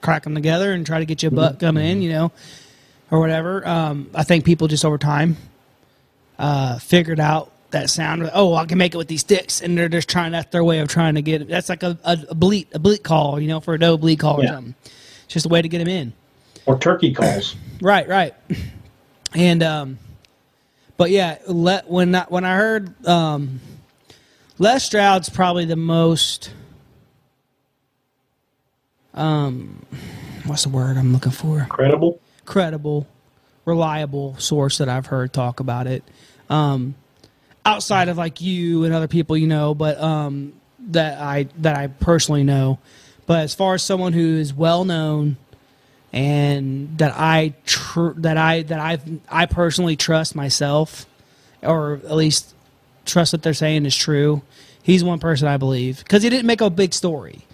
crack 0.00 0.24
them 0.24 0.34
together 0.34 0.72
and 0.72 0.86
try 0.86 0.98
to 0.98 1.04
get 1.04 1.22
you 1.22 1.30
your 1.30 1.36
butt 1.36 1.58
coming 1.58 1.84
in, 1.84 2.02
you 2.02 2.10
know, 2.10 2.32
or 3.10 3.20
whatever. 3.20 3.66
Um, 3.66 4.10
I 4.14 4.24
think 4.24 4.44
people 4.44 4.68
just 4.68 4.84
over 4.84 4.98
time 4.98 5.36
uh, 6.38 6.78
figured 6.78 7.20
out 7.20 7.52
that 7.70 7.90
sound. 7.90 8.30
Oh, 8.32 8.54
I 8.54 8.66
can 8.66 8.78
make 8.78 8.94
it 8.94 8.98
with 8.98 9.08
these 9.08 9.20
sticks, 9.20 9.60
and 9.60 9.76
they're 9.76 9.88
just 9.88 10.08
trying. 10.08 10.32
That's 10.32 10.50
their 10.50 10.64
way 10.64 10.78
of 10.80 10.88
trying 10.88 11.16
to 11.16 11.22
get 11.22 11.42
it. 11.42 11.48
That's 11.48 11.68
like 11.68 11.82
a, 11.82 11.98
a, 12.04 12.18
a 12.30 12.34
bleat, 12.34 12.68
a 12.74 12.78
bleat 12.78 13.02
call, 13.02 13.40
you 13.40 13.48
know, 13.48 13.60
for 13.60 13.74
a 13.74 13.78
doe 13.78 13.96
bleat 13.96 14.20
call 14.20 14.40
or 14.40 14.46
something. 14.46 14.74
It's 15.24 15.34
just 15.34 15.46
a 15.46 15.48
way 15.48 15.62
to 15.62 15.68
get 15.68 15.78
them 15.78 15.88
in. 15.88 16.12
Or 16.66 16.78
turkey 16.78 17.12
calls. 17.12 17.56
Right, 17.82 18.08
right. 18.08 18.34
And 19.34 19.62
um, 19.62 19.98
but 20.96 21.10
yeah, 21.10 21.36
let 21.46 21.90
when 21.90 22.14
I, 22.14 22.22
when 22.22 22.46
I 22.46 22.56
heard 22.56 23.06
um, 23.06 23.60
Les 24.58 24.82
Stroud's 24.82 25.28
probably 25.28 25.66
the 25.66 25.76
most 25.76 26.50
um, 29.16 29.84
what's 30.44 30.64
the 30.64 30.68
word 30.68 30.96
I'm 30.96 31.12
looking 31.12 31.32
for? 31.32 31.66
Credible. 31.68 32.20
Credible, 32.44 33.06
reliable 33.64 34.36
source 34.38 34.78
that 34.78 34.88
I've 34.88 35.06
heard 35.06 35.32
talk 35.32 35.60
about 35.60 35.86
it. 35.86 36.04
Um, 36.48 36.94
outside 37.64 38.08
of 38.08 38.16
like 38.16 38.40
you 38.40 38.84
and 38.84 38.94
other 38.94 39.08
people 39.08 39.36
you 39.36 39.46
know, 39.46 39.74
but 39.74 40.00
um, 40.00 40.52
that 40.88 41.20
I 41.20 41.48
that 41.58 41.76
I 41.76 41.88
personally 41.88 42.44
know. 42.44 42.78
But 43.26 43.40
as 43.40 43.54
far 43.54 43.74
as 43.74 43.82
someone 43.82 44.12
who 44.12 44.36
is 44.36 44.54
well 44.54 44.84
known 44.84 45.36
and 46.12 46.96
that 46.98 47.12
I 47.16 47.54
tr- 47.64 48.12
that 48.18 48.36
I 48.36 48.62
that 48.62 48.78
I 48.78 48.98
I 49.28 49.46
personally 49.46 49.96
trust 49.96 50.36
myself, 50.36 51.06
or 51.62 51.94
at 51.94 52.14
least 52.14 52.54
trust 53.04 53.32
what 53.32 53.42
they're 53.42 53.54
saying 53.54 53.86
is 53.86 53.96
true. 53.96 54.42
He's 54.82 55.02
one 55.02 55.18
person 55.18 55.48
I 55.48 55.56
believe 55.56 55.98
because 55.98 56.22
he 56.22 56.30
didn't 56.30 56.46
make 56.46 56.60
a 56.60 56.70
big 56.70 56.94
story. 56.94 57.45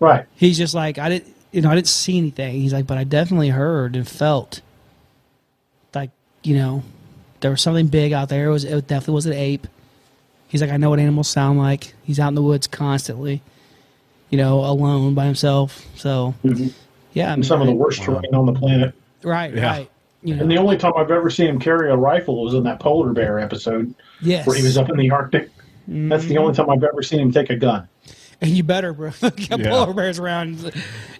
Right. 0.00 0.26
He's 0.36 0.58
just 0.58 0.74
like 0.74 0.98
I 0.98 1.08
didn't, 1.08 1.34
you 1.52 1.60
know, 1.62 1.70
I 1.70 1.74
didn't 1.74 1.86
see 1.88 2.18
anything. 2.18 2.54
He's 2.60 2.72
like, 2.72 2.86
but 2.86 2.98
I 2.98 3.04
definitely 3.04 3.48
heard 3.50 3.96
and 3.96 4.06
felt 4.06 4.60
like 5.94 6.10
you 6.42 6.56
know 6.56 6.82
there 7.40 7.50
was 7.50 7.60
something 7.62 7.86
big 7.86 8.12
out 8.12 8.28
there. 8.28 8.46
It 8.46 8.50
was 8.52 8.64
it 8.64 8.86
definitely 8.86 9.14
was 9.14 9.26
an 9.26 9.32
ape. 9.34 9.66
He's 10.48 10.60
like, 10.60 10.70
I 10.70 10.76
know 10.76 10.90
what 10.90 10.98
animals 11.00 11.28
sound 11.28 11.58
like. 11.58 11.94
He's 12.04 12.20
out 12.20 12.28
in 12.28 12.34
the 12.34 12.42
woods 12.42 12.66
constantly, 12.66 13.42
you 14.30 14.38
know, 14.38 14.60
alone 14.64 15.14
by 15.14 15.24
himself. 15.24 15.84
So 15.96 16.34
Mhm. 16.44 16.72
yeah, 17.14 17.32
I 17.32 17.36
mean, 17.36 17.42
some 17.42 17.60
of 17.60 17.66
the 17.66 17.72
I- 17.72 17.76
worst 17.76 18.02
terrain 18.02 18.34
on 18.34 18.46
the 18.46 18.52
planet. 18.52 18.94
Right, 19.22 19.52
Yeah. 19.54 19.66
right. 19.66 19.90
You 20.22 20.34
know, 20.36 20.42
And 20.42 20.50
the 20.50 20.58
only 20.58 20.76
time 20.76 20.92
I've 20.96 21.10
ever 21.10 21.30
seen 21.30 21.46
him 21.48 21.58
carry 21.58 21.90
a 21.90 21.96
rifle 21.96 22.42
was 22.44 22.54
in 22.54 22.62
that 22.64 22.80
polar 22.80 23.12
bear 23.12 23.38
episode 23.38 23.92
yes. 24.22 24.46
where 24.46 24.56
he 24.56 24.62
was 24.62 24.76
up 24.78 24.88
in 24.88 24.96
the 24.96 25.10
Arctic. 25.10 25.50
That's 25.88 26.24
the 26.26 26.38
only 26.38 26.52
time 26.54 26.68
I've 26.70 26.82
ever 26.82 27.02
seen 27.02 27.20
him 27.20 27.30
take 27.32 27.50
a 27.50 27.56
gun. 27.56 27.86
And 28.40 28.50
you 28.50 28.62
better, 28.62 28.92
bro. 28.92 29.10
Got 29.20 29.38
Yeah. 29.38 29.70
polar 29.70 29.94
bears 29.94 30.18
around 30.18 30.72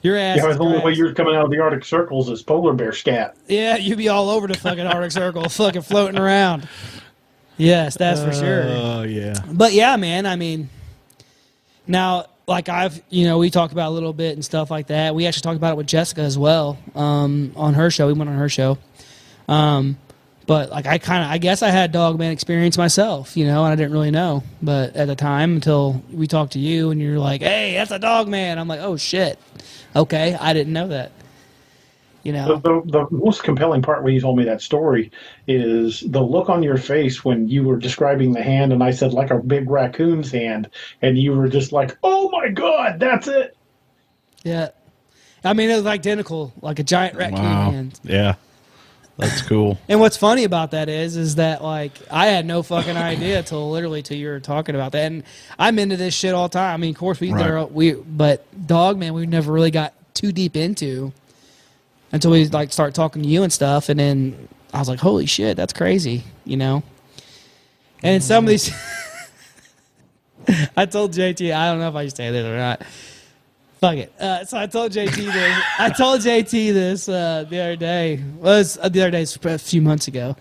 your 0.03 0.17
ass. 0.17 0.37
Yeah, 0.37 0.53
the 0.53 0.59
only 0.61 0.81
way 0.81 0.93
you're 0.93 1.15
coming 1.15 1.35
out 1.35 1.45
of 1.47 1.51
the 1.51 1.59
Arctic 1.61 1.85
circles 1.85 2.29
is 2.29 2.43
polar 2.43 2.75
bear 2.75 2.93
scat. 2.93 3.37
Yeah, 3.49 3.77
you'd 3.77 3.97
be 3.99 4.09
all 4.09 4.29
over 4.29 4.47
the 4.47 4.55
fucking 4.55 4.87
Arctic 4.87 5.13
Circle, 5.13 5.49
fucking 5.49 5.83
floating 5.83 6.19
around. 6.21 6.69
Yes, 7.57 7.97
that's 7.97 8.21
for 8.23 8.33
sure. 8.33 8.65
Oh 8.67 9.03
yeah. 9.03 9.35
But 9.51 9.73
yeah, 9.73 9.97
man, 9.97 10.27
I 10.27 10.37
mean, 10.37 10.69
now, 11.87 12.27
like 12.47 12.69
I've, 12.69 13.03
you 13.09 13.25
know, 13.25 13.39
we 13.39 13.49
talked 13.51 13.73
about 13.73 13.89
a 13.91 13.95
little 13.95 14.13
bit 14.13 14.35
and 14.35 14.45
stuff 14.45 14.71
like 14.71 14.89
that. 14.89 15.15
We 15.15 15.27
actually 15.27 15.41
talked 15.43 15.57
about 15.57 15.73
it 15.73 15.77
with 15.79 15.87
Jessica 15.87 16.21
as 16.21 16.37
well 16.37 16.79
um, 16.95 17.53
on 17.57 17.73
her 17.75 17.91
show. 17.91 18.07
We 18.09 18.13
went 18.13 18.29
on 18.29 18.37
her 18.37 18.49
show. 18.51 18.77
Um, 19.49 19.97
but 20.47 20.71
like 20.71 20.87
I 20.87 20.99
kind 20.99 21.25
of, 21.25 21.31
I 21.31 21.39
guess 21.39 21.63
I 21.63 21.71
had 21.71 21.93
dogman 21.93 22.33
experience 22.33 22.79
myself, 22.79 23.37
you 23.37 23.47
know, 23.47 23.65
and 23.65 23.73
I 23.73 23.77
didn't 23.77 23.93
really 23.93 24.11
know. 24.13 24.43
But 24.63 24.97
at 24.97 25.07
the 25.09 25.17
time, 25.17 25.55
until 25.57 26.03
we 26.13 26.27
talked 26.27 26.53
to 26.53 26.59
you, 26.61 26.91
and 26.91 27.01
you're 27.01 27.19
like, 27.19 27.43
"Hey, 27.43 27.75
that's 27.75 27.91
a 27.91 27.99
dogman," 27.99 28.59
I'm 28.59 28.69
like, 28.69 28.81
"Oh 28.81 28.97
shit, 28.97 29.39
okay, 29.95 30.35
I 30.41 30.53
didn't 30.53 30.73
know 30.73 30.89
that." 30.89 31.13
You 32.23 32.33
The, 32.45 32.59
know, 32.59 32.59
the, 32.59 32.83
the 32.87 33.07
most 33.11 33.43
compelling 33.45 33.83
part 33.83 34.03
when 34.05 34.15
you 34.15 34.21
told 34.21 34.37
me 34.39 34.45
that 34.45 34.61
story 34.63 35.11
is 35.49 36.01
the 36.01 36.23
look 36.23 36.49
on 36.49 36.63
your 36.63 36.77
face 36.77 37.25
when 37.25 37.49
you 37.49 37.65
were 37.65 37.77
describing 37.79 38.33
the 38.33 38.43
hand, 38.43 38.73
and 38.73 38.83
I 38.85 38.91
said, 38.93 39.13
like 39.13 39.31
a 39.31 39.39
big 39.39 39.71
raccoon's 39.71 40.31
hand, 40.31 40.71
and 41.03 41.19
you 41.19 41.33
were 41.35 41.49
just 41.49 41.73
like, 41.73 41.97
oh 42.03 42.31
my 42.31 42.49
God, 42.51 43.01
that's 43.01 43.29
it. 43.29 43.57
yeah. 44.45 44.69
I 45.45 45.53
mean, 45.55 45.71
it 45.71 45.77
was 45.77 45.87
identical, 45.87 46.53
like 46.61 46.79
a 46.79 46.85
giant 46.85 47.17
raccoon 47.17 47.43
Wow. 47.43 47.63
hand. 47.63 48.01
Yeah. 48.03 48.35
That's 49.19 49.41
cool. 49.43 49.79
And 49.89 49.99
what's 49.99 50.17
funny 50.17 50.45
about 50.45 50.73
that 50.73 50.91
is, 50.91 51.17
is 51.17 51.37
that 51.37 51.63
like 51.63 51.93
I 52.11 52.27
had 52.27 52.45
no 52.45 52.63
fucking 52.63 52.97
idea 52.97 53.43
till 53.43 53.71
literally 53.71 54.03
till 54.03 54.19
you 54.19 54.29
were 54.29 54.41
talking 54.41 54.75
about 54.75 54.93
that. 54.93 55.11
And 55.11 55.25
I'm 55.59 55.79
into 55.79 55.97
this 55.97 56.15
shit 56.15 56.35
all 56.35 56.49
the 56.49 56.53
time. 56.53 56.75
I 56.75 56.77
mean, 56.77 56.91
of 56.91 56.99
course 56.99 57.19
we 57.19 57.33
Right. 57.33 57.43
there 57.43 57.65
we, 57.65 57.93
but 57.93 58.45
dog 58.67 58.99
man, 58.99 59.15
we 59.15 59.27
never 59.27 59.53
really 59.53 59.71
got 59.71 59.95
too 60.13 60.33
deep 60.33 60.55
into 60.57 61.13
until 62.13 62.31
we 62.31 62.47
like 62.49 62.73
start 62.73 62.95
talking 62.95 63.23
to 63.23 63.29
you 63.29 63.43
and 63.43 63.53
stuff. 63.53 63.89
And 63.89 63.99
then 63.99 64.49
I 64.75 64.79
was 64.79 64.89
like, 64.89 65.01
holy 65.01 65.27
shit, 65.27 65.57
that's 65.57 65.73
crazy, 65.73 66.25
you 66.45 66.59
know. 66.59 66.83
And 68.03 68.23
some 68.23 68.45
of 68.45 68.51
these, 68.51 68.71
I 70.77 70.87
told 70.87 71.13
JT, 71.13 71.55
I 71.55 71.71
don't 71.71 71.81
know 71.81 71.89
if 71.89 71.95
I 71.95 72.05
should 72.05 72.17
say 72.17 72.31
this 72.31 72.45
or 72.45 72.57
not. 72.57 72.83
Fuck 73.87 73.99
it. 73.99 74.13
Uh, 74.21 74.45
so 74.45 74.59
I 74.59 74.67
told 74.67 74.91
JT 74.91 75.15
this. 75.15 75.63
I 75.79 75.91
told 75.91 76.21
JT 76.21 76.73
this 76.73 77.09
uh, 77.09 77.45
the 77.49 77.61
other 77.61 77.77
day. 77.77 78.21
Was 78.39 78.77
uh, 78.81 78.89
the 78.89 79.03
other 79.03 79.13
day, 79.13 79.23
it's 79.23 79.37
a 79.37 79.59
few 79.59 79.81
months 79.81 80.09
ago. 80.09 80.35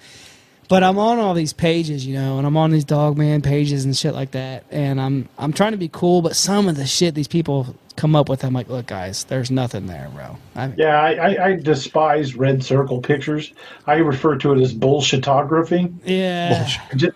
But 0.68 0.82
I'm 0.82 0.98
on 0.98 1.20
all 1.20 1.36
these 1.36 1.54
pages, 1.54 2.08
you 2.08 2.16
know, 2.16 2.40
and 2.40 2.48
I'm 2.48 2.58
on 2.58 2.72
these 2.72 2.86
dog 2.86 3.20
man 3.20 3.44
pages 3.44 3.86
and 3.86 3.96
shit 3.96 4.16
like 4.16 4.32
that. 4.32 4.64
And 4.72 5.00
I'm 5.00 5.30
I'm 5.38 5.54
trying 5.54 5.74
to 5.74 5.78
be 5.78 5.90
cool, 5.90 6.24
but 6.24 6.36
some 6.36 6.68
of 6.68 6.76
the 6.76 6.88
shit 6.88 7.14
these 7.14 7.28
people 7.28 7.76
come 7.96 8.16
up 8.16 8.30
with, 8.30 8.44
I'm 8.44 8.54
like, 8.54 8.68
look, 8.68 8.88
guys, 8.88 9.26
there's 9.26 9.52
nothing 9.52 9.86
there, 9.86 10.10
bro. 10.14 10.38
I 10.56 10.68
mean, 10.68 10.76
Yeah, 10.80 11.00
I, 11.00 11.14
I, 11.14 11.46
I 11.46 11.56
despise 11.56 12.36
red 12.36 12.64
circle 12.64 13.00
pictures. 13.00 13.54
I 13.86 13.98
refer 13.98 14.38
to 14.40 14.54
it 14.54 14.62
as 14.62 14.74
bullshitography. 14.74 15.94
yeah, 16.04 16.68
just, 16.96 17.16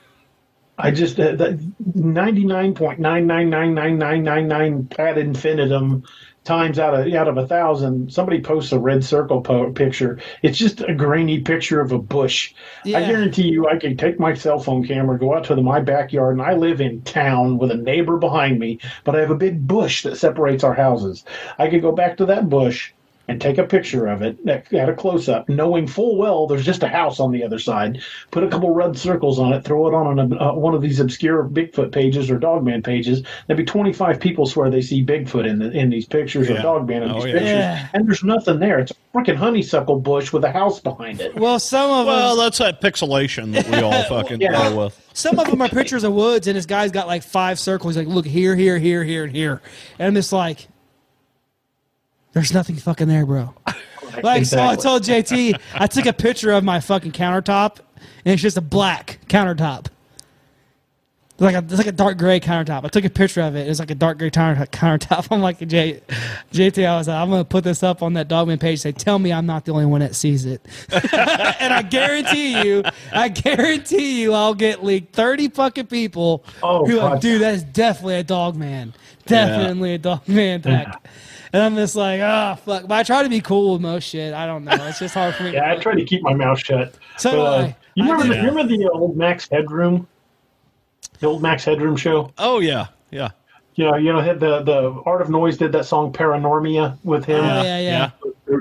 I 0.79 0.91
just 0.91 1.19
uh, 1.19 1.53
ninety 1.93 2.45
nine 2.45 2.73
point 2.73 2.99
nine 2.99 3.27
nine 3.27 3.49
nine 3.49 3.73
nine 3.73 3.97
nine 3.97 4.23
nine 4.23 4.47
nine 4.47 4.87
pad 4.87 5.17
infinitum 5.17 6.05
times 6.45 6.79
out 6.79 6.93
of 6.93 7.13
out 7.13 7.27
of 7.27 7.37
a 7.37 7.45
thousand. 7.45 8.13
Somebody 8.13 8.39
posts 8.39 8.71
a 8.71 8.79
red 8.79 9.03
circle 9.03 9.41
po- 9.41 9.73
picture. 9.73 10.19
It's 10.41 10.57
just 10.57 10.79
a 10.79 10.95
grainy 10.95 11.41
picture 11.41 11.81
of 11.81 11.91
a 11.91 11.99
bush. 11.99 12.53
I 12.85 13.01
guarantee 13.01 13.49
you, 13.49 13.67
I 13.67 13.77
can 13.77 13.97
take 13.97 14.19
my 14.19 14.33
cell 14.33 14.59
phone 14.59 14.87
camera, 14.87 15.19
go 15.19 15.35
out 15.35 15.43
to 15.45 15.55
the, 15.55 15.61
my 15.61 15.81
backyard, 15.81 16.37
and 16.37 16.41
I 16.41 16.53
live 16.53 16.79
in 16.79 17.01
town 17.01 17.57
with 17.57 17.71
a 17.71 17.77
neighbor 17.77 18.17
behind 18.17 18.57
me, 18.57 18.79
but 19.03 19.17
I 19.17 19.19
have 19.19 19.31
a 19.31 19.35
big 19.35 19.67
bush 19.67 20.03
that 20.03 20.17
separates 20.17 20.63
our 20.63 20.73
houses. 20.73 21.25
I 21.57 21.67
could 21.67 21.81
go 21.81 21.91
back 21.91 22.15
to 22.17 22.25
that 22.27 22.47
bush 22.47 22.93
and 23.29 23.39
take 23.39 23.57
a 23.59 23.63
picture 23.63 24.07
of 24.07 24.21
it 24.23 24.37
at 24.47 24.73
at 24.73 24.89
a 24.89 24.93
close 24.93 25.29
up, 25.29 25.47
knowing 25.47 25.85
full 25.85 26.17
well 26.17 26.47
there's 26.47 26.65
just 26.65 26.81
a 26.83 26.87
house 26.87 27.19
on 27.19 27.31
the 27.31 27.43
other 27.43 27.59
side. 27.59 28.01
Put 28.31 28.43
a 28.43 28.47
couple 28.49 28.71
red 28.71 28.97
circles 28.97 29.37
on 29.39 29.53
it, 29.53 29.63
throw 29.63 29.87
it 29.87 29.93
on 29.93 30.17
an, 30.19 30.37
uh, 30.37 30.53
one 30.53 30.73
of 30.73 30.81
these 30.81 30.99
obscure 30.99 31.43
Bigfoot 31.47 31.91
pages 31.91 32.31
or 32.31 32.39
Dogman 32.39 32.81
pages. 32.81 33.21
There'd 33.47 33.57
be 33.57 33.63
25 33.65 34.19
people 34.19 34.45
swear 34.47 34.69
they 34.71 34.81
see 34.81 35.05
Bigfoot 35.05 35.47
in 35.47 35.59
the, 35.59 35.69
in 35.71 35.89
these 35.91 36.07
pictures 36.07 36.49
or 36.49 36.59
Dogman 36.61 37.03
in 37.03 37.11
Oh, 37.11 37.15
these 37.21 37.25
yeah. 37.25 37.31
pictures, 37.33 37.49
Yeah. 37.51 37.87
and 37.93 38.07
there's 38.07 38.23
nothing 38.23 38.59
there. 38.59 38.79
It's 38.79 38.91
a 38.91 38.95
freaking 39.17 39.35
honeysuckle 39.35 39.99
bush 39.99 40.33
with 40.33 40.43
a 40.43 40.51
house 40.51 40.79
behind 40.79 41.21
it. 41.21 41.35
well, 41.35 41.59
some 41.59 41.89
of 41.91 42.05
them. 42.07 42.15
Well, 42.15 42.35
them, 42.35 42.45
that's 42.45 42.57
that 42.57 42.81
pixelation 42.81 43.53
that 43.53 43.67
we 43.69 43.77
all 43.81 44.03
fucking 44.03 44.41
Yeah. 44.41 44.69
deal 44.69 44.79
with. 44.85 44.99
some 45.13 45.37
of 45.37 45.47
them 45.47 45.61
are 45.61 45.69
pictures 45.69 46.03
of 46.03 46.13
woods, 46.13 46.47
and 46.47 46.57
this 46.57 46.65
guy's 46.65 46.91
got 46.91 47.05
like 47.07 47.21
five 47.21 47.59
circles. 47.59 47.95
He's 47.95 48.05
like, 48.05 48.13
look 48.15 48.25
here, 48.25 48.55
here, 48.55 48.79
here, 48.79 49.03
here, 49.03 49.23
and 49.25 49.35
here, 49.35 49.61
and 49.99 50.07
I'm 50.07 50.15
just 50.15 50.33
like, 50.33 50.67
there's 52.39 52.53
nothing 52.53 52.77
fucking 52.77 53.07
there, 53.07 53.25
bro. 53.25 53.53
Like 54.23 54.45
so, 54.45 54.61
I 54.61 54.75
told 54.75 55.03
JT, 55.03 55.57
I 55.75 55.85
took 55.87 56.05
a 56.07 56.11
picture 56.11 56.51
of 56.51 56.63
my 56.63 56.79
fucking 56.79 57.11
countertop, 57.11 57.77
and 58.25 58.33
it's 58.33 58.41
just 58.41 58.57
a 58.57 58.61
black 58.61 59.19
countertop. 59.27 59.85
It's 61.33 61.41
like 61.41 61.55
a, 61.55 61.59
it's 61.59 61.77
like 61.77 61.87
a 61.87 61.91
dark 61.93 62.17
gray 62.17 62.39
countertop. 62.41 62.83
I 62.83 62.87
took 62.89 63.05
a 63.05 63.09
picture 63.09 63.39
of 63.41 63.55
it. 63.55 63.67
It's 63.69 63.79
like 63.79 63.91
a 63.91 63.95
dark 63.95 64.17
gray 64.17 64.29
countertop. 64.31 65.27
I'm 65.31 65.39
like, 65.41 65.59
J, 65.65 66.01
JT, 66.51 66.85
I 66.85 66.97
was 66.97 67.07
like, 67.07 67.15
I'm 67.17 67.29
gonna 67.29 67.45
put 67.45 67.63
this 67.63 67.81
up 67.83 68.01
on 68.01 68.13
that 68.13 68.27
Dogman 68.27 68.57
page. 68.57 68.79
Say, 68.79 68.91
tell 68.91 69.19
me 69.19 69.31
I'm 69.31 69.45
not 69.45 69.63
the 69.63 69.71
only 69.73 69.85
one 69.85 70.01
that 70.01 70.15
sees 70.15 70.45
it. 70.45 70.65
and 70.91 71.71
I 71.73 71.83
guarantee 71.83 72.61
you, 72.63 72.83
I 73.13 73.29
guarantee 73.29 74.21
you, 74.21 74.33
I'll 74.33 74.55
get 74.55 74.83
like 74.83 75.11
30 75.11 75.49
fucking 75.49 75.87
people 75.87 76.43
Oh, 76.63 76.83
who 76.85 76.97
are 76.99 77.03
like, 77.03 77.13
God. 77.13 77.21
dude, 77.21 77.41
that's 77.41 77.63
definitely 77.63 78.15
a 78.15 78.23
Dogman. 78.23 78.95
Definitely 79.29 79.93
a 79.93 79.97
Dogman 79.97 80.61
pack. 80.61 81.07
And 81.51 81.63
I'm 81.63 81.75
just 81.75 81.95
like, 81.95 82.21
oh 82.21 82.55
fuck. 82.63 82.87
But 82.87 82.99
I 82.99 83.03
try 83.03 83.23
to 83.23 83.29
be 83.29 83.41
cool 83.41 83.73
with 83.73 83.81
most 83.81 84.03
shit. 84.03 84.33
I 84.33 84.45
don't 84.45 84.63
know. 84.63 84.75
It's 84.87 84.99
just 84.99 85.15
hard 85.15 85.35
for 85.35 85.43
me. 85.43 85.53
Yeah, 85.53 85.71
I 85.71 85.77
try 85.77 85.95
to 85.95 86.05
keep 86.05 86.21
my 86.21 86.33
mouth 86.33 86.59
shut. 86.59 86.93
So 87.17 87.31
But, 87.31 87.39
uh, 87.39 87.57
I. 87.57 87.75
You 87.95 88.03
remember, 88.03 88.23
do. 88.23 88.29
the, 88.29 88.47
remember 88.47 88.77
the 88.77 88.89
old 88.89 89.17
Max 89.17 89.49
Headroom? 89.49 90.07
The 91.19 91.27
old 91.27 91.41
Max 91.41 91.65
Headroom 91.65 91.97
show? 91.97 92.31
Oh 92.37 92.59
yeah, 92.59 92.87
yeah. 93.11 93.31
You 93.75 93.85
know, 93.85 93.97
you 93.97 94.13
know, 94.13 94.19
had 94.19 94.39
the 94.39 94.61
the 94.61 95.01
Art 95.05 95.21
of 95.21 95.29
Noise 95.29 95.57
did 95.57 95.71
that 95.71 95.85
song 95.85 96.13
Paranoimia 96.13 96.97
with 97.03 97.25
him. 97.25 97.43
Oh, 97.43 97.63
yeah, 97.63 97.79
yeah. 97.79 98.11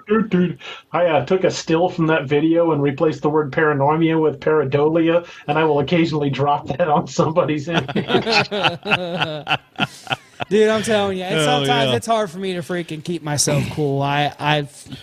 Dude, 0.07 0.31
dude, 0.31 0.59
I 0.93 1.07
uh, 1.07 1.27
took 1.27 1.45
a 1.45 1.51
still 1.51 1.89
from 1.89 2.07
that 2.07 2.27
video 2.27 2.73
and 2.73 2.83
replaced 2.83 3.23
the 3.23 3.31
word 3.31 3.53
paranoimia 3.53 4.19
with 4.19 4.39
pareidolia, 4.39 5.27
and 5.47 5.59
I 5.59 5.65
will 5.65 5.81
occasionally 5.81 6.31
drop 6.31 6.69
that 6.69 6.89
on 6.89 7.07
somebody's 7.07 7.69
image. 7.69 7.89
Dude, 10.49 10.69
I'm 10.69 10.83
telling 10.83 11.19
you, 11.19 11.25
and 11.25 11.45
sometimes 11.45 11.91
yeah. 11.91 11.97
it's 11.97 12.07
hard 12.07 12.31
for 12.31 12.39
me 12.39 12.55
to 12.55 12.61
freaking 12.61 13.05
keep 13.05 13.23
myself 13.23 13.65
cool. 13.73 14.01
I, 14.01 14.35
I've, 14.39 14.99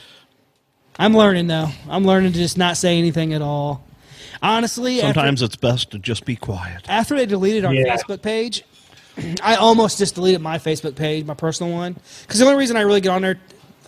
I'm 0.97 1.15
learning 1.15 1.47
though. 1.47 1.69
I'm 1.87 2.05
learning 2.05 2.33
to 2.33 2.37
just 2.39 2.57
not 2.57 2.77
say 2.77 2.97
anything 2.97 3.33
at 3.33 3.41
all. 3.41 3.85
Honestly, 4.41 5.01
after- 5.01 5.13
Sometimes 5.19 5.41
it's 5.41 5.55
best 5.55 5.91
to 5.91 5.99
just 5.99 6.25
be 6.25 6.35
quiet. 6.35 6.89
after 6.89 7.15
they 7.15 7.25
deleted 7.25 7.65
our 7.65 7.73
Yeah. 7.73 7.95
Facebook 7.95 8.21
page, 8.21 8.63
I 9.41 9.55
almost 9.55 9.97
just 9.97 10.15
deleted 10.15 10.41
my 10.41 10.57
Facebook 10.57 10.95
page, 10.95 11.25
my 11.25 11.35
personal 11.35 11.71
one, 11.71 11.95
because 12.23 12.39
the 12.39 12.45
only 12.45 12.57
reason 12.57 12.75
I 12.75 12.81
really 12.81 13.01
get 13.01 13.09
on 13.09 13.21
there 13.21 13.39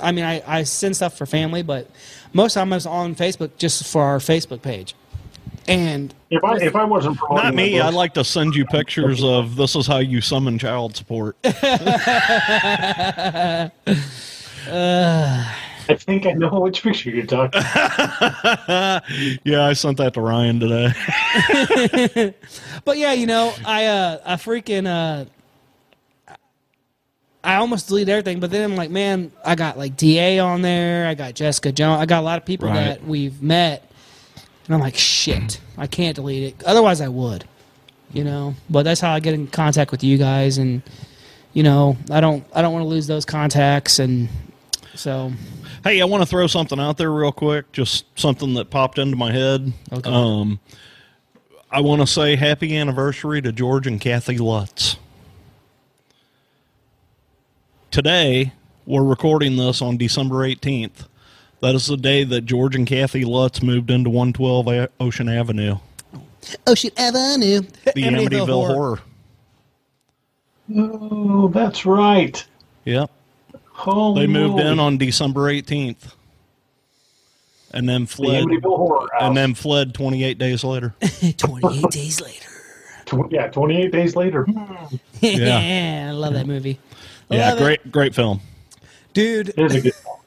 I 0.02 0.12
mean, 0.12 0.26
I, 0.26 0.44
I 0.46 0.64
send 0.64 0.96
stuff 0.96 1.18
for 1.18 1.26
family, 1.26 1.64
but 1.64 1.90
most 2.34 2.52
of 2.52 2.54
the 2.56 2.62
time 2.62 2.74
I 2.74 2.76
was 2.76 2.86
on 2.86 3.16
Facebook 3.16 3.52
just 3.58 3.86
for 3.92 4.04
our 4.04 4.20
Facebook 4.20 4.62
page. 4.62 4.96
And 5.68 6.14
If 6.30 6.44
I 6.44 6.56
if 6.58 6.76
I 6.76 6.84
wasn't 6.86 7.18
Not 7.30 7.54
me. 7.54 7.74
books- 7.74 7.86
I'd 7.86 7.94
like 7.94 8.14
to 8.14 8.24
send 8.24 8.56
you 8.56 8.66
pictures 8.66 9.24
of 9.24 9.56
this 9.58 9.76
is 9.76 9.86
how 9.88 9.98
you 9.98 10.22
summon 10.22 10.58
child 10.58 10.96
support. 10.96 11.36
I 14.70 15.96
think 15.96 16.26
I 16.26 16.32
know 16.34 16.50
which 16.60 16.84
picture 16.84 17.10
you're 17.10 17.26
talking. 17.26 17.62
about. 17.62 19.04
yeah, 19.46 19.66
I 19.66 19.74
sent 19.74 19.98
that 19.98 20.14
to 20.16 20.22
Ryan 20.22 20.60
today. 20.60 22.34
But 22.86 22.98
yeah, 22.98 23.12
you 23.14 23.26
know, 23.26 23.54
I 23.66 23.86
uh 23.86 24.20
I 24.26 24.36
freaking 24.36 24.88
uh 24.88 25.26
I 27.44 27.56
almost 27.56 27.88
delete 27.90 28.08
everything, 28.10 28.40
but 28.40 28.50
then 28.52 28.70
I'm 28.72 28.78
like, 28.78 28.90
man, 28.90 29.32
I 29.44 29.56
got 29.56 29.78
like 29.78 29.96
DA 29.98 30.40
on 30.40 30.62
there, 30.62 31.08
I 31.08 31.14
got 31.14 31.34
Jessica 31.34 31.72
Jones, 31.74 32.02
I 32.02 32.06
got 32.06 32.20
a 32.22 32.26
lot 32.26 32.38
of 32.38 32.46
people 32.46 32.68
Right. 32.70 32.76
that 32.86 33.04
we've 33.06 33.42
met, 33.42 33.87
and 34.68 34.76
I'm 34.76 34.82
like, 34.82 34.96
shit, 34.96 35.60
I 35.78 35.88
can't 35.88 36.16
delete 36.16 36.44
it. 36.44 36.64
Otherwise, 36.66 37.02
I 37.02 37.08
would, 37.08 37.46
you 38.14 38.24
know. 38.24 38.54
But 38.70 38.84
that's 38.84 39.02
how 39.02 39.14
I 39.14 39.20
get 39.20 39.34
in 39.34 39.48
contact 39.48 39.92
with 39.92 40.04
you 40.04 40.18
guys, 40.18 40.58
and 40.58 40.84
you 41.54 41.64
know, 41.64 41.98
I 42.12 42.22
don't 42.22 42.46
I 42.54 42.62
don't 42.62 42.74
want 42.74 42.84
to 42.84 42.90
lose 42.90 43.08
those 43.08 43.26
contacts, 43.26 44.00
and 44.00 44.30
so 44.94 45.32
Hey, 45.84 46.02
I 46.02 46.06
want 46.06 46.22
to 46.22 46.28
throw 46.28 46.48
something 46.48 46.82
out 46.82 46.98
there 46.98 47.12
real 47.12 47.32
quick. 47.32 47.72
Just 47.72 48.06
something 48.20 48.56
that 48.56 48.70
popped 48.70 49.00
into 49.00 49.16
my 49.16 49.32
head. 49.32 49.72
Okay. 49.94 50.12
Um, 50.12 50.60
I 51.72 51.82
want 51.82 52.02
to 52.02 52.08
say 52.08 52.36
happy 52.36 52.76
anniversary 52.76 53.42
to 53.42 53.54
George 53.54 53.88
and 53.88 54.02
Kathy 54.02 54.38
Lutz. 54.38 54.98
Today, 57.90 58.52
we're 58.86 59.04
recording 59.04 59.56
this 59.56 59.82
on 59.82 59.96
December 59.96 60.38
18th. 60.48 61.08
That 61.62 61.74
is 61.76 61.88
the 61.88 61.98
day 61.98 62.24
that 62.24 62.42
George 62.42 62.76
and 62.76 62.86
Kathy 62.86 63.26
Lutz 63.26 63.64
moved 63.64 63.90
into 63.90 64.10
112 64.10 64.68
A- 64.68 64.90
Ocean 65.00 65.28
Avenue, 65.28 65.78
Ocean 66.68 66.92
Avenue, 66.98 67.62
the 67.84 67.92
Amityville, 68.04 68.68
Horror. 68.68 69.00
oh, 70.76 71.48
that's 71.50 71.86
right. 71.86 72.46
Yep. 72.86 73.10
Oh, 73.86 74.14
They 74.16 74.28
moved 74.28 74.60
in 74.60 74.80
on 74.80 74.98
December 74.98 75.52
18th. 75.52 76.14
And 77.72 77.88
then 77.88 78.06
fled 78.06 78.46
Amityville 78.46 78.78
Horror 78.78 79.08
House. 79.14 79.22
and 79.24 79.36
then 79.38 79.54
fled 79.54 79.94
28 79.94 80.38
days 80.38 80.64
later. 80.64 80.96
28 81.38 81.84
days 81.92 82.22
later. 82.22 82.50
Tw- 83.06 83.32
yeah, 83.32 83.48
28 83.48 83.92
days 83.92 84.16
later. 84.16 84.44
Hmm. 84.46 84.96
Yeah, 85.22 86.08
I 86.10 86.12
love 86.12 86.34
that 86.36 86.46
movie. 86.48 86.80
Yeah, 87.30 87.50
Love 87.50 87.58
it. 87.60 87.64
great 87.64 87.92
great 87.92 88.16
film. 88.16 88.40
dude. 89.14 89.50
It 89.50 89.60
is 89.60 89.76
a 89.76 89.82
good 89.82 89.94
one. 90.06 90.20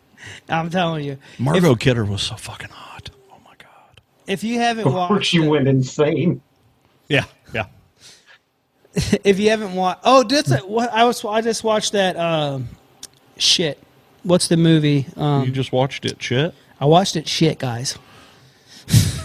I'm 0.51 0.69
telling 0.71 1.05
you, 1.05 1.17
Margot 1.39 1.75
Kidder 1.77 2.05
was 2.05 2.23
so 2.23 2.35
fucking 2.37 2.71
hot. 2.71 3.11
Oh 3.31 3.37
my 3.45 3.55
god. 3.59 4.01
if 4.27 4.43
you 4.45 4.59
haven't 4.59 4.87
Of 4.87 4.93
course, 4.93 5.11
watched, 5.11 5.33
you 5.33 5.49
went 5.49 5.69
insane. 5.69 6.41
Yeah, 7.09 7.25
yeah. 7.55 7.67
if 9.25 9.39
you 9.39 9.51
haven't 9.51 9.75
watched, 9.75 10.01
oh, 10.05 10.23
that's 10.25 10.51
it. 10.51 10.69
What 10.69 10.93
I 10.93 11.05
was, 11.05 11.25
I 11.25 11.41
just 11.41 11.63
watched 11.65 11.93
that. 11.93 12.17
Um, 12.17 12.69
shit, 13.39 13.79
what's 14.25 14.49
the 14.49 14.57
movie? 14.57 15.07
You 15.17 15.23
Um, 15.23 15.53
just 15.53 15.73
watched 15.73 16.05
it, 16.05 16.23
shit. 16.23 16.55
I 16.81 16.87
watched 16.87 17.15
it. 17.17 17.29
Shit, 17.29 17.59
guys. 17.59 17.97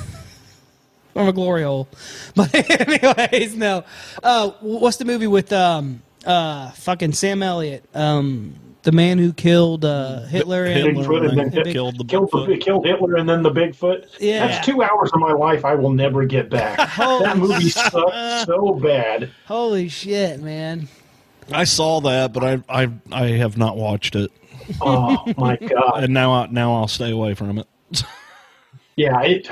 I'm 1.16 1.30
a 1.30 1.34
glory 1.34 1.64
hole, 1.64 1.88
but 2.36 2.54
anyways, 2.54 3.56
no. 3.56 3.86
Uh, 4.22 4.50
what's 4.60 4.98
the 4.98 5.06
movie 5.06 5.28
with 5.28 5.54
um, 5.54 6.02
uh, 6.26 6.72
fucking 6.72 7.14
Sam 7.14 7.42
Elliott, 7.42 7.86
um, 7.96 8.54
the 8.86 8.92
man 8.94 9.18
who 9.18 9.34
killed 9.34 9.84
uh, 9.84 10.22
Hitler? 10.28 10.64
and, 10.66 10.76
Hitler 10.98 11.04
Bigfoot 11.04 11.30
and 11.30 11.38
then 11.38 11.46
and 11.54 11.64
Big- 11.66 11.74
killed 11.74 11.98
the 11.98 12.06
Killed, 12.06 12.30
the, 12.32 12.58
killed 12.58 12.86
Hitler 12.86 13.16
and 13.18 13.28
then 13.28 13.44
the 13.44 13.52
Bigfoot. 13.52 14.06
Yeah. 14.20 14.48
That's 14.48 14.66
two 14.66 14.82
hours 14.82 15.12
of 15.14 15.20
my 15.20 15.34
life 15.34 15.66
I 15.66 15.76
will 15.76 15.92
never 15.92 16.24
get 16.26 16.50
back. 16.50 16.78
that 16.98 17.38
movie 17.38 17.70
sucked 17.70 18.46
so 18.46 18.74
bad. 18.76 19.32
Holy 19.48 19.90
shit, 19.90 20.40
man! 20.40 20.88
I 21.52 21.66
saw 21.66 22.00
that, 22.02 22.32
but 22.34 22.44
I 22.44 22.64
I 22.70 22.90
I 23.12 23.28
have 23.32 23.58
not 23.58 23.76
watched 23.76 24.16
it, 24.16 24.32
Oh 24.82 25.22
my 25.38 25.56
god. 25.62 26.04
and 26.06 26.14
now 26.14 26.32
I, 26.34 26.48
now 26.48 26.76
I'll 26.76 26.88
stay 26.88 27.12
away 27.12 27.34
from 27.34 27.60
it. 27.60 27.68
Yeah, 28.98 29.22
it 29.24 29.50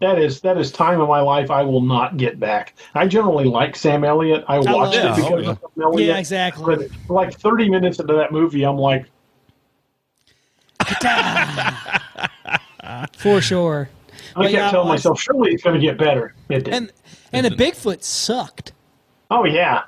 that 0.00 0.18
is 0.18 0.40
that 0.40 0.56
is 0.56 0.72
time 0.72 1.00
of 1.02 1.08
my 1.08 1.20
life 1.20 1.50
I 1.50 1.62
will 1.62 1.82
not 1.82 2.16
get 2.16 2.40
back. 2.40 2.74
I 2.94 3.06
generally 3.06 3.44
like 3.44 3.76
Sam 3.76 4.04
Elliott. 4.04 4.44
I 4.48 4.56
watched 4.58 4.68
love 4.70 4.94
it 4.94 5.16
because 5.16 5.44
Yeah, 5.44 5.50
of 5.50 5.58
Sam 5.58 5.82
Elliott. 5.82 6.08
Yeah, 6.08 6.16
exactly. 6.18 6.76
But 6.76 6.88
like 7.14 7.38
30 7.38 7.68
minutes 7.68 7.98
into 8.00 8.14
that 8.14 8.32
movie, 8.32 8.64
I'm 8.64 8.78
like, 8.78 9.04
For 13.18 13.40
sure. 13.40 13.88
I 14.34 14.42
But 14.42 14.50
yeah, 14.52 14.58
kept 14.58 14.68
uh, 14.68 14.70
telling 14.72 14.88
I- 14.88 14.92
myself, 14.92 15.20
surely 15.20 15.52
it's 15.52 15.62
going 15.62 15.78
to 15.78 15.84
get 15.86 15.98
better. 15.98 16.34
It 16.48 16.64
did. 16.64 16.74
And 16.74 16.92
and 17.32 17.44
the 17.46 17.50
Bigfoot 17.50 18.02
sucked. 18.02 18.72
oh 19.30 19.44
yeah, 19.44 19.82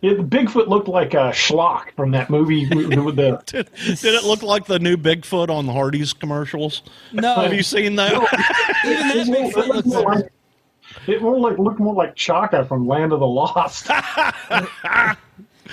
yeah. 0.00 0.14
The 0.14 0.22
Bigfoot 0.22 0.68
looked 0.68 0.88
like 0.88 1.14
a 1.14 1.30
schlock 1.32 1.92
from 1.96 2.10
that 2.12 2.30
movie 2.30 2.68
with 2.68 3.16
the. 3.16 3.42
Did, 3.46 3.70
did 4.00 4.14
it 4.14 4.24
look 4.24 4.42
like 4.42 4.66
the 4.66 4.78
new 4.78 4.96
Bigfoot 4.96 5.48
on 5.50 5.66
the 5.66 5.72
Hardee's 5.72 6.12
commercials? 6.12 6.82
No, 7.12 7.34
Have 7.36 7.52
you 7.54 7.62
seen 7.62 7.96
that? 7.96 8.12
even 8.84 9.08
that 9.08 9.16
It 9.16 9.26
Bigfoot 9.28 9.66
looked 9.66 9.68
looks 9.68 9.86
more 9.86 10.02
like 10.02 10.14
like, 10.24 10.32
it 11.08 11.22
more 11.22 11.38
like 11.38 11.58
looked 11.58 11.78
more 11.80 11.94
like 11.94 12.14
Chaka 12.16 12.64
from 12.64 12.86
Land 12.86 13.12
of 13.12 13.20
the 13.20 13.26
Lost. 13.26 13.88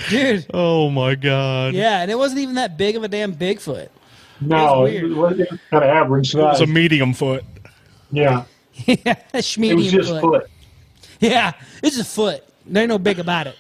dude. 0.10 0.46
oh 0.54 0.90
my 0.90 1.16
god! 1.16 1.74
Yeah, 1.74 2.02
and 2.02 2.12
it 2.12 2.18
wasn't 2.18 2.42
even 2.42 2.56
that 2.56 2.78
big 2.78 2.96
of 2.96 3.04
a 3.04 3.08
damn 3.08 3.36
Bigfoot. 3.36 3.90
No, 4.42 4.82
weird. 4.82 5.12
it 5.12 5.16
was, 5.16 5.40
it 5.40 5.50
was 5.52 5.60
kind 5.70 5.84
of 5.84 5.90
average 5.90 6.36
It 6.36 6.40
was 6.40 6.62
a 6.62 6.68
medium 6.68 7.14
foot. 7.14 7.44
yeah, 8.12 8.44
yeah, 8.86 9.16
it 9.34 9.76
was 9.76 9.92
just 9.92 10.10
foot. 10.10 10.22
foot. 10.22 10.50
Yeah, 11.22 11.54
it's 11.82 11.98
a 11.98 12.04
foot. 12.04 12.44
There 12.66 12.82
ain't 12.82 12.90
no 12.90 12.98
big 12.98 13.20
about 13.20 13.48
it. 13.48 13.56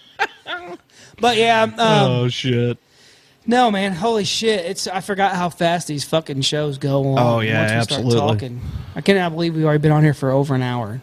But 1.20 1.38
yeah, 1.38 1.64
um, 1.64 1.74
oh 1.78 2.28
shit! 2.30 2.78
no 3.46 3.72
man, 3.72 3.94
holy 3.94 4.24
shit! 4.24 4.66
It's 4.66 4.88
I 4.88 5.02
forgot 5.02 5.36
how 5.36 5.50
fast 5.50 5.88
these 5.88 6.04
fucking 6.04 6.42
shows 6.42 6.78
go 6.78 7.14
on. 7.14 7.20
Oh, 7.20 7.40
yeah, 7.40 7.60
once 7.62 7.72
we 7.72 7.78
absolutely. 7.78 8.12
Start 8.12 8.30
talking. 8.40 8.62
I 8.96 9.02
cannot 9.02 9.32
believe 9.34 9.56
we've 9.56 9.66
already 9.66 9.82
been 9.82 9.92
on 9.92 10.04
here 10.04 10.14
for 10.14 10.32
over 10.32 10.56
an 10.56 10.62
hour. 10.62 11.02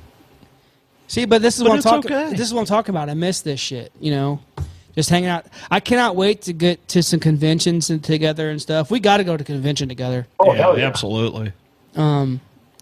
See, 1.09 1.25
but 1.27 1.43
this 1.43 1.57
is 1.59 1.63
But 1.63 1.69
what 1.71 1.77
I'm 1.77 1.83
talking. 1.83 2.13
okay. 2.13 2.31
This 2.31 2.41
is 2.47 2.55
what 2.55 2.61
I'm 2.61 2.67
talking 2.67 2.95
about. 2.95 3.11
I 3.11 3.15
miss 3.15 3.43
this 3.43 3.61
shit. 3.61 3.93
You 4.01 4.13
know, 4.13 4.41
just 4.95 5.11
hanging 5.11 5.29
out. 5.29 5.47
I 5.71 5.81
cannot 5.81 6.17
wait 6.17 6.43
to 6.43 6.53
get 6.53 6.89
to 6.89 7.03
some 7.03 7.21
conventions 7.21 7.91
and 7.91 8.03
together 8.03 8.49
and 8.51 8.61
stuff. 8.63 8.91
We 8.91 8.99
got 9.01 9.19
to 9.19 9.25
go 9.25 9.37
to 9.37 9.45
convention 9.45 9.89
together. 9.89 10.27
Oh 10.41 10.53
yeah, 10.55 10.63
hell 10.63 10.79
yeah! 10.79 10.87
absolutely. 10.87 11.53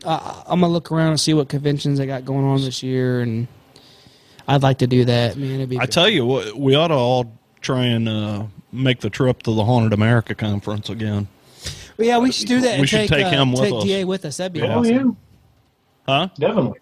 I'm 0.05 0.61
gonna 0.61 0.69
look 0.69 0.90
around 0.93 1.11
and 1.11 1.20
see 1.20 1.35
what 1.35 1.48
conventions 1.48 2.01
I 2.01 2.07
got 2.07 2.24
going 2.24 2.44
on 2.44 2.62
this 2.62 2.82
year, 2.82 3.20
and 3.20 3.47
I'd 4.51 4.62
like 4.62 4.78
to 4.78 4.86
do 4.86 5.05
that. 5.05 5.36
Man, 5.36 5.56
it'd 5.56 5.68
be. 5.68 5.78
I 5.78 5.86
tell 5.86 6.09
you 6.09 6.27
what, 6.27 6.56
we 6.56 6.74
ought 6.74 6.89
to 6.89 6.94
all 6.94 7.32
try 7.60 7.85
and 7.85 8.09
uh, 8.09 8.44
make 8.72 9.01
the 9.01 9.10
trip 9.10 9.43
to 9.44 9.55
the 9.55 9.64
Haunted 9.64 9.93
America 9.93 10.35
conference 10.35 10.89
again. 10.90 11.28
Well, 11.97 12.06
yeah, 12.09 12.18
we 12.18 12.32
should 12.32 12.48
do 12.48 12.60
that. 12.62 12.74
We 12.74 12.81
and 12.81 12.89
should 12.89 13.09
take, 13.09 13.10
take 13.10 13.27
uh, 13.27 13.31
him 13.31 13.52
with 13.52 13.60
take 13.62 13.74
us. 13.74 13.85
DA 13.85 14.05
with 14.05 14.24
us. 14.24 14.36
That'd 14.39 14.52
be 14.55 14.60
Hell 14.60 14.81
awesome. 14.81 15.16
yeah, 16.09 16.14
Huh? 16.14 16.28
definitely. 16.39 16.81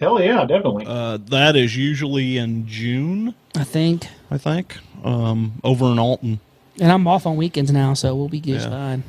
Hell 0.00 0.20
yeah, 0.22 0.44
definitely. 0.44 0.84
Uh, 0.86 1.16
that 1.30 1.56
is 1.56 1.76
usually 1.76 2.36
in 2.38 2.66
June, 2.68 3.34
I 3.56 3.64
think. 3.64 4.06
I 4.30 4.38
think, 4.38 4.76
um, 5.02 5.54
over 5.64 5.86
in 5.86 5.98
Alton. 5.98 6.38
And 6.80 6.92
I'm 6.92 7.08
off 7.08 7.26
on 7.26 7.36
weekends 7.36 7.72
now, 7.72 7.94
so 7.94 8.14
we'll 8.14 8.28
be 8.28 8.40
just 8.40 8.66
Yeah. 8.66 8.70
fine. 8.70 9.02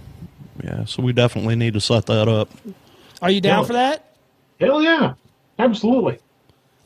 Yeah, 0.63 0.85
so 0.85 1.03
we 1.03 1.13
definitely 1.13 1.55
need 1.55 1.73
to 1.75 1.81
set 1.81 2.07
that 2.07 2.27
up. 2.27 2.49
Are 3.21 3.29
you 3.29 3.39
down 3.41 3.59
Yeah. 3.61 3.67
for 3.67 3.73
that? 3.73 4.05
hell 4.59 4.81
yeah, 4.81 5.13
absolutely. 5.59 6.17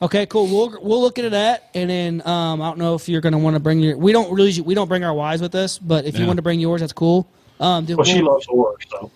Okay, 0.04 0.26
cool. 0.26 0.48
We'll 0.48 0.78
we'll 0.82 1.02
look 1.02 1.18
into 1.18 1.30
that, 1.32 1.70
and 1.74 1.90
then 1.90 2.28
um, 2.28 2.62
I 2.62 2.68
don't 2.68 2.78
know 2.78 2.94
if 2.96 3.08
you're 3.08 3.22
going 3.22 3.32
to 3.34 3.40
want 3.40 3.56
to 3.56 3.60
bring 3.62 3.80
your. 3.80 3.98
We 3.98 4.12
don't 4.12 4.34
really 4.34 4.60
we 4.62 4.76
don't 4.76 4.88
bring 4.90 5.04
our 5.04 5.14
wives 5.14 5.42
with 5.42 5.56
us, 5.56 5.80
but 5.80 6.04
if 6.06 6.20
you 6.20 6.28
want 6.28 6.38
to 6.38 6.42
bring 6.44 6.60
yours, 6.60 6.82
that's 6.82 6.92
cool. 6.94 7.28
Um, 7.60 7.86
then 7.86 7.96
Well, 7.98 8.06
she 8.06 8.22
we'll- 8.22 8.34
loves 8.34 8.46
horror, 8.46 8.76
so 8.90 9.10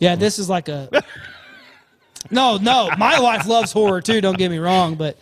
yeah, 0.00 0.16
this 0.16 0.38
is 0.40 0.48
like 0.50 0.68
a. 0.68 0.88
no, 2.30 2.56
no, 2.56 2.90
my 2.98 3.20
wife 3.20 3.46
loves 3.46 3.70
horror 3.72 4.00
too. 4.00 4.20
Don't 4.20 4.36
get 4.36 4.50
me 4.50 4.58
wrong, 4.58 4.96
but 4.96 5.16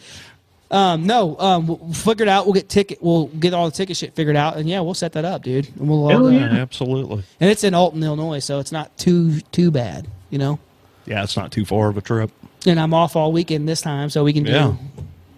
um, 0.70 1.06
no, 1.06 1.36
um, 1.38 1.66
we'll 1.66 1.76
we'll 1.76 1.92
figure 1.92 2.22
it 2.24 2.28
out. 2.30 2.46
We'll 2.46 2.54
get 2.54 2.70
ticket. 2.70 3.02
We'll 3.02 3.26
get 3.26 3.52
all 3.52 3.66
the 3.66 3.76
ticket 3.76 3.96
shit 3.98 4.14
figured 4.14 4.36
out, 4.36 4.56
and 4.56 4.66
yeah, 4.68 4.80
we'll 4.80 4.94
set 4.94 5.12
that 5.12 5.26
up, 5.26 5.42
dude. 5.42 5.68
And 5.78 5.88
we'll 5.90 6.04
all 6.04 6.08
Hell 6.08 6.32
yeah. 6.32 6.46
absolutely. 6.46 7.22
And 7.38 7.50
it's 7.50 7.64
in 7.64 7.74
Alton, 7.74 8.02
Illinois, 8.02 8.38
so 8.38 8.60
it's 8.60 8.72
not 8.72 8.96
too 8.96 9.40
too 9.52 9.70
bad, 9.70 10.06
you 10.30 10.38
know. 10.38 10.58
Yeah, 11.04 11.22
it's 11.24 11.36
not 11.36 11.52
too 11.52 11.64
far 11.66 11.88
of 11.88 11.98
a 11.98 12.00
trip. 12.00 12.30
And 12.64 12.78
I'm 12.78 12.94
off 12.94 13.16
all 13.16 13.32
weekend 13.32 13.68
this 13.68 13.80
time, 13.80 14.08
so 14.08 14.22
we 14.22 14.32
can 14.32 14.44
do. 14.44 14.52
Yeah. 14.52 14.76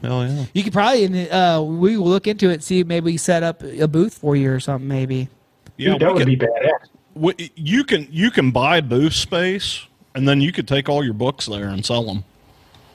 Hell 0.05 0.27
yeah. 0.27 0.45
You 0.53 0.63
could 0.63 0.73
probably 0.73 1.31
uh, 1.31 1.61
we 1.63 1.97
will 1.97 2.07
look 2.09 2.27
into 2.27 2.51
it, 2.51 2.55
and 2.55 2.65
see 2.65 2.81
if 2.81 2.87
maybe 2.87 3.07
we 3.07 3.17
set 3.17 3.43
up 3.43 3.63
a 3.63 3.89
booth 3.89 4.15
for 4.19 4.37
you 4.37 4.53
or 4.53 4.61
something, 4.61 4.87
maybe. 4.87 5.29
Yeah, 5.77 5.93
Dude, 5.93 6.01
that 6.03 6.13
would 6.15 6.19
could- 6.19 6.27
be 6.27 6.37
badass. 6.37 6.89
we- 7.15 7.51
you 7.57 7.85
can 7.85 8.07
you 8.11 8.31
can 8.31 8.51
buy 8.51 8.81
booth 8.81 9.15
space, 9.15 9.87
and 10.15 10.29
then 10.29 10.41
you 10.41 10.53
could 10.53 10.69
take 10.69 10.89
all 10.89 11.03
your 11.03 11.15
books 11.15 11.47
there 11.47 11.69
and 11.69 11.85
sell 11.85 12.05
them. 12.05 12.25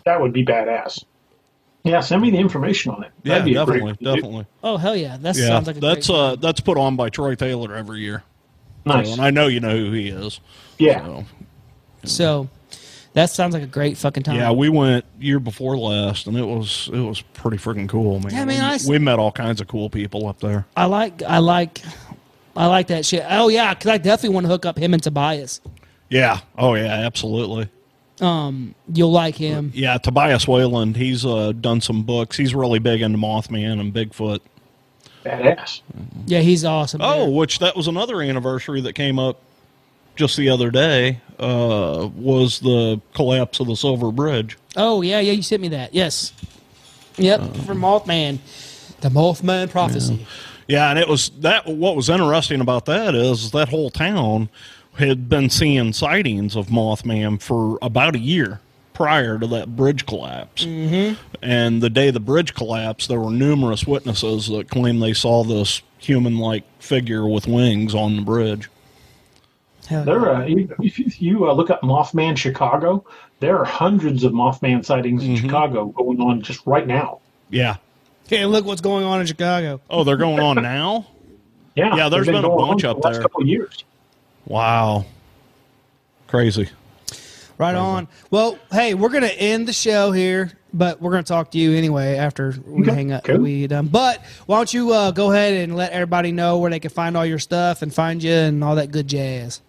That 0.06 0.22
would 0.22 0.34
be 0.34 0.46
badass. 0.46 1.04
Yeah, 1.84 2.02
send 2.02 2.22
me 2.22 2.30
the 2.30 2.38
information 2.38 2.92
on 2.92 3.04
it. 3.04 3.12
Yeah, 3.24 3.40
That'd 3.40 3.46
be 3.46 3.56
a 3.56 3.66
great 3.66 3.80
definitely, 3.80 3.82
one 3.84 3.96
to 3.98 4.04
do. 4.04 4.16
definitely. 4.16 4.46
Oh 4.64 4.78
hell 4.78 4.96
yeah, 4.96 5.18
that 5.18 5.36
Yeah, 5.36 5.48
sounds 5.48 5.68
like 5.68 5.78
a 5.78 5.80
that's 5.80 6.08
great 6.08 6.16
uh 6.20 6.36
that's 6.36 6.60
put 6.60 6.78
on 6.78 6.96
by 6.96 7.10
Troy 7.10 7.36
Taylor 7.36 7.76
every 7.76 8.02
year. 8.02 8.24
Nice. 8.86 9.08
So, 9.08 9.14
and 9.14 9.22
I 9.22 9.30
know 9.32 9.48
you 9.48 9.60
know 9.60 9.76
who 9.76 9.92
he 9.92 10.10
is. 10.10 10.40
Yeah. 10.78 11.04
So, 11.06 11.26
So 12.06 12.50
that 13.14 13.30
sounds 13.30 13.54
like 13.54 13.64
a 13.64 13.68
great 13.68 13.98
fucking 13.98 14.24
time. 14.24 14.36
yeah, 14.36 14.52
we 14.52 14.70
went 14.70 15.06
year 15.20 15.40
before 15.40 15.78
last, 15.78 16.28
and 16.28 16.38
it 16.38 16.46
was 16.46 16.90
it 16.94 17.00
was 17.00 17.22
pretty 17.22 17.58
freaking 17.58 17.90
cool, 17.90 18.20
man. 18.20 18.32
Yeah, 18.32 18.46
man, 18.46 18.48
we, 18.48 18.56
I 18.58 18.74
s- 18.76 18.88
we 18.88 19.00
met 19.00 19.20
all 19.20 19.32
kinds 19.32 19.62
of 19.62 19.68
cool 19.68 19.90
people 19.90 20.28
up 20.28 20.40
there. 20.40 20.66
I 20.78 20.86
like 20.86 21.22
I 21.24 21.40
like 21.40 21.82
I 22.56 22.68
like 22.68 22.88
that 22.88 23.06
shit. 23.06 23.26
Oh 23.30 23.48
yeah, 23.50 23.74
because 23.74 23.90
I 23.92 23.98
definitely 23.98 24.36
want 24.36 24.46
to 24.46 24.50
hook 24.50 24.66
up 24.66 24.78
him 24.78 24.94
and 24.94 25.02
Tobias. 25.02 25.62
Yeah. 26.10 26.40
Oh 26.58 26.74
yeah, 26.76 26.86
absolutely. 27.06 27.70
Um, 28.22 28.76
you'll 28.94 29.12
like 29.14 29.36
him. 29.36 29.72
Yeah, 29.74 29.98
Tobias 29.98 30.46
Wayland. 30.48 30.98
He's 30.98 31.26
uh, 31.26 31.54
done 31.54 31.80
some 31.80 32.04
books. 32.04 32.36
He's 32.36 32.54
really 32.54 32.80
big 32.80 33.02
into 33.02 33.18
Mothman 33.18 33.80
and 33.80 33.94
Bigfoot. 33.94 34.40
Badass. 35.24 35.82
Yeah, 36.26 36.40
he's 36.42 36.66
awesome. 36.66 37.02
Oh, 37.02 37.28
man. 37.28 37.36
which 37.36 37.60
that 37.60 37.76
was 37.78 37.88
another 37.88 38.22
anniversary 38.22 38.82
that 38.82 38.94
came 38.94 39.20
up 39.20 39.40
just 40.20 40.38
the 40.38 40.50
other 40.50 40.70
day. 40.70 41.22
Uh, 41.40 42.10
was 42.16 42.60
the 42.60 43.02
collapse 43.14 43.62
of 43.62 43.68
the 43.68 43.76
Silver 43.76 44.12
Bridge. 44.12 44.58
oh 44.76 45.02
yeah, 45.02 45.22
yeah. 45.22 45.32
You 45.32 45.42
sent 45.42 45.62
me 45.62 45.70
that. 45.70 45.94
Yes. 45.94 46.34
Yep, 47.16 47.56
from 47.66 47.80
Mothman, 47.80 48.40
the 49.02 49.10
Mothman 49.10 49.70
prophecy. 49.70 50.26
Yeah, 50.68 50.90
and 50.90 51.00
it 51.00 51.08
was 51.08 51.30
that. 51.40 51.66
What 51.66 51.96
was 51.96 52.10
interesting 52.10 52.60
about 52.62 52.86
that 52.86 53.16
is 53.16 53.52
that 53.52 53.70
whole 53.70 53.90
town 53.90 54.50
had 54.96 55.30
been 55.30 55.50
seeing 55.50 55.94
sightings 55.94 56.56
of 56.58 56.68
Mothman 56.68 57.42
for 57.42 57.80
about 57.82 58.16
a 58.16 58.20
year 58.20 58.60
prior 58.94 59.40
to 59.40 59.48
that 59.48 59.78
bridge 59.78 60.06
collapse. 60.06 60.66
Mm-hmm. 60.66 61.16
And 61.42 61.82
the 61.82 61.90
day 61.90 62.12
the 62.12 62.20
bridge 62.20 62.54
collapsed, 62.54 63.08
there 63.08 63.20
were 63.22 63.32
numerous 63.32 63.88
witnesses 63.88 64.48
that 64.50 64.70
claimed 64.70 65.02
they 65.02 65.14
saw 65.14 65.46
this 65.46 65.82
human-like 66.00 66.66
figure 66.80 67.26
with 67.26 67.48
wings 67.48 67.96
on 67.96 68.18
the 68.18 68.22
bridge. 68.22 68.70
Hell 69.90 70.04
There, 70.06 70.22
yeah. 70.22 70.40
uh, 70.40 70.46
you- 70.46 70.76
if 70.84 71.20
you 71.22 71.50
uh, 71.50 71.54
look 71.54 71.70
up 71.72 71.82
Mothman 71.82 72.38
Chicago, 72.38 73.04
there 73.40 73.58
are 73.58 73.66
hundreds 73.66 74.24
of 74.24 74.34
Mothman 74.34 74.86
sightings 74.86 75.24
Mm-hmm. 75.24 75.32
in 75.32 75.38
Chicago 75.42 75.86
going 75.88 76.22
on 76.22 76.42
just 76.44 76.62
right 76.68 76.86
now. 76.86 77.20
Yeah. 77.50 77.78
Okay, 78.28 78.46
look 78.46 78.66
what's 78.66 78.82
going 78.82 79.04
on 79.04 79.20
in 79.20 79.26
Chicago. 79.26 79.82
Oh, 79.90 80.04
they're 80.04 80.16
going 80.18 80.40
on 80.40 80.62
now. 80.62 81.08
Yeah, 81.76 81.96
Yeah, 81.96 82.10
there's 82.10 82.28
they've 82.28 82.36
been 82.36 82.46
a 82.46 82.50
bunch 82.56 82.82
for 82.84 82.88
up 82.90 82.98
the 83.02 83.08
last 83.08 83.14
there. 83.14 83.22
Couple 83.24 83.42
of 83.42 83.48
years. 83.48 83.84
Wow. 84.46 85.06
Crazy. 86.28 86.70
Right 87.58 87.76
on. 87.76 88.08
Well, 88.30 88.58
hey, 88.72 88.94
we're 88.94 89.10
gonna 89.10 89.26
end 89.28 89.68
the 89.68 89.74
show 89.74 90.12
here, 90.12 90.52
but 90.74 91.02
we're 91.02 91.12
gonna 91.12 91.24
talk 91.24 91.52
to 91.52 91.58
you 91.58 91.74
anyway 91.74 92.16
after 92.16 92.54
we 92.66 92.84
Okay, 92.84 92.94
hang 92.94 93.12
up. 93.12 93.24
cool. 93.24 93.40
We 93.40 93.66
done. 93.68 93.88
But 93.88 94.24
why 94.46 94.58
don't 94.58 94.74
you 94.74 94.94
uh, 94.94 95.12
go 95.12 95.32
ahead 95.32 95.56
and 95.56 95.76
let 95.76 95.92
everybody 95.92 96.32
know 96.32 96.60
where 96.60 96.70
they 96.70 96.80
can 96.80 96.92
find 96.92 97.18
all 97.18 97.26
your 97.26 97.40
stuff 97.40 97.82
and 97.82 97.94
find 97.94 98.22
you 98.24 98.32
and 98.32 98.64
all 98.64 98.76
that 98.76 98.92
good 98.92 99.08
jazz. 99.08 99.62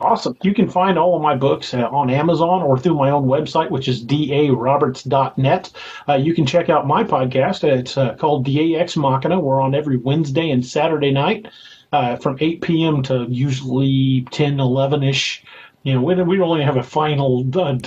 Awesome. 0.00 0.34
You 0.42 0.54
can 0.54 0.66
find 0.66 0.98
all 0.98 1.14
of 1.14 1.20
my 1.20 1.36
books 1.36 1.74
uh, 1.74 1.86
on 1.90 2.08
Amazon 2.08 2.62
or 2.62 2.78
through 2.78 2.94
my 2.94 3.10
own 3.10 3.26
website, 3.26 3.70
which 3.70 3.86
is 3.86 4.02
daroberts.net. 4.02 5.72
Uh, 6.08 6.14
you 6.14 6.34
can 6.34 6.46
check 6.46 6.70
out 6.70 6.86
my 6.86 7.04
podcast. 7.04 7.64
It's 7.64 7.98
uh, 7.98 8.14
called 8.14 8.46
DAX 8.46 8.96
Machina. 8.96 9.38
We're 9.38 9.60
on 9.60 9.74
every 9.74 9.98
Wednesday 9.98 10.50
and 10.50 10.64
Saturday 10.64 11.12
night 11.12 11.48
uh, 11.92 12.16
from 12.16 12.38
8 12.40 12.62
p.m. 12.62 13.02
to 13.04 13.26
usually 13.28 14.26
10, 14.30 14.58
11 14.58 15.02
ish. 15.02 15.44
You 15.82 15.94
know, 15.94 16.02
we, 16.02 16.14
we 16.22 16.36
don't 16.36 16.48
only 16.48 16.62
have 16.62 16.76
a 16.76 16.82
final 16.82 17.46
uh, 17.58 17.78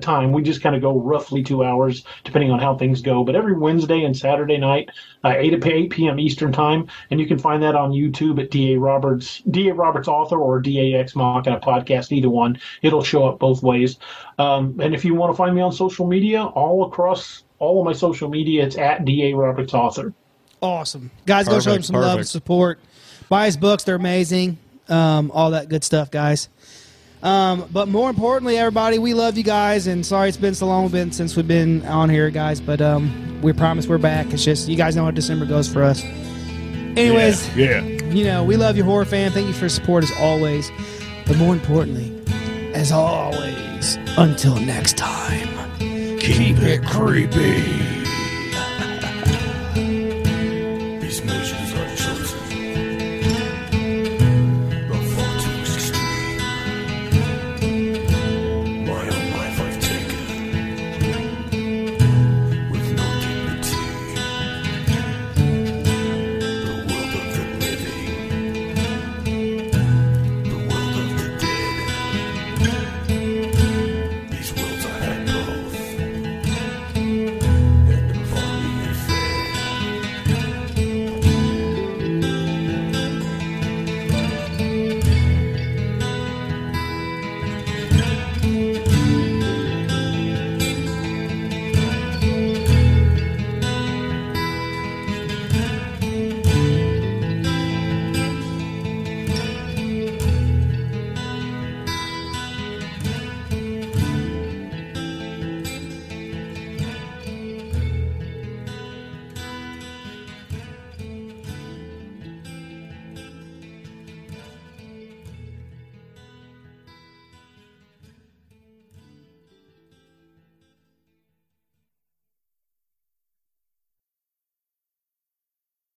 time. 0.00 0.32
We 0.32 0.42
just 0.42 0.62
kind 0.62 0.74
of 0.74 0.82
go 0.82 0.98
roughly 0.98 1.44
two 1.44 1.62
hours, 1.62 2.04
depending 2.24 2.50
on 2.50 2.58
how 2.58 2.76
things 2.76 3.00
go. 3.00 3.22
But 3.22 3.36
every 3.36 3.56
Wednesday 3.56 4.02
and 4.02 4.16
Saturday 4.16 4.58
night, 4.58 4.90
uh, 5.22 5.34
8 5.36 5.60
to 5.60 5.72
8 5.72 5.90
p.m. 5.90 6.18
Eastern 6.18 6.50
time, 6.50 6.88
and 7.10 7.20
you 7.20 7.26
can 7.26 7.38
find 7.38 7.62
that 7.62 7.76
on 7.76 7.92
YouTube 7.92 8.42
at 8.42 8.50
DA 8.50 8.76
Roberts, 8.76 9.42
DA 9.48 9.70
Roberts 9.70 10.08
Author 10.08 10.38
or 10.38 10.60
DAX 10.60 11.12
a 11.14 11.16
Podcast. 11.16 12.10
Either 12.10 12.30
one, 12.30 12.58
it'll 12.82 13.04
show 13.04 13.28
up 13.28 13.38
both 13.38 13.62
ways. 13.62 13.98
Um, 14.38 14.80
and 14.80 14.92
if 14.92 15.04
you 15.04 15.14
want 15.14 15.32
to 15.32 15.36
find 15.36 15.54
me 15.54 15.60
on 15.60 15.70
social 15.70 16.06
media, 16.06 16.44
all 16.44 16.84
across 16.86 17.44
all 17.60 17.80
of 17.80 17.84
my 17.84 17.92
social 17.92 18.28
media, 18.28 18.64
it's 18.64 18.76
at 18.76 19.04
DA 19.04 19.34
Roberts 19.34 19.72
Author. 19.72 20.12
Awesome, 20.60 21.12
guys. 21.26 21.46
go 21.46 21.60
show 21.60 21.70
them 21.70 21.76
Perfect, 21.76 21.84
some 21.86 21.96
love 21.96 22.18
and 22.18 22.28
support. 22.28 22.80
Buy 23.28 23.46
his 23.46 23.56
books; 23.56 23.84
they're 23.84 23.94
amazing. 23.94 24.58
Um, 24.88 25.30
all 25.32 25.50
that 25.50 25.68
good 25.68 25.84
stuff, 25.84 26.10
guys. 26.10 26.48
Um, 27.26 27.66
but 27.72 27.88
more 27.88 28.08
importantly, 28.08 28.56
everybody, 28.56 28.98
we 29.00 29.12
love 29.12 29.36
you 29.36 29.42
guys, 29.42 29.88
and 29.88 30.06
sorry 30.06 30.28
it's 30.28 30.36
been 30.38 30.54
so 30.54 30.66
long 30.66 30.88
been 30.88 31.10
since 31.10 31.34
we've 31.34 31.48
been 31.48 31.84
on 31.86 32.08
here, 32.08 32.30
guys. 32.30 32.60
But 32.60 32.80
um, 32.80 33.40
we 33.42 33.52
promise 33.52 33.88
we're 33.88 33.98
back. 33.98 34.32
It's 34.32 34.44
just 34.44 34.68
you 34.68 34.76
guys 34.76 34.94
know 34.94 35.04
how 35.04 35.10
December 35.10 35.44
goes 35.44 35.66
for 35.70 35.82
us. 35.82 36.04
Anyways, 36.04 37.54
Yeah. 37.56 37.82
you 37.82 38.24
know 38.24 38.44
we 38.44 38.56
love 38.56 38.76
you, 38.76 38.84
horror 38.84 39.04
fan. 39.04 39.32
Thank 39.32 39.48
you 39.48 39.52
for 39.52 39.68
support 39.68 40.04
as 40.04 40.12
always. 40.20 40.70
But 41.26 41.36
more 41.36 41.52
importantly, 41.52 42.12
as 42.74 42.92
always, 42.92 43.98
until 44.16 44.54
next 44.60 44.96
time, 44.96 45.48
keep 46.20 46.58
it 46.58 46.84
creepy. 46.86 47.95